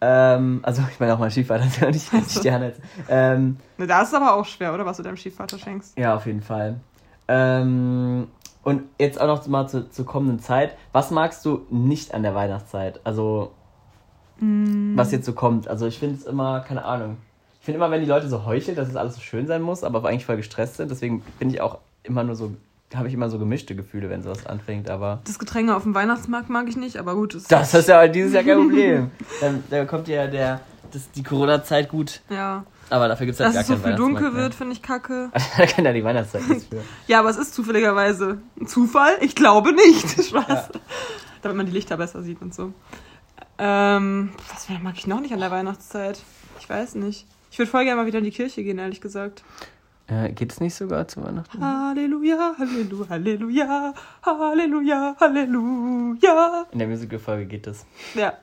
Ähm, 0.00 0.60
also 0.62 0.82
ich 0.90 1.00
meine 1.00 1.14
auch 1.14 1.18
mein 1.18 1.30
Stiefvater 1.30 1.64
ist 1.66 1.80
ja 1.80 1.90
nicht 1.90 2.12
also. 2.12 2.40
Sterne. 2.40 2.74
Ähm, 3.08 3.56
da 3.78 4.02
ist 4.02 4.08
es 4.08 4.14
aber 4.14 4.34
auch 4.34 4.44
schwer, 4.44 4.74
oder? 4.74 4.84
Was 4.84 4.98
du 4.98 5.02
deinem 5.02 5.16
Stiefvater 5.16 5.58
schenkst. 5.58 5.96
Ja, 5.98 6.16
auf 6.16 6.26
jeden 6.26 6.42
Fall. 6.42 6.80
Ähm, 7.28 8.28
und 8.62 8.82
jetzt 8.98 9.20
auch 9.20 9.26
noch 9.26 9.46
mal 9.46 9.68
zu, 9.68 9.88
zur 9.90 10.06
kommenden 10.06 10.40
Zeit. 10.40 10.76
Was 10.92 11.10
magst 11.10 11.44
du 11.44 11.66
nicht 11.70 12.14
an 12.14 12.22
der 12.22 12.34
Weihnachtszeit? 12.34 13.00
Also, 13.04 13.52
mm. 14.38 14.96
was 14.96 15.12
jetzt 15.12 15.24
so 15.24 15.32
kommt. 15.32 15.68
Also 15.68 15.86
ich 15.86 15.98
finde 15.98 16.16
es 16.16 16.26
immer, 16.26 16.60
keine 16.60 16.84
Ahnung. 16.84 17.16
Ich 17.60 17.64
finde 17.64 17.78
immer, 17.78 17.90
wenn 17.90 18.00
die 18.00 18.06
Leute 18.06 18.28
so 18.28 18.44
heucheln, 18.44 18.76
dass 18.76 18.88
es 18.88 18.96
alles 18.96 19.14
so 19.14 19.20
schön 19.20 19.46
sein 19.46 19.62
muss, 19.62 19.82
aber 19.82 20.06
eigentlich 20.08 20.26
voll 20.26 20.36
gestresst 20.36 20.76
sind. 20.76 20.90
Deswegen 20.90 21.22
bin 21.38 21.48
ich 21.50 21.60
auch 21.60 21.78
immer 22.02 22.22
nur 22.22 22.36
so 22.36 22.54
habe 22.94 23.08
ich 23.08 23.14
immer 23.14 23.28
so 23.28 23.38
gemischte 23.38 23.74
Gefühle, 23.74 24.08
wenn 24.10 24.22
sowas 24.22 24.46
anfängt, 24.46 24.88
aber. 24.90 25.20
Das 25.24 25.38
Getränke 25.38 25.74
auf 25.74 25.82
dem 25.82 25.94
Weihnachtsmarkt 25.94 26.48
mag 26.48 26.68
ich 26.68 26.76
nicht, 26.76 26.98
aber 26.98 27.14
gut. 27.14 27.34
Das, 27.34 27.44
das 27.44 27.74
ist 27.74 27.88
ja 27.88 28.06
dieses 28.06 28.32
Jahr 28.32 28.44
kein 28.44 28.58
Problem. 28.58 29.10
dann, 29.40 29.64
dann 29.70 29.86
kommt 29.86 30.08
ja 30.08 30.26
der, 30.26 30.60
das, 30.92 31.10
die 31.10 31.22
Corona-Zeit 31.22 31.88
gut. 31.88 32.20
Ja. 32.30 32.64
Aber 32.88 33.08
dafür 33.08 33.26
gibt 33.26 33.34
es 33.34 33.44
halt 33.44 33.56
Dass 33.56 33.66
gar 33.66 33.76
es 33.76 33.82
so 33.82 33.88
viel 33.88 33.96
dunkel 33.96 34.34
wird, 34.34 34.54
finde 34.54 34.72
ich 34.72 34.82
kacke. 34.82 35.30
da 35.58 35.66
kann 35.66 35.84
ja 35.84 35.92
die 35.92 36.04
Weihnachtszeit 36.04 36.48
nichts 36.48 36.66
für. 36.66 36.82
ja, 37.08 37.18
aber 37.18 37.30
es 37.30 37.36
ist 37.36 37.54
zufälligerweise 37.54 38.38
ein 38.60 38.68
Zufall. 38.68 39.16
Ich 39.20 39.34
glaube 39.34 39.72
nicht. 39.72 40.24
Spaß. 40.24 40.46
Ja. 40.48 40.68
Damit 41.42 41.56
man 41.56 41.66
die 41.66 41.72
Lichter 41.72 41.96
besser 41.96 42.22
sieht 42.22 42.40
und 42.40 42.54
so. 42.54 42.72
Ähm, 43.58 44.30
was 44.52 44.68
mag 44.82 44.94
ich 44.96 45.06
noch 45.06 45.20
nicht 45.20 45.32
an 45.32 45.40
der 45.40 45.50
Weihnachtszeit? 45.50 46.22
Ich 46.60 46.68
weiß 46.68 46.94
nicht. 46.96 47.26
Ich 47.50 47.58
würde 47.58 47.70
voll 47.70 47.84
gerne 47.84 48.00
mal 48.00 48.06
wieder 48.06 48.18
in 48.18 48.24
die 48.24 48.30
Kirche 48.30 48.62
gehen, 48.62 48.78
ehrlich 48.78 49.00
gesagt. 49.00 49.42
Äh, 50.08 50.30
Geht 50.32 50.52
es 50.52 50.60
nicht 50.60 50.74
sogar 50.74 51.08
zu 51.08 51.24
Weihnachten? 51.24 51.60
Halleluja, 51.60 52.54
Halleluja, 52.58 53.08
Halleluja, 53.08 53.94
Halleluja, 54.24 55.16
Halleluja. 55.18 56.66
In 56.70 56.78
der 56.78 56.88
Musical-Folge 56.88 57.46
geht 57.46 57.66
es. 57.66 57.84
Ja. 58.14 58.34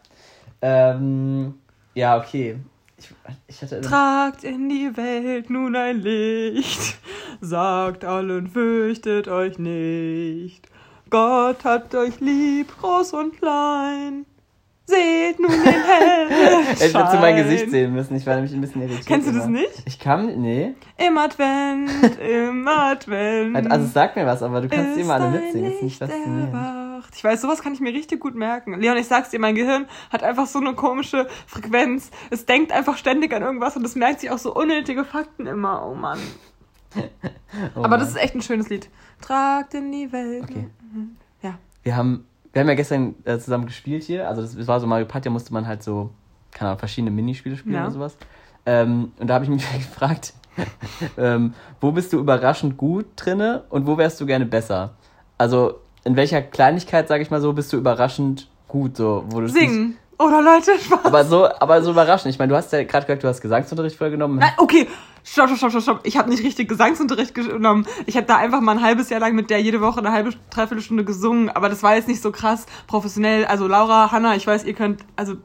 Ähm, 0.62 1.56
ja, 1.94 2.18
okay. 2.18 2.58
Ich, 2.98 3.10
ich 3.48 3.62
hatte 3.62 3.82
Tragt 3.82 4.44
in 4.44 4.68
die 4.70 4.96
Welt 4.96 5.50
nun 5.50 5.76
ein 5.76 6.02
Licht, 6.02 6.98
sagt 7.42 8.04
allen, 8.04 8.48
fürchtet 8.48 9.28
euch 9.28 9.58
nicht. 9.58 10.68
Gott 11.10 11.64
hat 11.64 11.94
euch 11.96 12.20
lieb, 12.20 12.74
groß 12.80 13.14
und 13.14 13.38
klein. 13.38 14.26
Seht 14.86 15.40
nun 15.40 15.50
den 15.50 15.64
hellen 15.64 16.66
Ich 16.74 16.94
hätte 16.94 17.18
mein 17.20 17.38
Gesicht 17.38 17.72
sehen 17.72 17.94
müssen. 17.94 18.16
Ich 18.16 18.26
war 18.26 18.36
nämlich 18.36 18.54
ein 18.54 18.60
bisschen 18.60 18.82
irritiert. 18.82 19.06
Kennst 19.06 19.28
du 19.30 19.32
das 19.32 19.46
immer. 19.46 19.60
nicht? 19.60 19.84
Ich 19.86 19.98
kam, 19.98 20.26
nee. 20.42 20.76
Im 20.98 21.18
Advent, 21.18 21.90
im 22.20 22.68
Advent. 22.68 23.72
Also 23.72 23.88
sag 23.88 24.16
mir 24.18 24.26
was, 24.26 24.44
aber 24.44 24.60
du 24.60 24.68
kannst 24.68 24.98
immer 24.98 25.14
alle 25.14 25.30
mitsingen. 25.30 25.66
Das 25.66 25.76
ist 25.76 25.84
nicht 25.84 26.00
faszinierend. 26.00 26.54
Ich 27.16 27.24
weiß, 27.24 27.42
sowas 27.42 27.62
kann 27.62 27.74
ich 27.74 27.80
mir 27.80 27.94
richtig 27.94 28.20
gut 28.20 28.36
merken. 28.36 28.80
Leon, 28.80 28.98
ich 28.98 29.08
sag's 29.08 29.30
dir, 29.30 29.40
mein 29.40 29.56
Gehirn 29.56 29.88
hat 30.10 30.24
einfach 30.24 30.48
so 30.48 30.60
eine 30.60 30.74
komische 30.74 31.28
Frequenz. 31.48 32.12
Es 32.30 32.46
denkt 32.46 32.72
einfach 32.72 32.98
ständig 32.98 33.34
an 33.34 33.42
irgendwas 33.42 33.78
und 33.78 33.86
es 33.86 33.96
merkt 33.96 34.20
sich 34.20 34.32
auch 34.32 34.38
so 34.38 34.54
unnötige 34.54 35.06
Fakten 35.06 35.46
immer. 35.48 35.86
Oh 35.86 35.96
Mann. 35.96 36.20
oh 36.96 37.00
aber 37.76 37.88
Mann. 37.90 38.00
das 38.00 38.10
ist 38.10 38.18
echt 38.18 38.36
ein 38.36 38.42
schönes 38.42 38.70
Lied. 38.70 38.90
Tragt 39.22 39.74
in 39.76 39.92
die 39.92 40.12
Welt. 40.12 40.44
Okay. 40.44 40.68
Ja. 41.42 41.56
Wir 41.84 41.96
haben 41.96 42.26
wir 42.54 42.60
haben 42.62 42.70
ja 42.70 42.76
gestern 42.76 43.16
äh, 43.26 43.38
zusammen 43.40 43.66
gespielt 43.66 44.04
hier. 44.04 44.28
Also 44.28 44.42
das, 44.42 44.56
das 44.56 44.68
war 44.68 44.80
so 44.80 44.88
Mario 44.88 45.06
Party, 45.08 45.26
da 45.26 45.32
musste 45.32 45.52
man 45.54 45.68
halt 45.68 45.84
so, 45.84 46.12
keine 46.52 46.70
Ahnung, 46.70 46.80
verschiedene 46.80 47.12
Minispiele 47.12 47.58
spielen 47.58 47.76
ja. 47.76 47.82
oder 47.82 47.92
sowas. 47.92 48.18
Ähm, 48.66 49.12
und 49.20 49.28
da 49.28 49.34
habe 49.34 49.44
ich 49.44 49.50
mich 49.50 49.70
gefragt, 49.74 50.34
ähm, 51.18 51.54
wo 51.82 51.92
bist 51.92 52.14
du 52.14 52.20
überraschend 52.20 52.78
gut 52.78 53.08
drinne 53.16 53.64
und 53.70 53.88
wo 53.88 53.98
wärst 53.98 54.22
du 54.22 54.26
gerne 54.28 54.46
besser? 54.46 54.94
Also 55.38 55.80
in 56.04 56.16
welcher 56.16 56.42
Kleinigkeit, 56.42 57.08
sage 57.08 57.24
ich 57.24 57.32
mal 57.32 57.42
so, 57.42 57.54
bist 57.54 57.74
du 57.74 57.78
überraschend 57.78 58.48
gut? 58.68 58.98
So, 58.98 59.26
wo 59.30 59.42
du 59.42 59.50
Singen. 59.50 59.98
Oder 60.20 60.42
Leute, 60.42 60.78
Spaß. 60.80 61.06
Aber 61.06 61.26
so, 61.26 61.48
aber 61.48 61.82
so 61.82 61.92
überraschend. 61.92 62.34
Ich 62.34 62.40
meine, 62.40 62.52
du 62.52 62.56
hast 62.56 62.72
ja 62.72 62.84
gerade 62.84 63.06
gesagt, 63.06 63.24
du 63.24 63.28
hast 63.28 63.42
Gesangsunterricht 63.42 63.96
vollgenommen. 63.96 64.40
Nein, 64.40 64.52
okay. 64.58 64.88
Stopp, 65.24 65.50
stopp, 65.56 65.70
stopp, 65.72 65.82
stopp. 65.82 66.00
Ich 66.04 66.18
habe 66.18 66.30
nicht 66.30 66.44
richtig 66.44 66.68
Gesangsunterricht 66.68 67.34
genommen. 67.34 67.88
Ich 68.06 68.18
habe 68.18 68.28
da 68.28 68.38
einfach 68.38 68.60
mal 68.60 68.74
ein 68.74 68.84
halbes 68.84 69.10
Jahr 69.10 69.22
lang 69.22 69.36
mit 69.36 69.50
der 69.50 69.62
jede 69.62 69.80
Woche 69.80 70.00
eine 70.00 70.12
halbe, 70.12 70.32
dreiviertel 70.50 70.84
Stunde 70.84 71.06
gesungen. 71.06 71.50
Aber 71.50 71.70
das 71.70 71.82
war 71.82 71.96
jetzt 71.96 72.08
nicht 72.08 72.22
so 72.22 72.32
krass 72.32 72.66
professionell. 72.88 73.46
Also 73.46 73.68
Laura, 73.68 74.12
Hanna, 74.12 74.36
ich 74.36 74.46
weiß, 74.46 74.66
ihr 74.66 74.74
könnt 74.74 75.02
also 75.16 75.36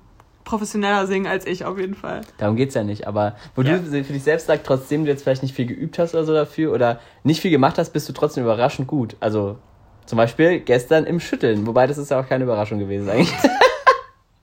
professioneller 0.45 1.07
singen 1.07 1.27
als 1.27 1.47
ich 1.47 1.64
auf 1.64 1.79
jeden 1.79 1.95
Fall. 1.95 2.23
Darum 2.39 2.57
geht's 2.57 2.75
ja 2.75 2.83
nicht. 2.83 3.07
Aber 3.07 3.37
wo 3.55 3.62
ja. 3.62 3.79
du 3.79 3.85
für 3.85 4.12
dich 4.12 4.23
selbst 4.25 4.47
sagst, 4.47 4.66
trotzdem 4.66 5.05
du 5.05 5.11
jetzt 5.11 5.23
vielleicht 5.23 5.43
nicht 5.43 5.55
viel 5.55 5.66
geübt 5.66 5.99
hast 5.99 6.14
oder 6.14 6.25
so 6.25 6.33
dafür 6.33 6.73
oder 6.73 6.99
nicht 7.23 7.41
viel 7.41 7.51
gemacht 7.51 7.79
hast, 7.79 7.91
bist 7.93 8.09
du 8.09 8.12
trotzdem 8.12 8.45
überraschend 8.45 8.89
gut. 8.89 9.16
Also 9.21 9.59
zum 10.07 10.16
Beispiel 10.16 10.61
gestern 10.61 11.05
im 11.05 11.21
Schütteln. 11.21 11.66
Wobei 11.66 11.87
das 11.87 11.99
ist 11.99 12.11
ja 12.11 12.19
auch 12.19 12.27
keine 12.27 12.45
Überraschung 12.45 12.79
gewesen 12.79 13.09
eigentlich. 13.09 13.33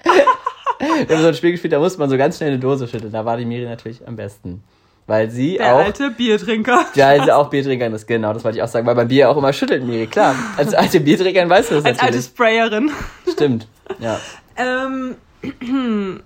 Wir 0.05 1.15
haben 1.15 1.21
so 1.21 1.27
ein 1.29 1.33
Spiel 1.33 1.51
gespielt, 1.51 1.73
da 1.73 1.79
musste 1.79 1.99
man 1.99 2.09
so 2.09 2.17
ganz 2.17 2.37
schnell 2.37 2.49
eine 2.49 2.59
Dose 2.59 2.87
schütteln. 2.87 3.11
Da 3.11 3.25
war 3.25 3.37
die 3.37 3.45
Miri 3.45 3.65
natürlich 3.65 4.05
am 4.07 4.15
besten. 4.15 4.63
Weil 5.07 5.29
sie 5.29 5.57
der 5.57 5.75
auch. 5.75 5.85
Alte 5.85 6.09
Biertrinker. 6.09 6.85
Ja, 6.95 7.23
sie 7.23 7.31
auch 7.31 7.49
Biertrinkerin 7.49 7.93
ist, 7.93 8.07
genau, 8.07 8.33
das 8.33 8.43
wollte 8.43 8.57
ich 8.57 8.63
auch 8.63 8.67
sagen. 8.67 8.87
Weil 8.87 8.95
beim 8.95 9.07
Bier 9.07 9.29
auch 9.29 9.37
immer 9.37 9.53
schüttelt, 9.53 9.83
Miri, 9.83 10.07
klar. 10.07 10.35
Als 10.57 10.73
alte 10.73 10.99
Biertrinkerin 10.99 11.49
weißt 11.49 11.71
du 11.71 11.75
das 11.75 11.85
Als 11.85 11.97
natürlich. 11.97 12.15
Als 12.15 12.25
alte 12.25 12.35
Sprayerin. 12.35 12.91
Stimmt, 13.31 13.67
ja. 13.99 14.19
Ähm. 14.57 15.15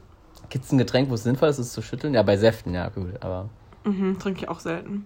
Gibt 0.50 0.66
es 0.66 0.72
ein 0.72 0.78
Getränk, 0.78 1.10
wo 1.10 1.14
es 1.14 1.24
sinnvoll 1.24 1.50
ist, 1.50 1.60
es 1.60 1.74
zu 1.74 1.82
schütteln? 1.82 2.16
Ja, 2.16 2.24
bei 2.24 2.38
Säften, 2.38 2.74
ja, 2.74 2.90
gut, 2.90 3.10
aber. 3.20 3.50
Mhm, 3.84 4.18
trinke 4.18 4.42
ich 4.42 4.50
auch 4.50 4.60
selten. 4.60 5.06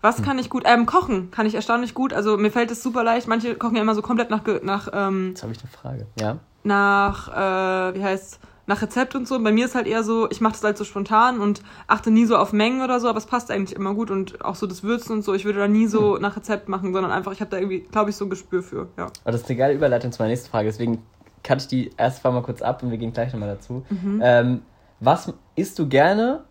Was 0.00 0.22
kann 0.22 0.38
ich 0.38 0.50
gut? 0.50 0.64
Ähm, 0.66 0.84
kochen 0.84 1.30
kann 1.30 1.46
ich 1.46 1.54
erstaunlich 1.54 1.94
gut. 1.94 2.12
Also 2.12 2.36
mir 2.36 2.50
fällt 2.50 2.70
es 2.70 2.82
super 2.82 3.04
leicht. 3.04 3.26
Manche 3.26 3.54
kochen 3.54 3.76
ja 3.76 3.82
immer 3.82 3.94
so 3.94 4.02
komplett 4.02 4.28
nach. 4.28 4.42
nach 4.62 4.88
ähm, 4.92 5.30
Jetzt 5.30 5.42
habe 5.42 5.52
ich 5.52 5.60
eine 5.60 5.70
Frage. 5.70 6.06
Ja. 6.20 6.38
Nach, 6.64 7.28
äh, 7.28 7.94
wie 7.94 8.02
heißt 8.02 8.40
nach 8.66 8.80
Rezept 8.80 9.14
und 9.14 9.28
so. 9.28 9.38
bei 9.42 9.52
mir 9.52 9.66
ist 9.66 9.74
halt 9.74 9.86
eher 9.86 10.02
so, 10.02 10.28
ich 10.30 10.40
mache 10.40 10.54
das 10.54 10.64
halt 10.64 10.78
so 10.78 10.84
spontan 10.84 11.40
und 11.40 11.62
achte 11.86 12.10
nie 12.10 12.24
so 12.24 12.36
auf 12.36 12.52
Mengen 12.52 12.82
oder 12.82 12.98
so, 12.98 13.08
aber 13.08 13.18
es 13.18 13.26
passt 13.26 13.50
eigentlich 13.50 13.76
immer 13.76 13.94
gut 13.94 14.10
und 14.10 14.44
auch 14.44 14.54
so 14.54 14.66
das 14.66 14.82
Würzen 14.82 15.12
und 15.12 15.22
so. 15.22 15.34
Ich 15.34 15.44
würde 15.44 15.58
da 15.58 15.68
nie 15.68 15.86
so 15.86 16.14
hm. 16.14 16.22
nach 16.22 16.36
Rezept 16.36 16.68
machen, 16.68 16.92
sondern 16.92 17.12
einfach, 17.12 17.32
ich 17.32 17.40
habe 17.40 17.50
da 17.50 17.58
irgendwie, 17.58 17.80
glaube 17.80 18.10
ich, 18.10 18.16
so 18.16 18.24
ein 18.24 18.30
Gespür 18.30 18.62
für. 18.62 18.88
Ja. 18.96 19.06
Aber 19.22 19.32
das 19.32 19.42
ist 19.42 19.50
eine 19.50 19.58
geile 19.58 19.74
Überleitung 19.74 20.12
zu 20.12 20.22
meiner 20.22 20.30
nächsten 20.30 20.50
Frage, 20.50 20.68
deswegen 20.68 21.02
kann 21.42 21.58
ich 21.58 21.68
die 21.68 21.90
erste 21.96 22.22
Frage 22.22 22.36
mal 22.36 22.42
kurz 22.42 22.62
ab 22.62 22.82
und 22.82 22.90
wir 22.90 22.98
gehen 22.98 23.12
gleich 23.12 23.32
nochmal 23.32 23.50
dazu. 23.50 23.84
Mhm. 23.90 24.20
Ähm, 24.24 24.62
was 25.00 25.32
isst 25.56 25.78
du 25.78 25.86
gerne, 25.86 26.44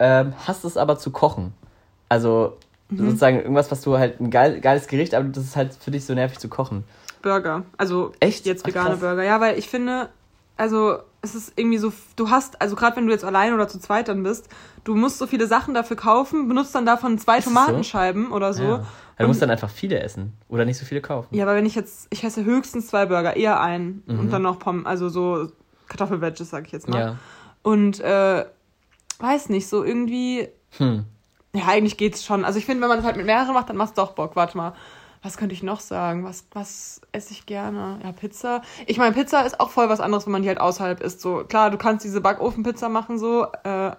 ähm, 0.00 0.32
hast 0.46 0.64
es 0.64 0.76
aber 0.76 0.98
zu 0.98 1.12
kochen? 1.12 1.54
Also 2.08 2.56
mhm. 2.88 2.98
sozusagen 2.98 3.36
irgendwas, 3.38 3.70
was 3.70 3.80
du 3.82 3.96
halt 3.96 4.20
ein 4.20 4.30
geil, 4.30 4.60
geiles 4.60 4.88
Gericht, 4.88 5.14
aber 5.14 5.28
das 5.28 5.44
ist 5.44 5.54
halt 5.54 5.72
für 5.74 5.92
dich 5.92 6.04
so 6.04 6.14
nervig 6.14 6.40
zu 6.40 6.48
kochen. 6.48 6.82
Burger. 7.22 7.64
Also 7.76 8.12
echt 8.20 8.46
jetzt 8.46 8.66
vegane 8.66 8.94
Ach, 8.94 9.00
Burger. 9.00 9.22
Ja, 9.22 9.40
weil 9.40 9.58
ich 9.58 9.68
finde, 9.68 10.08
also 10.56 10.98
es 11.22 11.34
ist 11.34 11.52
irgendwie 11.56 11.78
so, 11.78 11.92
du 12.16 12.30
hast, 12.30 12.60
also 12.60 12.76
gerade 12.76 12.96
wenn 12.96 13.06
du 13.06 13.12
jetzt 13.12 13.24
allein 13.24 13.52
oder 13.52 13.68
zu 13.68 13.78
zweit 13.78 14.08
dann 14.08 14.22
bist, 14.22 14.48
du 14.84 14.94
musst 14.94 15.18
so 15.18 15.26
viele 15.26 15.46
Sachen 15.46 15.74
dafür 15.74 15.96
kaufen, 15.96 16.48
benutzt 16.48 16.74
dann 16.74 16.86
davon 16.86 17.18
zwei 17.18 17.40
Tomatenscheiben 17.40 18.28
so? 18.28 18.34
oder 18.34 18.52
so. 18.52 18.62
Ja. 18.62 18.86
Du 19.18 19.26
musst 19.26 19.42
dann 19.42 19.50
einfach 19.50 19.68
viele 19.68 20.00
essen 20.00 20.32
oder 20.48 20.64
nicht 20.64 20.78
so 20.78 20.86
viele 20.86 21.02
kaufen. 21.02 21.34
Ja, 21.34 21.44
aber 21.44 21.54
wenn 21.54 21.66
ich 21.66 21.74
jetzt, 21.74 22.06
ich 22.08 22.24
esse 22.24 22.44
höchstens 22.44 22.86
zwei 22.86 23.04
Burger, 23.04 23.36
eher 23.36 23.60
einen 23.60 24.02
mhm. 24.06 24.18
und 24.18 24.32
dann 24.32 24.40
noch 24.42 24.58
Pommes, 24.58 24.86
also 24.86 25.10
so 25.10 25.50
Kartoffelveggies, 25.88 26.48
sag 26.48 26.66
ich 26.66 26.72
jetzt 26.72 26.88
mal. 26.88 27.00
Ja. 27.00 27.16
Und 27.62 28.00
äh, 28.00 28.46
weiß 29.18 29.50
nicht, 29.50 29.68
so 29.68 29.84
irgendwie. 29.84 30.48
Hm. 30.78 31.04
Ja, 31.52 31.66
eigentlich 31.66 31.96
geht's 31.96 32.24
schon. 32.24 32.44
Also 32.44 32.58
ich 32.58 32.64
finde, 32.64 32.82
wenn 32.82 32.88
man 32.88 33.00
es 33.00 33.04
halt 33.04 33.16
mit 33.16 33.26
mehreren 33.26 33.52
macht, 33.52 33.68
dann 33.68 33.76
macht's 33.76 33.94
doch 33.94 34.12
Bock. 34.12 34.36
Warte 34.36 34.56
mal. 34.56 34.72
Was 35.22 35.36
könnte 35.36 35.54
ich 35.54 35.62
noch 35.62 35.80
sagen? 35.80 36.24
Was, 36.24 36.44
was 36.52 37.00
esse 37.12 37.32
ich 37.32 37.44
gerne? 37.44 37.98
Ja, 38.02 38.12
Pizza. 38.12 38.62
Ich 38.86 38.96
meine, 38.96 39.14
Pizza 39.14 39.42
ist 39.42 39.60
auch 39.60 39.68
voll 39.70 39.88
was 39.90 40.00
anderes, 40.00 40.24
wenn 40.26 40.32
man 40.32 40.42
die 40.42 40.48
halt 40.48 40.60
außerhalb 40.60 41.00
isst. 41.02 41.20
So, 41.20 41.44
klar, 41.44 41.70
du 41.70 41.76
kannst 41.76 42.04
diese 42.04 42.20
Backofenpizza 42.22 42.88
machen, 42.88 43.18
so, 43.18 43.46
äh, 43.64 43.90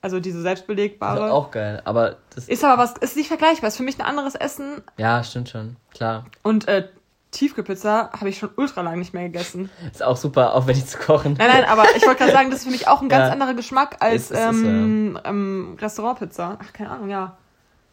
also 0.00 0.18
diese 0.18 0.40
selbstbelegbare. 0.40 1.22
Also 1.24 1.34
auch 1.34 1.50
geil, 1.50 1.82
aber 1.84 2.16
das. 2.34 2.48
Ist 2.48 2.64
aber 2.64 2.82
was, 2.82 2.96
ist 2.98 3.16
nicht 3.16 3.28
vergleichbar. 3.28 3.68
Ist 3.68 3.76
für 3.76 3.82
mich 3.82 3.98
ein 4.00 4.06
anderes 4.06 4.34
Essen. 4.34 4.82
Ja, 4.96 5.22
stimmt 5.22 5.50
schon, 5.50 5.76
klar. 5.92 6.24
Und 6.42 6.66
äh, 6.68 6.88
Tiefkühlpizza 7.32 8.10
habe 8.12 8.28
ich 8.28 8.38
schon 8.38 8.50
ultra 8.56 8.80
lang 8.82 8.98
nicht 8.98 9.14
mehr 9.14 9.24
gegessen. 9.24 9.70
Ist 9.90 10.02
auch 10.02 10.16
super 10.16 10.54
aufwendig 10.54 10.86
zu 10.86 10.98
kochen. 10.98 11.34
Nein, 11.38 11.48
nein, 11.50 11.64
aber 11.64 11.84
ich 11.96 12.02
wollte 12.06 12.18
gerade 12.20 12.32
sagen, 12.32 12.50
das 12.50 12.60
ist 12.60 12.64
für 12.66 12.70
mich 12.72 12.88
auch 12.88 13.00
ein 13.02 13.08
ganz 13.10 13.26
Ja. 13.28 13.32
anderer 13.32 13.54
Geschmack 13.54 13.96
als 14.00 14.30
Ist- 14.30 14.30
ist- 14.32 14.38
ist, 14.38 14.64
ähm, 14.64 15.18
ähm, 15.24 15.76
Restaurantpizza. 15.80 16.58
Ach, 16.62 16.72
keine 16.72 16.90
Ahnung, 16.90 17.08
ja. 17.10 17.36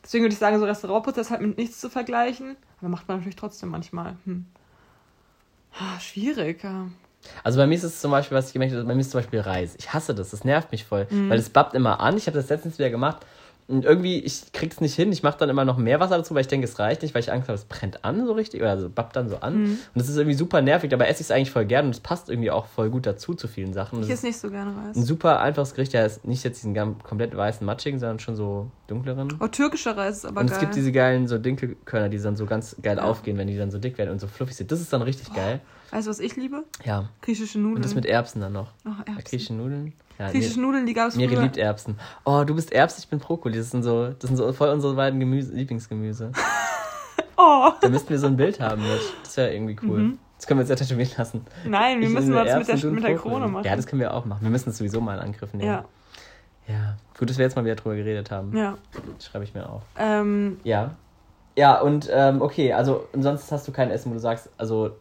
Deswegen 0.09 0.23
würde 0.23 0.33
ich 0.33 0.39
sagen, 0.39 0.57
so 0.57 0.65
Restaurantpizza 0.65 1.21
ist 1.21 1.29
halt 1.29 1.41
mit 1.41 1.55
nichts 1.59 1.79
zu 1.79 1.87
vergleichen. 1.87 2.57
Aber 2.79 2.89
macht 2.89 3.07
man 3.07 3.17
natürlich 3.17 3.35
trotzdem 3.35 3.69
manchmal. 3.69 4.17
Hm. 4.25 4.47
Ah, 5.77 5.99
schwierig, 5.99 6.63
ja. 6.63 6.87
Also 7.43 7.59
bei 7.59 7.67
mir 7.67 7.75
ist 7.75 7.83
es 7.83 8.01
zum 8.01 8.09
Beispiel, 8.09 8.35
was 8.35 8.47
ich 8.47 8.53
gemerkt 8.53 8.73
habe, 8.73 8.85
bei 8.85 8.95
mir 8.95 9.01
ist 9.01 9.11
zum 9.11 9.19
Beispiel 9.19 9.39
Reis. 9.41 9.75
Ich 9.77 9.93
hasse 9.93 10.15
das, 10.15 10.31
das 10.31 10.43
nervt 10.43 10.71
mich 10.71 10.83
voll, 10.83 11.05
Mhm. 11.11 11.29
weil 11.29 11.37
es 11.37 11.51
babbt 11.51 11.75
immer 11.75 11.99
an. 11.99 12.17
Ich 12.17 12.25
habe 12.25 12.35
das 12.35 12.49
letztens 12.49 12.79
wieder 12.79 12.89
gemacht 12.89 13.19
und 13.69 13.85
irgendwie, 13.85 14.19
ich 14.19 14.51
krieg's 14.51 14.81
nicht 14.81 14.95
hin. 14.95 15.11
Ich 15.11 15.23
mache 15.23 15.37
dann 15.37 15.47
immer 15.49 15.63
noch 15.63 15.77
mehr 15.77 15.99
Wasser 15.99 16.17
dazu, 16.17 16.33
weil 16.35 16.41
ich 16.41 16.47
denke, 16.47 16.65
es 16.65 16.77
reicht 16.79 17.01
nicht, 17.03 17.13
weil 17.15 17.21
ich 17.21 17.31
Angst 17.31 17.47
habe, 17.47 17.55
es 17.55 17.65
brennt 17.65 18.03
an 18.03 18.25
so 18.25 18.33
richtig 18.33 18.59
oder 18.61 18.71
also 18.71 18.89
babbt 18.89 19.15
dann 19.15 19.29
so 19.29 19.37
an. 19.37 19.57
Mhm. 19.61 19.69
Und 19.71 19.79
das 19.95 20.09
ist 20.09 20.17
irgendwie 20.17 20.35
super 20.35 20.61
nervig, 20.61 20.89
dabei 20.89 21.05
esse 21.05 21.21
ich 21.21 21.27
es 21.27 21.31
eigentlich 21.31 21.51
voll 21.51 21.65
gern 21.65 21.85
und 21.85 21.91
es 21.91 21.99
passt 21.99 22.29
irgendwie 22.29 22.51
auch 22.51 22.65
voll 22.65 22.89
gut 22.89 23.05
dazu 23.05 23.33
zu 23.35 23.47
vielen 23.47 23.71
Sachen. 23.73 23.97
Und 23.99 24.03
Ich 24.05 24.09
esse 24.09 24.25
nicht 24.25 24.37
so 24.39 24.49
gerne 24.49 24.71
ein 24.71 24.87
Reis. 24.87 24.95
super 24.97 25.39
einfaches 25.39 25.73
Gericht, 25.75 25.93
ja, 25.93 26.03
ist 26.05 26.25
nicht 26.25 26.43
jetzt 26.43 26.57
diesen 26.63 26.73
komplett 27.03 27.37
weißen, 27.37 27.65
matschigen, 27.65 27.99
sondern 27.99 28.19
schon 28.19 28.35
so 28.35 28.69
dunkleren. 28.87 29.37
Oh, 29.39 29.47
türkischer 29.47 29.95
Reis 29.95 30.17
ist 30.17 30.25
aber 30.25 30.41
Und 30.41 30.47
geil. 30.47 30.55
es 30.55 30.59
gibt 30.59 30.75
diese 30.75 30.91
geilen 30.91 31.27
so 31.27 31.37
Dinkelkörner, 31.37 32.09
die 32.09 32.17
dann 32.17 32.35
so 32.35 32.45
ganz 32.45 32.75
geil 32.81 32.97
Ja. 32.97 33.03
aufgehen, 33.03 33.37
wenn 33.37 33.47
die 33.47 33.57
dann 33.57 33.71
so 33.71 33.77
dick 33.77 33.97
werden 33.97 34.09
und 34.09 34.19
so 34.19 34.27
fluffig 34.27 34.55
sind. 34.55 34.71
Das 34.71 34.81
ist 34.81 34.91
dann 34.91 35.01
richtig 35.03 35.33
geil. 35.33 35.61
Weißt 35.91 36.07
du, 36.07 36.09
was 36.11 36.19
ich 36.19 36.35
liebe? 36.35 36.63
Ja. 36.85 37.09
Griechische 37.21 37.59
Nudeln. 37.59 37.77
Und 37.77 37.85
das 37.85 37.95
mit 37.95 38.05
Erbsen 38.05 38.41
dann 38.41 38.53
noch. 38.53 38.71
oh, 38.85 38.89
Erbsen. 39.05 39.23
Griechische 39.25 39.53
Nudeln? 39.53 39.93
Ja, 40.19 40.29
Griechische 40.31 40.59
Nudeln, 40.59 40.85
die 40.85 40.93
gab 40.93 41.07
es 41.07 41.15
Miri 41.15 41.33
früher. 41.33 41.43
liebt 41.43 41.57
Erbsen. 41.57 41.97
Oh, 42.25 42.43
du 42.43 42.53
bist 42.53 42.71
Erbs, 42.73 42.99
ich 42.99 43.07
bin 43.07 43.19
Brokkoli. 43.19 43.57
Das 43.57 43.71
sind 43.71 43.83
so, 43.83 44.09
das 44.09 44.27
sind 44.27 44.35
so 44.35 44.51
voll 44.51 44.69
unsere 44.69 44.93
beiden 44.95 45.19
Gemüse, 45.19 45.53
Lieblingsgemüse. 45.53 46.31
Oh, 47.41 47.69
Da 47.79 47.87
müssten 47.87 48.09
wir 48.09 48.19
so 48.19 48.27
ein 48.27 48.35
Bild 48.35 48.59
haben 48.59 48.81
mit. 48.83 48.99
Das 49.23 49.37
wäre 49.37 49.53
irgendwie 49.53 49.77
cool. 49.83 49.99
Mhm. 49.99 50.19
Das 50.35 50.45
können 50.45 50.59
wir 50.59 50.65
jetzt 50.65 50.69
ja 50.71 50.75
tätowieren 50.85 51.11
lassen. 51.17 51.45
nein, 51.65 52.01
wir 52.01 52.07
Ich 52.09 52.13
müssen 52.13 52.33
was 52.35 52.53
mit 52.53 52.67
der, 52.67 52.91
mit 52.91 53.03
der. 53.05 53.15
Krone 53.15 53.47
machen. 53.47 53.63
Ja, 53.65 53.77
das 53.77 53.87
können 53.87 54.01
wir 54.01 54.13
auch 54.13 54.25
machen. 54.25 54.41
Wir 54.41 54.49
müssen 54.49 54.71
es 54.71 54.77
sowieso 54.77 54.99
mal 54.99 55.15
in 55.15 55.21
Angriff 55.23 55.53
nehmen. 55.53 55.65
ja, 55.65 55.85
ja. 56.67 56.97
Gut, 57.17 57.29
dass 57.29 57.37
wir 57.37 57.45
jetzt 57.45 57.55
mal 57.55 57.63
wieder 57.63 57.75
drüber 57.75 57.95
geredet 57.95 58.29
haben. 58.29 58.55
ja. 58.57 58.77
Das 59.15 59.25
schreibe 59.27 59.45
ich 59.45 59.53
mir 59.53 59.69
auf. 59.69 59.83
Ähm, 59.97 60.59
Ja. 60.65 60.91
Ja, 61.57 61.79
und 61.79 62.09
ähm, 62.11 62.41
okay, 62.41 62.73
also 62.73 63.05
und 63.13 63.23
sonst 63.23 63.49
hast 63.53 63.65
du 63.67 63.71
kein 63.71 63.89
Essen, 63.91 64.09
wo 64.09 64.15
du 64.15 64.19
sagst, 64.19 64.49
also 64.57 64.91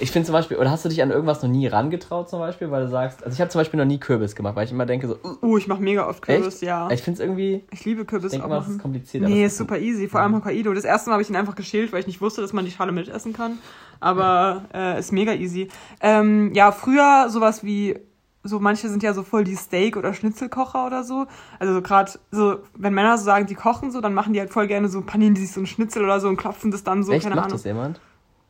ich 0.00 0.10
finde 0.10 0.26
zum 0.26 0.32
Beispiel, 0.32 0.56
oder 0.56 0.70
hast 0.70 0.84
du 0.84 0.88
dich 0.88 1.02
an 1.02 1.10
irgendwas 1.10 1.42
noch 1.42 1.48
nie 1.48 1.66
rangetraut 1.66 2.28
zum 2.28 2.38
Beispiel, 2.38 2.70
weil 2.70 2.84
du 2.84 2.88
sagst, 2.88 3.22
also 3.24 3.34
ich 3.34 3.40
habe 3.40 3.50
zum 3.50 3.60
Beispiel 3.60 3.78
noch 3.78 3.86
nie 3.86 3.98
Kürbis 3.98 4.34
gemacht, 4.34 4.56
weil 4.56 4.64
ich 4.64 4.72
immer 4.72 4.86
denke 4.86 5.08
so, 5.08 5.16
uh, 5.24 5.46
uh, 5.46 5.58
ich 5.58 5.66
mache 5.66 5.82
mega 5.82 6.08
oft 6.08 6.22
Kürbis, 6.22 6.54
echt? 6.54 6.62
ja. 6.62 6.90
Ich 6.90 7.02
finde 7.02 7.20
es 7.20 7.20
irgendwie, 7.20 7.64
Ich 7.70 7.84
liebe 7.84 8.04
Kürbis 8.04 8.30
denke 8.30 8.46
auch 8.46 8.50
immer, 8.50 8.60
es 8.60 8.68
ist 8.68 8.80
kompliziert. 8.80 9.24
Nee, 9.24 9.44
ist 9.44 9.56
super 9.56 9.78
easy. 9.78 10.08
Vor 10.08 10.20
allem 10.20 10.34
Hokkaido. 10.36 10.72
Das 10.74 10.84
erste 10.84 11.10
Mal 11.10 11.14
habe 11.14 11.22
ich 11.22 11.30
ihn 11.30 11.36
einfach 11.36 11.54
geschält, 11.54 11.92
weil 11.92 12.00
ich 12.00 12.06
nicht 12.06 12.20
wusste, 12.20 12.40
dass 12.40 12.52
man 12.52 12.64
die 12.64 12.70
Schale 12.70 12.92
mitessen 12.92 13.32
kann. 13.32 13.58
Aber 14.00 14.64
äh, 14.72 14.98
ist 14.98 15.12
mega 15.12 15.32
easy. 15.32 15.68
Ähm, 16.00 16.52
ja, 16.54 16.72
früher 16.72 17.26
sowas 17.30 17.64
wie, 17.64 17.98
so 18.44 18.60
manche 18.60 18.88
sind 18.88 19.02
ja 19.02 19.12
so 19.12 19.22
voll 19.22 19.44
die 19.44 19.56
Steak- 19.56 19.96
oder 19.96 20.14
Schnitzelkocher 20.14 20.86
oder 20.86 21.04
so. 21.04 21.26
Also 21.58 21.74
so 21.74 21.82
gerade 21.82 22.12
so, 22.30 22.58
wenn 22.74 22.94
Männer 22.94 23.18
so 23.18 23.24
sagen, 23.24 23.46
die 23.46 23.54
kochen 23.54 23.90
so, 23.90 24.00
dann 24.00 24.14
machen 24.14 24.32
die 24.32 24.40
halt 24.40 24.50
voll 24.50 24.66
gerne 24.66 24.88
so, 24.88 25.02
panieren 25.02 25.34
die 25.34 25.40
sich 25.42 25.52
so 25.52 25.60
ein 25.60 25.66
Schnitzel 25.66 26.04
oder 26.04 26.20
so 26.20 26.28
und 26.28 26.36
klopfen 26.36 26.70
das 26.70 26.84
dann 26.84 27.02
so, 27.02 27.12
Echt, 27.12 27.24
keine 27.24 27.34
macht 27.34 27.46
Ahnung. 27.46 27.56
das 27.56 27.64
jemand? 27.64 28.00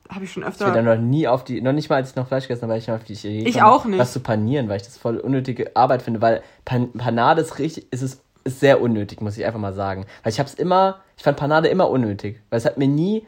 Habe 0.08 0.24
ich 0.24 0.32
schon 0.32 0.42
Ich 0.42 0.48
bin 0.50 0.58
da 0.58 0.66
öfter. 0.66 0.82
noch 0.82 0.96
nie 1.00 1.28
auf 1.28 1.44
die, 1.44 1.60
noch 1.60 1.72
nicht 1.72 1.90
mal 1.90 1.96
als 1.96 2.10
ich 2.10 2.16
noch 2.16 2.26
Fleisch 2.28 2.44
gegessen 2.44 2.62
habe, 2.62 2.72
weil 2.72 2.78
ich 2.78 2.88
noch 2.88 2.94
auf 2.96 3.04
die 3.04 3.12
Idee 3.12 3.44
Ich 3.48 3.62
auch 3.62 3.84
nicht. 3.84 3.98
was 3.98 4.12
zu 4.12 4.20
panieren, 4.20 4.68
weil 4.68 4.76
ich 4.78 4.84
das 4.84 4.96
voll 4.96 5.18
unnötige 5.18 5.76
Arbeit 5.76 6.02
finde, 6.02 6.22
weil 6.22 6.42
Pan 6.64 6.92
Panade 6.92 7.42
ist 7.42 7.58
richtig, 7.58 7.86
ist 7.92 8.02
es 8.02 8.20
ist 8.44 8.60
sehr 8.60 8.80
unnötig, 8.80 9.20
muss 9.20 9.36
ich 9.36 9.44
einfach 9.44 9.60
mal 9.60 9.74
sagen. 9.74 10.06
Weil 10.22 10.32
ich 10.32 10.38
habe 10.38 10.48
es 10.48 10.54
immer, 10.54 11.00
ich 11.18 11.22
fand 11.24 11.36
Panade 11.36 11.68
immer 11.68 11.90
unnötig, 11.90 12.40
weil 12.48 12.56
es 12.58 12.64
hat 12.64 12.78
mir 12.78 12.88
nie, 12.88 13.26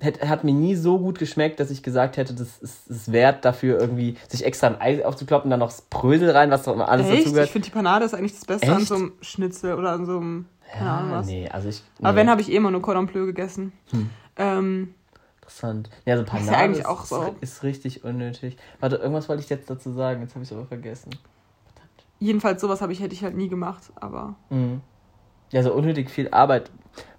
hat, 0.00 0.20
hat 0.28 0.44
mir 0.44 0.52
nie 0.52 0.76
so 0.76 0.98
gut 1.00 1.18
geschmeckt, 1.18 1.58
dass 1.58 1.70
ich 1.72 1.82
gesagt 1.82 2.16
hätte, 2.18 2.34
das 2.34 2.58
ist, 2.58 2.86
ist 2.88 3.10
wert 3.10 3.44
dafür 3.44 3.80
irgendwie, 3.80 4.16
sich 4.28 4.44
extra 4.44 4.68
ein 4.68 4.80
Ei 4.80 5.04
aufzukloppen, 5.04 5.50
dann 5.50 5.58
noch 5.60 5.70
das 5.70 5.82
Brösel 5.82 6.30
rein, 6.30 6.52
was 6.52 6.62
doch 6.62 6.74
immer 6.74 6.88
alles 6.88 7.08
Echt? 7.08 7.22
dazugehört. 7.22 7.46
Ich 7.46 7.52
finde 7.52 7.66
die 7.66 7.72
Panade 7.72 8.04
ist 8.04 8.14
eigentlich 8.14 8.34
das 8.34 8.44
Beste 8.44 8.70
an 8.70 8.78
Echt? 8.78 8.86
so 8.88 8.94
einem 8.94 9.12
Schnitzel 9.22 9.74
oder 9.74 9.90
an 9.92 10.06
so 10.06 10.18
einem, 10.18 10.46
keine 10.72 10.90
Ahnung 10.90 11.10
was. 11.12 11.26
nee, 11.26 11.48
also 11.50 11.68
ich, 11.68 11.82
nee, 11.98 12.06
Aber 12.06 12.16
wenn, 12.16 12.30
habe 12.30 12.40
ich 12.40 12.52
eh 12.52 12.56
immer 12.56 12.70
nur 12.70 12.82
Cordon 12.82 13.06
Bleu 13.08 13.26
gegessen. 13.26 13.72
Ähm, 14.36 14.94
interessant. 15.50 15.90
Ja, 16.04 16.16
ja 16.16 16.22
Panade 16.22 16.56
eigentlich 16.56 16.80
ist, 16.80 16.86
auch 16.86 17.04
so. 17.04 17.34
ist 17.40 17.62
richtig 17.62 18.04
unnötig. 18.04 18.56
Warte, 18.80 18.96
irgendwas 18.96 19.28
wollte 19.28 19.42
ich 19.42 19.48
jetzt 19.48 19.68
dazu 19.68 19.92
sagen, 19.92 20.22
jetzt 20.22 20.34
habe 20.34 20.44
ich 20.44 20.50
es 20.50 20.56
aber 20.56 20.66
vergessen. 20.66 21.10
jedenfalls 22.18 22.60
sowas 22.60 22.80
habe 22.80 22.92
ich, 22.92 23.00
hätte 23.00 23.14
ich 23.14 23.24
halt 23.24 23.36
nie 23.36 23.48
gemacht, 23.48 23.84
aber. 23.96 24.36
Mhm. 24.50 24.80
Ja, 25.50 25.62
so 25.62 25.72
unnötig 25.72 26.10
viel 26.10 26.28
Arbeit. 26.30 26.70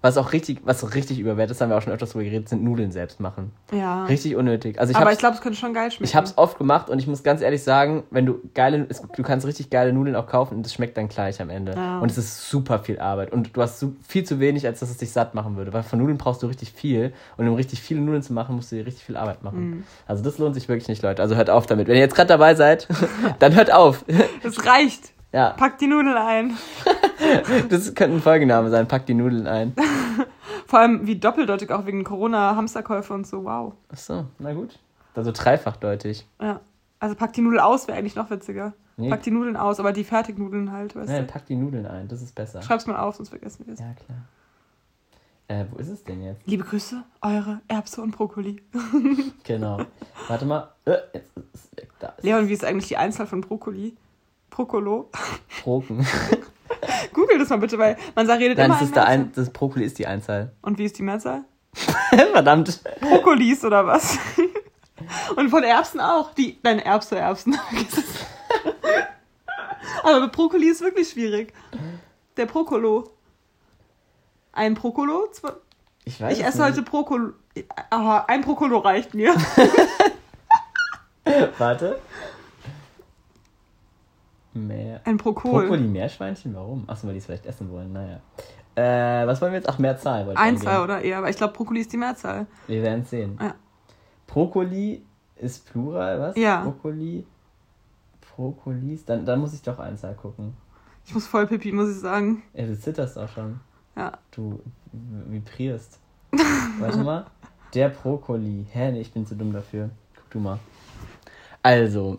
Was 0.02 0.16
auch 0.18 0.32
richtig, 0.32 0.60
was 0.64 0.80
so 0.80 0.86
richtig 0.86 1.18
überwertet 1.18 1.52
ist, 1.52 1.60
haben 1.60 1.70
wir 1.70 1.78
auch 1.78 1.82
schon 1.82 1.92
öfters 1.92 2.10
drüber 2.10 2.24
geredet, 2.24 2.48
sind 2.48 2.62
Nudeln 2.62 2.90
selbst 2.92 3.20
machen. 3.20 3.52
Ja. 3.72 4.04
Richtig 4.04 4.36
unnötig. 4.36 4.78
Also 4.78 4.90
ich 4.90 4.96
aber 4.96 5.12
ich 5.12 5.18
glaube, 5.18 5.36
es 5.36 5.40
könnte 5.40 5.58
schon 5.58 5.72
geil 5.72 5.90
schmecken. 5.90 6.04
ich 6.04 6.14
hab's 6.16 6.34
oft 6.36 6.58
gemacht 6.58 6.90
und 6.90 6.98
ich 6.98 7.06
muss 7.06 7.22
ganz 7.22 7.40
ehrlich 7.40 7.62
sagen, 7.62 8.02
wenn 8.10 8.26
du 8.26 8.40
geile, 8.54 8.84
es, 8.88 9.00
du 9.00 9.22
kannst 9.22 9.46
richtig 9.46 9.70
geile 9.70 9.92
Nudeln 9.92 10.16
auch 10.16 10.26
kaufen 10.26 10.56
und 10.56 10.66
das 10.66 10.74
schmeckt 10.74 10.96
dann 10.96 11.08
gleich 11.08 11.40
am 11.40 11.50
Ende. 11.50 11.74
Ja. 11.74 12.00
Und 12.00 12.10
es 12.10 12.18
ist 12.18 12.50
super 12.50 12.80
viel 12.80 12.98
Arbeit 12.98 13.32
und 13.32 13.56
du 13.56 13.62
hast 13.62 13.78
su 13.78 13.94
viel 14.06 14.24
zu 14.24 14.40
wenig, 14.40 14.66
als 14.66 14.80
dass 14.80 14.90
es 14.90 14.98
dich 14.98 15.12
satt 15.12 15.34
machen 15.34 15.56
würde. 15.56 15.72
Weil 15.72 15.84
von 15.84 15.98
Nudeln 15.98 16.18
brauchst 16.18 16.42
du 16.42 16.48
richtig 16.48 16.72
viel 16.72 17.12
und 17.36 17.48
um 17.48 17.54
richtig 17.54 17.80
viele 17.80 18.00
Nudeln 18.00 18.22
zu 18.22 18.32
machen, 18.32 18.56
musst 18.56 18.72
du 18.72 18.76
dir 18.76 18.86
richtig 18.86 19.04
viel 19.04 19.16
Arbeit 19.16 19.42
machen. 19.42 19.70
Mhm. 19.70 19.84
Also 20.06 20.22
das 20.22 20.36
lohnt 20.38 20.54
sich 20.54 20.68
wirklich 20.68 20.88
nicht, 20.88 21.02
Leute. 21.02 21.22
Also 21.22 21.36
hört 21.36 21.48
auf 21.48 21.66
damit. 21.66 21.86
Wenn 21.86 21.94
ihr 21.94 22.02
jetzt 22.02 22.14
gerade 22.14 22.28
dabei 22.28 22.54
seid, 22.56 22.88
dann 23.38 23.54
hört 23.54 23.72
auf. 23.72 24.04
Es 24.42 24.66
reicht. 24.66 25.12
ja, 25.32 25.50
Pack 25.50 25.78
die 25.78 25.86
Nudeln 25.86 26.16
ein. 26.16 26.56
das 27.68 27.94
könnte 27.94 28.16
ein 28.16 28.22
Folgename 28.22 28.70
sein. 28.70 28.88
Pack 28.88 29.06
die 29.06 29.14
Nudeln 29.14 29.46
ein. 29.46 29.74
Vor 30.66 30.78
allem 30.78 31.06
wie 31.06 31.16
doppeldeutig 31.16 31.70
auch 31.70 31.86
wegen 31.86 32.04
Corona-Hamsterkäufe 32.04 33.12
und 33.12 33.26
so. 33.26 33.44
Wow. 33.44 33.74
Ach 33.92 33.98
so, 33.98 34.24
na 34.38 34.52
gut. 34.52 34.78
Also 35.14 35.30
dreifachdeutig. 35.32 36.26
Ja. 36.40 36.60
Also 36.98 37.14
pack 37.14 37.32
die 37.32 37.40
Nudel 37.42 37.58
aus 37.60 37.88
wäre 37.88 37.98
eigentlich 37.98 38.14
noch 38.14 38.30
witziger. 38.30 38.72
Nee. 38.96 39.10
Pack 39.10 39.22
die 39.22 39.30
Nudeln 39.30 39.56
aus, 39.56 39.80
aber 39.80 39.92
die 39.92 40.04
Fertignudeln 40.04 40.70
halt, 40.70 40.94
weißt 40.94 41.08
Nein, 41.08 41.26
du. 41.26 41.32
pack 41.32 41.46
die 41.46 41.56
Nudeln 41.56 41.86
ein, 41.86 42.08
das 42.08 42.22
ist 42.22 42.34
besser. 42.34 42.62
Schreib's 42.62 42.86
mal 42.86 42.96
auf, 42.98 43.16
sonst 43.16 43.30
vergessen 43.30 43.66
wir 43.66 43.74
es. 43.74 43.80
Ja, 43.80 43.92
klar. 43.94 44.18
Äh, 45.48 45.64
wo 45.70 45.78
ist 45.78 45.88
es 45.88 46.04
denn 46.04 46.22
jetzt? 46.22 46.46
Liebe 46.46 46.64
Grüße, 46.64 47.02
eure 47.20 47.60
Erbse 47.68 48.00
und 48.00 48.12
Brokkoli. 48.12 48.62
Genau. 49.44 49.80
Warte 50.28 50.44
mal. 50.46 50.68
Äh, 50.84 50.98
jetzt 51.14 51.36
ist 51.36 51.46
es 51.54 51.76
weg. 51.76 51.90
Da 51.98 52.08
ist 52.08 52.22
Leon, 52.24 52.48
wie 52.48 52.52
ist 52.52 52.64
eigentlich 52.64 52.88
die 52.88 52.96
Einzahl 52.96 53.26
von 53.26 53.40
Brokkoli? 53.40 53.96
Brokkolo? 54.50 55.10
Broken. 55.64 56.06
Google 57.12 57.38
das 57.38 57.48
mal 57.50 57.58
bitte, 57.58 57.78
weil 57.78 57.96
man 58.14 58.26
sagt, 58.26 58.40
redet 58.40 58.58
Nein, 58.58 58.66
immer 58.66 58.74
das 58.74 58.84
ist 58.88 58.96
der 58.96 59.06
ein, 59.06 59.32
das 59.34 59.50
Brokkoli 59.50 59.84
ist 59.84 59.98
die 59.98 60.06
Einzahl. 60.06 60.52
Und 60.62 60.78
wie 60.78 60.84
ist 60.84 60.98
die 60.98 61.02
Mehrzahl? 61.02 61.44
Verdammt. 62.32 62.80
Brokkolis 63.00 63.64
oder 63.64 63.86
was? 63.86 64.18
Und 65.36 65.48
von 65.50 65.62
Erbsen 65.64 66.00
auch. 66.00 66.34
Die, 66.34 66.58
nein, 66.62 66.78
Erbse, 66.78 67.16
Erbsen. 67.18 67.58
Aber 70.02 70.20
mit 70.20 70.32
Brokkoli 70.32 70.68
ist 70.68 70.80
wirklich 70.80 71.08
schwierig. 71.10 71.52
Der 72.36 72.46
Brokkolo. 72.46 73.10
Ein 74.52 74.74
Brokkolo? 74.74 75.28
Ich 76.04 76.20
weiß 76.20 76.32
Ich 76.38 76.40
es 76.44 76.48
esse 76.48 76.58
nicht. 76.58 76.72
heute 76.72 76.82
Brokkolo. 76.82 77.32
Aha, 77.90 78.24
ein 78.28 78.42
Brokkolo 78.42 78.78
reicht 78.78 79.14
mir. 79.14 79.34
Warte. 81.58 81.98
Mehr. 84.54 85.00
Ein 85.04 85.16
Brokkol. 85.16 85.62
Brokkoli 85.62 85.82
Meerschweinchen? 85.82 86.54
Warum? 86.54 86.84
Achso, 86.86 87.06
weil 87.06 87.14
die 87.14 87.18
es 87.18 87.26
vielleicht 87.26 87.46
essen 87.46 87.70
wollen. 87.70 87.92
Naja. 87.92 88.20
Äh, 88.74 89.26
was 89.26 89.40
wollen 89.40 89.52
wir 89.52 89.58
jetzt? 89.58 89.68
Ach, 89.68 89.78
Mehrzahl. 89.78 90.26
wollte 90.26 90.40
ich 90.40 90.46
Einzahl 90.46 90.68
eingeben. 90.68 90.84
oder 90.84 91.02
eher, 91.02 91.18
aber 91.18 91.30
ich 91.30 91.36
glaube, 91.36 91.52
Brokkoli 91.54 91.80
ist 91.80 91.92
die 91.92 91.96
Mehrzahl. 91.96 92.46
Wir 92.66 92.82
werden 92.82 93.02
es 93.02 93.10
sehen. 93.10 93.38
Ja. 93.40 93.54
Brokkoli 94.26 95.02
ist 95.36 95.70
Plural, 95.70 96.20
was? 96.20 96.36
Ja. 96.36 96.62
Brokkoli. 96.62 97.26
Brokkolis. 98.34 99.04
Dann, 99.04 99.24
dann 99.24 99.40
muss 99.40 99.52
ich 99.52 99.62
doch 99.62 99.78
Einzahl 99.78 100.14
gucken. 100.14 100.54
Ich 101.04 101.14
muss 101.14 101.26
voll 101.26 101.46
pipi, 101.46 101.72
muss 101.72 101.90
ich 101.90 101.98
sagen. 101.98 102.42
Ja, 102.54 102.64
du 102.64 102.78
zitterst 102.78 103.18
auch 103.18 103.28
schon. 103.28 103.60
Ja. 103.96 104.12
Du 104.30 104.60
vibrierst. 104.92 105.98
Warte 106.78 106.98
mal. 106.98 107.26
Der 107.74 107.88
Brokkoli. 107.88 108.66
Hä, 108.70 108.92
nee, 108.92 109.00
ich 109.00 109.12
bin 109.12 109.26
zu 109.26 109.34
dumm 109.34 109.52
dafür. 109.52 109.90
Guck 110.16 110.30
du 110.30 110.38
mal. 110.38 110.58
Also. 111.62 112.18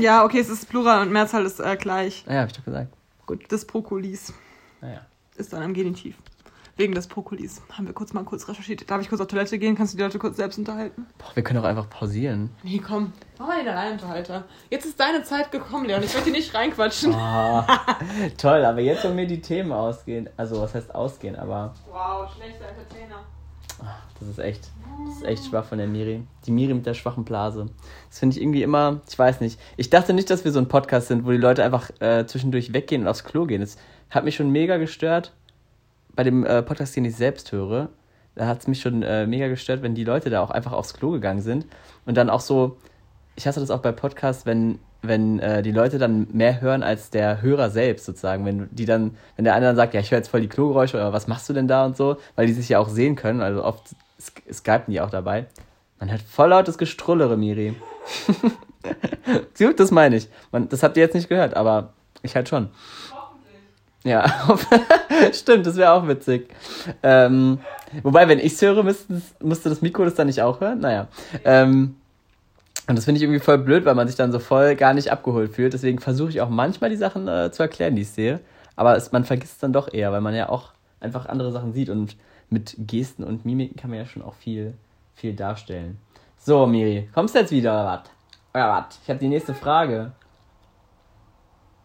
Ja, 0.00 0.24
okay, 0.24 0.40
es 0.40 0.48
ist 0.48 0.68
Plural 0.68 1.02
und 1.02 1.12
Mehrzahl 1.12 1.44
ist 1.46 1.58
äh, 1.60 1.76
gleich. 1.76 2.24
Naja, 2.26 2.42
hab 2.42 2.48
ich 2.50 2.56
doch 2.56 2.64
gesagt. 2.64 2.92
Gut, 3.26 3.50
des 3.50 3.64
Brokkolis 3.66 4.32
Naja. 4.80 5.00
ist 5.36 5.52
dann 5.52 5.62
am 5.62 5.74
Genitiv. 5.74 6.16
wegen 6.76 6.94
des 6.94 7.06
Brokkolis. 7.06 7.62
Haben 7.72 7.86
wir 7.86 7.94
kurz 7.94 8.12
mal 8.12 8.22
kurz 8.24 8.46
recherchiert. 8.46 8.88
Darf 8.90 9.00
ich 9.00 9.08
kurz 9.08 9.20
auf 9.20 9.26
Toilette 9.28 9.58
gehen? 9.58 9.74
Kannst 9.74 9.94
du 9.94 9.96
die 9.96 10.02
Leute 10.02 10.18
kurz 10.18 10.36
selbst 10.36 10.58
unterhalten? 10.58 11.06
Boah, 11.18 11.30
wir 11.34 11.42
können 11.42 11.58
auch 11.60 11.64
einfach 11.64 11.88
pausieren. 11.88 12.50
Nee, 12.62 12.78
komm. 12.86 13.12
Mach 13.38 13.46
mal 13.48 13.58
den 13.58 13.68
Alleinunterhalter. 13.68 14.44
Jetzt 14.70 14.84
ist 14.84 15.00
deine 15.00 15.22
Zeit 15.24 15.50
gekommen, 15.50 15.86
Leon. 15.86 16.02
Ich 16.02 16.12
möchte 16.12 16.30
dir 16.30 16.36
nicht 16.36 16.54
reinquatschen. 16.54 17.14
Oh, 17.14 17.62
toll, 18.36 18.64
aber 18.64 18.80
jetzt 18.80 19.02
wollen 19.04 19.16
mir 19.16 19.26
die 19.26 19.40
Themen 19.40 19.72
ausgehen. 19.72 20.28
Also, 20.36 20.60
was 20.60 20.74
heißt 20.74 20.94
ausgehen, 20.94 21.34
aber 21.36 21.74
Wow, 21.90 22.30
schlechter 22.36 22.66
Entertainer. 22.68 23.20
Das 24.18 24.28
ist 24.28 24.38
echt, 24.38 24.70
das 25.06 25.16
ist 25.16 25.24
echt 25.24 25.44
schwach 25.46 25.66
von 25.66 25.78
der 25.78 25.86
Miri. 25.86 26.22
Die 26.46 26.50
Miri 26.50 26.74
mit 26.74 26.86
der 26.86 26.94
schwachen 26.94 27.24
Blase. 27.24 27.68
Das 28.08 28.18
finde 28.18 28.36
ich 28.36 28.42
irgendwie 28.42 28.62
immer, 28.62 29.00
ich 29.08 29.18
weiß 29.18 29.40
nicht. 29.40 29.60
Ich 29.76 29.90
dachte 29.90 30.12
nicht, 30.12 30.30
dass 30.30 30.44
wir 30.44 30.52
so 30.52 30.58
ein 30.58 30.68
Podcast 30.68 31.08
sind, 31.08 31.26
wo 31.26 31.30
die 31.30 31.36
Leute 31.36 31.64
einfach 31.64 31.90
äh, 32.00 32.26
zwischendurch 32.26 32.72
weggehen 32.72 33.02
und 33.02 33.08
aufs 33.08 33.24
Klo 33.24 33.46
gehen. 33.46 33.60
Das 33.60 33.76
hat 34.10 34.24
mich 34.24 34.36
schon 34.36 34.50
mega 34.50 34.78
gestört 34.78 35.32
bei 36.14 36.24
dem 36.24 36.44
äh, 36.46 36.62
Podcast, 36.62 36.96
den 36.96 37.04
ich 37.04 37.16
selbst 37.16 37.52
höre. 37.52 37.90
Da 38.34 38.46
hat 38.46 38.60
es 38.60 38.66
mich 38.66 38.80
schon 38.80 39.02
äh, 39.02 39.26
mega 39.26 39.48
gestört, 39.48 39.82
wenn 39.82 39.94
die 39.94 40.04
Leute 40.04 40.30
da 40.30 40.42
auch 40.42 40.50
einfach 40.50 40.72
aufs 40.72 40.94
Klo 40.94 41.10
gegangen 41.10 41.40
sind. 41.40 41.66
Und 42.04 42.16
dann 42.16 42.30
auch 42.30 42.40
so, 42.40 42.76
ich 43.36 43.46
hasse 43.46 43.60
das 43.60 43.70
auch 43.70 43.80
bei 43.80 43.92
Podcasts, 43.92 44.46
wenn, 44.46 44.78
wenn 45.02 45.38
äh, 45.40 45.62
die 45.62 45.72
Leute 45.72 45.98
dann 45.98 46.26
mehr 46.32 46.60
hören 46.60 46.82
als 46.82 47.10
der 47.10 47.42
Hörer 47.42 47.70
selbst 47.70 48.06
sozusagen. 48.06 48.44
Wenn 48.44 48.68
die 48.72 48.86
dann, 48.86 49.16
wenn 49.36 49.44
der 49.44 49.54
eine 49.54 49.66
dann 49.66 49.76
sagt, 49.76 49.94
ja, 49.94 50.00
ich 50.00 50.10
höre 50.10 50.18
jetzt 50.18 50.28
voll 50.28 50.40
die 50.40 50.48
Klogeräusche 50.48 50.96
oder 50.96 51.12
was 51.12 51.26
machst 51.26 51.48
du 51.48 51.52
denn 51.52 51.68
da 51.68 51.84
und 51.84 51.96
so, 51.96 52.16
weil 52.34 52.46
die 52.46 52.52
sich 52.54 52.68
ja 52.68 52.78
auch 52.78 52.88
sehen 52.88 53.14
können, 53.14 53.40
also 53.42 53.62
oft 53.64 53.84
sk- 54.20 54.52
skypen 54.52 54.92
die 54.92 55.00
auch 55.00 55.10
dabei. 55.10 55.46
Man 56.00 56.10
hört 56.10 56.22
voll 56.22 56.48
lautes 56.48 56.76
Gestrullere, 56.78 57.36
Miri. 57.36 57.74
Gut, 59.58 59.80
das 59.80 59.90
meine 59.90 60.16
ich. 60.16 60.28
Man, 60.52 60.68
das 60.68 60.82
habt 60.82 60.96
ihr 60.96 61.02
jetzt 61.02 61.14
nicht 61.14 61.28
gehört, 61.28 61.54
aber 61.54 61.92
ich 62.22 62.36
halt 62.36 62.48
schon. 62.48 62.68
Ja, 64.04 64.24
stimmt, 65.32 65.66
das 65.66 65.76
wäre 65.76 65.90
auch 65.92 66.06
witzig. 66.06 66.48
Ähm, 67.02 67.58
wobei, 68.04 68.28
wenn 68.28 68.38
ich 68.38 68.52
es 68.52 68.62
höre, 68.62 68.84
müsste, 68.84 69.20
müsste 69.42 69.68
das 69.68 69.82
Mikro 69.82 70.04
das 70.04 70.14
dann 70.14 70.28
nicht 70.28 70.42
auch 70.42 70.60
hören. 70.60 70.78
Naja. 70.78 71.08
Ähm, 71.44 71.96
und 72.88 72.96
das 72.96 73.04
finde 73.04 73.18
ich 73.18 73.24
irgendwie 73.24 73.40
voll 73.40 73.58
blöd, 73.58 73.84
weil 73.84 73.96
man 73.96 74.06
sich 74.06 74.16
dann 74.16 74.30
so 74.30 74.38
voll 74.38 74.76
gar 74.76 74.94
nicht 74.94 75.10
abgeholt 75.10 75.52
fühlt. 75.52 75.72
Deswegen 75.72 75.98
versuche 75.98 76.30
ich 76.30 76.40
auch 76.40 76.48
manchmal 76.48 76.90
die 76.90 76.96
Sachen 76.96 77.26
äh, 77.26 77.50
zu 77.50 77.62
erklären, 77.62 77.96
die 77.96 78.02
ich 78.02 78.10
sehe. 78.10 78.40
Aber 78.76 78.96
es, 78.96 79.10
man 79.10 79.24
vergisst 79.24 79.54
es 79.54 79.58
dann 79.58 79.72
doch 79.72 79.92
eher, 79.92 80.12
weil 80.12 80.20
man 80.20 80.34
ja 80.34 80.48
auch 80.48 80.72
einfach 81.00 81.26
andere 81.26 81.50
Sachen 81.50 81.72
sieht. 81.72 81.90
Und 81.90 82.16
mit 82.48 82.76
Gesten 82.78 83.24
und 83.24 83.44
Mimiken 83.44 83.76
kann 83.76 83.90
man 83.90 83.98
ja 83.98 84.06
schon 84.06 84.22
auch 84.22 84.34
viel, 84.34 84.74
viel 85.14 85.34
darstellen. 85.34 85.98
So, 86.38 86.64
Miri, 86.66 87.08
kommst 87.12 87.34
du 87.34 87.40
jetzt 87.40 87.50
wieder 87.50 87.72
oder 87.72 87.86
was? 87.86 88.00
Oder 88.54 88.68
was? 88.68 89.00
Ich 89.02 89.10
habe 89.10 89.18
die 89.18 89.28
nächste 89.28 89.54
Frage. 89.54 90.12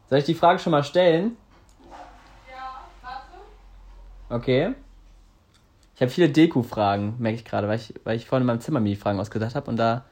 Soll 0.07 0.19
ich 0.19 0.25
die 0.25 0.35
Frage 0.35 0.59
schon 0.59 0.71
mal 0.71 0.83
stellen? 0.83 1.35
Ja, 2.47 2.81
warte. 3.01 3.25
Okay. 4.29 4.75
Ich 5.95 6.01
habe 6.01 6.11
viele 6.11 6.29
Deko-Fragen, 6.29 7.15
merke 7.17 7.37
ich 7.37 7.45
gerade, 7.45 7.67
weil 7.67 7.77
ich, 7.77 7.93
weil 8.03 8.17
ich 8.17 8.27
vorhin 8.27 8.43
in 8.43 8.47
meinem 8.47 8.59
Zimmer 8.59 8.79
mir 8.79 8.89
die 8.89 8.95
Fragen 8.95 9.19
ausgedacht 9.19 9.55
habe 9.55 9.69
und 9.69 9.77
da. 9.77 10.03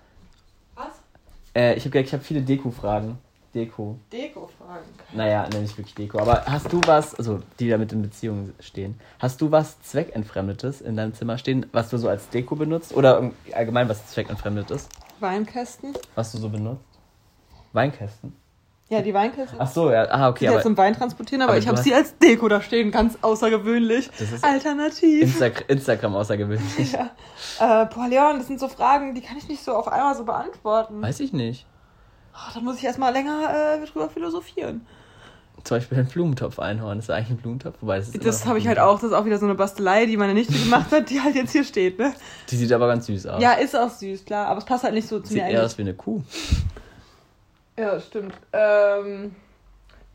Äh, 1.60 1.76
ich 1.76 1.86
habe 1.86 2.00
ich 2.00 2.14
habe 2.14 2.24
viele 2.24 2.42
Deko-Fragen. 2.42 3.18
Deko. 3.54 3.98
Deko-Fragen. 4.14 4.86
Naja, 5.12 5.50
ne, 5.52 5.62
nicht 5.62 5.78
wirklich 5.78 5.96
Deko. 5.96 6.20
Aber 6.20 6.46
hast 6.46 6.72
du 6.72 6.80
was, 6.86 7.16
also 7.16 7.42
die 7.60 7.68
damit 7.68 7.92
in 7.92 8.02
Beziehung 8.02 8.54
stehen, 8.60 8.98
hast 9.18 9.42
du 9.42 9.52
was 9.52 9.82
Zweckentfremdetes 9.82 10.80
in 10.80 10.96
deinem 10.96 11.14
Zimmer 11.14 11.38
stehen, 11.38 11.66
was 11.74 11.90
du 11.90 11.98
so 11.98 12.08
als 12.08 12.30
Deko 12.30 12.56
benutzt? 12.56 12.96
Oder 12.96 13.32
allgemein 13.52 13.90
was 13.90 14.08
zweckentfremdet 14.08 14.72
ist, 14.72 14.90
Weinkästen. 15.20 15.94
was 16.16 16.32
du 16.32 16.38
so 16.38 16.48
benutzt? 16.48 16.86
Weinkästen? 17.74 18.36
Ja, 18.90 19.04
die 19.04 19.14
Weinkästen. 19.14 19.60
Ach 19.62 19.72
so, 19.72 19.92
ja, 19.92 20.10
ah, 20.10 20.30
okay, 20.30 20.46
die 20.46 20.48
aber 20.50 20.64
zum 20.64 20.76
Wein 20.76 20.96
transportieren, 20.96 21.44
aber, 21.44 21.52
aber 21.52 21.60
ich 21.60 21.68
habe 21.68 21.78
sie 21.78 21.94
als 21.94 22.18
Deko 22.18 22.48
da 22.48 22.60
stehen, 22.60 22.90
ganz 22.90 23.20
außergewöhnlich. 23.22 24.10
Das 24.18 24.32
ist 24.32 24.44
Alternativ. 24.44 25.22
Insta 25.22 25.46
Instagram 25.68 26.16
außergewöhnlich. 26.16 26.92
Ja. 26.92 27.12
Äh, 27.60 27.86
boah, 27.86 28.08
Leon, 28.10 28.40
das 28.40 28.48
sind 28.48 28.60
so 28.60 28.68
Fragen, 28.68 29.14
die 29.14 29.22
kann 29.22 29.38
ich 29.38 29.48
nicht 29.48 29.64
so 29.64 29.74
auf 29.74 29.88
einmal 29.88 30.16
so 30.16 30.26
beantworten. 30.26 31.02
Weiß 31.04 31.20
ich 31.20 31.34
nicht. 31.34 31.68
Oh, 32.34 32.52
da 32.56 32.62
muss 32.62 32.78
ich 32.78 32.84
erstmal 32.84 33.14
länger 33.14 33.80
äh, 33.84 33.86
drüber 33.86 34.10
philosophieren. 34.10 34.86
Zum 35.64 35.78
Beispiel 35.78 36.00
ein 36.00 36.08
Blumentopf-Einhorn. 36.08 37.00
Ist 37.00 37.10
das 37.10 37.18
eigentlich 37.18 37.32
ein 37.32 37.38
Blumentopf? 37.38 37.76
Wobei, 37.82 37.98
das 37.98 38.10
ist 38.10 38.26
Das 38.26 38.46
habe 38.46 38.60
ich 38.60 38.68
halt 38.68 38.80
auch, 38.80 38.96
das 38.96 39.12
ist 39.12 39.14
auch 39.14 39.26
wieder 39.26 39.38
so 39.38 39.46
eine 39.46 39.56
Bastelei, 39.56 40.06
die 40.06 40.16
meine 40.16 40.34
Nichte 40.34 40.54
gemacht 40.54 40.92
hat, 40.92 41.10
die 41.10 41.22
halt 41.22 41.36
jetzt 41.36 41.52
hier 41.52 41.64
steht, 41.64 42.00
ne? 42.00 42.14
Die 42.50 42.56
sieht 42.56 42.72
aber 42.72 42.88
ganz 42.88 43.08
süß 43.08 43.28
aus. 43.28 43.42
Ja, 43.42 43.54
ist 43.54 43.76
auch 43.76 43.90
süß, 43.90 44.26
klar, 44.26 44.48
aber 44.48 44.60
es 44.60 44.66
passt 44.66 44.84
halt 44.84 44.94
nicht 44.94 45.08
so 45.08 45.20
zu 45.20 45.28
Sieht 45.28 45.38
mir 45.38 45.42
eher 45.42 45.48
eigentlich. 45.50 45.62
aus 45.66 45.78
wie 45.78 45.82
eine 45.82 45.94
Kuh. 45.94 46.24
Ja, 47.80 47.98
stimmt. 48.00 48.34
Ähm, 48.52 49.36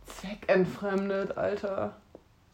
zweckentfremdet, 0.05 1.37
Alter. 1.39 1.95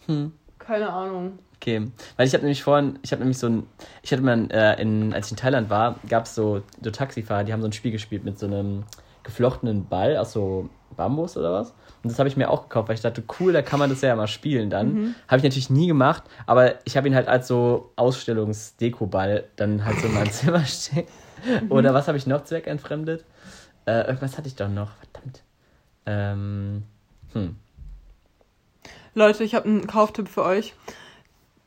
Hm. 0.06 0.32
Keine 0.58 0.92
Ahnung. 0.92 1.38
Okay, 1.56 1.90
weil 2.16 2.26
ich 2.26 2.32
habe 2.32 2.44
nämlich 2.44 2.62
vorhin, 2.62 2.98
ich 3.02 3.10
habe 3.12 3.20
nämlich 3.20 3.38
so 3.38 3.48
ein, 3.48 3.66
ich 4.02 4.12
hatte 4.12 4.22
mal, 4.22 4.48
äh, 4.50 4.80
in, 4.80 5.12
als 5.12 5.26
ich 5.26 5.32
in 5.32 5.36
Thailand 5.36 5.68
war, 5.68 5.96
gab 6.08 6.24
es 6.24 6.34
so, 6.34 6.62
so 6.80 6.90
Taxifahrer, 6.90 7.44
die 7.44 7.52
haben 7.52 7.60
so 7.60 7.68
ein 7.68 7.72
Spiel 7.72 7.90
gespielt 7.90 8.24
mit 8.24 8.38
so 8.38 8.46
einem 8.46 8.84
geflochtenen 9.24 9.86
Ball 9.86 10.16
aus 10.16 10.32
so 10.32 10.70
Bambus 10.96 11.36
oder 11.36 11.52
was. 11.52 11.70
Und 12.02 12.10
das 12.10 12.18
habe 12.18 12.28
ich 12.28 12.36
mir 12.36 12.48
auch 12.48 12.62
gekauft, 12.62 12.88
weil 12.88 12.94
ich 12.94 13.02
dachte, 13.02 13.22
cool, 13.40 13.52
da 13.52 13.62
kann 13.62 13.78
man 13.78 13.90
das 13.90 14.00
ja 14.00 14.14
mal 14.16 14.28
spielen 14.28 14.70
dann. 14.70 14.92
Mhm. 14.92 15.14
Habe 15.28 15.38
ich 15.38 15.42
natürlich 15.42 15.70
nie 15.70 15.88
gemacht, 15.88 16.22
aber 16.46 16.74
ich 16.86 16.96
habe 16.96 17.08
ihn 17.08 17.14
halt 17.14 17.28
als 17.28 17.48
so 17.48 17.92
Ausstellungsdekoball 17.96 19.44
dann 19.56 19.84
halt 19.84 19.98
so 19.98 20.06
in 20.06 20.14
meinem 20.14 20.30
Zimmer 20.30 20.64
stehen. 20.64 21.06
Mhm. 21.62 21.72
Oder 21.72 21.94
was 21.94 22.06
habe 22.08 22.16
ich 22.16 22.26
noch 22.26 22.44
zweckentfremdet? 22.44 23.24
Äh, 23.90 24.06
irgendwas 24.06 24.38
hatte 24.38 24.46
ich 24.46 24.54
doch 24.54 24.68
noch, 24.68 24.90
verdammt. 24.98 25.42
Ähm, 26.06 26.84
hm. 27.32 27.56
Leute, 29.14 29.42
ich 29.42 29.56
habe 29.56 29.66
einen 29.66 29.88
Kauftipp 29.88 30.28
für 30.28 30.44
euch. 30.44 30.74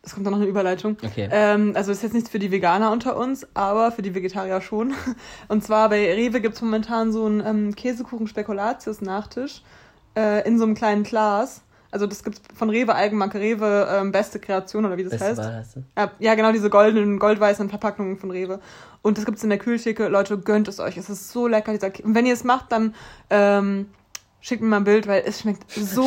Es 0.01 0.13
kommt 0.13 0.25
dann 0.25 0.31
noch 0.31 0.39
eine 0.39 0.49
Überleitung. 0.49 0.95
Okay. 1.03 1.27
Ähm, 1.29 1.73
also 1.75 1.91
ist 1.91 2.01
jetzt 2.01 2.13
nichts 2.13 2.29
für 2.29 2.39
die 2.39 2.49
Veganer 2.49 2.91
unter 2.91 3.17
uns, 3.17 3.45
aber 3.53 3.91
für 3.91 4.01
die 4.01 4.15
Vegetarier 4.15 4.61
schon. 4.61 4.93
Und 5.49 5.65
zwar 5.65 5.89
bei 5.89 6.13
Rewe 6.13 6.39
gibt's 6.39 6.61
momentan 6.61 7.11
so 7.11 7.25
einen 7.25 7.45
ähm, 7.45 7.75
Käsekuchen-Spekulatius-Nachtisch 7.75 9.61
äh, 10.15 10.47
in 10.47 10.57
so 10.57 10.63
einem 10.63 10.75
kleinen 10.75 11.03
Glas. 11.03 11.61
Also 11.93 12.07
das 12.07 12.23
gibt's 12.23 12.41
von 12.55 12.71
Rewe 12.71 12.95
Eigenmarke 12.95 13.39
Rewe 13.39 13.87
ähm, 13.91 14.11
beste 14.11 14.39
Kreation 14.39 14.83
oder 14.85 14.97
wie 14.97 15.03
das 15.03 15.11
Beste 15.11 15.27
heißt. 15.27 15.75
Wahl? 15.75 15.83
Ja, 15.95 16.11
ja, 16.17 16.33
genau, 16.35 16.51
diese 16.51 16.71
goldenen, 16.71 17.19
goldweißen 17.19 17.69
Verpackungen 17.69 18.17
von 18.17 18.31
Rewe. 18.31 18.59
Und 19.03 19.19
das 19.19 19.25
gibt's 19.25 19.43
in 19.43 19.49
der 19.51 19.59
Kühltheke. 19.59 20.07
Leute, 20.07 20.39
gönnt 20.39 20.67
es 20.67 20.79
euch. 20.79 20.97
Es 20.97 21.09
ist 21.09 21.31
so 21.31 21.47
lecker, 21.47 21.71
dieser 21.71 21.91
Und 22.03 22.15
wenn 22.15 22.25
ihr 22.25 22.33
es 22.33 22.43
macht, 22.43 22.71
dann 22.71 22.95
ähm, 23.29 23.89
schickt 24.41 24.63
mir 24.63 24.69
mal 24.69 24.77
ein 24.77 24.85
Bild, 24.85 25.05
weil 25.05 25.21
es 25.23 25.41
schmeckt 25.41 25.69
so... 25.71 26.03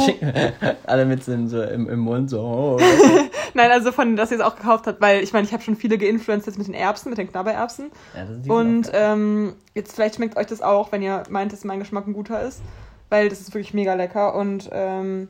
Alle 0.87 1.07
mit 1.07 1.23
so, 1.23 1.33
im- 1.33 1.47
so 1.49 1.63
im, 1.63 1.89
im 1.89 2.01
Mund 2.01 2.31
so. 2.31 2.41
Oh. 2.41 2.81
Nein, 3.55 3.71
also 3.71 3.93
von, 3.93 4.17
dass 4.17 4.33
ihr 4.33 4.39
es 4.39 4.43
auch 4.43 4.57
gekauft 4.57 4.89
habt, 4.89 5.01
weil 5.01 5.23
ich 5.23 5.33
meine, 5.33 5.47
ich 5.47 5.53
habe 5.53 5.63
schon 5.63 5.77
viele 5.77 5.99
geinfluenced 5.99 6.47
jetzt 6.49 6.59
mit 6.59 6.67
den 6.67 6.75
Erbsen, 6.75 7.11
mit 7.11 7.19
den 7.19 7.31
Knabbererbsen. 7.31 7.93
Ja, 8.17 8.25
das 8.25 8.39
ist 8.39 8.51
Und 8.51 8.91
ähm, 8.93 9.55
jetzt 9.75 9.95
vielleicht 9.95 10.17
schmeckt 10.17 10.37
euch 10.37 10.47
das 10.47 10.63
auch, 10.63 10.91
wenn 10.91 11.01
ihr 11.03 11.23
meint, 11.31 11.53
dass 11.53 11.63
mein 11.63 11.79
Geschmack 11.79 12.09
ein 12.09 12.13
guter 12.13 12.43
ist. 12.43 12.61
Weil 13.09 13.29
das 13.29 13.41
ist 13.41 13.55
wirklich 13.55 13.73
mega 13.73 13.95
lecker. 13.95 14.35
Und 14.35 14.69
ähm, 14.73 15.29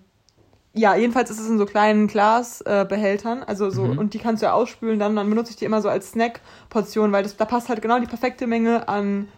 ja, 0.77 0.95
jedenfalls 0.95 1.31
ist 1.31 1.41
es 1.41 1.49
in 1.49 1.59
so 1.59 1.65
kleinen 1.67 2.07
Glasbehältern. 2.07 3.43
Äh, 3.43 3.45
also 3.47 3.71
so, 3.71 3.83
Mhm. 3.85 3.99
und 3.99 4.15
die 4.15 4.19
kannst 4.19 4.43
du 4.43 4.47
ja 4.47 4.53
ausspülen 4.53 4.99
dann. 4.99 5.17
Dann 5.17 5.29
benutze 5.29 5.51
ich 5.51 5.57
die 5.57 5.65
immer 5.65 5.81
so 5.83 5.89
als 5.89 6.11
Snack-Portion, 6.13 7.11
weil 7.13 7.23
das, 7.23 7.37
da 7.37 7.45
passt 7.45 7.69
halt 7.69 7.83
genau 7.83 7.99
die 7.99 8.07
perfekte 8.07 8.47
Menge 8.47 8.89
an, 8.89 9.29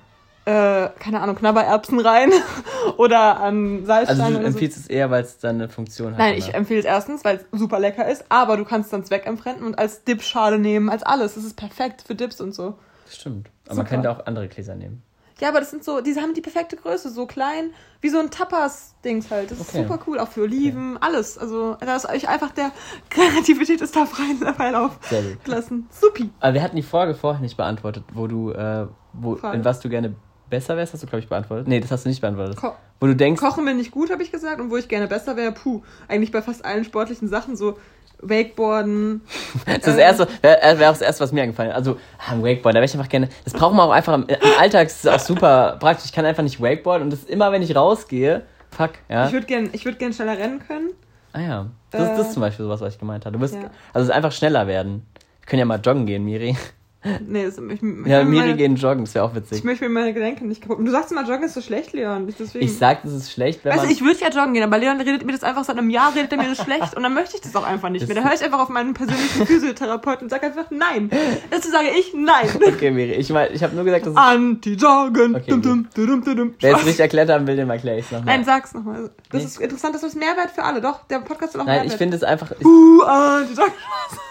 äh, 0.47 0.89
keine 0.99 1.21
Ahnung, 1.21 1.37
Knabbererbsen 1.37 2.01
rein. 2.01 2.31
oder 2.97 3.39
an 3.41 3.85
Salzsteine 3.85 4.23
also 4.23 4.33
du 4.33 4.39
oder 4.41 4.43
so. 4.43 4.47
empfiehlst 4.55 4.79
es 4.79 4.87
eher, 4.89 5.11
weil 5.11 5.23
es 5.23 5.39
dann 5.39 5.57
eine 5.57 5.69
Funktion 5.69 6.13
hat. 6.13 6.19
Nein, 6.19 6.35
oder? 6.37 6.39
ich 6.39 6.55
empfehle 6.55 6.81
es 6.81 6.87
erstens, 6.87 7.25
weil 7.25 7.37
es 7.37 7.59
super 7.59 7.79
lecker 7.79 8.09
ist, 8.09 8.25
aber 8.31 8.57
du 8.57 8.65
kannst 8.65 8.93
dann 8.93 9.05
zweckentfremden 9.05 9.65
und 9.67 9.79
als 9.79 10.05
Dipschale 10.05 10.59
nehmen, 10.59 10.89
als 10.89 11.03
alles. 11.03 11.35
Das 11.35 11.45
ist 11.45 11.55
perfekt 11.57 12.03
für 12.07 12.15
Dips 12.15 12.41
und 12.41 12.55
so. 12.55 12.75
Stimmt. 13.11 13.49
Aber 13.67 13.77
man 13.77 13.87
Super. 13.87 13.89
könnte 13.89 14.11
auch 14.11 14.27
andere 14.27 14.49
Gläser 14.49 14.75
nehmen. 14.75 15.03
Ja, 15.41 15.49
aber 15.51 15.61
das 15.61 15.71
sind 15.71 15.85
so, 15.85 16.01
diese 16.01 16.21
haben 16.21 16.35
die 16.35 16.41
perfekte 16.41 16.77
Größe, 16.77 17.11
so 17.11 17.27
klein, 17.27 17.71
wie 18.01 18.09
so 18.09 18.19
ein 18.19 18.31
Tapas-Dings 18.31 19.31
halt. 19.31 19.51
Das 19.51 19.59
ist 19.61 19.69
Okay. 19.69 19.83
super 19.85 20.01
cool, 20.07 20.19
auch 20.19 20.29
für 20.29 20.43
Oliven, 20.43 20.97
alles. 21.01 21.39
Also, 21.39 21.77
da 21.81 21.95
ist 21.97 22.09
euch 22.09 22.29
einfach 22.29 22.51
der 22.51 22.73
Kreativität 23.11 23.81
ist 23.81 23.95
da 23.95 24.07
freien 24.07 24.41
Lauf 24.73 24.99
Sehr 25.09 25.23
gut. 25.23 25.45
gelassen. 25.45 25.89
Supi. 25.91 26.31
Aber 26.41 26.55
wir 26.55 26.63
hatten 26.63 26.77
die 26.77 26.83
Frage 26.83 27.15
vorher 27.15 27.41
nicht 27.41 27.57
beantwortet, 27.57 28.05
wo 28.13 28.27
du, 28.27 28.51
äh, 28.53 28.87
wo, 29.13 29.37
Frage. 29.37 29.57
in 29.59 29.65
was 29.65 29.81
du 29.81 29.89
gerne 29.89 30.15
besser 30.51 30.77
wärst, 30.77 30.95
hast 30.95 31.03
du, 31.03 31.07
glaube 31.07 31.21
ich, 31.23 31.29
beantwortet. 31.29 31.69
Nee, 31.69 31.81
das 31.81 31.91
hast 31.91 32.05
du 32.05 32.09
nicht 32.09 32.21
beantwortet. 32.21 32.57
Ko 32.57 32.73
wo 33.01 33.07
du 33.07 33.15
denkst, 33.15 33.41
Kochen 33.41 33.65
mir 33.65 33.75
nicht 33.75 33.93
gut, 33.93 34.11
habe 34.11 34.25
ich 34.25 34.33
gesagt, 34.33 34.61
und 34.61 34.71
wo 34.73 34.77
ich 34.77 34.89
gerne 34.89 35.07
besser 35.07 35.37
wäre, 35.37 35.53
puh. 35.53 35.83
Eigentlich 36.09 36.33
bei 36.33 36.43
fast 36.43 36.65
allen 36.65 36.85
sportlichen 36.85 37.29
Sachen, 37.29 37.55
so 37.57 37.79
Wakeboarden. 38.21 39.23
das 39.67 39.77
ist 39.77 39.87
das 39.87 39.97
äh, 39.97 40.01
erste, 40.01 40.29
wäre 40.43 40.79
wär 40.79 40.89
auch 40.89 40.95
das 40.95 41.03
erste, 41.03 41.23
was 41.23 41.33
mir 41.33 41.43
eingefallen 41.43 41.71
ist. 41.71 41.77
Also, 41.77 41.99
ah, 42.19 42.33
ein 42.33 42.43
Wakeboard, 42.43 42.75
da 42.75 42.79
wäre 42.79 42.87
ich 42.87 42.95
einfach 42.95 43.09
gerne, 43.09 43.29
das 43.45 43.53
braucht 43.53 43.75
man 43.75 43.89
auch 43.89 43.93
einfach 43.93 44.15
im, 44.15 44.27
im 44.27 44.37
Alltag, 44.59 44.89
ist 44.89 45.09
auch 45.09 45.19
super 45.19 45.77
praktisch. 45.79 46.07
Ich 46.07 46.13
kann 46.13 46.25
einfach 46.25 46.43
nicht 46.43 46.61
Wakeboard 46.61 47.03
und 47.03 47.11
das 47.11 47.21
ist 47.21 47.31
immer, 47.31 47.53
wenn 47.53 47.63
ich 47.63 47.75
rausgehe, 47.75 48.43
fuck, 48.71 48.93
ja. 49.09 49.27
Ich 49.27 49.33
würde 49.33 49.47
gerne 49.47 49.71
ich 49.73 49.85
würd 49.85 49.99
gern 49.99 50.13
schneller 50.13 50.39
rennen 50.39 50.61
können. 50.67 50.91
ah 51.33 51.41
ja, 51.41 51.67
das, 51.91 52.09
das 52.09 52.19
äh, 52.19 52.23
ist 52.23 52.33
zum 52.33 52.41
Beispiel 52.41 52.65
sowas, 52.65 52.81
was 52.81 52.95
ich 52.95 52.99
gemeint 52.99 53.25
habe. 53.25 53.37
Du 53.37 53.41
wirst, 53.43 53.55
ja. 53.55 53.71
also 53.93 54.05
es 54.05 54.09
ist 54.09 54.11
einfach 54.11 54.33
schneller 54.33 54.67
werden. 54.67 55.07
Wir 55.41 55.47
können 55.47 55.61
ja 55.61 55.67
mal 55.67 55.81
joggen 55.81 56.07
gehen, 56.07 56.25
Miri. 56.25 56.57
Nee, 57.05 57.45
das, 57.45 57.59
ich, 57.59 57.81
ja, 58.07 58.25
Miri 58.25 58.55
gehen 58.55 58.75
joggen, 58.75 59.05
das 59.05 59.15
wäre 59.15 59.25
auch 59.25 59.33
witzig. 59.33 59.59
Ich 59.59 59.65
möchte 59.65 59.85
mir 59.85 59.91
meine 59.91 60.13
Gelenke 60.13 60.45
nicht 60.45 60.63
kaputt. 60.63 60.85
Du 60.85 60.91
sagst 60.91 61.13
immer, 61.13 61.25
joggen 61.25 61.45
ist 61.45 61.55
so 61.55 61.61
schlecht, 61.61 61.93
Leon. 61.93 62.27
Deswegen. 62.27 62.65
Ich 62.65 62.77
sag, 62.77 63.03
das 63.03 63.13
ist 63.13 63.31
schlecht, 63.31 63.65
wenn 63.65 63.71
weißt 63.71 63.83
man... 63.83 63.89
Du, 63.89 63.95
ich 63.95 64.03
würde 64.03 64.19
ja 64.21 64.31
joggen 64.31 64.53
gehen, 64.53 64.65
aber 64.65 64.79
Leon 64.79 65.01
redet 65.01 65.25
mir 65.25 65.31
das 65.31 65.45
einfach 65.45 65.63
seit 65.63 65.79
einem 65.79 65.91
Jahr, 65.91 66.13
redet 66.17 66.33
er 66.33 66.39
mir 66.39 66.49
das 66.49 66.59
schlecht 66.59 66.97
und 66.97 67.05
dann 67.05 67.15
möchte 67.15 67.37
ich 67.37 67.41
das 67.41 67.55
auch 67.55 67.65
einfach 67.65 67.89
nicht 67.89 68.03
das 68.03 68.09
mehr. 68.09 68.21
Da 68.21 68.29
höre 68.29 68.35
ich 68.35 68.43
einfach 68.43 68.59
auf 68.59 68.69
meinen 68.69 68.95
persönlichen 68.95 69.47
Physiotherapeuten 69.47 70.25
und 70.25 70.31
sage 70.31 70.47
einfach 70.47 70.71
nein. 70.71 71.09
Dazu 71.51 71.71
sage 71.71 71.87
ich 71.97 72.15
nein. 72.15 72.49
Okay, 72.67 72.91
Miri, 72.91 73.13
ich, 73.13 73.31
mein, 73.31 73.55
ich 73.55 73.63
habe 73.63 73.77
nur 73.77 73.85
gesagt, 73.85 74.07
dass 74.07 74.17
Anti-Joggen. 74.17 75.37
Okay, 75.37 75.51
dum, 75.51 75.63
dum, 75.63 75.89
dum, 75.95 76.25
dum, 76.25 76.37
dum. 76.37 76.55
Wer 76.59 76.73
jetzt 76.73 76.87
nicht 76.87 76.99
erklärt 76.99 77.31
haben 77.31 77.47
will, 77.47 77.55
dem 77.55 77.71
erkläre 77.71 77.99
ich 78.01 78.07
es 78.07 78.11
nochmal. 78.11 78.37
Nein, 78.37 78.45
sag's 78.45 78.75
nochmal. 78.75 79.11
Das 79.31 79.43
nee. 79.43 79.47
ist 79.47 79.61
interessant, 79.61 79.95
das 79.95 80.03
ist 80.03 80.17
Mehrwert 80.17 80.51
für 80.51 80.65
alle. 80.65 80.81
Doch, 80.81 81.05
der 81.07 81.21
Podcast 81.21 81.53
soll 81.53 81.63
auch 81.63 81.67
Nein, 81.67 81.77
Mehrwert. 81.77 81.93
ich 81.93 81.99
finde 81.99 82.17
es 82.17 82.25
einfach... 82.25 82.51
Ich, 82.59 82.67
uh, 82.67 83.03
Anti-Joggen. 83.03 83.73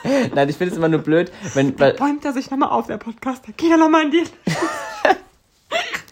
Nein, 0.35 0.49
ich 0.49 0.57
finde 0.57 0.73
es 0.73 0.77
immer 0.77 0.89
nur 0.89 0.99
blöd, 0.99 1.31
wenn... 1.53 1.79
Weil, 1.79 1.93
bäumt 1.93 2.25
er 2.25 2.33
sich 2.33 2.51
nochmal 2.51 2.66
auf, 2.71 2.87
der 2.87 2.97
Podcast. 2.97 3.47
Da 3.47 3.51
geht 3.55 3.71
er 3.71 3.77
nochmal 3.77 4.05
in 4.05 4.11
die. 4.11 4.23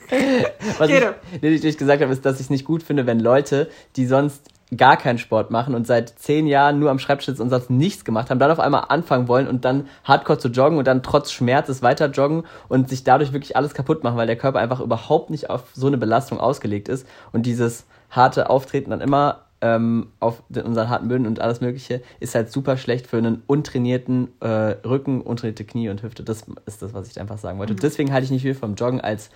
Was 0.77 0.89
ich 0.89 1.03
lediglich 1.41 1.77
gesagt 1.77 2.01
habe, 2.01 2.11
ist, 2.11 2.25
dass 2.25 2.35
ich 2.35 2.45
es 2.45 2.49
nicht 2.49 2.65
gut 2.65 2.83
finde, 2.83 3.05
wenn 3.05 3.19
Leute, 3.19 3.69
die 3.95 4.05
sonst 4.05 4.51
gar 4.75 4.97
keinen 4.97 5.19
Sport 5.19 5.51
machen 5.51 5.75
und 5.75 5.85
seit 5.85 6.09
zehn 6.19 6.47
Jahren 6.47 6.79
nur 6.79 6.89
am 6.89 6.99
Schreibtisch 6.99 7.27
sitzen 7.27 7.43
und 7.43 7.49
sonst 7.49 7.69
nichts 7.69 8.03
gemacht 8.03 8.29
haben, 8.29 8.39
dann 8.39 8.51
auf 8.51 8.59
einmal 8.59 8.85
anfangen 8.89 9.27
wollen 9.27 9.47
und 9.47 9.63
dann 9.63 9.87
hardcore 10.03 10.39
zu 10.39 10.49
joggen 10.49 10.79
und 10.79 10.87
dann 10.87 11.03
trotz 11.03 11.31
Schmerzes 11.31 11.81
weiter 11.81 12.07
joggen 12.07 12.43
und 12.67 12.89
sich 12.89 13.03
dadurch 13.03 13.31
wirklich 13.31 13.55
alles 13.55 13.73
kaputt 13.73 14.03
machen, 14.03 14.17
weil 14.17 14.27
der 14.27 14.37
Körper 14.37 14.59
einfach 14.59 14.79
überhaupt 14.79 15.29
nicht 15.29 15.49
auf 15.49 15.63
so 15.73 15.87
eine 15.87 15.97
Belastung 15.97 16.39
ausgelegt 16.39 16.89
ist 16.89 17.07
und 17.31 17.45
dieses 17.45 17.85
harte 18.09 18.49
Auftreten 18.49 18.89
dann 18.89 19.01
immer 19.01 19.44
ähm, 19.61 20.07
auf 20.19 20.43
unseren 20.49 20.89
harten 20.89 21.07
Böden 21.07 21.25
und 21.25 21.39
alles 21.39 21.61
Mögliche, 21.61 22.01
ist 22.19 22.35
halt 22.35 22.51
super 22.51 22.77
schlecht 22.77 23.07
für 23.07 23.17
einen 23.17 23.43
untrainierten 23.47 24.29
äh, 24.41 24.47
Rücken, 24.47 25.21
untrainierte 25.21 25.65
Knie 25.65 25.89
und 25.89 26.03
Hüfte. 26.03 26.23
Das 26.23 26.45
ist 26.65 26.81
das, 26.81 26.93
was 26.93 27.09
ich 27.09 27.19
einfach 27.19 27.37
sagen 27.37 27.59
wollte. 27.59 27.73
Mhm. 27.73 27.79
Deswegen 27.79 28.13
halte 28.13 28.25
ich 28.25 28.31
nicht 28.31 28.43
viel 28.43 28.55
vom 28.55 28.75
Joggen 28.75 29.01
als 29.01 29.29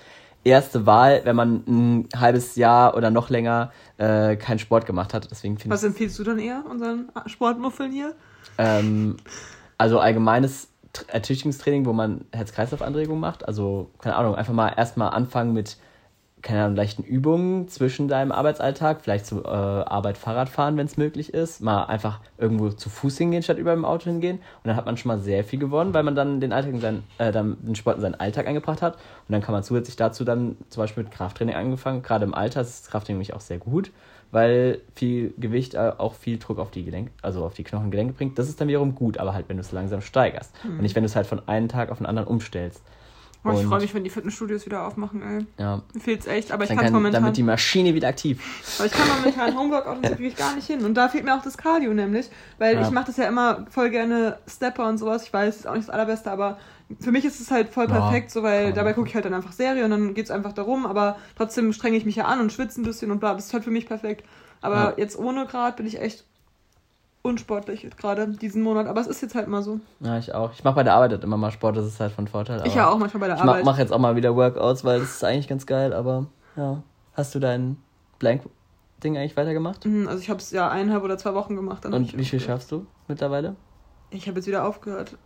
erste 0.44 0.86
Wahl, 0.86 1.22
wenn 1.26 1.36
man 1.36 1.64
ein 1.68 2.10
halbes 2.16 2.56
Jahr 2.56 2.96
oder 2.96 3.10
noch 3.10 3.30
länger 3.30 3.72
äh, 3.98 4.36
keinen 4.36 4.60
Sport 4.60 4.86
gemacht 4.86 5.14
hat. 5.14 5.30
Deswegen 5.30 5.58
was 5.66 5.84
empfiehlst 5.84 6.18
du 6.20 6.24
dann 6.24 6.40
eher 6.40 6.64
unseren 6.70 7.10
Sportmuffeln 7.26 7.92
hier? 7.92 8.16
Ähm, 8.58 9.18
also 9.78 10.00
allgemeines 10.00 10.70
Ertüchtigungstraining, 11.08 11.86
wo 11.86 11.94
man 11.94 12.26
Herz-Kreislauf-Anregungen 12.32 13.20
macht. 13.22 13.48
Also, 13.48 13.92
keine 14.00 14.16
Ahnung, 14.16 14.36
einfach 14.36 14.54
mal 14.54 14.70
erstmal 14.70 15.12
anfangen 15.12 15.54
mit 15.54 15.78
keine 16.42 16.64
Ahnung, 16.64 16.76
leichten 16.76 17.04
Übungen 17.04 17.68
zwischen 17.68 18.08
deinem 18.08 18.32
Arbeitsalltag, 18.32 19.02
vielleicht 19.02 19.26
zur 19.26 19.46
äh, 19.46 19.48
Arbeit 19.48 20.18
Fahrrad 20.18 20.50
fahren, 20.50 20.78
wenn 20.78 20.86
es 20.86 20.98
möglich 20.98 21.34
ist, 21.34 21.62
mal 21.62 21.86
einfach 21.86 22.20
irgendwo 22.38 22.70
zu 22.70 22.90
Fuß 22.90 23.18
hingehen, 23.18 23.44
statt 23.44 23.58
über 23.58 23.74
dem 23.74 23.86
Auto 23.86 24.06
hingehen. 24.06 24.38
Und 24.38 24.68
dann 24.68 24.76
hat 24.76 24.86
man 24.86 24.96
schon 24.98 25.10
mal 25.10 25.20
sehr 25.20 25.44
viel 25.44 25.60
gewonnen, 25.60 25.94
weil 25.94 26.04
man 26.04 26.16
dann 26.16 26.40
den, 26.40 26.54
Alltag 26.54 26.74
in 26.74 26.80
seinen, 26.80 27.04
äh, 27.18 27.32
dann 27.32 27.58
den 27.62 27.76
Sport 27.76 27.98
in 27.98 28.02
seinen 28.02 28.16
Alltag 28.16 28.48
eingebracht 28.48 28.82
hat. 28.82 28.96
Und 28.96 29.34
dann 29.34 29.42
kann 29.42 29.54
man 29.54 29.64
zusätzlich 29.64 29.96
dazu 29.96 30.24
dann 30.24 30.56
zum 30.70 30.84
Beispiel 30.84 31.04
mit 31.04 31.12
Krafttraining 31.12 31.56
angefangen. 31.56 32.02
Gerade 32.02 32.26
im 32.26 32.34
Alter 32.34 32.62
ist 32.62 32.90
Krafttraining 32.90 33.18
nämlich 33.18 33.34
auch 33.34 33.42
sehr 33.42 33.58
gut, 33.58 33.92
weil 34.32 34.82
viel 34.96 35.34
Gewicht 35.38 35.74
äh, 35.74 35.92
auch 35.98 36.14
viel 36.14 36.38
Druck 36.38 36.60
auf 36.60 36.72
die 36.72 36.86
Gelenke, 36.86 37.12
also 37.22 37.44
auf 37.44 37.54
die 37.54 37.64
Knochengelenke 37.64 38.14
bringt. 38.14 38.40
Das 38.40 38.48
ist 38.48 38.62
dann 38.62 38.68
wiederum 38.68 38.96
gut, 38.96 39.18
aber 39.18 39.34
halt, 39.34 39.50
wenn 39.50 39.58
du 39.58 39.62
es 39.62 39.72
langsam 39.72 40.02
steigerst. 40.02 40.54
Mhm. 40.64 40.72
Und 40.72 40.82
nicht, 40.82 40.96
wenn 40.96 41.04
du 41.04 41.08
es 41.08 41.16
halt 41.16 41.28
von 41.28 41.48
einem 41.48 41.68
Tag 41.68 41.92
auf 41.92 41.98
den 41.98 42.06
anderen 42.06 42.28
umstellst. 42.28 42.82
Oh, 43.44 43.52
ich 43.54 43.66
freue 43.66 43.80
mich, 43.80 43.94
wenn 43.94 44.04
die 44.04 44.10
Fitnessstudios 44.10 44.66
wieder 44.66 44.86
aufmachen, 44.86 45.22
ey. 45.22 45.46
Ja. 45.58 45.82
Mir 45.94 46.00
fehlt's 46.02 46.28
echt, 46.28 46.52
aber 46.52 46.66
ich 46.66 46.70
kann 46.70 46.86
es 46.86 46.92
momentan. 46.92 47.22
Damit 47.22 47.38
die 47.38 47.44
Maschine 47.44 47.96
wieder 47.96 48.10
aktiv. 48.10 48.42
Aber 48.78 48.88
ich 48.88 48.92
kann 48.92 49.08
momentan 49.08 49.58
Homeworkout 49.58 49.98
und 49.98 50.06
so 50.06 50.12
wirklich 50.12 50.36
gar 50.36 50.56
nicht 50.56 50.68
hin. 50.68 50.84
Und 50.84 50.96
da 50.96 51.08
fehlt 51.08 51.24
mir 51.24 51.36
auch 51.36 51.42
das 51.42 51.58
Cardio 51.58 51.94
nämlich, 51.94 52.30
weil 52.58 52.76
ja. 52.76 52.82
ich 52.82 52.92
mache 52.92 53.06
das 53.08 53.18
ja 53.18 53.28
immer 53.28 53.66
voll 53.70 53.92
gerne 53.92 54.40
Stepper 54.46 54.90
und 54.90 54.98
sowas. 54.98 55.24
Ich 55.24 55.34
weiß, 55.34 55.56
ist 55.56 55.68
auch 55.68 55.74
nicht 55.74 55.88
das 55.88 55.94
allerbeste, 55.94 56.30
aber 56.30 56.60
für 57.00 57.12
mich 57.12 57.24
ist 57.24 57.40
es 57.40 57.50
halt 57.50 57.70
voll 57.70 57.88
perfekt, 57.88 58.30
ja, 58.30 58.34
so 58.34 58.44
weil 58.44 58.74
dabei 58.74 58.94
gucke 58.94 59.08
ich 59.08 59.16
halt 59.16 59.24
dann 59.24 59.34
einfach 59.34 59.54
Serie 59.54 59.86
und 59.86 59.92
dann 59.92 60.14
geht 60.16 60.26
es 60.26 60.32
einfach 60.32 60.54
darum, 60.54 60.86
aber 60.86 61.18
trotzdem 61.38 61.72
strenge 61.72 61.96
ich 61.98 62.06
mich 62.06 62.16
ja 62.16 62.26
an 62.26 62.42
und 62.42 62.52
schwitze 62.52 62.82
ein 62.82 62.84
bisschen 62.84 63.12
und 63.12 63.20
bla. 63.20 63.36
Das 63.36 63.46
ist 63.46 63.54
halt 63.54 63.64
für 63.64 63.72
mich 63.72 63.86
perfekt. 63.86 64.26
Aber 64.62 64.76
ja. 64.76 64.94
jetzt 64.98 65.18
ohne 65.18 65.46
Grad 65.46 65.78
bin 65.78 65.88
ich 65.88 66.02
echt 66.02 66.26
unsportlich 67.22 67.88
gerade 67.98 68.28
diesen 68.28 68.62
Monat, 68.64 68.88
aber 68.88 69.02
es 69.02 69.08
ist 69.08 69.22
jetzt 69.22 69.36
halt 69.36 69.48
mal 69.48 69.62
so. 69.62 69.80
Ja, 70.00 70.18
ich 70.18 70.34
auch. 70.34 70.54
Ich 70.54 70.64
mache 70.64 70.76
bei 70.76 70.84
der 70.84 70.94
Arbeit 70.94 71.12
halt 71.12 71.24
immer 71.24 71.38
mal 71.38 71.52
Sport, 71.52 71.78
das 71.78 71.86
ist 71.86 72.00
halt 72.00 72.14
von 72.14 72.28
Vorteil. 72.28 72.62
Ich 72.66 72.76
ja 72.76 72.90
auch 72.90 72.98
manchmal 72.98 73.22
bei 73.22 73.28
der 73.28 73.36
ich 73.36 73.42
Arbeit. 73.42 73.60
Ich 73.60 73.66
mache 73.66 73.82
jetzt 73.82 73.92
auch 73.92 74.00
mal 74.00 74.16
wieder 74.16 74.36
Workouts, 74.36 74.84
weil 74.84 75.00
das 75.00 75.16
ist 75.16 75.24
eigentlich 75.24 75.48
ganz 75.48 75.66
geil, 75.66 75.94
aber 75.94 76.28
ja. 76.56 76.82
Hast 77.14 77.36
du 77.36 77.40
dein 77.40 77.78
Blank-Ding 78.20 79.18
eigentlich 79.18 79.36
weitergemacht? 79.36 79.86
Mhm, 79.86 80.08
also 80.08 80.22
ich 80.22 80.30
habe 80.30 80.40
es 80.40 80.52
ja 80.52 80.70
eineinhalb 80.70 81.04
oder 81.04 81.18
zwei 81.18 81.34
Wochen 81.34 81.56
gemacht. 81.56 81.86
Und 81.86 82.18
wie 82.18 82.26
viel 82.26 82.40
schaffst 82.40 82.72
du 82.72 82.86
mittlerweile? 83.08 83.56
Ich 84.10 84.28
habe 84.28 84.38
jetzt 84.38 84.48
wieder 84.48 84.66
aufgehört. 84.66 85.18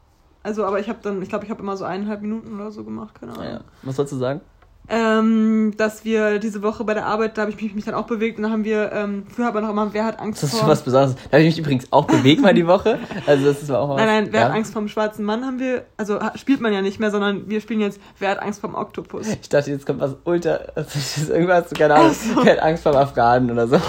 Also, 0.42 0.66
aber 0.66 0.80
ich 0.80 0.90
habe 0.90 1.00
dann, 1.02 1.22
ich 1.22 1.30
glaube, 1.30 1.46
ich 1.46 1.52
habe 1.52 1.62
immer 1.62 1.78
so 1.78 1.86
eineinhalb 1.86 2.22
Minuten 2.22 2.54
oder 2.56 2.72
so 2.72 2.84
gemacht, 2.84 3.16
keine 3.18 3.34
Ahnung. 3.34 3.46
Ja, 3.46 3.62
Was 3.84 3.96
sollst 3.96 4.12
du 4.12 4.18
sagen? 4.18 4.42
Ähm, 4.90 5.74
dass 5.78 6.04
wir 6.04 6.40
diese 6.40 6.62
Woche 6.62 6.84
bei 6.84 6.94
der 6.94 7.06
Arbeit, 7.06 7.38
da 7.38 7.44
habe 7.44 7.52
ich 7.52 7.62
mich, 7.62 7.74
mich, 7.74 7.86
dann 7.86 7.96
auch 7.96 8.06
bewegt 8.06 8.38
und 8.38 8.44
da 8.44 8.50
haben 8.50 8.66
wir, 8.66 8.92
ähm, 8.92 9.26
früher 9.34 9.52
man 9.52 9.64
noch 9.64 9.70
immer, 9.70 9.94
wer 9.94 10.06
hat 10.06 10.20
Angst 10.20 10.44
das 10.44 10.52
vor... 10.52 10.60
Das 10.60 10.68
ist 10.68 10.72
was 10.72 10.84
Besonderes. 10.84 11.16
Da 11.16 11.38
habe 11.38 11.44
ich 11.44 11.56
mich 11.56 11.60
übrigens 11.60 11.88
auch 11.92 12.06
bewegt 12.06 12.42
mal 12.42 12.54
die 12.54 12.68
Woche. 12.68 13.00
Also 13.26 13.46
das 13.46 13.64
ist 13.64 13.72
auch 13.72 13.90
was. 13.90 13.98
Nein, 13.98 14.08
nein, 14.08 14.28
wer 14.32 14.42
ja. 14.42 14.48
hat 14.48 14.56
Angst 14.56 14.74
vor 14.74 14.82
dem 14.82 14.90
schwarzen 14.90 15.24
Mann 15.24 15.46
haben 15.46 15.60
wir, 15.60 15.86
also 15.98 16.20
spielt 16.36 16.60
man 16.60 16.74
ja 16.74 16.82
nicht 16.82 17.00
mehr, 17.00 17.12
sondern 17.12 17.50
wir 17.50 17.62
spielen 17.62 17.80
jetzt, 17.80 18.00
wer 18.20 18.32
hat 18.32 18.42
Angst 18.42 18.60
vor 18.60 18.70
dem 18.70 18.76
Oktopus. 18.76 19.28
Ich 19.28 19.50
dachte, 19.50 19.72
jetzt 19.72 19.86
kommt 19.86 20.02
was 20.02 20.16
ultra, 20.26 20.56
ist 20.76 21.30
irgendwas, 21.30 21.70
keine 21.72 21.96
Ahnung, 21.96 22.14
so. 22.14 22.44
wer 22.44 22.54
hat 22.54 22.64
Angst 22.64 22.84
vor 22.84 22.92
dem 22.92 23.00
Afghanen 23.00 23.52
oder 23.52 23.68
so. 23.68 23.76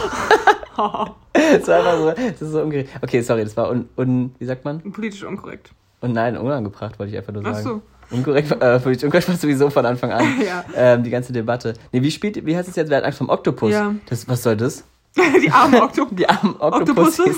das 0.77 1.69
war 1.69 1.77
einfach 1.77 1.99
so, 1.99 2.11
das 2.11 2.43
ist 2.43 2.51
so 2.53 2.63
ungerecht. 2.63 2.91
Okay, 3.03 3.21
sorry, 3.23 3.45
das 3.45 3.57
war 3.57 3.71
un, 3.71 3.89
un 3.97 4.35
wie 4.39 4.45
sagt 4.45 4.65
man? 4.65 4.81
Politisch 4.81 5.25
unkorrekt. 5.25 5.71
Und 6.01 6.13
nein, 6.13 6.37
unangebracht, 6.37 6.99
wollte 6.99 7.13
ich 7.13 7.19
einfach 7.19 7.33
nur 7.33 7.43
sagen. 7.43 7.57
Ach 7.59 7.63
so. 7.63 7.83
Unkorrekt, 8.11 8.51
äh, 8.51 8.79
politisch 8.81 9.05
unkorrekt 9.05 9.29
war 9.29 9.37
sowieso 9.37 9.71
von 9.71 9.87
Anfang 9.87 10.13
an. 10.13 10.25
ja. 10.47 10.65
Ähm, 10.75 11.03
die 11.03 11.11
ganze 11.11 11.33
Debatte. 11.33 11.75
Nee, 11.93 12.03
wie 12.03 12.11
spielt, 12.11 12.45
wie 12.45 12.57
heißt 12.57 12.69
es 12.69 12.77
jetzt, 12.77 12.91
wer 12.91 12.99
hat 12.99 13.05
Angst 13.05 13.19
vom 13.19 13.29
Oktopus? 13.29 13.73
Ja. 13.73 13.95
Das, 14.07 14.29
was 14.29 14.43
soll 14.43 14.57
das? 14.57 14.85
die 15.17 15.51
armen 15.51 15.81
Oktopus. 15.81 16.15
Die 16.17 16.29
armen 16.29 16.57
Oktopussis. 16.57 17.37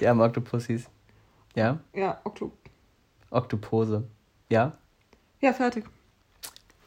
die 0.00 0.06
armen 0.06 0.22
Oktopussis. 0.22 0.88
Ja? 1.54 1.78
Ja, 1.94 2.18
Oktop. 2.24 2.52
Oktopose. 3.30 4.04
Ja? 4.48 4.72
Ja, 5.40 5.52
fertig. 5.52 5.84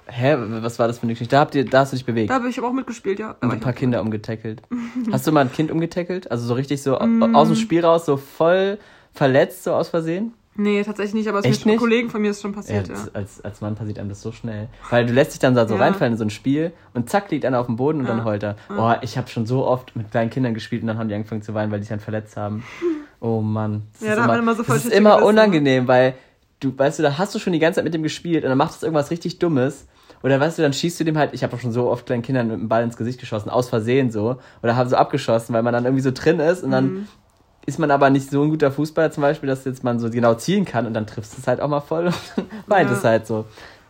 Hä, 0.07 0.35
was 0.37 0.79
war 0.79 0.87
das 0.87 0.97
für 0.99 1.03
eine 1.03 1.13
Geschichte? 1.13 1.35
Da, 1.35 1.41
habt 1.41 1.55
ihr, 1.55 1.63
da 1.63 1.81
hast 1.81 1.93
du 1.93 1.95
dich 1.95 2.05
bewegt. 2.05 2.29
Da 2.29 2.35
habe 2.35 2.49
ich 2.49 2.57
aber 2.57 2.67
auch 2.67 2.73
mitgespielt, 2.73 3.19
ja. 3.19 3.35
Und 3.39 3.51
ein 3.51 3.59
paar 3.59 3.73
Kinder 3.73 4.01
umgetackelt. 4.01 4.61
hast 5.11 5.27
du 5.27 5.31
mal 5.31 5.41
ein 5.41 5.51
Kind 5.51 5.71
umgetackelt? 5.71 6.29
Also 6.29 6.45
so 6.45 6.53
richtig 6.53 6.81
so 6.81 6.99
mm. 6.99 7.35
aus 7.35 7.47
dem 7.47 7.55
Spiel 7.55 7.85
raus, 7.85 8.05
so 8.05 8.17
voll 8.17 8.77
verletzt, 9.13 9.63
so 9.63 9.73
aus 9.73 9.89
Versehen? 9.89 10.33
Nee, 10.55 10.83
tatsächlich 10.83 11.13
nicht, 11.13 11.29
aber 11.29 11.39
es 11.39 11.45
ist 11.45 11.65
mit 11.65 11.77
Kollegen 11.77 12.09
von 12.09 12.21
mir 12.21 12.31
ist 12.31 12.41
schon 12.41 12.51
passiert, 12.51 12.89
ja. 12.89 12.95
ja. 12.95 13.01
Als, 13.13 13.43
als 13.43 13.61
Mann 13.61 13.75
passiert 13.75 13.99
einem 13.99 14.09
das 14.09 14.21
so 14.21 14.33
schnell. 14.33 14.67
Weil 14.89 15.05
du 15.05 15.13
lässt 15.13 15.31
dich 15.31 15.39
dann 15.39 15.55
so 15.55 15.75
ja. 15.75 15.81
reinfallen 15.81 16.13
in 16.13 16.17
so 16.17 16.25
ein 16.25 16.29
Spiel 16.29 16.73
und 16.93 17.09
zack, 17.09 17.31
liegt 17.31 17.45
einer 17.45 17.59
auf 17.59 17.67
dem 17.67 17.77
Boden 17.77 18.01
und 18.01 18.07
ja. 18.07 18.15
dann 18.15 18.25
heult 18.25 18.43
er. 18.43 18.57
Oh, 18.69 18.93
ich 19.01 19.17
habe 19.17 19.29
schon 19.29 19.45
so 19.45 19.65
oft 19.65 19.95
mit 19.95 20.11
kleinen 20.11 20.29
Kindern 20.29 20.53
gespielt 20.53 20.81
und 20.81 20.89
dann 20.89 20.97
haben 20.97 21.07
die 21.07 21.15
angefangen 21.15 21.41
zu 21.41 21.53
weinen, 21.53 21.71
weil 21.71 21.79
die 21.79 21.83
sich 21.83 21.89
dann 21.89 21.99
verletzt 21.99 22.37
haben. 22.37 22.63
Oh 23.23 23.39
Mann. 23.39 23.83
Das 23.99 24.09
ja, 24.09 24.15
da 24.15 24.23
immer, 24.23 24.39
immer 24.39 24.55
so 24.55 24.63
Das 24.63 24.83
ist 24.83 24.91
immer 24.91 25.21
unangenehm, 25.23 25.87
weil 25.87 26.15
du, 26.59 26.75
weißt 26.75 26.97
du, 26.97 27.03
da 27.03 27.19
hast 27.19 27.35
du 27.35 27.37
schon 27.37 27.53
die 27.53 27.59
ganze 27.59 27.75
Zeit 27.75 27.83
mit 27.83 27.93
dem 27.93 28.01
gespielt 28.01 28.43
und 28.43 28.49
dann 28.49 28.57
macht 28.57 28.75
es 28.75 28.81
irgendwas 28.81 29.11
richtig 29.11 29.37
Dummes. 29.37 29.85
Oder 30.23 30.39
weißt 30.39 30.57
du, 30.57 30.63
dann 30.63 30.73
schießt 30.73 30.99
du 30.99 31.03
dem 31.03 31.19
halt, 31.19 31.31
ich 31.35 31.43
habe 31.43 31.55
auch 31.55 31.59
schon 31.59 31.71
so 31.71 31.91
oft 31.91 32.07
kleinen 32.07 32.23
Kindern 32.23 32.47
mit 32.47 32.59
dem 32.59 32.67
Ball 32.67 32.83
ins 32.83 32.97
Gesicht 32.97 33.19
geschossen, 33.19 33.51
aus 33.51 33.69
Versehen 33.69 34.09
so. 34.09 34.37
Oder 34.63 34.75
habe 34.75 34.89
so 34.89 34.95
abgeschossen, 34.95 35.53
weil 35.53 35.61
man 35.61 35.71
dann 35.71 35.85
irgendwie 35.85 36.01
so 36.01 36.09
drin 36.09 36.39
ist 36.39 36.63
und 36.63 36.71
dann 36.71 36.85
mhm 36.85 37.07
ist 37.65 37.79
man 37.79 37.91
aber 37.91 38.09
nicht 38.09 38.29
so 38.29 38.43
ein 38.43 38.49
guter 38.49 38.71
Fußballer 38.71 39.11
zum 39.11 39.21
Beispiel, 39.21 39.47
dass 39.47 39.65
jetzt 39.65 39.83
man 39.83 39.99
so 39.99 40.09
genau 40.09 40.33
zielen 40.35 40.65
kann 40.65 40.85
und 40.85 40.93
dann 40.93 41.05
triffst 41.05 41.33
du 41.33 41.41
es 41.41 41.47
halt 41.47 41.61
auch 41.61 41.67
mal 41.67 41.81
voll 41.81 42.07
und 42.07 42.15
dann 42.35 42.45
weint 42.67 42.89
ja. 42.89 42.95
es 42.95 43.03
halt 43.03 43.27
so. 43.27 43.45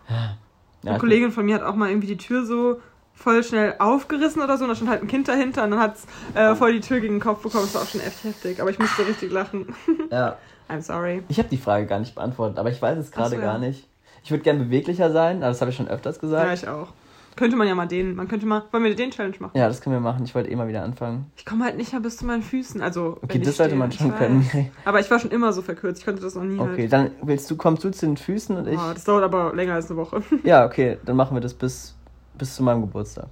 Ja, 0.10 0.90
Eine 0.90 1.00
Kollegin 1.00 1.32
von 1.32 1.46
mir 1.46 1.56
hat 1.56 1.64
auch 1.64 1.76
mal 1.76 1.90
irgendwie 1.90 2.08
die 2.08 2.18
Tür 2.18 2.46
so 2.46 2.80
voll 3.14 3.44
schnell 3.44 3.76
aufgerissen 3.80 4.42
oder 4.42 4.58
so 4.58 4.66
und 4.66 4.70
da 4.70 4.76
stand 4.76 4.90
halt 4.90 5.04
ein 5.04 5.08
Kind 5.08 5.28
dahinter 5.28 5.64
und 5.64 5.72
dann 5.72 5.80
hat 5.80 5.96
es 5.96 6.06
äh, 6.36 6.56
voll 6.56 6.74
die 6.74 6.82
Tür 6.82 7.00
gegen 7.00 7.16
den 7.16 7.22
Kopf 7.22 7.44
bekommen. 7.44 7.66
Das 7.66 7.76
war 7.76 7.84
auch 7.84 7.88
schon 7.88 8.02
echt 8.02 8.24
heftig, 8.24 8.60
aber 8.60 8.72
ich 8.72 8.80
musste 8.80 9.08
richtig 9.08 9.32
lachen. 9.32 9.74
Ja. 10.10 10.38
I'm 10.70 10.82
sorry. 10.82 11.22
Ich 11.28 11.38
habe 11.38 11.50
die 11.50 11.58
Frage 11.58 11.86
gar 11.86 12.00
nicht 12.00 12.16
beantwortet, 12.16 12.58
aber 12.58 12.72
ich 12.72 12.82
weiß 12.82 12.98
es 12.98 13.12
gerade 13.12 13.36
so, 13.36 13.42
gar 13.42 13.60
ja. 13.62 13.68
nicht. 13.68 13.88
Ich 14.24 14.32
würde 14.32 14.44
gerne 14.44 14.64
beweglicher 14.64 15.12
sein, 15.12 15.38
aber 15.38 15.48
das 15.48 15.62
habe 15.62 15.72
ich 15.72 15.78
schon 15.78 15.88
öfters 15.88 16.20
gesagt. 16.20 16.48
Ja, 16.48 16.54
ich 16.54 16.68
auch. 16.68 16.94
Könnte 17.36 17.56
man 17.56 17.68
ja 17.68 17.76
mal 17.76 17.88
den, 17.88 18.16
man 18.16 18.28
könnte 18.28 18.46
mal, 18.46 18.64
wollen 18.72 18.84
wir 18.84 18.96
den 18.96 19.12
Challenge 19.12 19.36
machen? 19.40 19.58
Ja, 19.58 19.68
das 19.68 19.82
können 19.82 19.96
wir 19.96 20.02
machen. 20.02 20.24
Ich 20.26 20.36
wollte 20.36 20.50
eh 20.50 20.56
mal 20.56 20.68
wieder 20.68 20.84
anfangen. 20.84 21.32
Ich 21.36 21.46
komme 21.46 21.66
halt 21.66 21.78
nicht 21.78 21.92
mehr 21.92 22.02
bis 22.02 22.18
zu 22.18 22.26
meinen 22.26 22.42
Füßen, 22.42 22.82
also. 22.82 23.18
Okay, 23.22 23.40
das 23.40 23.58
sollte 23.58 23.76
man 23.76 23.92
schon 23.92 24.14
können. 24.16 24.46
aber 24.86 25.00
ich 25.00 25.10
war 25.10 25.20
schon 25.20 25.32
immer 25.32 25.54
so 25.54 25.62
verkürzt, 25.62 26.00
ich 26.00 26.06
konnte 26.06 26.22
das 26.22 26.36
noch 26.36 26.44
nie. 26.44 26.60
Okay, 26.60 26.82
halt. 26.82 26.94
dann 26.94 27.12
willst 27.22 27.50
du, 27.50 27.56
kommst 27.56 27.84
du 27.84 27.92
zu 27.92 28.06
den 28.06 28.18
Füßen 28.18 28.56
und 28.58 28.68
ich. 28.68 28.78
Oh, 28.78 28.94
das 28.94 29.04
dauert 29.04 29.24
aber 29.24 29.56
länger 29.56 29.76
als 29.76 29.90
eine 29.90 29.98
Woche. 29.98 30.22
ja, 30.44 30.66
okay, 30.66 30.98
dann 31.06 31.16
machen 31.16 31.36
wir 31.36 31.42
das 31.42 31.54
bis, 31.54 31.96
bis 32.38 32.56
zu 32.56 32.64
meinem 32.64 32.82
Geburtstag. 32.82 33.28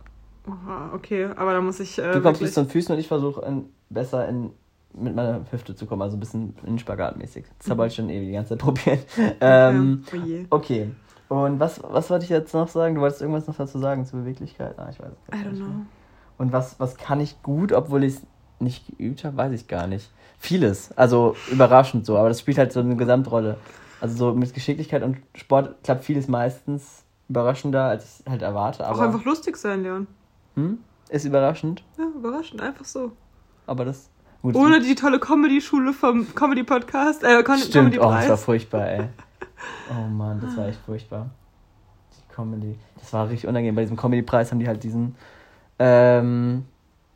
Oha, 0.47 0.91
okay, 0.93 1.29
aber 1.35 1.53
da 1.53 1.61
muss 1.61 1.79
ich. 1.79 1.99
Äh, 1.99 2.13
du 2.13 2.21
kommst 2.21 2.41
bis 2.41 2.53
zu 2.53 2.63
den 2.63 2.69
Füßen 2.69 2.93
und 2.93 2.99
ich 2.99 3.07
versuche 3.07 3.41
besser 3.89 4.27
in, 4.27 4.51
mit 4.93 5.15
meiner 5.15 5.41
Hüfte 5.51 5.75
zu 5.75 5.85
kommen, 5.85 6.01
also 6.01 6.17
ein 6.17 6.19
bisschen 6.19 6.55
in 6.65 6.79
Spagatmäßig. 6.79 7.45
Das 7.57 7.67
mhm. 7.67 7.71
habe 7.71 7.87
ich 7.87 7.95
schon 7.95 8.09
eh 8.09 8.25
die 8.25 8.31
ganze 8.31 8.57
Zeit 8.57 8.59
probiert. 8.59 9.05
Ähm, 9.41 10.03
ja. 10.13 10.45
oh 10.49 10.55
okay. 10.55 10.89
Und 11.29 11.59
was, 11.59 11.81
was 11.83 12.09
wollte 12.09 12.23
ich 12.25 12.29
jetzt 12.31 12.53
noch 12.53 12.67
sagen? 12.67 12.95
Du 12.95 13.01
wolltest 13.01 13.21
irgendwas 13.21 13.47
noch 13.47 13.55
dazu 13.55 13.77
sagen 13.79 14.05
zur 14.05 14.19
Beweglichkeit? 14.21 14.77
Ah, 14.77 14.89
ich 14.89 14.99
weiß 14.99 15.09
es 15.31 15.37
I 15.37 15.41
don't 15.45 15.55
know. 15.57 15.85
Und 16.37 16.51
was, 16.51 16.79
was 16.79 16.97
kann 16.97 17.19
ich 17.19 17.41
gut, 17.43 17.71
obwohl 17.71 18.03
ich 18.03 18.15
es 18.15 18.21
nicht 18.59 18.85
geübt 18.97 19.23
habe, 19.23 19.37
weiß 19.37 19.53
ich 19.53 19.67
gar 19.67 19.87
nicht. 19.87 20.09
Vieles. 20.39 20.91
Also 20.97 21.35
überraschend 21.51 22.05
so, 22.05 22.17
aber 22.17 22.29
das 22.29 22.39
spielt 22.39 22.57
halt 22.57 22.71
so 22.73 22.79
eine 22.79 22.95
Gesamtrolle. 22.95 23.57
Also 24.01 24.15
so 24.15 24.33
mit 24.33 24.53
Geschicklichkeit 24.53 25.03
und 25.03 25.17
Sport 25.35 25.83
klappt 25.83 26.03
vieles 26.05 26.27
meistens 26.27 27.03
überraschender, 27.27 27.83
als 27.83 28.21
ich 28.25 28.29
halt 28.31 28.41
erwarte. 28.41 28.85
Auch 28.87 28.93
Aber 28.93 29.03
einfach 29.03 29.25
lustig 29.25 29.55
sein, 29.57 29.83
Leon. 29.83 30.07
hm, 30.55 30.79
ist 31.09 31.25
überraschend. 31.25 31.83
Ja, 31.97 32.05
überraschend, 32.05 32.61
einfach 32.61 32.85
so. 32.85 33.11
Aber 33.67 33.85
das. 33.85 34.09
Gut, 34.41 34.55
Ohne 34.55 34.79
die 34.79 34.95
tolle 34.95 35.19
Comedy-Schule 35.19 35.91
vom 35.91 36.33
Comedy-Podcast, 36.33 37.23
äh, 37.25 37.43
Con 37.43 37.57
Stimmt, 37.57 37.97
oh, 37.99 38.03
das 38.03 38.09
war 38.09 38.09
Comedy-Preis. 38.21 38.43
furchtbar, 38.43 38.87
ey. 38.87 39.09
Oh 39.91 40.07
Mann, 40.09 40.39
das 40.41 40.55
war 40.57 40.67
echt 40.67 40.79
furchtbar. 40.85 41.29
Die 42.13 42.33
Comedy. 42.33 42.75
Das 42.99 43.11
war 43.13 43.27
richtig 43.29 43.47
unangenehm. 43.47 43.75
Bei 43.75 43.81
diesem 43.81 43.97
Comedy-Preis 43.97 44.51
haben 44.51 44.59
die 44.59 44.67
halt 44.67 44.83
diesen. 44.83 45.15
Ähm, 45.77 46.65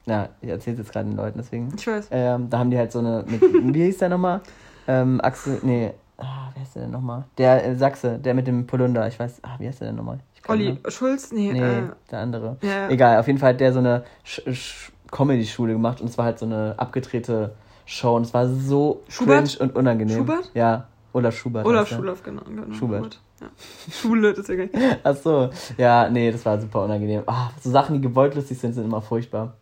ja, 0.06 0.30
ich 0.42 0.50
erzähl's 0.50 0.78
jetzt 0.80 0.92
gerade 0.92 1.08
den 1.10 1.16
Leuten, 1.18 1.38
deswegen. 1.38 1.74
ich 1.78 1.86
weiß. 1.88 2.08
Ähm, 2.12 2.50
da 2.50 2.60
haben 2.60 2.72
die 2.72 2.78
halt 2.78 2.92
so 2.92 3.00
eine. 3.00 3.24
Mit, 3.28 3.42
wie 3.74 3.84
hieß 3.86 4.00
der 4.00 4.10
nochmal? 4.10 4.42
Ähm, 4.88 5.22
Axel. 5.22 5.60
Nee. 5.64 5.94
Ah, 6.18 6.50
wer 6.54 6.64
ist 6.64 6.76
der 6.76 6.84
denn 6.84 6.92
nochmal? 6.92 7.24
Der 7.38 7.66
äh, 7.66 7.76
Sachse, 7.76 8.20
der 8.20 8.34
mit 8.34 8.48
dem 8.48 8.68
Polunder. 8.68 9.08
Ich 9.08 9.20
weiß. 9.20 9.40
Ah, 9.44 9.56
wie 9.60 9.68
heißt 9.68 9.82
der 9.82 9.88
denn 9.88 9.96
nochmal? 9.96 10.20
Ich 10.36 10.50
Olli 10.50 10.78
Schulz? 10.90 11.32
Nee, 11.32 11.54
Nee, 11.54 11.60
äh, 11.62 11.84
der 12.12 12.20
andere. 12.20 12.58
ja. 12.62 12.90
Egal, 12.90 13.20
auf 13.20 13.28
jeden 13.28 13.40
Fall 13.40 13.54
hat 13.54 13.60
der 13.62 13.72
so 13.74 13.80
eine 13.80 14.04
Sch 14.24 14.42
Sch 14.54 14.92
Comedy-Schule 15.12 15.74
gemacht 15.74 16.02
und 16.02 16.08
es 16.10 16.18
war 16.18 16.26
halt 16.26 16.40
so 16.40 16.46
eine 16.46 16.74
abgedrehte 16.78 17.54
Show 17.86 18.16
und 18.16 18.24
es 18.24 18.34
war 18.34 18.48
so 18.48 19.04
Schubert? 19.08 19.46
cringe 19.58 19.64
und 19.64 19.76
unangenehm. 19.76 20.18
Schubert? 20.18 20.52
Ja, 20.54 20.86
Olaf 21.14 21.36
Schubert. 21.38 21.66
Olaf. 21.66 21.88
Schulhoff, 21.90 22.24
genau. 22.24 22.42
genau 22.44 22.74
Schubert. 22.74 23.20
Ja. 23.40 23.48
Schule, 23.92 24.34
das 24.34 24.40
ist 24.40 24.50
ja 24.50 24.56
gar 24.56 24.66
nicht. 24.82 25.00
Ach 25.04 25.16
so, 25.16 25.50
ja, 25.78 26.10
nee, 26.10 26.32
das 26.32 26.46
war 26.46 26.60
super 26.60 26.84
unangenehm. 26.84 27.24
Ah, 27.28 27.50
so 27.62 27.70
Sachen, 27.70 27.96
die 27.96 28.02
gewollt 28.02 28.36
lustig 28.36 28.58
sind, 28.60 28.74
sind 28.74 28.86
immer 28.86 29.02
furchtbar. 29.02 29.56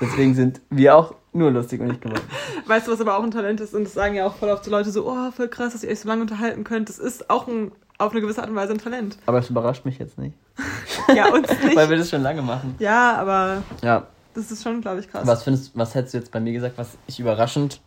Deswegen 0.00 0.34
sind 0.34 0.60
wir 0.70 0.96
auch 0.96 1.14
nur 1.32 1.50
lustig 1.50 1.80
und 1.80 1.88
nicht 1.88 2.00
gewollt. 2.00 2.22
Weißt 2.66 2.86
du, 2.88 2.92
was 2.92 3.00
aber 3.00 3.16
auch 3.18 3.22
ein 3.22 3.30
Talent 3.30 3.60
ist? 3.60 3.74
Und 3.74 3.84
das 3.84 3.94
sagen 3.94 4.14
ja 4.14 4.26
auch 4.26 4.34
voll 4.34 4.50
oft 4.50 4.64
so 4.64 4.70
Leute 4.70 4.90
so, 4.90 5.08
oh, 5.08 5.30
voll 5.30 5.48
krass, 5.48 5.72
dass 5.72 5.82
ihr 5.84 5.90
euch 5.90 6.00
so 6.00 6.08
lange 6.08 6.22
unterhalten 6.22 6.64
könnt. 6.64 6.88
Das 6.88 6.98
ist 6.98 7.28
auch 7.30 7.46
ein, 7.48 7.72
auf 7.98 8.12
eine 8.12 8.20
gewisse 8.20 8.40
Art 8.40 8.50
und 8.50 8.56
Weise 8.56 8.72
ein 8.72 8.78
Talent. 8.78 9.18
Aber 9.26 9.38
es 9.38 9.50
überrascht 9.50 9.84
mich 9.84 9.98
jetzt 9.98 10.18
nicht. 10.18 10.36
Ja, 11.16 11.32
uns 11.32 11.48
nicht. 11.48 11.76
Weil 11.76 11.90
wir 11.90 11.96
das 11.98 12.08
schon 12.10 12.22
lange 12.22 12.42
machen. 12.42 12.74
ja, 12.78 13.16
aber 13.16 13.62
Ja, 13.82 14.06
das 14.34 14.50
ist 14.52 14.62
schon, 14.62 14.80
glaube 14.80 15.00
ich, 15.00 15.10
krass. 15.10 15.26
was 15.26 15.42
findest 15.42 15.76
was 15.76 15.94
hättest 15.94 16.14
du 16.14 16.18
jetzt 16.18 16.30
bei 16.30 16.38
mir 16.40 16.52
gesagt, 16.52 16.78
was 16.78 16.96
ich 17.06 17.18
überraschend 17.18 17.80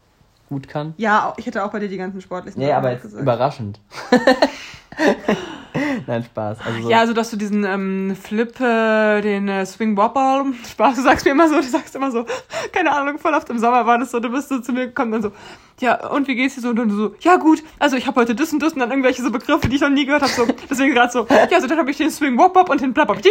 gut 0.56 0.70
kann? 0.70 0.94
Ja, 0.96 1.34
ich 1.36 1.46
hätte 1.46 1.66
auch 1.66 1.72
bei 1.72 1.80
dir 1.80 1.90
die 1.90 1.98
ganzen 1.98 2.22
sportlichen 2.22 2.62
Nee, 2.62 2.72
aber 2.72 2.92
jetzt 2.92 3.02
gesagt. 3.02 3.22
überraschend. 3.22 3.82
Nein, 6.08 6.24
Spaß. 6.24 6.60
Also 6.66 6.82
so, 6.84 6.90
Ja, 6.90 7.00
also 7.00 7.14
dass 7.14 7.32
du 7.32 7.36
diesen 7.38 7.66
ähm, 7.66 8.16
Flip, 8.16 8.58
äh, 8.62 9.22
den 9.22 9.48
äh, 9.50 9.66
Swing 9.66 9.98
Wobble, 9.98 10.54
Spaß, 10.72 10.96
du 10.96 11.02
sagst 11.02 11.26
mir 11.26 11.32
immer 11.32 11.50
so, 11.50 11.56
du 11.56 11.64
sagst 11.64 11.96
immer 11.96 12.12
so, 12.12 12.26
keine 12.72 12.92
Ahnung, 12.96 13.20
voll 13.20 13.34
oft 13.34 13.50
im 13.50 13.60
Sommer 13.60 13.86
war 13.86 13.98
das 13.98 14.12
so, 14.12 14.20
du 14.22 14.30
bist 14.30 14.48
so 14.50 14.60
zu 14.60 14.72
mir 14.72 14.88
gekommen 14.88 15.14
und 15.16 15.22
so, 15.24 15.32
ja, 15.82 16.08
und 16.08 16.30
wie 16.30 16.36
geht's 16.36 16.56
dir 16.56 16.62
so? 16.62 16.70
Und 16.70 16.78
dann 16.78 16.90
so, 16.90 17.14
ja 17.20 17.36
gut, 17.36 17.62
also 17.80 17.98
ich 17.98 18.08
habe 18.08 18.22
heute 18.22 18.34
das 18.36 18.54
und 18.54 18.62
das 18.64 18.72
und 18.74 18.80
dann 18.80 18.90
irgendwelche 18.90 19.22
so 19.22 19.32
Begriffe, 19.32 19.68
die 19.68 19.76
ich 19.76 19.82
noch 19.82 19.90
nie 19.90 20.06
gehört 20.06 20.22
habe, 20.22 20.32
so, 20.32 20.48
deswegen 20.70 20.94
gerade 20.94 21.12
so, 21.12 21.28
ja, 21.30 21.56
also 21.56 21.68
dann 21.68 21.78
habe 21.78 21.92
ich 21.92 21.98
den 21.98 22.10
Swing 22.10 22.38
Wobble 22.38 22.64
und 22.70 22.80
den 22.80 22.94
Blablabla 22.94 23.22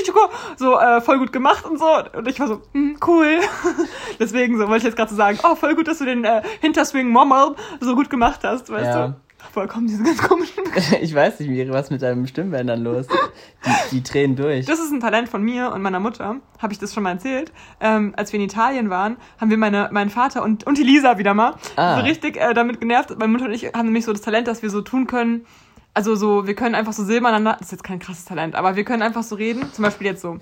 so 0.56 0.78
äh, 0.78 1.00
voll 1.00 1.18
gut 1.18 1.32
gemacht 1.32 1.64
und 1.64 1.78
so 1.78 1.86
und 2.14 2.28
ich 2.28 2.38
war 2.40 2.48
so, 2.48 2.60
hm, 2.72 2.98
cool. 3.06 3.38
deswegen 4.20 4.58
so 4.58 4.64
wollte 4.68 4.78
ich 4.78 4.84
jetzt 4.84 4.96
gerade 4.96 5.10
so 5.10 5.16
sagen, 5.16 5.38
oh, 5.44 5.54
voll 5.54 5.74
gut, 5.74 5.88
dass 5.88 5.98
du 5.98 6.04
den 6.04 6.24
äh, 6.24 6.42
Hinterswing 6.60 7.08
Mommel 7.08 7.54
so 7.80 7.94
gut 7.94 8.10
gemacht 8.10 8.40
hast, 8.42 8.70
weißt 8.70 8.84
Ja. 8.94 9.06
du? 9.08 9.14
Vollkommen 9.53 9.86
diese 9.86 10.03
ganz 10.03 10.18
komischen 10.22 10.64
ich 11.01 11.14
weiß 11.14 11.38
nicht, 11.40 11.49
Miri, 11.49 11.70
was 11.70 11.90
mit 11.90 12.03
deinen 12.03 12.26
Stimmbändern 12.26 12.82
los? 12.82 13.07
Die, 13.07 13.97
die 13.97 14.03
drehen 14.03 14.34
durch. 14.36 14.66
Das 14.66 14.78
ist 14.80 14.90
ein 14.92 15.01
Talent 15.01 15.28
von 15.28 15.42
mir 15.42 15.70
und 15.72 15.82
meiner 15.82 16.01
Mutter. 16.01 16.36
Habe 16.59 16.72
ich 16.72 16.78
das 16.78 16.92
schon 16.92 17.03
mal 17.05 17.11
erzählt? 17.12 17.53
Ähm, 17.80 18.14
als 18.16 18.32
wir 18.32 18.40
in 18.40 18.47
Italien 18.47 18.90
waren, 18.90 19.16
haben 19.40 19.51
wir 19.51 19.57
meine, 19.59 19.88
meinen 19.92 20.11
Vater 20.11 20.42
und, 20.42 20.66
und 20.66 20.76
die 20.78 20.82
Lisa 20.82 21.18
wieder 21.18 21.34
mal 21.34 21.55
Ah. 21.76 21.97
so 21.99 22.03
richtig 22.03 22.36
äh, 22.36 22.53
damit 22.55 22.80
genervt. 22.80 23.11
Meine 23.18 23.30
Mutter 23.32 23.45
und 23.45 23.53
ich 23.53 23.66
haben 23.74 23.86
nämlich 23.86 24.05
so 24.05 24.12
das 24.12 24.22
Talent, 24.22 24.49
dass 24.49 24.62
wir 24.62 24.70
so 24.70 24.80
tun 24.80 25.07
können. 25.07 25.47
Also 25.92 26.16
so, 26.16 26.47
wir 26.49 26.55
können 26.55 26.74
einfach 26.74 26.92
so 26.92 27.05
silberneinander, 27.05 27.53
das 27.59 27.68
ist 27.68 27.72
jetzt 27.72 27.84
kein 27.84 28.01
krasses 28.01 28.24
Talent, 28.24 28.57
aber 28.57 28.74
wir 28.74 28.84
können 28.84 29.03
einfach 29.03 29.22
so 29.22 29.36
reden. 29.36 29.72
Zum 29.72 29.84
Beispiel 29.84 30.09
jetzt 30.09 30.22
so. 30.22 30.38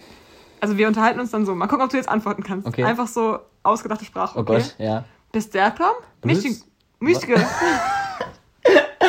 Also 0.61 0.79
wir 0.79 0.89
unterhalten 0.89 1.21
uns 1.21 1.31
dann 1.31 1.45
so. 1.45 1.55
Mal 1.55 1.67
gucken, 1.67 1.85
ob 1.85 1.91
du 1.91 1.97
jetzt 1.99 2.09
antworten 2.09 2.43
kannst. 2.43 2.67
Okay. 2.67 2.85
Einfach 2.85 3.09
so 3.09 3.39
ausgedachte 3.63 4.05
Sprache. 4.07 4.39
oh 4.39 4.43
okay? 4.43 4.55
Gott, 4.59 4.75
ja. 4.79 5.05
Bist 5.33 5.53
der 5.55 5.75
Tom? 5.75 5.91
Bist- 6.23 6.65
Michtig. 7.01 7.37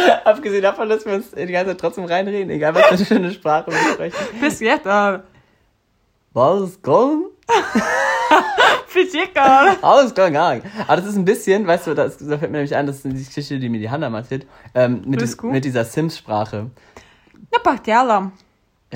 Abgesehen 0.26 0.62
davon, 0.62 0.89
dass 0.89 1.06
wir 1.06 1.14
uns 1.14 1.32
die 1.32 1.45
ganze 1.47 1.72
Zeit 1.72 1.80
trotzdem 1.82 2.06
reinreden, 2.06 2.49
egal 2.49 2.74
was 2.76 3.01
für 3.04 3.16
eine 3.16 3.32
Sprache 3.32 3.72
wir 3.72 3.78
sprechen. 3.93 4.18
Bist 4.39 4.62
jetzt 4.62 4.86
äh, 4.86 5.20
Was 6.34 6.82
kommt? 6.82 7.28
Nicht. 9.70 9.84
Aber 10.88 10.95
das 10.97 11.06
ist 11.08 11.16
ein 11.16 11.26
bisschen, 11.26 11.66
weißt 11.66 11.88
du, 11.88 11.93
das, 11.95 12.18
da 12.18 12.38
fällt 12.38 12.51
mir 12.51 12.58
nämlich 12.60 12.76
ein, 12.76 12.86
das 12.86 12.97
ist 12.97 13.06
die 13.06 13.24
Geschichte, 13.26 13.60
die 13.60 13.70
mir 13.70 13.80
die 13.80 13.89
Hanna 13.89 14.16
erzählt, 14.16 14.45
ähm, 14.76 15.01
mit, 15.06 15.20
dies, 15.22 15.41
mit 15.41 15.66
dieser 15.66 15.84
Sims-Sprache. 15.86 16.70
Na, 17.51 17.60
Paktiala. 17.60 18.32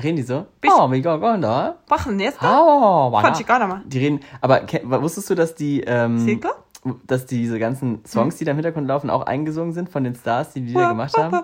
Reden 0.00 0.16
die 0.16 0.22
so? 0.22 0.46
Bis- 0.60 0.70
Oh, 0.72 0.88
wie 0.92 1.02
geht 1.02 1.06
da? 1.06 1.76
Machen 1.90 2.20
jetzt? 2.20 2.38
Oh. 2.40 3.10
Die 3.86 3.98
reden, 3.98 4.20
aber 4.40 4.62
wusstest 5.02 5.28
du, 5.30 5.34
dass 5.34 5.54
die, 5.56 5.80
ähm, 5.80 6.18
Silke? 6.20 6.50
Dass 7.06 7.26
diese 7.26 7.58
ganzen 7.58 8.04
Songs, 8.04 8.36
die 8.36 8.44
da 8.44 8.52
im 8.52 8.56
Hintergrund 8.56 8.86
laufen, 8.86 9.10
auch 9.10 9.22
eingesungen 9.22 9.72
sind 9.72 9.88
von 9.88 10.04
den 10.04 10.14
Stars, 10.14 10.52
die 10.52 10.60
die 10.60 10.74
da 10.74 10.88
gemacht 10.88 11.16
haben? 11.16 11.40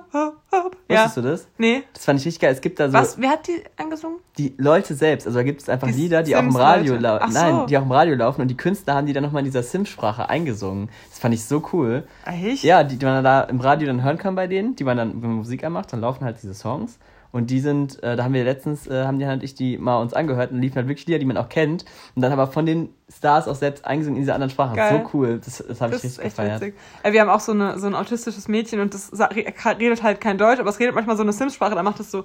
Ja. 0.89 1.05
Wusstest 1.05 1.17
du 1.17 1.23
das? 1.23 1.49
Nee. 1.59 1.83
Das 1.93 2.05
fand 2.05 2.21
ich 2.21 2.27
richtig 2.27 2.43
geil. 2.43 2.53
Es 2.53 2.61
gibt 2.61 2.79
da 2.79 2.89
so 2.89 2.95
Was? 2.95 3.19
Wer 3.19 3.31
hat 3.31 3.49
die 3.49 3.63
angesungen? 3.77 4.19
die 4.39 4.55
Leute 4.59 4.95
selbst. 4.95 5.27
Also 5.27 5.39
da 5.39 5.43
gibt 5.43 5.63
es 5.63 5.69
einfach 5.69 5.87
Die 5.87 5.95
Lieder, 5.95 6.23
die 6.23 6.35
auch 6.35 6.41
im 6.41 6.55
Radio 6.57 6.97
laufen. 6.97 7.31
So. 7.31 7.39
Nein, 7.39 7.67
die 7.69 7.79
auch 7.79 7.83
im 7.83 7.93
Radio 7.93 8.15
laufen 8.15 8.43
und 8.43 8.49
die 8.49 8.57
Künstler 8.57 8.95
haben 8.95 9.07
die 9.07 9.13
dann 9.13 9.23
nochmal 9.23 9.41
in 9.41 9.47
dieser 9.47 9.63
Sim-Sprache 9.63 10.29
eingesungen. 10.29 10.89
Das 11.11 11.19
fand 11.19 11.35
ich 11.35 11.45
so 11.45 11.63
cool. 11.73 12.05
Echt? 12.27 12.65
Ja, 12.65 12.83
die, 12.83 12.97
die 12.97 13.05
man 13.05 13.23
da 13.23 13.43
im 13.43 13.61
Radio 13.61 13.87
dann 13.87 14.03
hören 14.03 14.19
kann 14.19 14.35
bei 14.35 14.47
denen, 14.47 14.75
die 14.77 14.85
man 14.85 14.97
dann, 14.97 15.23
wenn 15.23 15.31
man 15.31 15.39
Musik 15.39 15.63
anmacht, 15.65 15.93
dann 15.93 16.01
laufen 16.01 16.25
halt 16.25 16.39
diese 16.43 16.55
Songs. 16.55 16.99
Und 17.35 17.51
die 17.51 17.59
sind, 17.59 18.01
äh, 18.05 18.15
da 18.15 18.23
haben 18.23 18.33
wir 18.33 18.45
letztens, 18.45 18.87
äh, 18.87 19.05
haben 19.07 19.19
die 19.19 19.27
halt 19.27 19.43
ich 19.43 19.57
die 19.57 19.77
mal 19.77 19.97
uns 20.01 20.15
angehört 20.15 20.53
und 20.53 20.61
liefen 20.61 20.77
halt 20.77 20.87
wirklich 20.87 21.05
Lieder, 21.09 21.19
die 21.19 21.25
man 21.25 21.37
auch 21.37 21.49
kennt. 21.49 21.85
Und 22.15 22.23
dann 22.23 22.31
aber 22.31 22.47
von 22.47 22.65
den 22.65 22.91
Stars 23.13 23.49
auch 23.49 23.57
selbst 23.57 23.85
eingesungen 23.85 24.17
in 24.19 24.23
diese 24.23 24.35
anderen 24.35 24.51
Sprachen. 24.51 24.77
Geil. 24.77 25.03
So 25.05 25.11
cool. 25.19 25.41
Das, 25.45 25.65
das 25.67 25.81
habe 25.81 25.97
ich 25.97 26.03
Das 26.03 26.05
ist 26.13 26.19
richtig 26.21 26.25
echt 26.27 26.37
gefeiert. 26.37 26.61
witzig. 26.61 26.75
Wir 27.11 27.21
haben 27.21 27.31
auch 27.31 27.41
so, 27.41 27.51
eine, 27.51 27.77
so 27.81 27.89
ein 27.89 27.97
autistisches 27.97 28.47
Mädchen 28.47 28.79
und 28.79 28.95
das 28.95 29.11
redet 29.19 30.03
halt 30.05 30.21
kein 30.21 30.39
Deutsch, 30.39 30.61
aber 30.61 30.71
es 30.71 30.79
redet 30.79 30.95
manchmal 30.95 31.17
so 31.17 31.25
eine 31.25 31.33
Sims-Sprache, 31.33 31.75
da 31.75 31.83
macht 31.83 31.99
es 31.99 32.13
so. 32.13 32.25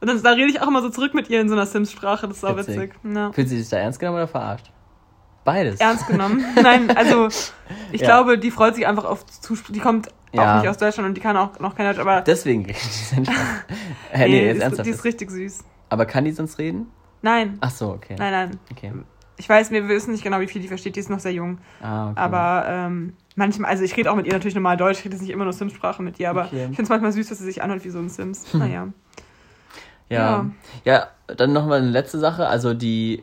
Und 0.00 0.06
dann 0.08 0.22
da 0.22 0.30
rede 0.32 0.50
ich 0.50 0.60
auch 0.60 0.68
immer 0.68 0.82
so 0.82 0.90
zurück 0.90 1.14
mit 1.14 1.30
ihr 1.30 1.40
in 1.40 1.48
so 1.48 1.54
einer 1.54 1.64
Sims-Sprache, 1.66 2.28
das 2.28 2.36
ist 2.36 2.44
auch 2.44 2.56
Witzig. 2.56 2.76
witzig. 2.76 3.14
Ja. 3.14 3.32
Fühlt 3.32 3.48
sie 3.48 3.58
sich 3.60 3.68
da 3.70 3.78
ernst 3.78 3.98
genommen 3.98 4.18
oder 4.18 4.28
verarscht? 4.28 4.70
Beides. 5.44 5.80
Ernst 5.80 6.06
genommen. 6.06 6.44
Nein, 6.62 6.94
also 6.96 7.28
ich 7.92 8.02
Ja. 8.02 8.06
glaube, 8.08 8.38
die 8.38 8.50
freut 8.50 8.74
sich 8.74 8.86
einfach 8.86 9.06
auf 9.06 9.24
Zuspruch. 9.24 9.72
Die 9.72 9.80
kommt 9.80 10.08
Ja. 10.32 10.56
auch 10.58 10.60
nicht 10.62 10.68
aus 10.70 10.76
Deutschland 10.78 11.08
und 11.08 11.14
die 11.16 11.20
kann 11.20 11.36
auch 11.36 11.58
noch 11.58 11.74
kein 11.74 11.86
Deutsch, 11.86 11.98
aber 12.00 12.20
Deswegen 12.22 12.64
die 12.64 12.74
Spaß. 12.74 13.12
Hä, 13.16 13.24
nee, 14.24 14.28
nee, 14.28 14.50
ist, 14.52 14.60
ernsthaft. 14.62 14.86
die 14.86 14.90
ist 14.90 15.04
richtig 15.04 15.30
süß. 15.30 15.64
aber 15.88 16.06
kann 16.06 16.24
die 16.24 16.32
sonst 16.32 16.58
reden? 16.58 16.86
Nein, 17.22 17.58
Ach 17.60 17.70
so, 17.70 17.90
okay. 17.90 18.16
nein, 18.18 18.30
nein. 18.32 18.58
Okay. 18.70 18.92
Ich 19.38 19.48
weiß, 19.48 19.70
wir 19.70 19.88
wissen 19.88 20.10
nicht 20.12 20.24
genau, 20.24 20.40
wie 20.40 20.48
viel 20.48 20.60
die 20.60 20.68
versteht, 20.68 20.96
die 20.96 21.00
ist 21.00 21.10
noch 21.10 21.20
sehr 21.20 21.32
jung. 21.32 21.58
Ah, 21.80 22.10
okay. 22.10 22.20
Aber 22.20 22.64
ähm, 22.68 23.14
manchmal, 23.36 23.70
also 23.70 23.84
ich 23.84 23.96
rede 23.96 24.10
auch 24.10 24.16
mit 24.16 24.26
ihr 24.26 24.32
natürlich 24.32 24.54
normal 24.56 24.76
Deutsch, 24.76 24.98
ich 24.98 25.04
rede 25.04 25.14
jetzt 25.14 25.22
nicht 25.22 25.30
immer 25.32 25.44
nur 25.44 25.52
Sims-Sprache 25.52 26.02
mit 26.02 26.18
ihr, 26.18 26.28
aber 26.30 26.46
Okay. 26.46 26.56
ich 26.70 26.76
finde 26.76 26.82
es 26.82 26.88
manchmal 26.88 27.12
süß, 27.12 27.28
dass 27.28 27.38
sie 27.38 27.44
sich 27.44 27.62
anhört 27.62 27.84
wie 27.84 27.90
so 27.90 27.98
ein 28.00 28.08
Sims. 28.08 28.52
Naja. 28.52 28.88
Ja. 30.08 30.46
Ja, 30.84 31.08
dann 31.26 31.52
nochmal 31.52 31.78
eine 31.82 31.90
letzte 31.90 32.18
Sache. 32.18 32.46
Also 32.48 32.74
die. 32.74 33.22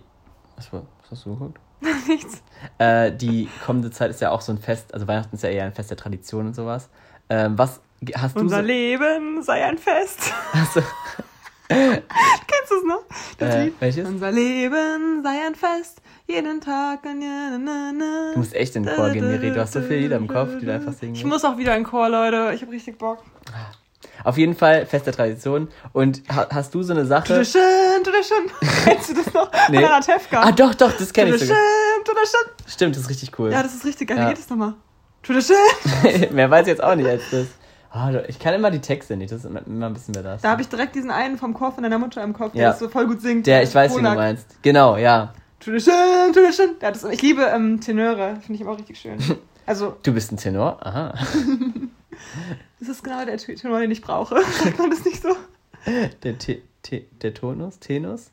Was, 0.56 0.72
war- 0.72 0.84
was 1.02 1.12
hast 1.12 1.26
du 1.26 1.34
geguckt? 1.34 1.60
Nichts. 2.08 2.42
Äh, 2.78 3.12
die 3.12 3.50
kommende 3.66 3.92
Zeit 3.92 4.10
ist 4.12 4.22
ja 4.22 4.32
auch 4.32 4.42
so 4.42 4.52
ein 4.52 4.58
Fest, 4.58 4.94
also 4.94 5.08
Weihnachten 5.08 5.36
ist 5.36 5.44
ja 5.44 5.50
eher 5.50 5.66
ein 5.66 5.74
Fest 5.74 5.90
der 5.90 5.98
Tradition 5.98 6.48
und 6.48 6.56
sowas. 6.56 6.90
Ähm, 7.30 7.58
was 7.58 7.82
hast 8.16 8.36
du 8.36 8.42
Unser 8.42 8.58
so, 8.58 8.64
Leben 8.64 9.42
sei 9.42 9.66
ein 9.66 9.78
Fest. 9.78 10.32
du, 10.74 10.82
Kennst 11.68 12.70
du 12.70 12.76
es 12.78 12.84
noch? 12.86 13.02
Das 13.38 13.56
äh, 13.56 13.64
Lied? 13.66 13.74
welches? 13.80 14.08
Unser 14.08 14.32
Leben 14.32 15.24
sei 15.24 15.46
ein 15.48 15.56
Fest, 15.56 16.02
jeden 16.28 16.62
Tag. 16.62 17.00
Na, 17.04 17.58
na, 17.58 17.92
na. 17.92 18.32
Du 18.34 18.40
musst 18.40 18.54
echt 18.54 18.76
in 18.76 18.84
den 18.84 18.96
Chor 18.96 19.10
gehen, 19.10 19.28
Miri. 19.28 19.52
Du 19.52 19.60
hast 19.60 19.74
so 19.74 19.82
viele 19.82 20.00
Lieder 20.02 20.18
im 20.18 20.28
Kopf, 20.28 20.50
die 20.60 20.66
du 20.66 20.74
einfach 20.74 20.94
singen 20.94 21.16
Ich 21.16 21.26
muss 21.26 21.44
auch 21.44 21.58
wieder 21.58 21.76
in 21.76 21.84
den 21.84 21.90
Chor, 21.90 22.10
Leute. 22.10 22.52
Ich 22.54 22.62
habe 22.62 22.72
richtig 22.72 22.98
Bock. 22.98 23.24
Auf 24.24 24.38
jeden 24.38 24.56
Fall 24.56 24.86
Fest 24.86 25.06
der 25.06 25.14
Tradition. 25.14 25.68
Und 25.94 26.24
ha 26.30 26.48
hast 26.52 26.74
du 26.74 26.84
so 26.84 26.94
eine 26.94 27.06
Sache. 27.06 27.28
Tudeschön, 27.28 28.04
tudeschön. 28.04 28.52
Kennst 28.84 29.10
du 29.10 29.14
das 29.16 29.34
noch? 29.34 29.52
Nee. 29.70 29.78
Anna 29.78 30.00
Tefka. 30.00 30.42
Ah, 30.42 30.52
doch, 30.52 30.74
doch, 30.74 30.92
das 30.92 31.12
kenne 31.14 31.36
ich 31.36 31.42
sogar. 31.42 31.58
Tudeschön. 32.32 32.68
Stimmt, 32.68 32.96
das 32.96 33.04
ist 33.04 33.10
richtig 33.10 33.40
cool. 33.40 33.52
Ja, 33.52 33.64
das 33.64 33.74
ist 33.76 33.86
richtig 33.86 34.08
geil. 34.10 34.18
Ja. 34.18 34.26
Wie 34.26 34.30
geht 34.30 34.40
das 34.40 34.50
nochmal? 34.50 34.74
Tudeschön. 35.24 35.56
Mehr 36.32 36.50
weiß 36.52 36.62
ich 36.64 36.68
jetzt 36.68 36.84
auch 36.84 36.96
nicht 36.96 37.08
als 37.08 37.24
das. 37.32 37.48
Ah, 37.92 38.12
ich 38.28 38.40
kann 38.40 38.54
immer 38.54 38.72
die 38.72 38.82
Texte 38.82 39.16
nicht, 39.16 39.32
das 39.32 39.46
ist 39.46 39.46
immer 39.66 39.86
ein 39.86 39.94
bisschen 39.94 40.14
mehr 40.14 40.22
das. 40.24 40.42
Da 40.42 40.50
habe 40.52 40.62
ich 40.62 40.68
direkt 40.68 40.96
diesen 40.96 41.12
einen 41.12 41.38
vom 41.38 41.54
Chor 41.54 41.72
von 41.72 41.82
deiner 41.82 41.98
Mutter 41.98 42.22
im 42.24 42.34
Kopf, 42.34 42.52
der 42.52 42.62
Ja. 42.62 42.70
das 42.72 42.80
so 42.80 42.90
voll 42.90 43.08
gut 43.08 43.22
singt. 43.22 43.48
Der, 43.48 43.64
ich 43.64 43.74
weiß, 43.74 43.92
wie 43.92 43.96
du 43.96 44.02
Polak. 44.02 44.18
meinst. 44.18 44.62
Genau, 44.64 44.98
ja. 44.98 45.34
Tudeschön, 45.62 45.94
tudeschön. 46.34 46.72
Ja, 46.82 46.92
das, 46.92 47.06
ich 47.06 47.22
liebe 47.22 47.44
ähm, 47.44 47.80
Tenöre, 47.80 48.36
finde 48.42 48.54
ich 48.56 48.62
immer 48.62 48.78
richtig 48.78 48.98
schön. 49.00 49.18
Also, 49.68 49.98
Du 50.04 50.14
bist 50.14 50.32
ein 50.32 50.38
Tenor? 50.38 50.78
Aha. 50.86 51.16
das 52.80 52.88
ist 52.90 53.04
genau 53.04 53.26
der 53.26 53.38
Tenor, 53.38 53.80
den 53.80 53.90
ich 53.90 54.02
brauche. 54.02 54.36
Sagt 54.64 54.78
man 54.78 54.92
das 54.92 55.04
nicht 55.04 55.22
so? 55.24 55.30
Der, 56.22 56.38
Te 56.38 56.62
Te 56.84 57.06
der 57.24 57.34
Tonus? 57.34 57.80
Tenus? 57.80 58.30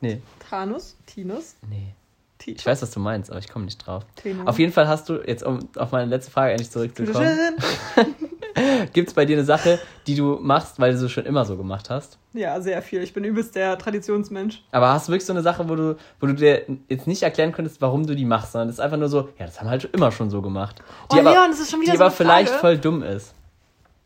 Nee, 0.00 0.22
Tranus, 0.48 0.96
Tinus, 1.06 1.56
nee. 1.68 1.94
Titus. 2.42 2.62
Ich 2.62 2.66
weiß, 2.66 2.82
was 2.82 2.90
du 2.90 3.00
meinst, 3.00 3.30
aber 3.30 3.38
ich 3.38 3.48
komme 3.48 3.64
nicht 3.64 3.86
drauf. 3.86 4.04
Tenor. 4.16 4.48
Auf 4.48 4.58
jeden 4.58 4.72
Fall 4.72 4.88
hast 4.88 5.08
du, 5.08 5.20
jetzt 5.26 5.44
um 5.44 5.60
auf 5.76 5.92
meine 5.92 6.10
letzte 6.10 6.30
Frage 6.30 6.52
endlich 6.52 6.70
zurückzukommen. 6.70 7.38
Gibt 8.92 9.08
es 9.08 9.14
bei 9.14 9.24
dir 9.24 9.36
eine 9.36 9.44
Sache, 9.44 9.78
die 10.06 10.14
du 10.14 10.38
machst, 10.40 10.78
weil 10.78 10.94
du 10.94 11.06
es 11.06 11.12
schon 11.12 11.24
immer 11.24 11.44
so 11.44 11.56
gemacht 11.56 11.88
hast? 11.88 12.18
Ja, 12.34 12.60
sehr 12.60 12.82
viel. 12.82 13.02
Ich 13.02 13.12
bin 13.14 13.24
übelst 13.24 13.54
der 13.54 13.78
Traditionsmensch. 13.78 14.62
Aber 14.72 14.92
hast 14.92 15.08
du 15.08 15.12
wirklich 15.12 15.26
so 15.26 15.32
eine 15.32 15.42
Sache, 15.42 15.68
wo 15.68 15.74
du, 15.74 15.96
wo 16.20 16.26
du 16.26 16.34
dir 16.34 16.66
jetzt 16.88 17.06
nicht 17.06 17.22
erklären 17.22 17.52
könntest, 17.52 17.80
warum 17.80 18.06
du 18.06 18.14
die 18.14 18.24
machst, 18.24 18.52
sondern 18.52 18.68
das 18.68 18.76
ist 18.76 18.80
einfach 18.80 18.98
nur 18.98 19.08
so, 19.08 19.28
ja, 19.38 19.46
das 19.46 19.58
haben 19.58 19.66
wir 19.66 19.70
halt 19.70 19.84
immer 19.92 20.12
schon 20.12 20.28
so 20.28 20.42
gemacht. 20.42 20.82
Die 21.12 21.16
Oh, 21.16 21.20
aber, 21.20 21.32
Leon, 21.32 21.50
das 21.50 21.60
ist 21.60 21.70
schon 21.70 21.80
wieder 21.80 21.92
die 21.92 21.98
so 21.98 22.04
aber 22.04 22.12
vielleicht 22.12 22.52
voll 22.54 22.76
dumm 22.76 23.02
ist. 23.02 23.34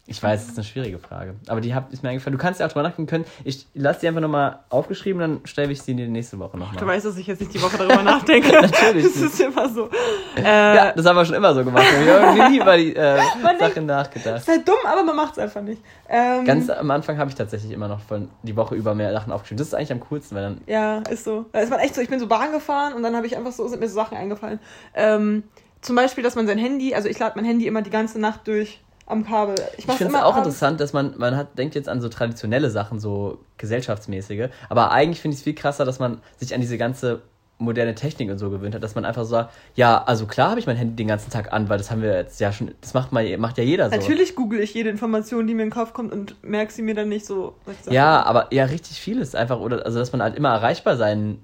Ich 0.08 0.22
weiß, 0.22 0.42
es 0.44 0.48
ist 0.50 0.56
eine 0.58 0.64
schwierige 0.64 0.98
Frage. 1.00 1.34
Aber 1.48 1.60
die 1.60 1.74
hab, 1.74 1.92
ist 1.92 2.02
mir 2.04 2.10
eingefallen. 2.10 2.36
Du 2.38 2.40
kannst 2.42 2.60
ja 2.60 2.66
auch 2.66 2.70
drüber 2.70 2.84
nachdenken 2.84 3.10
können. 3.10 3.24
Ich 3.42 3.66
lasse 3.74 4.00
die 4.00 4.08
einfach 4.08 4.20
nochmal 4.20 4.60
aufgeschrieben, 4.68 5.20
dann 5.20 5.40
stelle 5.44 5.72
ich 5.72 5.82
sie 5.82 5.94
dir 5.96 6.06
nächste 6.06 6.38
Woche 6.38 6.56
nochmal. 6.56 6.76
Du 6.78 6.86
weißt, 6.86 7.06
dass 7.06 7.16
ich 7.16 7.26
jetzt 7.26 7.40
nicht 7.40 7.52
die 7.54 7.60
Woche 7.60 7.76
darüber 7.76 8.02
nachdenke. 8.04 8.52
Natürlich 8.62 9.04
Das 9.04 9.16
ist 9.16 9.40
immer 9.40 9.68
so. 9.68 9.90
Äh, 10.36 10.42
Ja, 10.76 10.92
das 10.92 11.04
haben 11.06 11.16
wir 11.16 11.24
schon 11.24 11.34
immer 11.34 11.52
so 11.54 11.64
gemacht. 11.64 11.84
Wir 12.04 12.14
haben 12.22 12.36
irgendwie 12.36 12.50
nie 12.56 12.62
über 12.62 12.76
die 12.76 12.94
äh, 12.94 13.16
Man 13.42 13.58
denkt- 13.58 13.74
Sachen 13.74 13.86
nachgedacht. 13.86 14.38
ist 14.38 14.48
halt 14.48 14.68
dumm, 14.68 14.76
aber 14.84 15.02
man 15.02 15.16
macht 15.16 15.32
es 15.32 15.38
einfach 15.40 15.62
nicht. 15.62 15.82
Ähm, 16.08 16.44
Ganz 16.44 16.70
am 16.70 16.90
Anfang 16.92 17.18
habe 17.18 17.30
ich 17.30 17.34
tatsächlich 17.36 17.72
immer 17.72 17.88
noch 17.88 17.98
von 18.00 18.28
die 18.44 18.54
Woche 18.54 18.76
über 18.76 18.94
mehr 18.94 19.12
Sachen 19.12 19.32
aufgeschrieben. 19.32 19.58
Das 19.58 19.66
ist 19.68 19.74
eigentlich 19.74 19.90
am 19.92 20.00
coolsten, 20.00 20.36
weil 20.36 20.42
dann. 20.44 20.60
Ja, 20.68 20.98
ist 21.10 21.24
so. 21.24 21.46
Es 21.52 21.68
war 21.70 21.80
echt 21.80 21.96
so, 21.96 22.00
ich 22.00 22.08
bin 22.08 22.20
so 22.20 22.28
Bahn 22.28 22.52
gefahren 22.52 22.92
und 22.94 23.02
dann 23.02 23.16
habe 23.16 23.26
ich 23.26 23.36
einfach 23.36 23.50
so, 23.52 23.66
sind 23.66 23.80
mir 23.80 23.88
so 23.88 23.96
Sachen 23.96 24.16
eingefallen. 24.16 24.60
Ähm, 24.94 25.42
zum 25.80 25.96
Beispiel, 25.96 26.22
dass 26.22 26.36
man 26.36 26.46
sein 26.46 26.58
Handy, 26.58 26.94
also 26.94 27.08
ich 27.08 27.18
lade 27.18 27.32
mein 27.36 27.44
Handy 27.44 27.66
immer 27.66 27.82
die 27.82 27.90
ganze 27.90 28.20
Nacht 28.20 28.46
durch 28.46 28.80
am 29.06 29.24
Kabel. 29.24 29.54
Ich, 29.78 29.88
Ich 29.88 29.94
finde 29.94 30.14
es 30.14 30.20
auch 30.20 30.34
abends. 30.34 30.48
interessant, 30.48 30.80
dass 30.80 30.92
man, 30.92 31.14
man 31.16 31.36
hat, 31.36 31.56
denkt 31.58 31.74
jetzt 31.74 31.88
an 31.88 32.00
so 32.00 32.08
traditionelle 32.08 32.70
Sachen, 32.70 33.00
so 33.00 33.38
gesellschaftsmäßige, 33.56 34.48
aber 34.68 34.90
eigentlich 34.90 35.20
finde 35.20 35.34
ich 35.34 35.40
es 35.40 35.44
viel 35.44 35.54
krasser, 35.54 35.84
dass 35.84 35.98
man 35.98 36.20
sich 36.38 36.54
an 36.54 36.60
diese 36.60 36.76
ganze 36.76 37.22
moderne 37.58 37.94
Technik 37.94 38.30
und 38.30 38.38
so 38.38 38.50
gewöhnt 38.50 38.74
hat, 38.74 38.82
dass 38.82 38.94
man 38.94 39.06
einfach 39.06 39.22
so 39.22 39.30
sagt, 39.30 39.54
ja, 39.76 40.02
also 40.04 40.26
klar 40.26 40.50
habe 40.50 40.60
ich 40.60 40.66
mein 40.66 40.76
Handy 40.76 40.94
den 40.94 41.08
ganzen 41.08 41.30
Tag 41.30 41.52
an, 41.52 41.68
weil 41.70 41.78
das 41.78 41.90
haben 41.90 42.02
wir 42.02 42.14
jetzt 42.14 42.38
ja 42.38 42.52
schon, 42.52 42.72
das 42.82 42.92
macht, 42.92 43.12
mal, 43.12 43.38
macht 43.38 43.56
ja 43.56 43.64
jeder 43.64 43.88
so. 43.88 43.96
Natürlich 43.96 44.36
google 44.36 44.60
ich 44.60 44.74
jede 44.74 44.90
Information, 44.90 45.46
die 45.46 45.54
mir 45.54 45.62
in 45.62 45.68
den 45.68 45.74
Kopf 45.74 45.94
kommt 45.94 46.12
und 46.12 46.36
merke 46.44 46.70
sie 46.72 46.82
mir 46.82 46.94
dann 46.94 47.08
nicht 47.08 47.24
so. 47.24 47.54
Ja, 47.88 48.22
aber 48.24 48.52
ja, 48.52 48.64
richtig 48.66 49.00
vieles 49.00 49.34
einfach, 49.34 49.58
oder, 49.58 49.86
also 49.86 49.98
dass 49.98 50.12
man 50.12 50.22
halt 50.22 50.36
immer 50.36 50.50
erreichbar 50.50 50.98
sein 50.98 51.38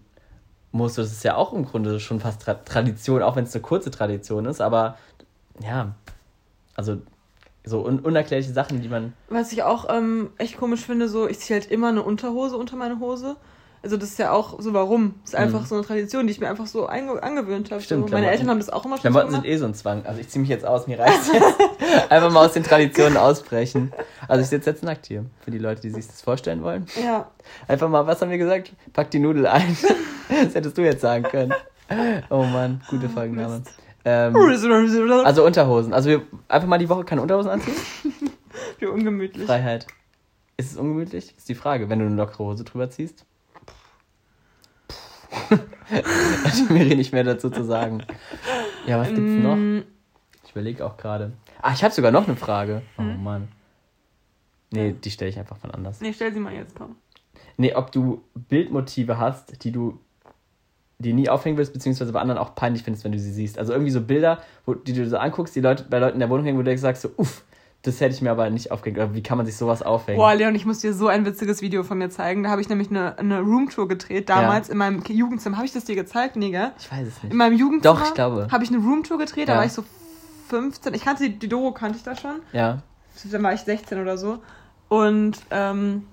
muss, 0.70 0.94
das 0.94 1.12
ist 1.12 1.24
ja 1.24 1.36
auch 1.36 1.54
im 1.54 1.64
Grunde 1.64 1.98
schon 1.98 2.20
fast 2.20 2.42
Tra 2.42 2.54
Tradition, 2.54 3.22
auch 3.22 3.36
wenn 3.36 3.44
es 3.44 3.54
eine 3.54 3.62
kurze 3.62 3.90
Tradition 3.90 4.44
ist, 4.44 4.60
aber 4.60 4.96
ja, 5.62 5.94
also 6.74 6.98
so 7.64 7.84
un 7.84 8.00
unerklärliche 8.00 8.52
Sachen, 8.52 8.80
die 8.82 8.88
man. 8.88 9.12
Was 9.28 9.52
ich 9.52 9.62
auch 9.62 9.86
ähm, 9.88 10.30
echt 10.38 10.56
komisch 10.58 10.80
finde, 10.84 11.08
so, 11.08 11.28
ich 11.28 11.38
ziehe 11.38 11.58
halt 11.60 11.70
immer 11.70 11.88
eine 11.88 12.02
Unterhose 12.02 12.56
unter 12.56 12.76
meine 12.76 12.98
Hose. 12.98 13.36
Also 13.84 13.96
das 13.96 14.10
ist 14.10 14.18
ja 14.20 14.30
auch 14.30 14.60
so, 14.60 14.72
warum? 14.74 15.16
Das 15.22 15.30
ist 15.32 15.34
einfach 15.36 15.62
Mhm. 15.62 15.66
so 15.66 15.74
eine 15.74 15.84
Tradition, 15.84 16.26
die 16.28 16.32
ich 16.32 16.38
mir 16.38 16.48
einfach 16.48 16.66
so 16.68 16.86
angewöhnt 16.86 17.70
habe. 17.72 17.80
So. 17.80 17.86
Stimmt, 17.86 18.00
Meine 18.02 18.10
Klamotten. 18.10 18.30
Eltern 18.32 18.50
haben 18.50 18.58
das 18.58 18.70
auch 18.70 18.84
immer 18.84 18.94
schon 18.96 19.02
so 19.02 19.08
Klamotten 19.18 19.30
sind 19.32 19.42
gemacht. 19.42 19.54
eh 19.54 19.58
so 19.58 19.64
ein 19.66 19.74
Zwang. 19.74 20.06
Also 20.06 20.20
ich 20.20 20.28
ziehe 20.28 20.40
mich 20.40 20.48
jetzt 20.50 20.64
aus, 20.64 20.86
mir 20.86 21.00
reicht 21.00 21.18
jetzt. 21.32 21.56
Einfach 22.10 22.30
mal 22.30 22.46
aus 22.46 22.52
den 22.52 22.62
Traditionen 22.62 23.16
ausbrechen. 23.16 23.92
Also 24.28 24.42
ich 24.44 24.48
sitze 24.50 24.70
jetzt 24.70 24.84
nackt 24.84 25.06
hier, 25.06 25.24
für 25.40 25.50
die 25.50 25.58
Leute, 25.58 25.80
die 25.80 25.90
sich 25.90 26.06
das 26.06 26.22
vorstellen 26.22 26.62
wollen. 26.62 26.86
Ja, 27.04 27.28
Einfach 27.66 27.88
mal, 27.88 28.06
was 28.06 28.22
haben 28.22 28.30
wir 28.30 28.38
gesagt? 28.38 28.72
Pack 28.92 29.10
die 29.10 29.18
Nudel 29.18 29.46
ein. 29.46 29.76
Das 30.28 30.54
hättest 30.54 30.78
du 30.78 30.82
jetzt 30.82 31.00
sagen 31.02 31.24
können. 31.24 31.52
Oh 32.30 32.44
Mann, 32.44 32.80
gute 32.88 33.08
Folgenname. 33.08 33.58
Mist. 33.58 33.70
Ähm, 34.04 34.34
also, 35.24 35.44
Unterhosen. 35.44 35.92
Also 35.94 36.10
wir 36.10 36.22
einfach 36.48 36.68
mal 36.68 36.78
die 36.78 36.88
Woche 36.88 37.04
keine 37.04 37.22
Unterhosen 37.22 37.50
anziehen? 37.50 37.74
wie 38.78 38.86
ungemütlich. 38.86 39.46
Freiheit. 39.46 39.86
Ist 40.56 40.72
es 40.72 40.76
ungemütlich? 40.76 41.34
Ist 41.36 41.48
die 41.48 41.54
Frage. 41.54 41.88
Wenn 41.88 42.00
du 42.00 42.06
eine 42.06 42.14
lockere 42.16 42.38
Hose 42.44 42.64
drüber 42.64 42.90
ziehst? 42.90 43.24
Hat 45.90 46.70
mir 46.70 46.84
nicht 46.96 47.12
mehr 47.12 47.24
dazu 47.24 47.50
zu 47.50 47.64
sagen. 47.64 48.04
Ja, 48.86 48.98
was 48.98 49.08
gibt's 49.08 49.42
noch? 49.42 49.56
Mm, 49.56 49.82
Ich 50.44 50.50
überlege 50.52 50.84
auch 50.84 50.96
gerade. 50.96 51.32
Ah, 51.60 51.72
ich 51.72 51.82
habe 51.84 51.94
sogar 51.94 52.10
noch 52.10 52.26
eine 52.26 52.36
Frage. 52.36 52.82
Oh 52.98 53.02
Hm? 53.02 53.22
Mann. 53.22 53.48
Nee, 54.72 54.92
die 54.92 55.10
stelle 55.10 55.30
ich 55.30 55.38
einfach 55.38 55.56
von 55.58 55.70
anders. 55.70 56.00
Nee, 56.00 56.12
stell 56.14 56.32
sie 56.32 56.40
mal 56.40 56.52
jetzt, 56.54 56.74
komm. 56.74 56.96
Nee, 57.58 57.74
ob 57.74 57.92
du 57.92 58.22
Bildmotive 58.34 59.18
hast, 59.18 59.62
die 59.64 59.72
du 59.72 59.98
die 60.98 61.12
nie 61.12 61.28
aufhängen 61.28 61.56
willst, 61.58 61.72
beziehungsweise 61.72 62.12
bei 62.12 62.20
anderen 62.20 62.38
auch 62.40 62.54
peinlich 62.54 62.82
findest, 62.84 63.04
wenn 63.04 63.12
du 63.12 63.18
sie 63.18 63.32
siehst. 63.32 63.58
Also 63.58 63.72
irgendwie 63.72 63.90
so 63.90 64.00
Bilder, 64.00 64.40
wo, 64.66 64.74
die 64.74 64.92
du 64.92 65.08
so 65.08 65.16
anguckst, 65.18 65.54
die 65.56 65.60
Leute 65.60 65.84
bei 65.90 65.98
Leuten 65.98 66.14
in 66.14 66.20
der 66.20 66.30
Wohnung 66.30 66.44
hängen, 66.44 66.58
wo 66.58 66.62
du 66.62 66.78
sagst 66.78 67.02
so, 67.02 67.10
uff, 67.16 67.42
das 67.82 68.00
hätte 68.00 68.14
ich 68.14 68.22
mir 68.22 68.30
aber 68.30 68.48
nicht 68.50 68.70
aufgehängt. 68.70 68.98
Oder 68.98 69.12
wie 69.14 69.22
kann 69.24 69.36
man 69.36 69.44
sich 69.46 69.56
sowas 69.56 69.82
aufhängen? 69.82 70.18
Boah, 70.18 70.32
Leon, 70.34 70.54
ich 70.54 70.64
muss 70.64 70.78
dir 70.78 70.94
so 70.94 71.08
ein 71.08 71.26
witziges 71.26 71.62
Video 71.62 71.82
von 71.82 71.98
mir 71.98 72.10
zeigen. 72.10 72.44
Da 72.44 72.50
habe 72.50 72.60
ich 72.60 72.68
nämlich 72.68 72.90
eine, 72.90 73.18
eine 73.18 73.40
Roomtour 73.40 73.88
gedreht, 73.88 74.28
damals 74.28 74.68
in 74.68 74.78
meinem 74.78 75.02
Jugendzimmer. 75.04 75.56
Habe 75.56 75.66
ich 75.66 75.72
das 75.72 75.84
dir 75.84 75.96
gezeigt? 75.96 76.34
Gell? 76.34 76.70
Ich 76.78 76.92
weiß 76.92 77.08
es 77.08 77.16
In 77.24 77.28
nicht. 77.30 77.34
meinem 77.34 77.56
Jugendzimmer 77.58 77.94
Doch, 77.96 78.06
ich 78.06 78.14
glaube. 78.14 78.46
habe 78.52 78.62
ich 78.62 78.70
eine 78.70 78.78
Roomtour 78.78 79.18
gedreht, 79.18 79.48
da 79.48 79.54
Ja. 79.54 79.58
war 79.58 79.66
ich 79.66 79.72
so 79.72 79.82
15. 80.50 80.94
Ich 80.94 81.04
kannte 81.04 81.24
die, 81.24 81.38
die 81.40 81.48
Doro, 81.48 81.72
kannte 81.72 81.98
ich 81.98 82.04
da 82.04 82.14
schon. 82.14 82.36
Ja. 82.52 82.82
Dann 83.30 83.42
war 83.42 83.52
ich 83.52 83.60
16 83.62 84.00
oder 84.00 84.16
so. 84.16 84.38
Und 84.88 85.38
ähm, 85.50 86.04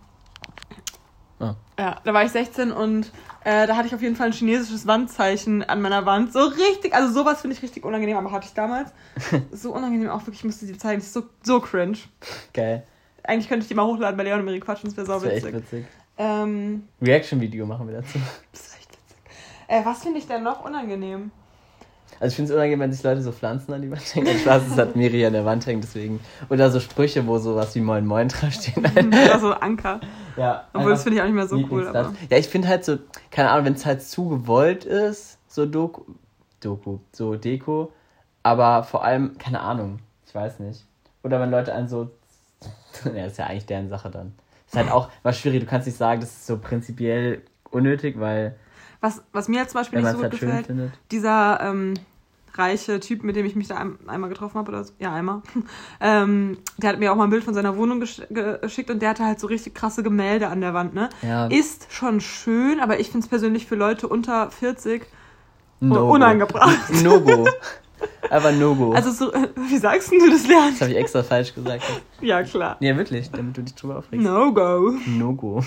Ah. 1.39 1.55
ja, 1.79 1.95
da 2.03 2.13
war 2.13 2.25
ich 2.25 2.31
16 2.31 2.71
und 2.71 3.11
äh, 3.45 3.65
da 3.65 3.77
hatte 3.77 3.87
ich 3.87 3.95
auf 3.95 4.01
jeden 4.01 4.15
Fall 4.17 4.27
ein 4.27 4.33
chinesisches 4.33 4.85
Wandzeichen 4.85 5.63
an 5.63 5.81
meiner 5.81 6.05
Wand. 6.05 6.33
So 6.33 6.39
richtig, 6.39 6.93
also 6.93 7.13
sowas 7.13 7.41
finde 7.41 7.55
ich 7.55 7.63
richtig 7.63 7.85
unangenehm, 7.85 8.17
aber 8.17 8.31
hatte 8.31 8.47
ich 8.47 8.53
damals. 8.53 8.91
so 9.51 9.73
unangenehm 9.73 10.09
auch 10.09 10.21
wirklich, 10.21 10.39
ich 10.39 10.45
musste 10.45 10.65
die 10.65 10.77
zeigen. 10.77 10.99
Das 10.99 11.07
ist 11.07 11.13
so, 11.13 11.23
so 11.41 11.61
cringe. 11.61 11.97
Geil. 12.53 12.85
Eigentlich 13.23 13.47
könnte 13.47 13.63
ich 13.63 13.67
die 13.69 13.75
mal 13.75 13.85
hochladen 13.85 14.17
bei 14.17 14.23
Leon 14.23 14.39
und 14.39 14.45
Miri 14.45 14.59
quatschen, 14.59 14.89
das 14.89 14.97
wäre 14.97 15.07
sau 15.07 15.25
echt 15.25 15.45
witzig. 15.45 15.55
witzig. 15.55 15.85
Ähm, 16.17 16.83
Reaction-Video 17.01 17.65
machen 17.65 17.87
wir 17.87 17.95
dazu. 18.01 18.19
das 18.51 18.61
ist 18.61 18.77
echt 18.77 18.91
witzig. 18.91 19.17
Äh, 19.67 19.85
was 19.85 20.03
finde 20.03 20.19
ich 20.19 20.27
denn 20.27 20.43
noch 20.43 20.65
unangenehm? 20.65 21.31
Also 22.19 22.31
ich 22.31 22.35
finde 22.35 22.51
es 22.51 22.55
unangenehm, 22.55 22.79
wenn 22.81 22.91
sich 22.91 23.03
Leute 23.03 23.21
so 23.21 23.31
Pflanzen 23.31 23.71
an 23.73 23.81
die 23.81 23.89
Wand 23.89 24.13
hängen. 24.13 24.27
Und 24.27 24.39
Spaß, 24.39 24.63
das 24.69 24.77
hat 24.77 24.95
Miri 24.95 25.25
an 25.25 25.33
der 25.33 25.45
Wand 25.45 25.65
hängen, 25.65 25.81
deswegen. 25.81 26.19
Oder 26.49 26.69
so 26.69 26.79
Sprüche, 26.79 27.25
wo 27.25 27.37
sowas 27.37 27.73
wie 27.75 27.81
Moin 27.81 28.05
Moin 28.05 28.27
draufstehen. 28.27 28.85
Oder 29.07 29.39
so 29.39 29.51
Anker. 29.53 30.01
ja, 30.35 30.67
Obwohl, 30.73 30.91
das 30.91 31.03
finde 31.03 31.17
ich 31.17 31.21
auch 31.21 31.27
nicht 31.27 31.35
mehr 31.35 31.47
so 31.47 31.57
cool. 31.71 31.87
Aber 31.87 32.13
Ja, 32.29 32.37
ich 32.37 32.47
finde 32.47 32.67
halt 32.67 32.83
so, 32.83 32.97
keine 33.31 33.49
Ahnung, 33.51 33.65
wenn 33.65 33.73
es 33.73 33.85
halt 33.85 34.01
zu 34.01 34.27
gewollt 34.27 34.83
ist, 34.85 35.37
so 35.47 35.65
Doku, 35.65 36.01
Doku, 36.59 36.99
so 37.13 37.35
Deko, 37.35 37.91
aber 38.43 38.83
vor 38.83 39.03
allem, 39.03 39.37
keine 39.37 39.61
Ahnung, 39.61 39.99
ich 40.27 40.35
weiß 40.35 40.59
nicht. 40.59 40.85
Oder 41.23 41.39
wenn 41.39 41.51
Leute 41.51 41.73
einen 41.73 41.87
so, 41.87 42.09
ja, 43.15 43.25
ist 43.25 43.37
ja 43.37 43.45
eigentlich 43.45 43.65
deren 43.65 43.89
Sache 43.89 44.09
dann. 44.09 44.33
Ist 44.67 44.75
halt 44.75 44.91
auch 44.91 45.09
mal 45.23 45.33
schwierig, 45.33 45.61
du 45.61 45.65
kannst 45.65 45.87
nicht 45.87 45.97
sagen, 45.97 46.19
das 46.21 46.29
ist 46.29 46.47
so 46.47 46.57
prinzipiell 46.57 47.41
unnötig, 47.71 48.19
weil, 48.19 48.55
was, 49.01 49.21
was 49.31 49.47
mir 49.47 49.57
jetzt 49.61 49.71
zum 49.71 49.81
Beispiel 49.81 49.99
nicht 49.99 50.11
so 50.11 50.17
gut 50.17 50.23
halt 50.23 50.31
gefällt, 50.67 50.91
dieser 51.11 51.59
ähm, 51.61 51.93
reiche 52.55 52.99
Typ, 52.99 53.23
mit 53.23 53.35
dem 53.35 53.45
ich 53.45 53.55
mich 53.55 53.67
da 53.67 53.77
ein, 53.77 53.97
einmal 54.07 54.29
getroffen 54.29 54.57
habe, 54.57 54.69
oder 54.71 54.83
so, 54.83 54.93
ja, 54.99 55.13
einmal, 55.13 55.41
ähm, 56.01 56.57
der 56.77 56.89
hat 56.91 56.99
mir 56.99 57.11
auch 57.11 57.15
mal 57.15 57.25
ein 57.25 57.29
Bild 57.29 57.43
von 57.43 57.53
seiner 57.53 57.77
Wohnung 57.77 57.99
gesch 57.99 58.21
ge- 58.29 58.59
geschickt 58.59 58.89
und 58.89 59.01
der 59.01 59.09
hatte 59.09 59.23
halt 59.25 59.39
so 59.39 59.47
richtig 59.47 59.75
krasse 59.75 60.03
Gemälde 60.03 60.47
an 60.47 60.59
der 60.61 60.73
Wand, 60.73 60.93
ne? 60.93 61.09
Ja, 61.21 61.47
Ist 61.47 61.87
schon 61.93 62.19
schön, 62.19 62.79
aber 62.79 62.99
ich 62.99 63.07
finde 63.11 63.23
es 63.25 63.29
persönlich 63.29 63.65
für 63.67 63.75
Leute 63.75 64.07
unter 64.07 64.49
40 64.51 65.05
No-Go. 65.79 66.11
unangebracht. 66.13 66.89
No-Go. 67.03 67.47
Aber 68.29 68.51
No-Go. 68.51 68.93
Also 68.93 69.11
so, 69.11 69.31
wie 69.55 69.77
sagst 69.77 70.11
du 70.11 70.29
das, 70.29 70.47
Leon? 70.47 70.69
das 70.71 70.81
habe 70.81 70.91
ich 70.91 70.97
extra 70.97 71.23
falsch 71.23 71.53
gesagt. 71.55 71.83
Ja, 72.21 72.43
klar. 72.43 72.77
Ja, 72.79 72.95
wirklich, 72.95 73.31
damit 73.31 73.57
du 73.57 73.63
dich 73.63 73.73
drüber 73.75 73.97
aufregst. 73.97 74.23
No 74.25 74.53
go. 74.53 74.93
No-Go. 75.07 75.63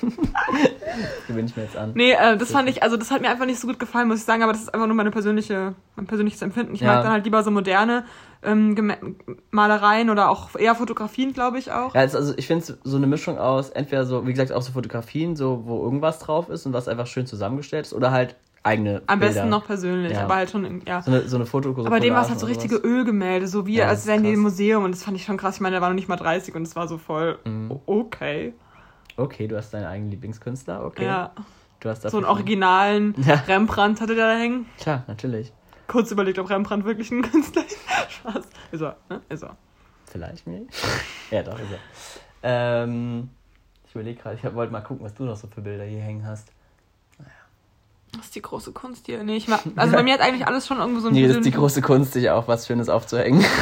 das 0.00 0.10
gewöhne 1.28 1.46
ich 1.46 1.56
mir 1.56 1.62
jetzt 1.64 1.76
an. 1.76 1.92
Nee, 1.94 2.12
äh, 2.12 2.36
das 2.36 2.50
fand 2.50 2.68
ich, 2.68 2.82
also 2.82 2.96
das 2.96 3.10
hat 3.10 3.20
mir 3.22 3.28
einfach 3.30 3.46
nicht 3.46 3.60
so 3.60 3.66
gut 3.68 3.78
gefallen, 3.78 4.08
muss 4.08 4.18
ich 4.18 4.24
sagen, 4.24 4.42
aber 4.42 4.52
das 4.52 4.62
ist 4.62 4.74
einfach 4.74 4.86
nur 4.86 4.96
meine 4.96 5.10
persönliche, 5.10 5.74
mein 5.96 6.06
persönliches 6.06 6.42
Empfinden. 6.42 6.74
Ich 6.74 6.80
Ja. 6.80 6.94
mag 6.94 7.02
dann 7.04 7.12
halt 7.12 7.24
lieber 7.24 7.42
so 7.42 7.50
moderne 7.50 8.04
ähm, 8.42 9.16
Malereien 9.50 10.10
oder 10.10 10.30
auch 10.30 10.56
eher 10.56 10.74
Fotografien, 10.74 11.32
glaube 11.32 11.58
ich 11.58 11.70
auch. 11.70 11.94
Ja, 11.94 12.02
es- 12.02 12.14
also 12.16 12.32
ich 12.36 12.46
finde 12.46 12.64
so 12.82 12.96
eine 12.96 13.06
Mischung 13.06 13.38
aus, 13.38 13.70
entweder 13.70 14.04
so, 14.06 14.26
wie 14.26 14.32
gesagt, 14.32 14.52
auch 14.52 14.62
so 14.62 14.72
Fotografien, 14.72 15.36
so 15.36 15.62
wo 15.66 15.82
irgendwas 15.84 16.18
drauf 16.18 16.48
ist 16.48 16.66
und 16.66 16.72
was 16.72 16.88
einfach 16.88 17.06
schön 17.06 17.26
zusammengestellt 17.26 17.86
ist, 17.86 17.92
oder 17.92 18.10
halt 18.10 18.36
eigene 18.62 19.02
Am 19.06 19.18
Bilder. 19.20 19.34
besten 19.34 19.48
noch 19.48 19.64
persönlich, 19.66 20.12
Ja. 20.12 20.24
aber 20.24 20.36
halt 20.36 20.50
schon, 20.50 20.82
ja. 20.86 21.00
So 21.02 21.10
eine, 21.10 21.28
so 21.28 21.36
eine 21.36 21.46
Foto. 21.46 21.72
So 21.74 21.86
aber 21.86 22.00
dem 22.00 22.14
war 22.14 22.22
es 22.22 22.28
halt 22.28 22.40
so 22.40 22.46
richtige 22.46 22.76
Ölgemälde, 22.76 23.46
so 23.48 23.66
wie 23.66 23.76
Ja, 23.76 23.86
als 23.88 24.06
wären 24.06 24.22
die 24.22 24.32
im. 24.32 24.40
Museum 24.40 24.84
und 24.84 24.92
das 24.92 25.02
fand 25.02 25.16
ich 25.16 25.24
schon 25.24 25.36
krass. 25.36 25.56
Ich 25.56 25.60
meine, 25.60 25.74
der 25.74 25.80
war 25.82 25.88
noch 25.88 25.94
nicht 25.96 26.08
mal 26.08 26.16
30 26.16 26.54
und 26.54 26.62
es 26.62 26.76
war 26.76 26.86
so 26.88 26.98
voll 26.98 27.38
Mhm. 27.44 27.80
okay. 27.86 28.52
Okay, 29.16 29.48
du 29.48 29.56
hast 29.56 29.72
deinen 29.74 29.84
eigenen 29.86 30.10
Lieblingskünstler, 30.10 30.84
okay. 30.84 31.04
Ja, 31.04 31.32
Du 31.80 31.88
hast 31.88 32.02
so 32.02 32.16
einen 32.18 32.26
originalen 32.26 33.14
Ja. 33.26 33.34
Rembrandt 33.46 34.00
hatte 34.02 34.14
der 34.14 34.26
da 34.34 34.38
hängen. 34.38 34.66
Klar, 34.78 35.04
natürlich. 35.06 35.50
Kurz 35.86 36.10
überlegt, 36.10 36.38
ob 36.38 36.50
Rembrandt 36.50 36.84
wirklich 36.84 37.10
ein 37.10 37.22
Künstler 37.30 37.64
ist. 37.66 37.78
Spaß. 38.12 38.42
Ist 38.72 38.80
er, 38.82 38.96
ne? 39.08 39.20
Ist 39.30 39.42
er. 39.42 39.56
Vielleicht 40.04 40.46
mir. 40.46 40.66
ja, 41.30 41.42
doch, 41.42 41.58
ist 41.58 41.68
er. 41.72 41.78
Ähm, 42.84 43.30
ich 43.86 43.94
überlege 43.94 44.20
gerade, 44.20 44.36
ich 44.36 44.54
wollte 44.54 44.72
mal 44.72 44.80
gucken, 44.82 45.04
was 45.04 45.14
du 45.14 45.24
noch 45.24 45.36
so 45.36 45.46
für 45.48 45.62
Bilder 45.62 45.84
hier 45.84 46.00
hängen 46.00 46.26
hast. 46.26 46.52
Das 48.12 48.26
ist 48.26 48.34
die 48.34 48.42
große 48.42 48.72
Kunst 48.72 49.06
hier. 49.06 49.22
Nee, 49.22 49.36
ich 49.36 49.48
mag, 49.48 49.60
also 49.76 49.94
bei 49.94 50.02
mir 50.04 50.14
hat 50.14 50.20
eigentlich 50.20 50.46
alles 50.46 50.66
schon 50.66 50.78
irgendwo 50.78 51.00
so 51.00 51.08
ein 51.08 51.14
Nee, 51.14 51.26
das 51.28 51.36
ist 51.36 51.46
die 51.46 51.52
große 51.52 51.80
Kunst, 51.80 52.12
sich 52.12 52.28
auch 52.30 52.48
was 52.48 52.66
Schönes 52.66 52.88
aufzuhängen. 52.88 53.44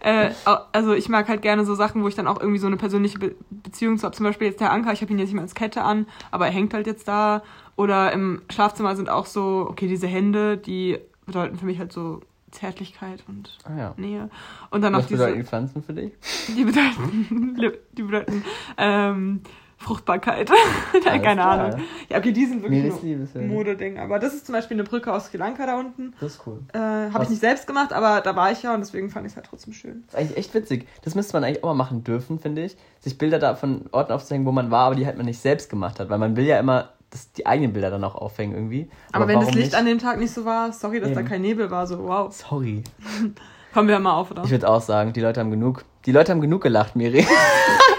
Äh, 0.00 0.32
also 0.72 0.92
ich 0.92 1.08
mag 1.08 1.28
halt 1.28 1.40
gerne 1.40 1.64
so 1.64 1.74
Sachen, 1.74 2.02
wo 2.02 2.08
ich 2.08 2.14
dann 2.14 2.26
auch 2.26 2.38
irgendwie 2.38 2.58
so 2.58 2.66
eine 2.66 2.76
persönliche 2.76 3.18
Be 3.18 3.34
Beziehung 3.48 3.96
zu 3.96 4.04
habe. 4.04 4.14
Zum 4.14 4.24
Beispiel 4.24 4.48
jetzt 4.48 4.60
der 4.60 4.70
Anker, 4.70 4.92
ich 4.92 5.00
habe 5.00 5.10
ihn 5.10 5.18
jetzt 5.18 5.28
nicht 5.28 5.34
mehr 5.34 5.42
als 5.44 5.54
Kette 5.54 5.80
an, 5.80 6.06
aber 6.30 6.44
er 6.44 6.52
hängt 6.52 6.74
halt 6.74 6.86
jetzt 6.86 7.08
da. 7.08 7.42
Oder 7.76 8.12
im 8.12 8.42
Schlafzimmer 8.50 8.96
sind 8.96 9.08
auch 9.08 9.24
so, 9.24 9.66
okay, 9.66 9.88
diese 9.88 10.06
Hände, 10.06 10.58
die 10.58 10.98
bedeuten 11.24 11.56
für 11.56 11.64
mich 11.64 11.78
halt 11.78 11.90
so 11.90 12.20
Zärtlichkeit 12.50 13.24
und 13.28 13.56
Ah 13.64 13.78
ja. 13.78 13.94
Nähe. 13.96 14.28
Und 14.68 14.82
dann 14.82 14.92
Was 14.92 15.06
diese. 15.06 15.22
bedeuten 15.22 15.40
die 15.40 15.46
Pflanzen 15.46 15.82
für 15.82 15.94
dich? 15.94 16.12
Die 16.54 16.64
bedeuten, 16.64 17.56
die 17.96 18.02
bedeuten 18.02 18.44
ähm, 18.76 19.40
Fruchtbarkeit. 19.84 20.50
ja, 21.04 21.18
keine 21.18 21.42
klar. 21.42 21.60
Ahnung. 21.60 21.82
Ja, 22.08 22.18
okay, 22.18 22.32
die 22.32 22.46
sind 22.46 22.62
wirklich 22.62 22.92
ein 23.34 23.48
Modeding. 23.48 23.98
Aber 23.98 24.18
das 24.18 24.34
ist 24.34 24.46
zum 24.46 24.54
Beispiel 24.54 24.76
eine 24.76 24.84
Brücke 24.84 25.12
aus 25.12 25.26
Sri 25.26 25.36
Lanka 25.36 25.66
da 25.66 25.78
unten. 25.78 26.14
Das 26.20 26.34
ist 26.34 26.46
cool. 26.46 26.60
Äh, 26.72 26.78
Habe 26.78 27.24
ich 27.24 27.30
nicht 27.30 27.40
selbst 27.40 27.66
gemacht, 27.66 27.92
aber 27.92 28.20
da 28.20 28.34
war 28.34 28.50
ich 28.50 28.62
ja 28.62 28.74
und 28.74 28.80
deswegen 28.80 29.10
fand 29.10 29.26
ich 29.26 29.32
es 29.32 29.36
halt 29.36 29.46
trotzdem 29.46 29.72
schön. 29.72 30.04
Das 30.06 30.14
ist 30.14 30.20
eigentlich 30.20 30.38
echt 30.38 30.54
witzig. 30.54 30.88
Das 31.02 31.14
müsste 31.14 31.34
man 31.34 31.44
eigentlich 31.44 31.62
auch 31.62 31.68
mal 31.68 31.74
machen 31.74 32.02
dürfen, 32.02 32.38
finde 32.38 32.64
ich. 32.64 32.76
Sich 33.00 33.18
Bilder 33.18 33.38
da 33.38 33.54
von 33.54 33.84
Orten 33.92 34.12
aufzuhängen, 34.12 34.46
wo 34.46 34.52
man 34.52 34.70
war, 34.70 34.86
aber 34.86 34.94
die 34.94 35.06
halt 35.06 35.16
man 35.16 35.26
nicht 35.26 35.40
selbst 35.40 35.68
gemacht 35.70 36.00
hat. 36.00 36.08
Weil 36.08 36.18
man 36.18 36.36
will 36.36 36.46
ja 36.46 36.58
immer 36.58 36.90
das, 37.10 37.30
die 37.32 37.46
eigenen 37.46 37.72
Bilder 37.72 37.90
dann 37.90 38.02
auch 38.04 38.14
aufhängen 38.14 38.54
irgendwie. 38.54 38.90
Aber, 39.12 39.28
wenn 39.28 39.38
das 39.38 39.52
Licht 39.52 39.66
nicht? 39.66 39.74
an 39.74 39.86
dem 39.86 39.98
Tag 39.98 40.18
nicht 40.18 40.32
so 40.32 40.44
war, 40.44 40.72
sorry, 40.72 41.00
dass 41.00 41.12
da 41.12 41.20
Eben. 41.20 41.28
kein 41.28 41.42
Nebel 41.42 41.70
war, 41.70 41.86
so 41.86 42.02
wow. 42.02 42.34
Sorry. 42.34 42.82
Kommen 43.72 43.88
wir 43.88 43.98
mal 43.98 44.14
auf, 44.14 44.30
oder? 44.30 44.44
Ich 44.44 44.50
würde 44.50 44.68
auch 44.68 44.80
sagen, 44.80 45.12
die 45.12 45.20
Leute 45.20 45.40
haben 45.40 45.50
genug. 45.50 45.84
Die 46.06 46.12
Leute 46.12 46.32
haben 46.32 46.40
genug 46.40 46.62
gelacht, 46.62 46.96
Miri. 46.96 47.26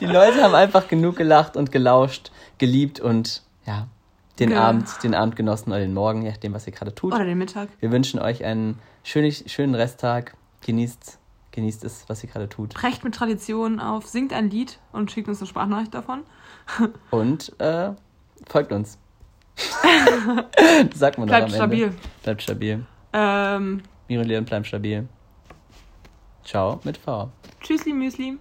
die 0.00 0.06
Leute 0.06 0.42
haben 0.42 0.54
einfach 0.54 0.88
genug 0.88 1.16
gelacht 1.16 1.56
und 1.56 1.72
gelauscht, 1.72 2.30
geliebt 2.58 3.00
und 3.00 3.42
ja, 3.66 3.88
den 4.38 4.50
Ja. 4.50 4.62
Abend, 4.68 4.88
den 5.02 5.14
Abend 5.14 5.36
genossen 5.36 5.70
oder 5.70 5.80
den 5.80 5.94
Morgen, 5.94 6.22
je 6.22 6.30
nachdem, 6.30 6.52
was 6.54 6.66
ihr 6.66 6.72
gerade 6.72 6.94
tut. 6.94 7.14
Oder 7.14 7.24
den 7.24 7.38
Mittag. 7.38 7.68
Wir 7.80 7.90
wünschen 7.92 8.20
euch 8.20 8.44
einen 8.44 8.78
schönen, 9.02 9.32
schönen 9.32 9.74
Resttag. 9.74 10.34
Genießt, 10.66 11.18
genießt 11.52 11.84
es, 11.84 12.04
was 12.08 12.22
ihr 12.24 12.30
gerade 12.30 12.48
tut. 12.48 12.74
Brecht 12.74 13.04
mit 13.04 13.14
Tradition 13.14 13.80
auf, 13.80 14.06
singt 14.06 14.32
ein 14.32 14.50
Lied 14.50 14.78
und 14.92 15.10
schickt 15.12 15.28
uns 15.28 15.40
eine 15.40 15.46
Sprachnachricht 15.46 15.94
davon. 15.94 16.22
Und 17.10 17.58
äh, 17.60 17.90
folgt 18.48 18.72
uns. 18.72 18.98
das 20.90 20.98
sagt 20.98 21.18
man 21.18 21.28
doch 21.28 21.36
Bleibt 21.36 21.52
stabil. 21.52 21.84
Ende. 21.84 21.96
Bleibt 22.22 22.42
stabil. 22.42 22.86
Ähm, 23.12 23.82
und 24.08 24.24
Leon 24.24 24.44
bleiben 24.44 24.64
stabil. 24.64 25.06
Ciao 26.44 26.80
mit 26.84 26.96
V. 26.96 27.30
tschüssli, 27.60 27.92
Müsli. 27.92 28.38